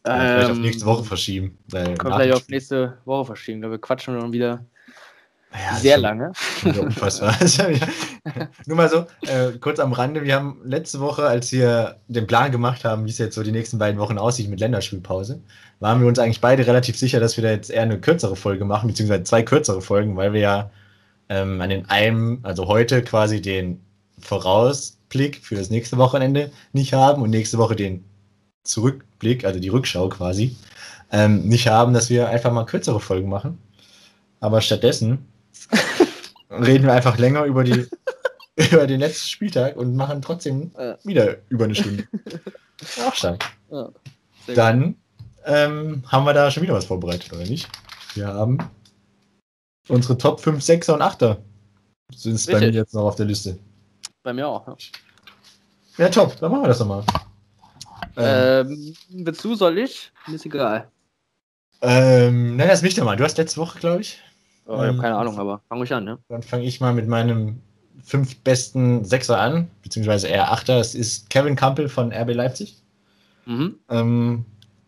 vielleicht 0.03 0.49
auf 0.49 0.55
ähm, 0.57 0.61
nächste 0.61 0.85
Woche 0.85 1.03
verschieben? 1.03 1.57
Können 1.71 1.97
vielleicht 1.97 2.33
auf 2.33 2.47
nächste 2.49 2.97
Woche 3.05 3.25
verschieben. 3.25 3.61
Da 3.61 3.69
wir 3.69 3.79
quatschen 3.79 4.19
dann 4.19 4.31
wieder 4.31 4.65
ja, 5.53 5.75
sehr 5.77 5.97
lange. 5.97 6.33
Unfassbar. 6.63 7.35
Nur 8.65 8.77
mal 8.77 8.89
so, 8.89 9.05
äh, 9.21 9.57
kurz 9.59 9.79
am 9.79 9.93
Rande, 9.93 10.23
wir 10.23 10.35
haben 10.35 10.59
letzte 10.63 10.99
Woche, 10.99 11.25
als 11.25 11.51
wir 11.51 11.97
den 12.07 12.27
Plan 12.27 12.51
gemacht 12.51 12.83
haben, 12.83 13.05
wie 13.05 13.09
es 13.09 13.17
jetzt 13.17 13.35
so 13.35 13.43
die 13.43 13.51
nächsten 13.51 13.77
beiden 13.77 13.99
Wochen 13.99 14.17
aussieht 14.17 14.49
mit 14.49 14.59
Länderspielpause, 14.59 15.39
waren 15.79 16.01
wir 16.01 16.07
uns 16.07 16.19
eigentlich 16.19 16.41
beide 16.41 16.65
relativ 16.67 16.97
sicher, 16.97 17.19
dass 17.19 17.37
wir 17.37 17.43
da 17.43 17.51
jetzt 17.51 17.69
eher 17.69 17.83
eine 17.83 17.99
kürzere 17.99 18.35
Folge 18.35 18.65
machen, 18.65 18.87
beziehungsweise 18.87 19.23
zwei 19.23 19.43
kürzere 19.43 19.81
Folgen, 19.81 20.17
weil 20.17 20.33
wir 20.33 20.41
ja 20.41 20.71
ähm, 21.29 21.61
an 21.61 21.69
den 21.69 21.89
einen, 21.89 22.39
also 22.43 22.67
heute 22.67 23.01
quasi 23.01 23.41
den 23.41 23.79
Vorausblick 25.15 25.37
für 25.43 25.55
das 25.55 25.69
nächste 25.69 25.97
Wochenende 25.97 26.51
nicht 26.73 26.93
haben 26.93 27.21
und 27.21 27.29
nächste 27.29 27.57
Woche 27.57 27.75
den 27.75 28.03
Zurückblick, 28.63 29.45
also 29.45 29.59
die 29.59 29.69
Rückschau 29.69 30.09
quasi, 30.09 30.55
ähm, 31.11 31.47
nicht 31.47 31.67
haben, 31.67 31.93
dass 31.93 32.09
wir 32.09 32.29
einfach 32.29 32.51
mal 32.51 32.65
kürzere 32.65 32.99
Folgen 32.99 33.29
machen. 33.29 33.57
Aber 34.39 34.61
stattdessen 34.61 35.25
reden 36.49 36.85
wir 36.85 36.93
einfach 36.93 37.17
länger 37.17 37.45
über 37.45 37.63
die 37.63 37.87
über 38.55 38.87
den 38.87 38.99
letzten 38.99 39.27
Spieltag 39.27 39.75
und 39.75 39.95
machen 39.95 40.21
trotzdem 40.21 40.71
ja. 40.77 40.97
wieder 41.03 41.37
über 41.49 41.65
eine 41.65 41.75
Stunde. 41.75 42.07
Auch 43.05 43.13
stark. 43.13 43.43
Ja, 43.69 43.89
Dann 44.47 44.95
ähm, 45.45 46.03
haben 46.07 46.25
wir 46.25 46.33
da 46.33 46.49
schon 46.51 46.63
wieder 46.63 46.73
was 46.73 46.85
vorbereitet, 46.85 47.31
oder 47.33 47.45
nicht? 47.45 47.67
Wir 48.13 48.27
haben 48.27 48.57
unsere 49.89 50.17
Top 50.17 50.39
5, 50.39 50.63
6er 50.63 50.93
und 50.93 51.01
8er. 51.01 51.37
Sind 52.13 52.35
es 52.35 52.45
bei 52.45 52.59
mir 52.59 52.71
jetzt 52.71 52.93
noch 52.93 53.03
auf 53.03 53.15
der 53.15 53.25
Liste. 53.25 53.57
Bei 54.23 54.33
mir 54.33 54.47
auch, 54.47 54.67
ja. 54.67 54.75
Ja, 55.97 56.09
top, 56.09 56.37
dann 56.39 56.51
machen 56.51 56.63
wir 56.63 56.67
das 56.67 56.79
nochmal. 56.79 57.03
Ähm, 58.17 58.93
ähm, 59.09 59.25
willst 59.25 59.43
du, 59.43 59.55
soll 59.55 59.77
ich? 59.77 60.11
Mir 60.27 60.35
ist 60.35 60.45
egal. 60.45 60.89
Ähm, 61.81 62.55
nein, 62.55 62.67
das 62.67 62.81
mich 62.81 62.95
doch 62.95 63.05
mal. 63.05 63.15
Du 63.15 63.23
hast 63.23 63.37
letzte 63.37 63.59
Woche, 63.59 63.79
glaube 63.79 64.01
ich. 64.01 64.19
Oh, 64.65 64.73
ich 64.73 64.79
habe 64.79 64.87
ähm, 64.89 64.99
keine 64.99 65.15
Ahnung, 65.15 65.39
aber 65.39 65.61
fange 65.69 65.83
ich 65.83 65.93
an, 65.93 66.03
ne? 66.03 66.17
Dann 66.29 66.43
fange 66.43 66.63
ich 66.63 66.81
mal 66.81 66.93
mit 66.93 67.07
meinem 67.07 67.61
fünf 68.03 68.37
besten 68.39 69.05
Sechser 69.05 69.39
an, 69.39 69.69
beziehungsweise 69.83 70.27
eher 70.27 70.51
Achter. 70.51 70.79
Es 70.79 70.95
ist 70.95 71.29
Kevin 71.29 71.55
Campbell 71.55 71.89
von 71.89 72.11
RB 72.11 72.33
Leipzig. 72.33 72.77
Mhm. 73.45 73.75
Ähm, 73.89 74.45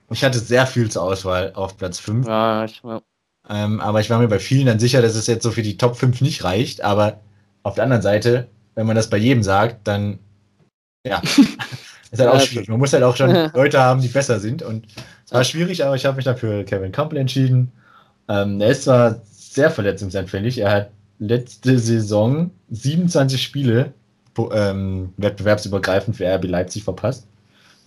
ich 0.10 0.24
hatte 0.24 0.40
sehr 0.40 0.66
viel 0.68 0.90
zur 0.90 1.04
Auswahl 1.04 1.54
auf 1.54 1.78
Platz 1.78 2.00
5. 2.00 2.28
Ja, 2.28 2.66
ich, 2.66 2.82
ja. 2.84 3.02
Ähm, 3.50 3.80
aber 3.80 4.02
ich 4.02 4.10
war 4.10 4.20
mir 4.20 4.28
bei 4.28 4.40
vielen 4.40 4.66
dann 4.66 4.80
sicher, 4.80 5.02
dass 5.02 5.16
es 5.16 5.28
jetzt 5.28 5.44
so 5.44 5.52
für 5.52 5.62
die 5.62 5.78
Top 5.78 5.96
5 5.96 6.22
nicht 6.22 6.44
reicht. 6.44 6.82
Aber 6.84 7.20
auf 7.64 7.76
der 7.76 7.84
anderen 7.84 8.02
Seite, 8.02 8.48
wenn 8.76 8.88
man 8.88 8.96
das 8.96 9.10
bei 9.10 9.18
jedem 9.18 9.44
sagt, 9.44 9.88
dann 9.88 10.20
ja, 11.08 11.22
ist 12.12 12.20
halt 12.20 12.30
auch 12.30 12.40
schwierig. 12.40 12.70
Man 12.70 12.80
muss 12.80 12.94
halt 12.94 13.04
auch 13.04 13.16
schon 13.16 13.32
Leute 13.54 13.80
haben, 13.80 14.02
die 14.02 14.08
besser 14.08 14.40
sind. 14.40 14.62
Und 14.64 14.88
es 15.26 15.32
war 15.32 15.44
schwierig, 15.44 15.86
aber 15.86 15.96
ich 15.96 16.06
habe 16.06 16.16
mich 16.16 16.26
dafür 16.26 16.64
Kevin 16.64 16.92
Campbell 16.92 17.20
entschieden. 17.20 17.72
Ähm, 18.30 18.62
er 18.62 18.70
ist 18.70 18.84
zwar 18.84 19.22
sehr 19.32 19.72
verletzungsanfällig. 19.72 20.60
Er 20.60 20.72
hat 20.72 20.92
letzte 21.20 21.80
Saison 21.80 22.52
27 22.70 23.42
Spiele 23.42 23.94
ähm, 24.52 25.14
wettbewerbsübergreifend 25.18 26.16
für 26.16 26.26
RB 26.26 26.46
Leipzig 26.46 26.84
verpasst. 26.84 27.28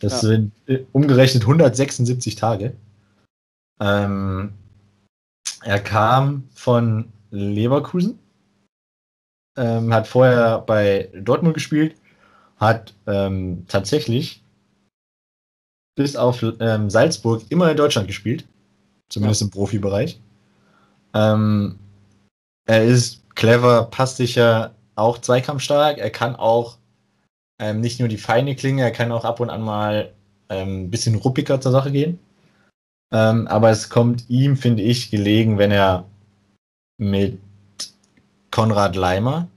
Das 0.01 0.23
ja. 0.23 0.29
sind 0.29 0.53
äh, 0.67 0.81
umgerechnet 0.93 1.45
176 1.45 2.35
Tage. 2.35 2.73
Ähm, 3.81 4.53
er 5.63 5.79
kam 5.79 6.45
von 6.55 7.13
Leverkusen, 7.31 8.19
ähm, 9.57 9.93
hat 9.93 10.09
vorher 10.09 10.59
bei 10.61 11.09
Dortmund 11.15 11.55
gespielt 11.55 11.95
hat 12.61 12.95
ähm, 13.07 13.65
tatsächlich 13.69 14.43
bis 15.97 16.15
auf 16.15 16.45
ähm, 16.61 16.91
Salzburg 16.91 17.43
immer 17.49 17.71
in 17.71 17.77
Deutschland 17.77 18.07
gespielt. 18.07 18.47
Zumindest 19.09 19.41
ja. 19.41 19.47
im 19.47 19.51
Profibereich. 19.51 20.21
Ähm, 21.15 21.79
er 22.67 22.85
ist 22.85 23.25
clever, 23.35 23.85
passsicher, 23.85 24.75
auch 24.95 25.19
zweikampfstark. 25.19 25.99
Er 25.99 26.11
kann 26.11 26.37
auch 26.37 26.79
ähm, 27.59 27.81
nicht 27.81 27.99
nur 27.99 28.09
die 28.09 28.19
feine 28.19 28.55
Klinge, 28.55 28.83
er 28.83 28.93
kann 28.93 29.11
auch 29.11 29.25
ab 29.25 29.41
und 29.41 29.51
an 29.51 29.63
mal 29.63 30.13
ähm, 30.49 30.85
ein 30.85 30.91
bisschen 30.91 31.17
ruppiger 31.17 31.61
zur 31.61 31.73
Sache 31.73 31.91
gehen. 31.91 32.19
Ähm, 33.13 33.49
aber 33.49 33.71
es 33.71 33.91
kommt 33.91 34.29
ihm, 34.31 34.57
finde 34.57 34.83
ich, 34.83 35.11
gelegen, 35.11 35.59
wenn 35.59 35.73
er 35.73 36.05
mit 36.99 37.39
Konrad 38.51 38.95
Leimer, 38.95 39.49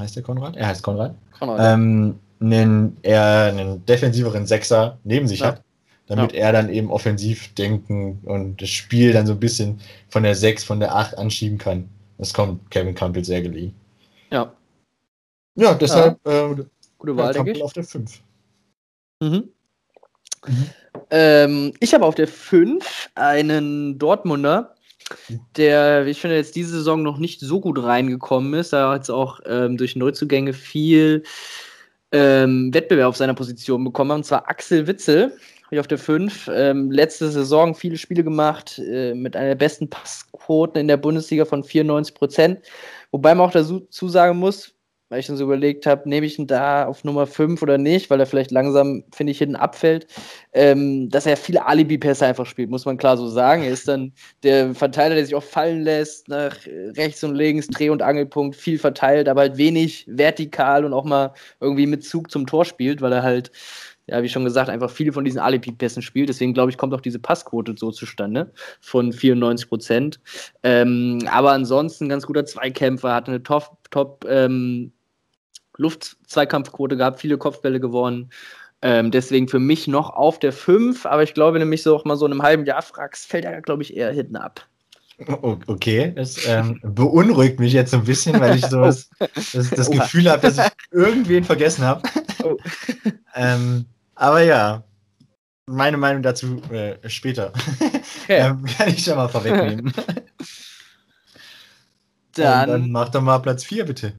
heißt 0.00 0.16
der 0.16 0.22
Konrad? 0.22 0.56
Er 0.56 0.66
heißt 0.66 0.82
Konrad. 0.82 1.14
Konrad. 1.38 1.74
Ähm, 1.74 2.18
einen, 2.40 2.96
eher 3.02 3.52
einen 3.52 3.84
defensiveren 3.84 4.46
Sechser 4.46 4.98
neben 5.04 5.28
sich 5.28 5.40
ja. 5.40 5.48
hat, 5.48 5.62
damit 6.06 6.32
ja. 6.32 6.40
er 6.40 6.52
dann 6.52 6.70
eben 6.70 6.90
offensiv 6.90 7.54
denken 7.54 8.20
und 8.24 8.60
das 8.60 8.70
Spiel 8.70 9.12
dann 9.12 9.26
so 9.26 9.34
ein 9.34 9.40
bisschen 9.40 9.80
von 10.08 10.22
der 10.22 10.34
6, 10.34 10.64
von 10.64 10.80
der 10.80 10.94
8 10.94 11.18
anschieben 11.18 11.58
kann. 11.58 11.88
Das 12.18 12.34
kommt 12.34 12.70
Kevin 12.70 12.94
Campbell 12.94 13.24
sehr 13.24 13.42
gelegen. 13.42 13.74
Ja. 14.30 14.52
Ja, 15.54 15.74
deshalb 15.74 16.18
ja. 16.26 16.50
Äh, 16.50 16.64
gute 16.98 17.16
Wahl, 17.16 17.32
denke 17.32 17.52
ich. 17.52 17.62
auf 17.62 17.72
der 17.72 17.84
5. 17.84 18.22
Mhm. 19.20 19.48
Mhm. 20.46 20.66
Ähm, 21.10 21.72
ich 21.80 21.92
habe 21.92 22.04
auf 22.04 22.14
der 22.14 22.28
5 22.28 23.10
einen 23.14 23.98
Dortmunder, 23.98 24.74
der, 25.56 26.06
ich 26.06 26.20
finde, 26.20 26.36
jetzt 26.36 26.56
diese 26.56 26.70
Saison 26.70 27.02
noch 27.02 27.18
nicht 27.18 27.40
so 27.40 27.60
gut 27.60 27.82
reingekommen 27.82 28.54
ist. 28.54 28.72
Da 28.72 28.90
hat 28.90 29.02
es 29.02 29.10
auch 29.10 29.40
ähm, 29.46 29.76
durch 29.76 29.96
Neuzugänge 29.96 30.52
viel 30.52 31.22
ähm, 32.12 32.72
Wettbewerb 32.74 33.08
auf 33.08 33.16
seiner 33.16 33.34
Position 33.34 33.84
bekommen, 33.84 34.10
und 34.10 34.24
zwar 34.24 34.48
Axel 34.48 34.86
Witzel. 34.86 35.32
Habe 35.64 35.76
ich 35.76 35.80
auf 35.80 35.86
der 35.86 35.98
5. 35.98 36.50
Ähm, 36.52 36.90
letzte 36.90 37.30
Saison 37.30 37.74
viele 37.74 37.96
Spiele 37.96 38.24
gemacht, 38.24 38.78
äh, 38.78 39.14
mit 39.14 39.36
einer 39.36 39.48
der 39.48 39.54
besten 39.54 39.88
Passquoten 39.88 40.80
in 40.80 40.88
der 40.88 40.96
Bundesliga 40.96 41.44
von 41.44 41.62
94 41.62 42.14
Prozent. 42.14 42.58
Wobei 43.12 43.34
man 43.34 43.46
auch 43.48 43.52
dazu 43.52 44.08
sagen 44.08 44.38
muss, 44.38 44.74
weil 45.10 45.18
ich 45.18 45.26
dann 45.26 45.36
so 45.36 45.44
überlegt 45.44 45.86
habe, 45.86 46.08
nehme 46.08 46.24
ich 46.24 46.38
ihn 46.38 46.46
da 46.46 46.86
auf 46.86 47.02
Nummer 47.02 47.26
5 47.26 47.60
oder 47.62 47.78
nicht, 47.78 48.08
weil 48.10 48.20
er 48.20 48.26
vielleicht 48.26 48.52
langsam, 48.52 49.02
finde 49.12 49.32
ich, 49.32 49.38
hinten 49.38 49.56
abfällt, 49.56 50.06
ähm, 50.52 51.10
dass 51.10 51.26
er 51.26 51.36
viele 51.36 51.66
Alibi-Pässe 51.66 52.24
einfach 52.24 52.46
spielt, 52.46 52.70
muss 52.70 52.86
man 52.86 52.96
klar 52.96 53.16
so 53.16 53.26
sagen. 53.26 53.64
Er 53.64 53.72
ist 53.72 53.88
dann 53.88 54.12
der 54.44 54.72
Verteiler, 54.74 55.16
der 55.16 55.24
sich 55.26 55.34
auch 55.34 55.42
fallen 55.42 55.82
lässt, 55.82 56.28
nach 56.28 56.56
rechts 56.96 57.24
und 57.24 57.34
links, 57.34 57.66
Dreh- 57.66 57.90
und 57.90 58.02
Angelpunkt, 58.02 58.54
viel 58.54 58.78
verteilt, 58.78 59.28
aber 59.28 59.42
halt 59.42 59.56
wenig 59.58 60.06
vertikal 60.08 60.84
und 60.84 60.94
auch 60.94 61.04
mal 61.04 61.34
irgendwie 61.58 61.86
mit 61.86 62.04
Zug 62.04 62.30
zum 62.30 62.46
Tor 62.46 62.64
spielt, 62.64 63.02
weil 63.02 63.12
er 63.12 63.24
halt 63.24 63.50
ja, 64.06 64.22
wie 64.22 64.28
schon 64.28 64.44
gesagt, 64.44 64.68
einfach 64.68 64.90
viele 64.90 65.12
von 65.12 65.24
diesen 65.24 65.38
Alibi-Pässen 65.38 66.02
spielt. 66.02 66.28
Deswegen 66.28 66.52
glaube 66.52 66.70
ich, 66.70 66.76
kommt 66.76 66.92
auch 66.94 67.00
diese 67.00 67.20
Passquote 67.20 67.74
so 67.76 67.92
zustande 67.92 68.52
von 68.80 69.12
94 69.12 69.68
Prozent. 69.68 70.20
Ähm, 70.64 71.20
aber 71.30 71.52
ansonsten 71.52 72.08
ganz 72.08 72.26
guter 72.26 72.44
Zweikämpfer, 72.44 73.14
hatte 73.14 73.30
eine 73.30 73.42
Top, 73.42 73.78
Top 73.90 74.26
ähm, 74.28 74.92
Luftzweikampfquote 75.80 76.96
gehabt, 76.96 77.20
viele 77.20 77.38
Kopfbälle 77.38 77.80
gewonnen. 77.80 78.30
Ähm, 78.82 79.10
deswegen 79.10 79.48
für 79.48 79.58
mich 79.58 79.88
noch 79.88 80.10
auf 80.10 80.38
der 80.38 80.52
5, 80.52 81.04
aber 81.04 81.22
ich 81.22 81.34
glaube, 81.34 81.54
wenn 81.54 81.60
du 81.60 81.66
mich 81.66 81.82
so 81.82 81.94
auch 81.94 82.04
mal 82.04 82.16
so 82.16 82.26
in 82.26 82.32
einem 82.32 82.42
halben 82.42 82.64
Jahr 82.64 82.82
fragst, 82.82 83.26
fällt 83.26 83.44
er, 83.44 83.60
glaube 83.60 83.82
ich, 83.82 83.96
eher 83.96 84.12
hinten 84.12 84.36
ab. 84.36 84.66
Okay, 85.66 86.14
das 86.16 86.46
ähm, 86.46 86.80
beunruhigt 86.82 87.60
mich 87.60 87.74
jetzt 87.74 87.90
so 87.90 87.98
ein 87.98 88.04
bisschen, 88.04 88.40
weil 88.40 88.56
ich 88.56 88.64
so 88.64 88.80
das, 88.80 89.10
das, 89.52 89.68
das 89.68 89.90
Gefühl 89.90 90.30
habe, 90.30 90.40
dass 90.40 90.56
ich 90.56 90.72
irgendwen 90.92 91.44
vergessen 91.44 91.84
habe. 91.84 92.08
Oh. 92.42 92.56
ähm, 93.34 93.84
aber 94.14 94.42
ja, 94.42 94.82
meine 95.66 95.98
Meinung 95.98 96.22
dazu 96.22 96.62
äh, 96.70 96.96
später. 97.08 97.52
Okay. 97.78 97.92
ähm, 98.28 98.64
kann 98.64 98.88
ich 98.88 99.04
schon 99.04 99.16
mal 99.16 99.28
vorwegnehmen. 99.28 99.92
Dann, 102.34 102.68
dann 102.68 102.90
mach 102.92 103.08
doch 103.08 103.20
mal 103.20 103.40
Platz 103.40 103.64
4, 103.64 103.84
bitte. 103.84 104.12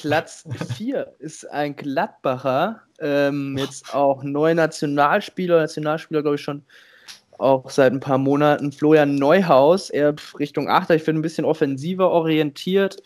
Platz 0.00 0.44
4 0.76 1.14
ist 1.18 1.44
ein 1.50 1.76
Gladbacher, 1.76 2.80
ähm, 3.00 3.56
jetzt 3.58 3.94
auch 3.94 4.22
neuer 4.22 4.54
Nationalspieler, 4.54 5.58
Nationalspieler 5.58 6.22
glaube 6.22 6.36
ich 6.36 6.42
schon 6.42 6.62
auch 7.38 7.68
seit 7.68 7.92
ein 7.92 8.00
paar 8.00 8.16
Monaten, 8.16 8.72
Florian 8.72 9.16
Neuhaus, 9.16 9.90
er 9.90 10.14
Richtung 10.38 10.68
Achter, 10.70 10.94
ich 10.94 11.02
finde 11.02 11.20
ein 11.20 11.22
bisschen 11.22 11.44
offensiver 11.44 12.10
orientiert, 12.10 13.02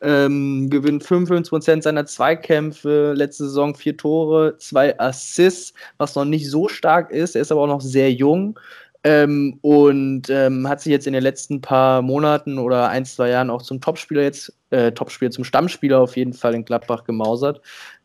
ähm, 0.00 0.70
gewinnt 0.70 1.04
55% 1.04 1.82
seiner 1.82 2.06
Zweikämpfe, 2.06 3.12
letzte 3.14 3.44
Saison 3.44 3.74
vier 3.74 3.96
Tore, 3.96 4.56
zwei 4.58 4.98
Assists, 4.98 5.74
was 5.98 6.14
noch 6.14 6.24
nicht 6.24 6.50
so 6.50 6.68
stark 6.68 7.10
ist, 7.10 7.34
er 7.34 7.42
ist 7.42 7.52
aber 7.52 7.62
auch 7.62 7.66
noch 7.66 7.82
sehr 7.82 8.12
jung, 8.12 8.58
ähm, 9.04 9.58
und 9.62 10.28
ähm, 10.28 10.68
hat 10.68 10.80
sich 10.80 10.90
jetzt 10.90 11.06
in 11.06 11.12
den 11.12 11.22
letzten 11.22 11.60
paar 11.60 12.02
Monaten 12.02 12.58
oder 12.58 12.88
ein, 12.88 13.04
zwei 13.04 13.30
Jahren 13.30 13.50
auch 13.50 13.62
zum 13.62 13.80
Topspieler 13.80 14.22
jetzt, 14.22 14.52
äh, 14.70 14.90
Topspieler, 14.90 15.30
zum 15.30 15.44
Stammspieler 15.44 16.00
auf 16.00 16.16
jeden 16.16 16.32
Fall 16.32 16.54
in 16.54 16.64
Gladbach 16.64 17.04
gemausert. 17.04 17.60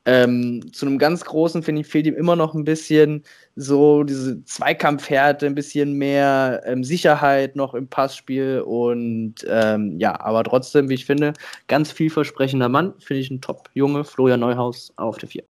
Ähm, 0.06 0.72
zu 0.72 0.86
einem 0.86 1.00
ganz 1.00 1.24
großen, 1.24 1.64
finde 1.64 1.82
ich, 1.82 1.88
fehlt 1.88 2.06
ihm 2.06 2.16
immer 2.16 2.36
noch 2.36 2.54
ein 2.54 2.66
bisschen 2.66 3.24
so 3.56 4.04
diese 4.04 4.44
Zweikampfhärte, 4.44 5.46
ein 5.46 5.56
bisschen 5.56 5.94
mehr 5.94 6.62
ähm, 6.66 6.84
Sicherheit 6.84 7.56
noch 7.56 7.74
im 7.74 7.88
Passspiel 7.88 8.62
und 8.66 9.36
ähm, 9.48 9.98
ja, 10.00 10.20
aber 10.20 10.44
trotzdem, 10.44 10.89
wie 10.89 10.96
ich 10.96 11.06
finde, 11.06 11.34
ganz 11.68 11.91
vielversprechender 11.91 12.70
Mann, 12.70 12.94
finde 13.00 13.22
ich 13.22 13.32
ein 13.32 13.41
Top-Junge, 13.41 14.04
Florian 14.04 14.41
Neuhaus 14.41 14.94
auf 14.98 15.18
der 15.18 15.30
4. 15.30 15.44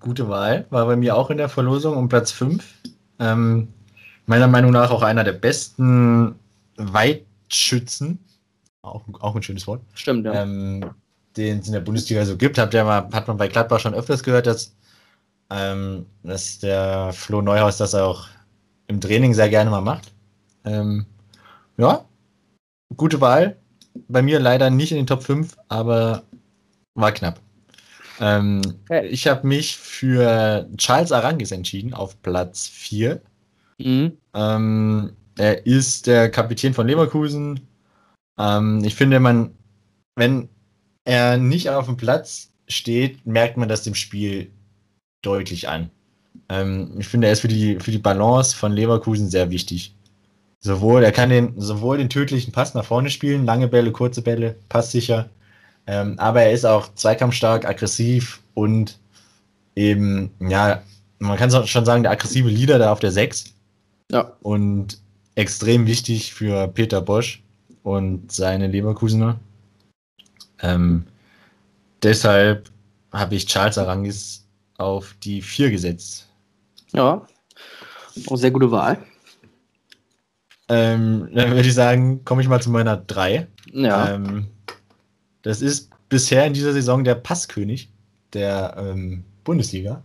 Gute 0.00 0.28
Wahl, 0.28 0.66
war 0.70 0.86
bei 0.86 0.96
mir 0.96 1.16
auch 1.16 1.30
in 1.30 1.36
der 1.36 1.48
Verlosung 1.48 1.96
um 1.96 2.08
Platz 2.08 2.32
5 2.32 2.64
meiner 4.30 4.46
Meinung 4.46 4.70
nach 4.70 4.92
auch 4.92 5.02
einer 5.02 5.24
der 5.24 5.32
besten 5.32 6.36
Weitschützen. 6.76 8.20
Auch, 8.80 9.02
auch 9.18 9.34
ein 9.34 9.42
schönes 9.42 9.66
Wort. 9.66 9.82
Stimmt, 9.94 10.24
ja. 10.24 10.42
Ähm, 10.42 10.84
den 11.36 11.58
es 11.58 11.66
in 11.66 11.72
der 11.72 11.80
Bundesliga 11.80 12.24
so 12.24 12.36
gibt. 12.36 12.56
Hat, 12.56 12.72
ja 12.72 12.84
mal, 12.84 13.08
hat 13.12 13.26
man 13.26 13.36
bei 13.36 13.48
Gladbach 13.48 13.80
schon 13.80 13.92
öfters 13.92 14.22
gehört, 14.22 14.46
dass, 14.46 14.76
ähm, 15.50 16.06
dass 16.22 16.60
der 16.60 17.12
Flo 17.12 17.42
Neuhaus 17.42 17.76
das 17.76 17.92
auch 17.96 18.28
im 18.86 19.00
Training 19.00 19.34
sehr 19.34 19.48
gerne 19.48 19.68
mal 19.68 19.80
macht. 19.80 20.12
Ähm, 20.64 21.06
ja, 21.76 22.04
gute 22.96 23.20
Wahl. 23.20 23.56
Bei 24.06 24.22
mir 24.22 24.38
leider 24.38 24.70
nicht 24.70 24.92
in 24.92 24.98
den 24.98 25.08
Top 25.08 25.24
5, 25.24 25.56
aber 25.68 26.22
war 26.94 27.10
knapp. 27.10 27.40
Ähm, 28.20 28.62
okay. 28.84 29.08
Ich 29.08 29.26
habe 29.26 29.44
mich 29.44 29.76
für 29.76 30.68
Charles 30.76 31.10
Arangis 31.10 31.50
entschieden 31.50 31.94
auf 31.94 32.22
Platz 32.22 32.68
4. 32.68 33.20
Mhm. 33.80 34.12
Ähm, 34.34 35.12
er 35.38 35.66
ist 35.66 36.06
der 36.06 36.30
Kapitän 36.30 36.74
von 36.74 36.86
Leverkusen. 36.86 37.60
Ähm, 38.38 38.82
ich 38.84 38.94
finde, 38.94 39.20
man, 39.20 39.54
wenn 40.16 40.48
er 41.04 41.36
nicht 41.36 41.70
auf 41.70 41.86
dem 41.86 41.96
Platz 41.96 42.50
steht, 42.68 43.26
merkt 43.26 43.56
man 43.56 43.68
das 43.68 43.82
dem 43.82 43.94
Spiel 43.94 44.50
deutlich 45.22 45.68
an. 45.68 45.90
Ähm, 46.48 46.94
ich 46.98 47.08
finde, 47.08 47.26
er 47.26 47.32
ist 47.32 47.40
für 47.40 47.48
die, 47.48 47.78
für 47.80 47.90
die 47.90 47.98
Balance 47.98 48.56
von 48.56 48.72
Leverkusen 48.72 49.30
sehr 49.30 49.50
wichtig. 49.50 49.94
Sowohl, 50.60 51.02
er 51.02 51.12
kann 51.12 51.30
den, 51.30 51.58
sowohl 51.58 51.98
den 51.98 52.10
tödlichen 52.10 52.52
Pass 52.52 52.74
nach 52.74 52.84
vorne 52.84 53.08
spielen, 53.10 53.46
lange 53.46 53.66
Bälle, 53.68 53.92
kurze 53.92 54.20
Bälle, 54.20 54.56
passsicher. 54.68 55.30
Ähm, 55.86 56.18
aber 56.18 56.42
er 56.42 56.52
ist 56.52 56.66
auch 56.66 56.94
zweikampfstark, 56.94 57.64
aggressiv 57.64 58.40
und 58.54 58.98
eben, 59.74 60.30
ja, 60.40 60.82
man 61.18 61.38
kann 61.38 61.50
schon 61.66 61.84
sagen, 61.84 62.02
der 62.02 62.12
aggressive 62.12 62.48
Leader 62.48 62.78
da 62.78 62.92
auf 62.92 63.00
der 63.00 63.12
6. 63.12 63.54
Ja. 64.10 64.36
Und 64.42 64.98
extrem 65.34 65.86
wichtig 65.86 66.34
für 66.34 66.68
Peter 66.68 67.00
Bosch 67.00 67.42
und 67.82 68.30
seine 68.30 68.66
Leverkusener. 68.66 69.38
Ähm, 70.60 71.06
deshalb 72.02 72.70
habe 73.12 73.34
ich 73.34 73.46
Charles 73.46 73.78
Arangis 73.78 74.46
auf 74.78 75.14
die 75.22 75.42
4 75.42 75.70
gesetzt. 75.70 76.28
Ja, 76.92 77.26
auch 78.26 78.36
sehr 78.36 78.50
gute 78.50 78.70
Wahl. 78.70 78.98
Ähm, 80.68 81.28
dann 81.32 81.50
würde 81.50 81.68
ich 81.68 81.74
sagen, 81.74 82.24
komme 82.24 82.42
ich 82.42 82.48
mal 82.48 82.60
zu 82.60 82.70
meiner 82.70 82.96
3. 82.96 83.46
Ja. 83.72 84.14
Ähm, 84.14 84.46
das 85.42 85.62
ist 85.62 85.90
bisher 86.08 86.44
in 86.46 86.54
dieser 86.54 86.72
Saison 86.72 87.02
der 87.02 87.14
Passkönig 87.14 87.90
der 88.32 88.76
ähm, 88.78 89.24
Bundesliga. 89.44 90.02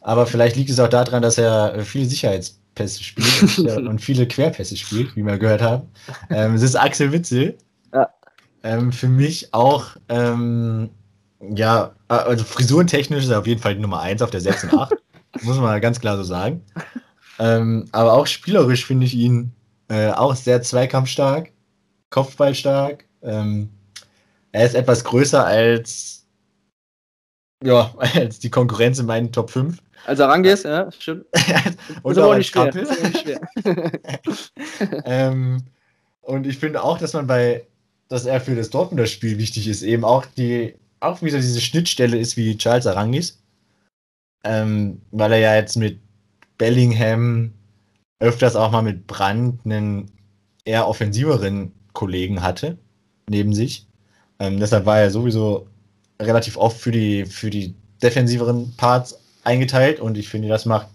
Aber 0.00 0.26
vielleicht 0.26 0.56
liegt 0.56 0.70
es 0.70 0.80
auch 0.80 0.88
daran, 0.88 1.22
dass 1.22 1.38
er 1.38 1.84
viele 1.84 2.06
Sicherheits 2.06 2.58
Pässe 2.74 3.02
spielt 3.02 3.58
und, 3.76 4.00
viele 4.00 4.26
Querpässe 4.26 4.76
spielt, 4.76 5.14
wie 5.16 5.22
wir 5.22 5.38
gehört 5.38 5.62
haben. 5.62 5.88
Ähm, 6.30 6.54
es 6.54 6.62
ist 6.62 6.76
Axel 6.76 7.12
Witzel. 7.12 7.56
Ja. 7.92 8.08
Ähm, 8.62 8.92
für 8.92 9.08
mich 9.08 9.52
auch, 9.52 9.96
ähm, 10.08 10.90
ja, 11.40 11.92
also 12.08 12.44
frisurentechnisch 12.44 13.24
ist 13.24 13.30
er 13.30 13.40
auf 13.40 13.46
jeden 13.46 13.60
Fall 13.60 13.74
die 13.74 13.80
Nummer 13.80 14.00
1 14.00 14.22
auf 14.22 14.30
der 14.30 14.40
6 14.40 14.64
und 14.64 14.74
8. 14.74 14.94
muss 15.42 15.58
man 15.58 15.80
ganz 15.80 16.00
klar 16.00 16.16
so 16.16 16.22
sagen. 16.22 16.62
Ähm, 17.38 17.86
aber 17.92 18.12
auch 18.12 18.26
spielerisch 18.26 18.86
finde 18.86 19.06
ich 19.06 19.14
ihn 19.14 19.52
äh, 19.88 20.10
auch 20.10 20.34
sehr 20.34 20.62
zweikampfstark, 20.62 21.52
kopfballstark. 22.10 23.04
Ähm, 23.22 23.70
er 24.52 24.66
ist 24.66 24.74
etwas 24.74 25.04
größer 25.04 25.44
als 25.44 26.22
ja, 27.62 27.94
als 28.14 28.38
die 28.38 28.50
Konkurrenz 28.50 28.98
in 28.98 29.06
meinen 29.06 29.32
Top 29.32 29.50
5. 29.50 29.78
Also 30.06 30.24
Arangis, 30.24 30.62
ja, 30.64 30.90
stimmt. 30.92 31.26
und 32.02 32.18
auch 32.18 32.36
nicht 32.36 32.50
schwer. 32.50 32.72
Nicht 32.74 33.20
schwer. 33.22 33.40
ähm, 35.04 35.62
und 36.22 36.46
ich 36.46 36.58
finde 36.58 36.82
auch, 36.82 36.98
dass 36.98 37.12
man 37.12 37.26
bei, 37.26 37.66
dass 38.08 38.26
er 38.26 38.40
für 38.40 38.54
das 38.54 38.70
Dortmunder 38.70 39.06
Spiel 39.06 39.38
wichtig 39.38 39.68
ist, 39.68 39.82
eben 39.82 40.04
auch 40.04 40.26
die, 40.26 40.74
auch 41.00 41.22
wieder 41.22 41.38
diese 41.38 41.60
Schnittstelle 41.60 42.18
ist 42.18 42.36
wie 42.36 42.56
Charles 42.56 42.86
Arangis. 42.86 43.38
Ähm, 44.44 45.00
weil 45.12 45.32
er 45.32 45.38
ja 45.38 45.54
jetzt 45.54 45.76
mit 45.76 46.00
Bellingham 46.58 47.52
öfters 48.18 48.56
auch 48.56 48.72
mal 48.72 48.82
mit 48.82 49.06
Brandt 49.06 49.60
einen 49.64 50.10
eher 50.64 50.88
offensiveren 50.88 51.72
Kollegen 51.92 52.42
hatte, 52.42 52.78
neben 53.28 53.52
sich. 53.52 53.86
Ähm, 54.38 54.58
deshalb 54.58 54.86
war 54.86 55.00
er 55.00 55.10
sowieso 55.10 55.68
relativ 56.20 56.56
oft 56.56 56.76
für 56.76 56.90
die, 56.90 57.24
für 57.24 57.50
die 57.50 57.74
defensiveren 58.02 58.74
Parts 58.76 59.21
eingeteilt 59.44 60.00
und 60.00 60.16
ich 60.16 60.28
finde, 60.28 60.48
das 60.48 60.66
macht 60.66 60.88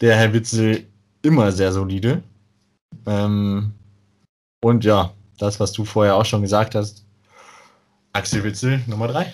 der 0.00 0.16
Herr 0.16 0.32
Witzel 0.32 0.86
immer 1.22 1.52
sehr 1.52 1.72
solide. 1.72 2.22
Ähm, 3.06 3.72
und 4.62 4.84
ja, 4.84 5.12
das, 5.38 5.60
was 5.60 5.72
du 5.72 5.84
vorher 5.84 6.16
auch 6.16 6.24
schon 6.24 6.42
gesagt 6.42 6.74
hast, 6.74 7.04
Axel 8.12 8.44
Witzel 8.44 8.80
Nummer 8.86 9.08
3. 9.08 9.32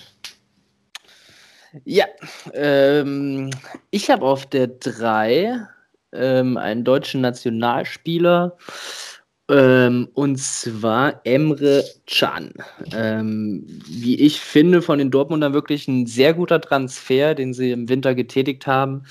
Ja, 1.84 2.06
ähm, 2.54 3.50
ich 3.90 4.10
habe 4.10 4.24
auf 4.24 4.46
der 4.46 4.68
3 4.68 5.66
ähm, 6.12 6.56
einen 6.56 6.84
deutschen 6.84 7.20
Nationalspieler, 7.20 8.56
ähm, 9.50 10.08
und 10.14 10.38
zwar 10.38 11.20
Emre 11.24 11.84
Can. 12.06 12.52
Ähm, 12.92 13.64
wie 13.88 14.20
ich 14.20 14.40
finde, 14.40 14.82
von 14.82 14.98
den 14.98 15.10
Dortmundern 15.10 15.54
wirklich 15.54 15.88
ein 15.88 16.06
sehr 16.06 16.34
guter 16.34 16.60
Transfer, 16.60 17.34
den 17.34 17.54
sie 17.54 17.70
im 17.70 17.88
Winter 17.88 18.14
getätigt 18.14 18.66
haben. 18.66 19.04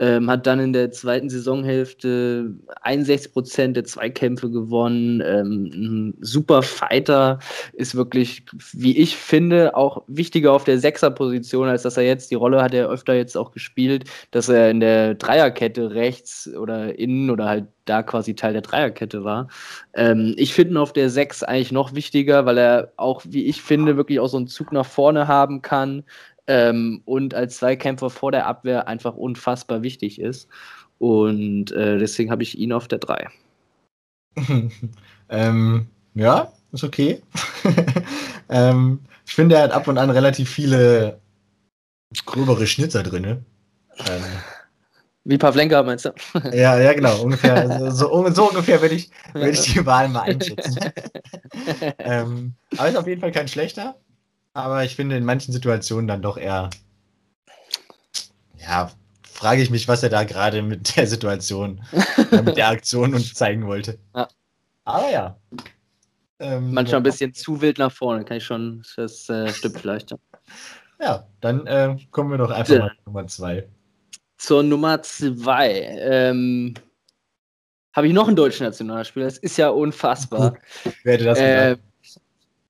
Ähm, 0.00 0.28
hat 0.28 0.44
dann 0.46 0.58
in 0.58 0.72
der 0.72 0.90
zweiten 0.90 1.30
Saisonhälfte 1.30 2.52
61 2.82 3.32
Prozent 3.32 3.76
der 3.76 3.84
Zweikämpfe 3.84 4.50
gewonnen. 4.50 5.22
Ähm, 5.24 5.70
ein 5.72 6.14
super 6.20 6.62
Fighter, 6.62 7.38
ist 7.74 7.94
wirklich, 7.94 8.44
wie 8.72 8.98
ich 8.98 9.16
finde, 9.16 9.76
auch 9.76 10.02
wichtiger 10.08 10.52
auf 10.52 10.64
der 10.64 10.80
Sechserposition, 10.80 11.68
als 11.68 11.82
dass 11.82 11.96
er 11.96 12.02
jetzt, 12.02 12.32
die 12.32 12.34
Rolle 12.34 12.60
hat 12.60 12.74
er 12.74 12.88
öfter 12.88 13.14
jetzt 13.14 13.36
auch 13.36 13.52
gespielt, 13.52 14.04
dass 14.32 14.48
er 14.48 14.68
in 14.70 14.80
der 14.80 15.14
Dreierkette 15.14 15.94
rechts 15.94 16.48
oder 16.52 16.98
innen 16.98 17.30
oder 17.30 17.46
halt 17.46 17.66
da 17.84 18.02
quasi 18.02 18.34
Teil 18.34 18.54
der 18.54 18.62
Dreierkette 18.62 19.24
war. 19.24 19.48
Ähm, 19.94 20.34
ich 20.36 20.54
finde 20.54 20.74
ihn 20.74 20.76
auf 20.78 20.92
der 20.92 21.10
Sechs 21.10 21.42
eigentlich 21.42 21.72
noch 21.72 21.94
wichtiger, 21.94 22.46
weil 22.46 22.58
er 22.58 22.92
auch, 22.96 23.22
wie 23.28 23.44
ich 23.44 23.62
finde, 23.62 23.96
wirklich 23.96 24.20
auch 24.20 24.28
so 24.28 24.38
einen 24.38 24.48
Zug 24.48 24.72
nach 24.72 24.86
vorne 24.86 25.28
haben 25.28 25.62
kann 25.62 26.04
ähm, 26.46 27.02
und 27.04 27.34
als 27.34 27.56
Zweikämpfer 27.56 28.10
vor 28.10 28.32
der 28.32 28.46
Abwehr 28.46 28.88
einfach 28.88 29.14
unfassbar 29.14 29.82
wichtig 29.82 30.20
ist. 30.20 30.48
Und 30.98 31.72
äh, 31.72 31.98
deswegen 31.98 32.30
habe 32.30 32.42
ich 32.42 32.58
ihn 32.58 32.72
auf 32.72 32.88
der 32.88 32.98
3. 32.98 33.28
ähm, 35.28 35.86
ja, 36.14 36.52
ist 36.72 36.84
okay. 36.84 37.22
ähm, 38.48 39.00
ich 39.26 39.34
finde, 39.34 39.56
er 39.56 39.62
hat 39.62 39.72
ab 39.72 39.88
und 39.88 39.98
an 39.98 40.10
relativ 40.10 40.50
viele 40.50 41.20
gröbere 42.26 42.66
Schnitzer 42.66 43.02
drin. 43.02 43.44
Ähm, 44.06 44.22
Wie 45.24 45.38
Pavlenka 45.38 45.82
meinst 45.82 46.04
du? 46.04 46.10
ja, 46.52 46.78
ja, 46.78 46.92
genau. 46.92 47.22
Ungefähr, 47.22 47.90
so, 47.90 48.30
so, 48.30 48.48
ungefähr 48.48 48.80
würde 48.80 48.94
ich, 48.94 49.10
würd 49.32 49.54
ich 49.54 49.72
die 49.72 49.86
Wahl 49.86 50.08
mal 50.08 50.22
einschätzen. 50.22 50.78
ähm, 51.98 52.54
aber 52.76 52.88
ist 52.88 52.96
auf 52.96 53.06
jeden 53.06 53.20
Fall 53.20 53.32
kein 53.32 53.48
schlechter 53.48 53.96
aber 54.54 54.84
ich 54.84 54.96
finde 54.96 55.16
in 55.16 55.24
manchen 55.24 55.52
Situationen 55.52 56.08
dann 56.08 56.22
doch 56.22 56.38
eher, 56.38 56.70
ja, 58.58 58.90
frage 59.22 59.60
ich 59.60 59.70
mich, 59.70 59.88
was 59.88 60.02
er 60.02 60.08
da 60.08 60.24
gerade 60.24 60.62
mit 60.62 60.96
der 60.96 61.06
Situation, 61.06 61.82
äh, 62.30 62.40
mit 62.40 62.56
der 62.56 62.68
Aktion 62.68 63.14
uns 63.14 63.34
zeigen 63.34 63.66
wollte. 63.66 63.98
Ja. 64.14 64.28
Aber 64.84 65.10
ja. 65.10 65.36
Ähm, 66.38 66.72
Manchmal 66.72 67.00
ein 67.00 67.04
bisschen 67.04 67.34
zu 67.34 67.60
wild 67.60 67.78
nach 67.78 67.92
vorne, 67.92 68.24
kann 68.24 68.38
ich 68.38 68.44
schon, 68.44 68.84
das 68.96 69.28
äh, 69.28 69.48
stimmt 69.48 69.80
vielleicht. 69.80 70.10
Ja, 70.10 70.18
ja 71.00 71.26
dann 71.40 71.66
äh, 71.66 71.96
kommen 72.10 72.30
wir 72.30 72.38
doch 72.38 72.50
einfach 72.50 72.74
ja. 72.74 72.80
mal 72.80 72.92
zur 72.94 73.04
Nummer 73.06 73.26
zwei. 73.26 73.68
Zur 74.38 74.62
Nummer 74.62 75.02
zwei. 75.02 75.70
Ähm, 76.00 76.74
Habe 77.92 78.06
ich 78.08 78.12
noch 78.12 78.26
einen 78.26 78.36
deutschen 78.36 78.66
Nationalspieler? 78.66 79.26
Das 79.26 79.38
ist 79.38 79.56
ja 79.56 79.68
unfassbar. 79.70 80.56
Wer 81.02 81.12
hätte 81.14 81.24
das 81.24 81.38
äh, 81.38 81.76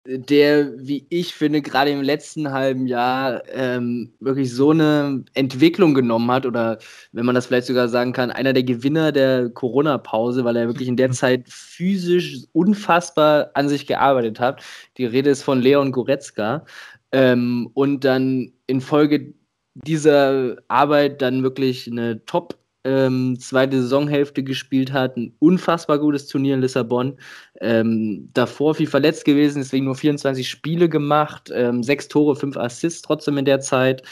der, 0.06 0.72
wie 0.78 1.06
ich 1.08 1.34
finde, 1.34 1.62
gerade 1.62 1.90
im 1.90 2.02
letzten 2.02 2.52
halben 2.52 2.86
Jahr 2.86 3.42
ähm, 3.48 4.12
wirklich 4.20 4.52
so 4.52 4.70
eine 4.70 5.24
Entwicklung 5.34 5.94
genommen 5.94 6.30
hat 6.30 6.44
oder 6.44 6.78
wenn 7.12 7.24
man 7.24 7.34
das 7.34 7.46
vielleicht 7.46 7.66
sogar 7.66 7.88
sagen 7.88 8.12
kann, 8.12 8.30
einer 8.30 8.52
der 8.52 8.64
Gewinner 8.64 9.12
der 9.12 9.48
Corona-Pause, 9.50 10.44
weil 10.44 10.56
er 10.56 10.66
wirklich 10.66 10.88
in 10.88 10.96
der 10.96 11.10
Zeit 11.12 11.44
physisch 11.48 12.44
unfassbar 12.52 13.50
an 13.54 13.68
sich 13.68 13.86
gearbeitet 13.86 14.40
hat. 14.40 14.62
Die 14.98 15.06
Rede 15.06 15.30
ist 15.30 15.42
von 15.42 15.60
Leon 15.60 15.92
Goretzka. 15.92 16.64
Ähm, 17.12 17.70
und 17.74 18.04
dann 18.04 18.52
infolge 18.66 19.34
dieser 19.74 20.56
Arbeit 20.68 21.22
dann 21.22 21.42
wirklich 21.42 21.90
eine 21.90 22.24
Top- 22.26 22.58
ähm, 22.84 23.38
zweite 23.40 23.80
Saisonhälfte 23.80 24.42
gespielt 24.42 24.92
hat, 24.92 25.16
ein 25.16 25.34
unfassbar 25.38 25.98
gutes 25.98 26.26
Turnier 26.26 26.54
in 26.54 26.60
Lissabon. 26.60 27.18
Ähm, 27.60 28.28
davor 28.34 28.74
viel 28.74 28.86
verletzt 28.86 29.24
gewesen, 29.24 29.60
deswegen 29.60 29.86
nur 29.86 29.94
24 29.94 30.48
Spiele 30.48 30.88
gemacht, 30.88 31.50
ähm, 31.54 31.82
sechs 31.82 32.08
Tore, 32.08 32.36
fünf 32.36 32.56
Assists 32.56 33.02
trotzdem 33.02 33.38
in 33.38 33.46
der 33.46 33.60
Zeit. 33.60 34.02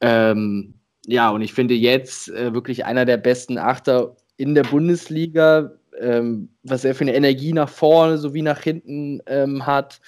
Ähm, 0.00 0.74
ja, 1.06 1.30
und 1.30 1.42
ich 1.42 1.52
finde 1.52 1.74
jetzt 1.74 2.30
äh, 2.30 2.54
wirklich 2.54 2.84
einer 2.84 3.04
der 3.04 3.16
besten 3.16 3.58
Achter 3.58 4.16
in 4.36 4.54
der 4.54 4.64
Bundesliga, 4.64 5.72
ähm, 6.00 6.48
was 6.62 6.84
er 6.84 6.94
für 6.94 7.04
eine 7.04 7.14
Energie 7.14 7.52
nach 7.52 7.68
vorne 7.68 8.18
sowie 8.18 8.42
nach 8.42 8.60
hinten 8.62 9.20
ähm, 9.26 9.66
hat. 9.66 10.00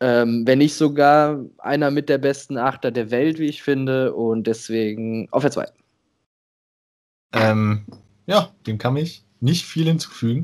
wenn 0.00 0.58
nicht 0.58 0.74
sogar 0.74 1.44
einer 1.58 1.92
mit 1.92 2.08
der 2.08 2.18
besten 2.18 2.58
Achter 2.58 2.90
der 2.90 3.12
Welt, 3.12 3.38
wie 3.38 3.46
ich 3.46 3.62
finde. 3.62 4.14
Und 4.14 4.48
deswegen 4.48 5.28
auf 5.30 5.42
der 5.42 5.52
2. 5.52 5.66
Ähm, 7.32 7.84
ja, 8.26 8.50
dem 8.66 8.78
kann 8.78 8.96
ich 8.96 9.24
nicht 9.40 9.64
viel 9.64 9.86
hinzufügen. 9.86 10.42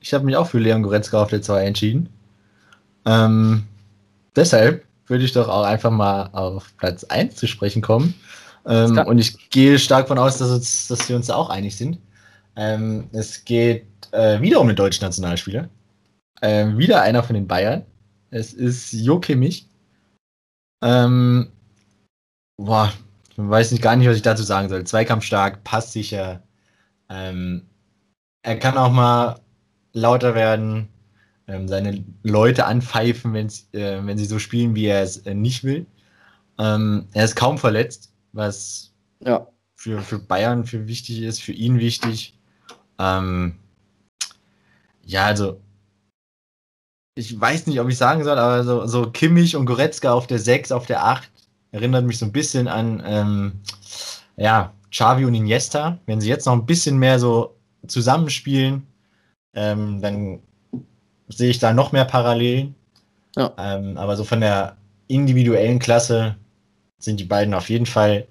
Ich 0.00 0.14
habe 0.14 0.24
mich 0.24 0.36
auch 0.36 0.48
für 0.48 0.58
Leon 0.58 0.82
Goretzka 0.82 1.22
auf 1.22 1.30
der 1.30 1.42
2 1.42 1.64
entschieden. 1.64 2.08
Ähm, 3.06 3.64
deshalb 4.34 4.84
würde 5.06 5.24
ich 5.24 5.32
doch 5.32 5.48
auch 5.48 5.64
einfach 5.64 5.90
mal 5.90 6.30
auf 6.32 6.76
Platz 6.76 7.04
1 7.04 7.36
zu 7.36 7.46
sprechen 7.46 7.82
kommen. 7.82 8.14
Ähm, 8.66 8.98
und 8.98 9.18
ich 9.18 9.50
gehe 9.50 9.78
stark 9.78 10.06
davon 10.06 10.18
aus, 10.18 10.38
dass, 10.38 10.50
uns, 10.50 10.88
dass 10.88 11.08
wir 11.08 11.16
uns 11.16 11.26
da 11.26 11.34
auch 11.34 11.50
einig 11.50 11.76
sind. 11.76 11.98
Ähm, 12.56 13.08
es 13.12 13.44
geht 13.44 13.86
äh, 14.12 14.40
wieder 14.40 14.60
um 14.60 14.66
den 14.66 14.76
deutschen 14.76 15.04
Nationalspieler. 15.04 15.68
Ähm, 16.42 16.78
wieder 16.78 17.02
einer 17.02 17.22
von 17.22 17.34
den 17.34 17.46
Bayern. 17.46 17.84
Es 18.30 18.52
ist 18.52 18.92
Jo 18.92 19.18
Kimmich. 19.18 19.66
Ähm, 20.82 21.50
boah, 22.56 22.92
weiß 23.48 23.70
nicht 23.70 23.82
gar 23.82 23.96
nicht, 23.96 24.08
was 24.08 24.16
ich 24.16 24.22
dazu 24.22 24.42
sagen 24.42 24.68
soll. 24.68 24.84
Zweikampfstark, 24.84 25.62
passsicher. 25.64 26.42
Ähm, 27.08 27.66
er 28.42 28.58
kann 28.58 28.76
auch 28.76 28.92
mal 28.92 29.40
lauter 29.92 30.34
werden, 30.34 30.88
ähm, 31.46 31.68
seine 31.68 32.04
Leute 32.22 32.66
anpfeifen, 32.66 33.34
äh, 33.34 33.48
wenn 33.72 34.18
sie 34.18 34.24
so 34.24 34.38
spielen, 34.38 34.74
wie 34.74 34.86
er 34.86 35.02
es 35.02 35.18
äh, 35.18 35.34
nicht 35.34 35.64
will. 35.64 35.86
Ähm, 36.58 37.08
er 37.12 37.24
ist 37.24 37.36
kaum 37.36 37.58
verletzt, 37.58 38.12
was 38.32 38.92
ja. 39.20 39.46
für, 39.76 40.00
für 40.02 40.18
Bayern 40.18 40.64
für 40.64 40.86
wichtig 40.86 41.22
ist, 41.22 41.42
für 41.42 41.52
ihn 41.52 41.78
wichtig. 41.78 42.38
Ähm, 42.98 43.56
ja, 45.04 45.26
also 45.26 45.60
ich 47.16 47.38
weiß 47.38 47.66
nicht, 47.66 47.80
ob 47.80 47.88
ich 47.88 47.98
sagen 47.98 48.24
soll, 48.24 48.38
aber 48.38 48.64
so, 48.64 48.86
so 48.86 49.10
Kimmich 49.10 49.56
und 49.56 49.66
Goretzka 49.66 50.12
auf 50.12 50.26
der 50.26 50.38
6, 50.38 50.72
auf 50.72 50.86
der 50.86 51.04
8 51.04 51.30
erinnert 51.72 52.04
mich 52.04 52.18
so 52.18 52.26
ein 52.26 52.32
bisschen 52.32 52.68
an 52.68 53.02
ähm, 53.04 53.52
ja, 54.36 54.72
Xavi 54.90 55.24
und 55.24 55.34
Iniesta. 55.34 55.98
Wenn 56.06 56.20
sie 56.20 56.28
jetzt 56.28 56.46
noch 56.46 56.54
ein 56.54 56.66
bisschen 56.66 56.98
mehr 56.98 57.18
so 57.18 57.56
zusammenspielen, 57.86 58.86
ähm, 59.54 60.00
dann 60.00 60.40
sehe 61.28 61.50
ich 61.50 61.58
da 61.58 61.72
noch 61.72 61.92
mehr 61.92 62.04
Parallelen. 62.04 62.74
Ja. 63.36 63.52
Ähm, 63.58 63.96
aber 63.96 64.16
so 64.16 64.24
von 64.24 64.40
der 64.40 64.76
individuellen 65.08 65.78
Klasse 65.78 66.36
sind 66.98 67.20
die 67.20 67.24
beiden 67.24 67.54
auf 67.54 67.70
jeden 67.70 67.86
Fall 67.86 68.26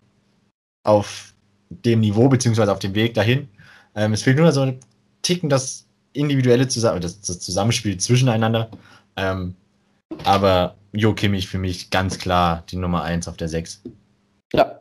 auf 0.83 1.33
dem 1.69 2.01
Niveau 2.01 2.27
beziehungsweise 2.27 2.71
auf 2.71 2.79
dem 2.79 2.95
Weg 2.95 3.13
dahin. 3.13 3.47
Ähm, 3.95 4.13
es 4.13 4.23
fehlt 4.23 4.37
nur 4.37 4.51
so 4.51 4.61
ein 4.61 4.79
Ticken 5.21 5.49
das 5.49 5.85
individuelle 6.13 6.67
Zusammen 6.67 7.01
das, 7.01 7.21
das 7.21 7.39
Zusammenspiel 7.39 7.97
zwischeneinander. 7.97 8.69
Ähm, 9.15 9.55
aber 10.23 10.75
Jo 10.91 11.13
Kimmich 11.13 11.47
für 11.47 11.59
mich 11.59 11.89
ganz 11.89 12.17
klar 12.17 12.63
die 12.69 12.77
Nummer 12.77 13.03
1 13.03 13.27
auf 13.27 13.37
der 13.37 13.47
6. 13.47 13.83
Ja. 14.53 14.79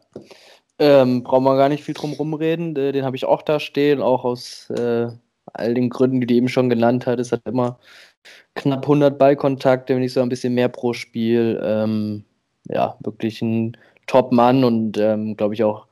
Ähm, 0.78 1.22
brauchen 1.24 1.44
wir 1.44 1.56
gar 1.56 1.68
nicht 1.68 1.85
viel 1.85 1.94
drum 1.94 2.12
rumreden. 2.12 2.76
Äh, 2.76 2.93
den 2.93 3.05
habe 3.05 3.16
ich 3.16 3.24
auch 3.24 3.43
da 3.43 3.59
stehen, 3.60 4.01
auch 4.01 4.24
aus 4.24 4.70
äh, 4.70 5.09
all 5.52 5.74
den 5.74 5.90
Gründen, 5.90 6.20
die 6.20 6.26
du 6.26 6.35
eben 6.35 6.48
schon 6.48 6.70
genannt 6.70 7.06
hast. 7.06 7.18
Es 7.18 7.32
hat 7.32 7.43
immer 7.47 7.78
knapp 8.55 8.85
100 8.85 9.18
Ballkontakte, 9.18 9.94
wenn 9.94 10.02
nicht 10.02 10.12
so 10.12 10.20
ein 10.22 10.28
bisschen 10.28 10.55
mehr 10.55 10.68
pro 10.68 10.93
Spiel. 10.93 11.60
Ähm, 11.62 12.24
ja, 12.68 12.97
wirklich 13.01 13.43
ein 13.43 13.76
Top-Mann 14.06 14.64
und 14.64 14.98
ähm, 14.98 15.36
glaube 15.36 15.55
ich 15.55 15.64
auch 15.64 15.88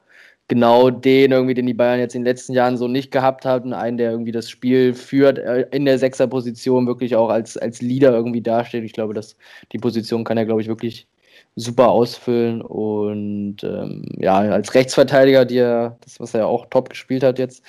genau 0.48 0.90
den 0.90 1.32
irgendwie, 1.32 1.54
den 1.54 1.66
die 1.66 1.74
Bayern 1.74 1.98
jetzt 1.98 2.14
in 2.14 2.22
den 2.22 2.26
letzten 2.26 2.52
Jahren 2.52 2.76
so 2.76 2.88
nicht 2.88 3.10
gehabt 3.10 3.44
hatten. 3.44 3.72
Einen, 3.72 3.98
der 3.98 4.10
irgendwie 4.10 4.32
das 4.32 4.48
Spiel 4.48 4.94
führt, 4.94 5.38
äh, 5.38 5.66
in 5.72 5.84
der 5.84 5.98
Sechser-Position 5.98 6.86
wirklich 6.86 7.16
auch 7.16 7.30
als, 7.30 7.56
als 7.56 7.82
Leader 7.82 8.12
irgendwie 8.12 8.42
dasteht. 8.42 8.84
Ich 8.84 8.92
glaube, 8.92 9.14
dass 9.14 9.36
die 9.72 9.78
Position 9.78 10.24
kann 10.24 10.38
er, 10.38 10.46
glaube 10.46 10.62
ich, 10.62 10.68
wirklich 10.68 11.08
super 11.56 11.88
ausfüllen. 11.88 12.62
Und 12.62 13.64
ähm, 13.64 14.04
ja, 14.18 14.38
als 14.38 14.74
Rechtsverteidiger, 14.74 15.44
die 15.44 15.58
er, 15.58 15.98
das, 16.02 16.20
was 16.20 16.34
er 16.34 16.46
auch 16.46 16.66
top 16.66 16.90
gespielt 16.90 17.22
hat 17.22 17.38
jetzt 17.38 17.64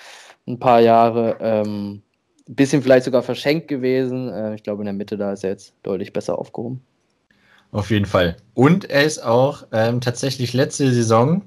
ein 0.48 0.60
paar 0.60 0.80
Jahre, 0.80 1.38
ähm, 1.42 2.02
ein 2.48 2.56
bisschen 2.56 2.82
vielleicht 2.82 3.06
sogar 3.06 3.24
verschenkt 3.24 3.68
gewesen. 3.68 4.30
Äh, 4.30 4.56
ich 4.56 4.64
glaube, 4.64 4.82
in 4.82 4.86
der 4.86 4.94
Mitte 4.94 5.18
da 5.18 5.34
ist 5.34 5.44
er 5.44 5.52
jetzt 5.52 5.74
deutlich 5.84 6.14
besser 6.14 6.38
aufgehoben. 6.38 6.82
Auf 7.72 7.90
jeden 7.92 8.06
Fall. 8.06 8.38
Und 8.54 8.90
er 8.90 9.04
ist 9.04 9.20
auch 9.20 9.68
ähm, 9.74 10.00
tatsächlich 10.00 10.54
letzte 10.54 10.90
Saison 10.92 11.42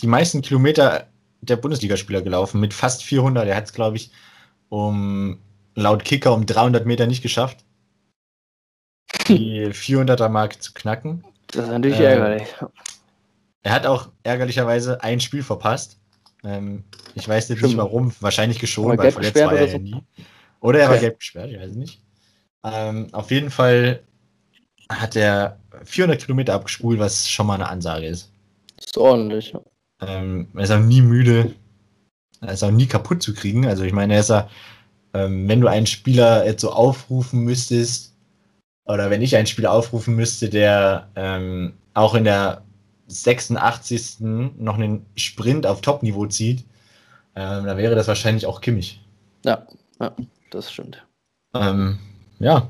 die 0.00 0.06
meisten 0.06 0.42
Kilometer 0.42 1.08
der 1.40 1.56
Bundesligaspieler 1.56 2.22
gelaufen, 2.22 2.60
mit 2.60 2.72
fast 2.72 3.02
400. 3.02 3.46
Er 3.46 3.56
hat 3.56 3.64
es, 3.64 3.72
glaube 3.72 3.96
ich, 3.96 4.10
um 4.68 5.38
laut 5.74 6.04
Kicker 6.04 6.32
um 6.32 6.46
300 6.46 6.86
Meter 6.86 7.06
nicht 7.06 7.22
geschafft, 7.22 7.64
die 9.28 9.66
400er 9.72 10.28
Marke 10.28 10.58
zu 10.58 10.72
knacken. 10.72 11.24
Das 11.48 11.64
ist 11.64 11.70
natürlich 11.70 11.98
ähm, 11.98 12.04
ärgerlich. 12.04 12.48
Er 13.62 13.72
hat 13.72 13.86
auch 13.86 14.08
ärgerlicherweise 14.22 15.02
ein 15.02 15.20
Spiel 15.20 15.42
verpasst. 15.42 15.98
Ähm, 16.44 16.84
ich 17.14 17.28
weiß 17.28 17.48
jetzt 17.48 17.62
nicht 17.62 17.76
warum, 17.76 18.12
wahrscheinlich 18.20 18.58
geschont, 18.58 18.98
weil 18.98 19.12
verletzt 19.12 19.36
war 19.36 19.52
er 19.52 19.66
ja 19.66 19.78
nie. 19.78 20.02
Oder 20.60 20.80
er 20.80 20.90
war 20.90 20.98
gelb 20.98 21.18
gesperrt, 21.18 21.50
ich 21.50 21.58
weiß 21.58 21.74
nicht. 21.74 22.00
Ähm, 22.64 23.08
auf 23.12 23.30
jeden 23.30 23.50
Fall 23.50 24.02
hat 24.88 25.16
er 25.16 25.58
400 25.84 26.20
Kilometer 26.20 26.54
abgespult, 26.54 26.98
was 26.98 27.28
schon 27.28 27.46
mal 27.46 27.54
eine 27.54 27.68
Ansage 27.68 28.06
ist. 28.06 28.32
Das 28.76 28.86
ist 28.86 28.98
ordentlich. 28.98 29.54
Ähm, 30.06 30.48
er 30.54 30.64
ist 30.64 30.70
auch 30.70 30.80
nie 30.80 31.00
müde. 31.00 31.54
Er 32.40 32.52
ist 32.52 32.62
auch 32.62 32.70
nie 32.70 32.86
kaputt 32.86 33.22
zu 33.22 33.34
kriegen. 33.34 33.66
Also 33.66 33.84
ich 33.84 33.92
meine, 33.92 34.14
er 34.14 34.20
ist 34.20 34.30
ja, 34.30 34.48
ähm, 35.14 35.48
wenn 35.48 35.60
du 35.60 35.68
einen 35.68 35.86
Spieler 35.86 36.44
jetzt 36.44 36.60
so 36.60 36.72
aufrufen 36.72 37.40
müsstest, 37.44 38.12
oder 38.84 39.10
wenn 39.10 39.22
ich 39.22 39.36
einen 39.36 39.46
Spieler 39.46 39.72
aufrufen 39.72 40.16
müsste, 40.16 40.48
der 40.48 41.08
ähm, 41.14 41.74
auch 41.94 42.14
in 42.14 42.24
der 42.24 42.62
86. 43.06 44.16
noch 44.20 44.74
einen 44.74 45.06
Sprint 45.16 45.66
auf 45.66 45.80
Top-Niveau 45.82 46.26
zieht, 46.26 46.64
ähm, 47.36 47.64
dann 47.64 47.76
wäre 47.76 47.94
das 47.94 48.08
wahrscheinlich 48.08 48.46
auch 48.46 48.60
Kimmich. 48.60 49.00
Ja, 49.44 49.66
ja 50.00 50.12
das 50.50 50.72
stimmt. 50.72 51.04
Ähm, 51.54 51.98
ja, 52.38 52.68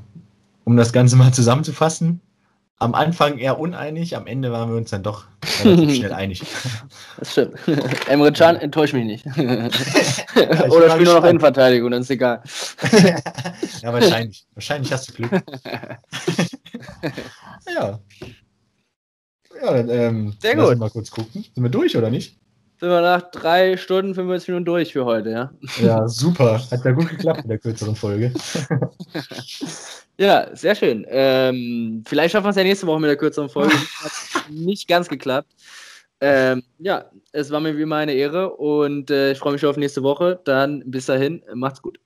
um 0.65 0.77
das 0.77 0.93
Ganze 0.93 1.15
mal 1.15 1.33
zusammenzufassen, 1.33 2.21
am 2.83 2.95
Anfang 2.95 3.37
eher 3.37 3.59
uneinig, 3.59 4.17
am 4.17 4.27
Ende 4.27 4.51
waren 4.51 4.69
wir 4.69 4.75
uns 4.75 4.89
dann 4.89 5.03
doch 5.03 5.25
relativ 5.63 5.95
schnell 5.95 6.13
einig. 6.13 6.43
Das 7.17 7.31
stimmt. 7.31 7.55
Emre 8.09 8.31
Can 8.33 8.57
enttäuscht 8.57 8.93
mich 8.93 9.05
nicht. 9.05 9.25
Oder 9.35 10.89
spiel 10.91 11.05
nur 11.05 11.15
noch 11.15 11.23
Innenverteidigung, 11.23 11.91
dann 11.91 12.01
ist 12.01 12.11
egal. 12.11 12.43
ja, 13.81 13.93
wahrscheinlich. 13.93 14.45
Wahrscheinlich 14.53 14.91
hast 14.91 15.09
du 15.09 15.13
Glück. 15.13 15.31
ja. 17.73 17.99
Ja, 19.61 19.73
dann 19.73 19.89
ähm, 19.89 20.33
Sehr 20.41 20.55
gut. 20.55 20.77
mal 20.77 20.89
kurz 20.89 21.09
gucken. 21.09 21.45
Sind 21.53 21.63
wir 21.63 21.69
durch 21.69 21.95
oder 21.95 22.09
nicht? 22.09 22.37
Sind 22.83 22.91
wir 22.91 22.99
nach 22.99 23.31
drei 23.31 23.77
Stunden, 23.77 24.13
45 24.13 24.49
Minuten 24.49 24.65
durch 24.65 24.91
für 24.91 25.05
heute, 25.05 25.29
ja? 25.29 25.51
Ja, 25.81 26.05
super. 26.05 26.61
Hat 26.69 26.83
ja 26.83 26.91
gut 26.91 27.07
geklappt 27.07 27.43
in 27.43 27.47
der 27.47 27.57
kürzeren 27.57 27.95
Folge. 27.95 28.33
Ja, 30.19 30.55
sehr 30.55 30.75
schön. 30.75 31.05
Ähm, 31.09 32.03
vielleicht 32.05 32.33
schaffen 32.33 32.45
wir 32.45 32.51
es 32.51 32.55
ja 32.55 32.63
nächste 32.63 32.85
Woche 32.85 32.99
mit 32.99 33.09
der 33.09 33.17
kürzeren 33.17 33.49
Folge. 33.49 33.73
Hat 34.03 34.51
nicht 34.51 34.87
ganz 34.87 35.09
geklappt. 35.09 35.51
Ähm, 36.19 36.61
ja, 36.77 37.09
es 37.31 37.49
war 37.49 37.59
mir 37.59 37.75
wie 37.75 37.81
immer 37.81 37.95
eine 37.95 38.13
Ehre 38.13 38.53
und 38.53 39.09
äh, 39.09 39.31
ich 39.31 39.39
freue 39.39 39.53
mich 39.53 39.61
schon 39.61 39.71
auf 39.71 39.77
nächste 39.77 40.03
Woche. 40.03 40.39
Dann 40.43 40.83
bis 40.85 41.07
dahin, 41.07 41.41
macht's 41.55 41.81
gut. 41.81 41.99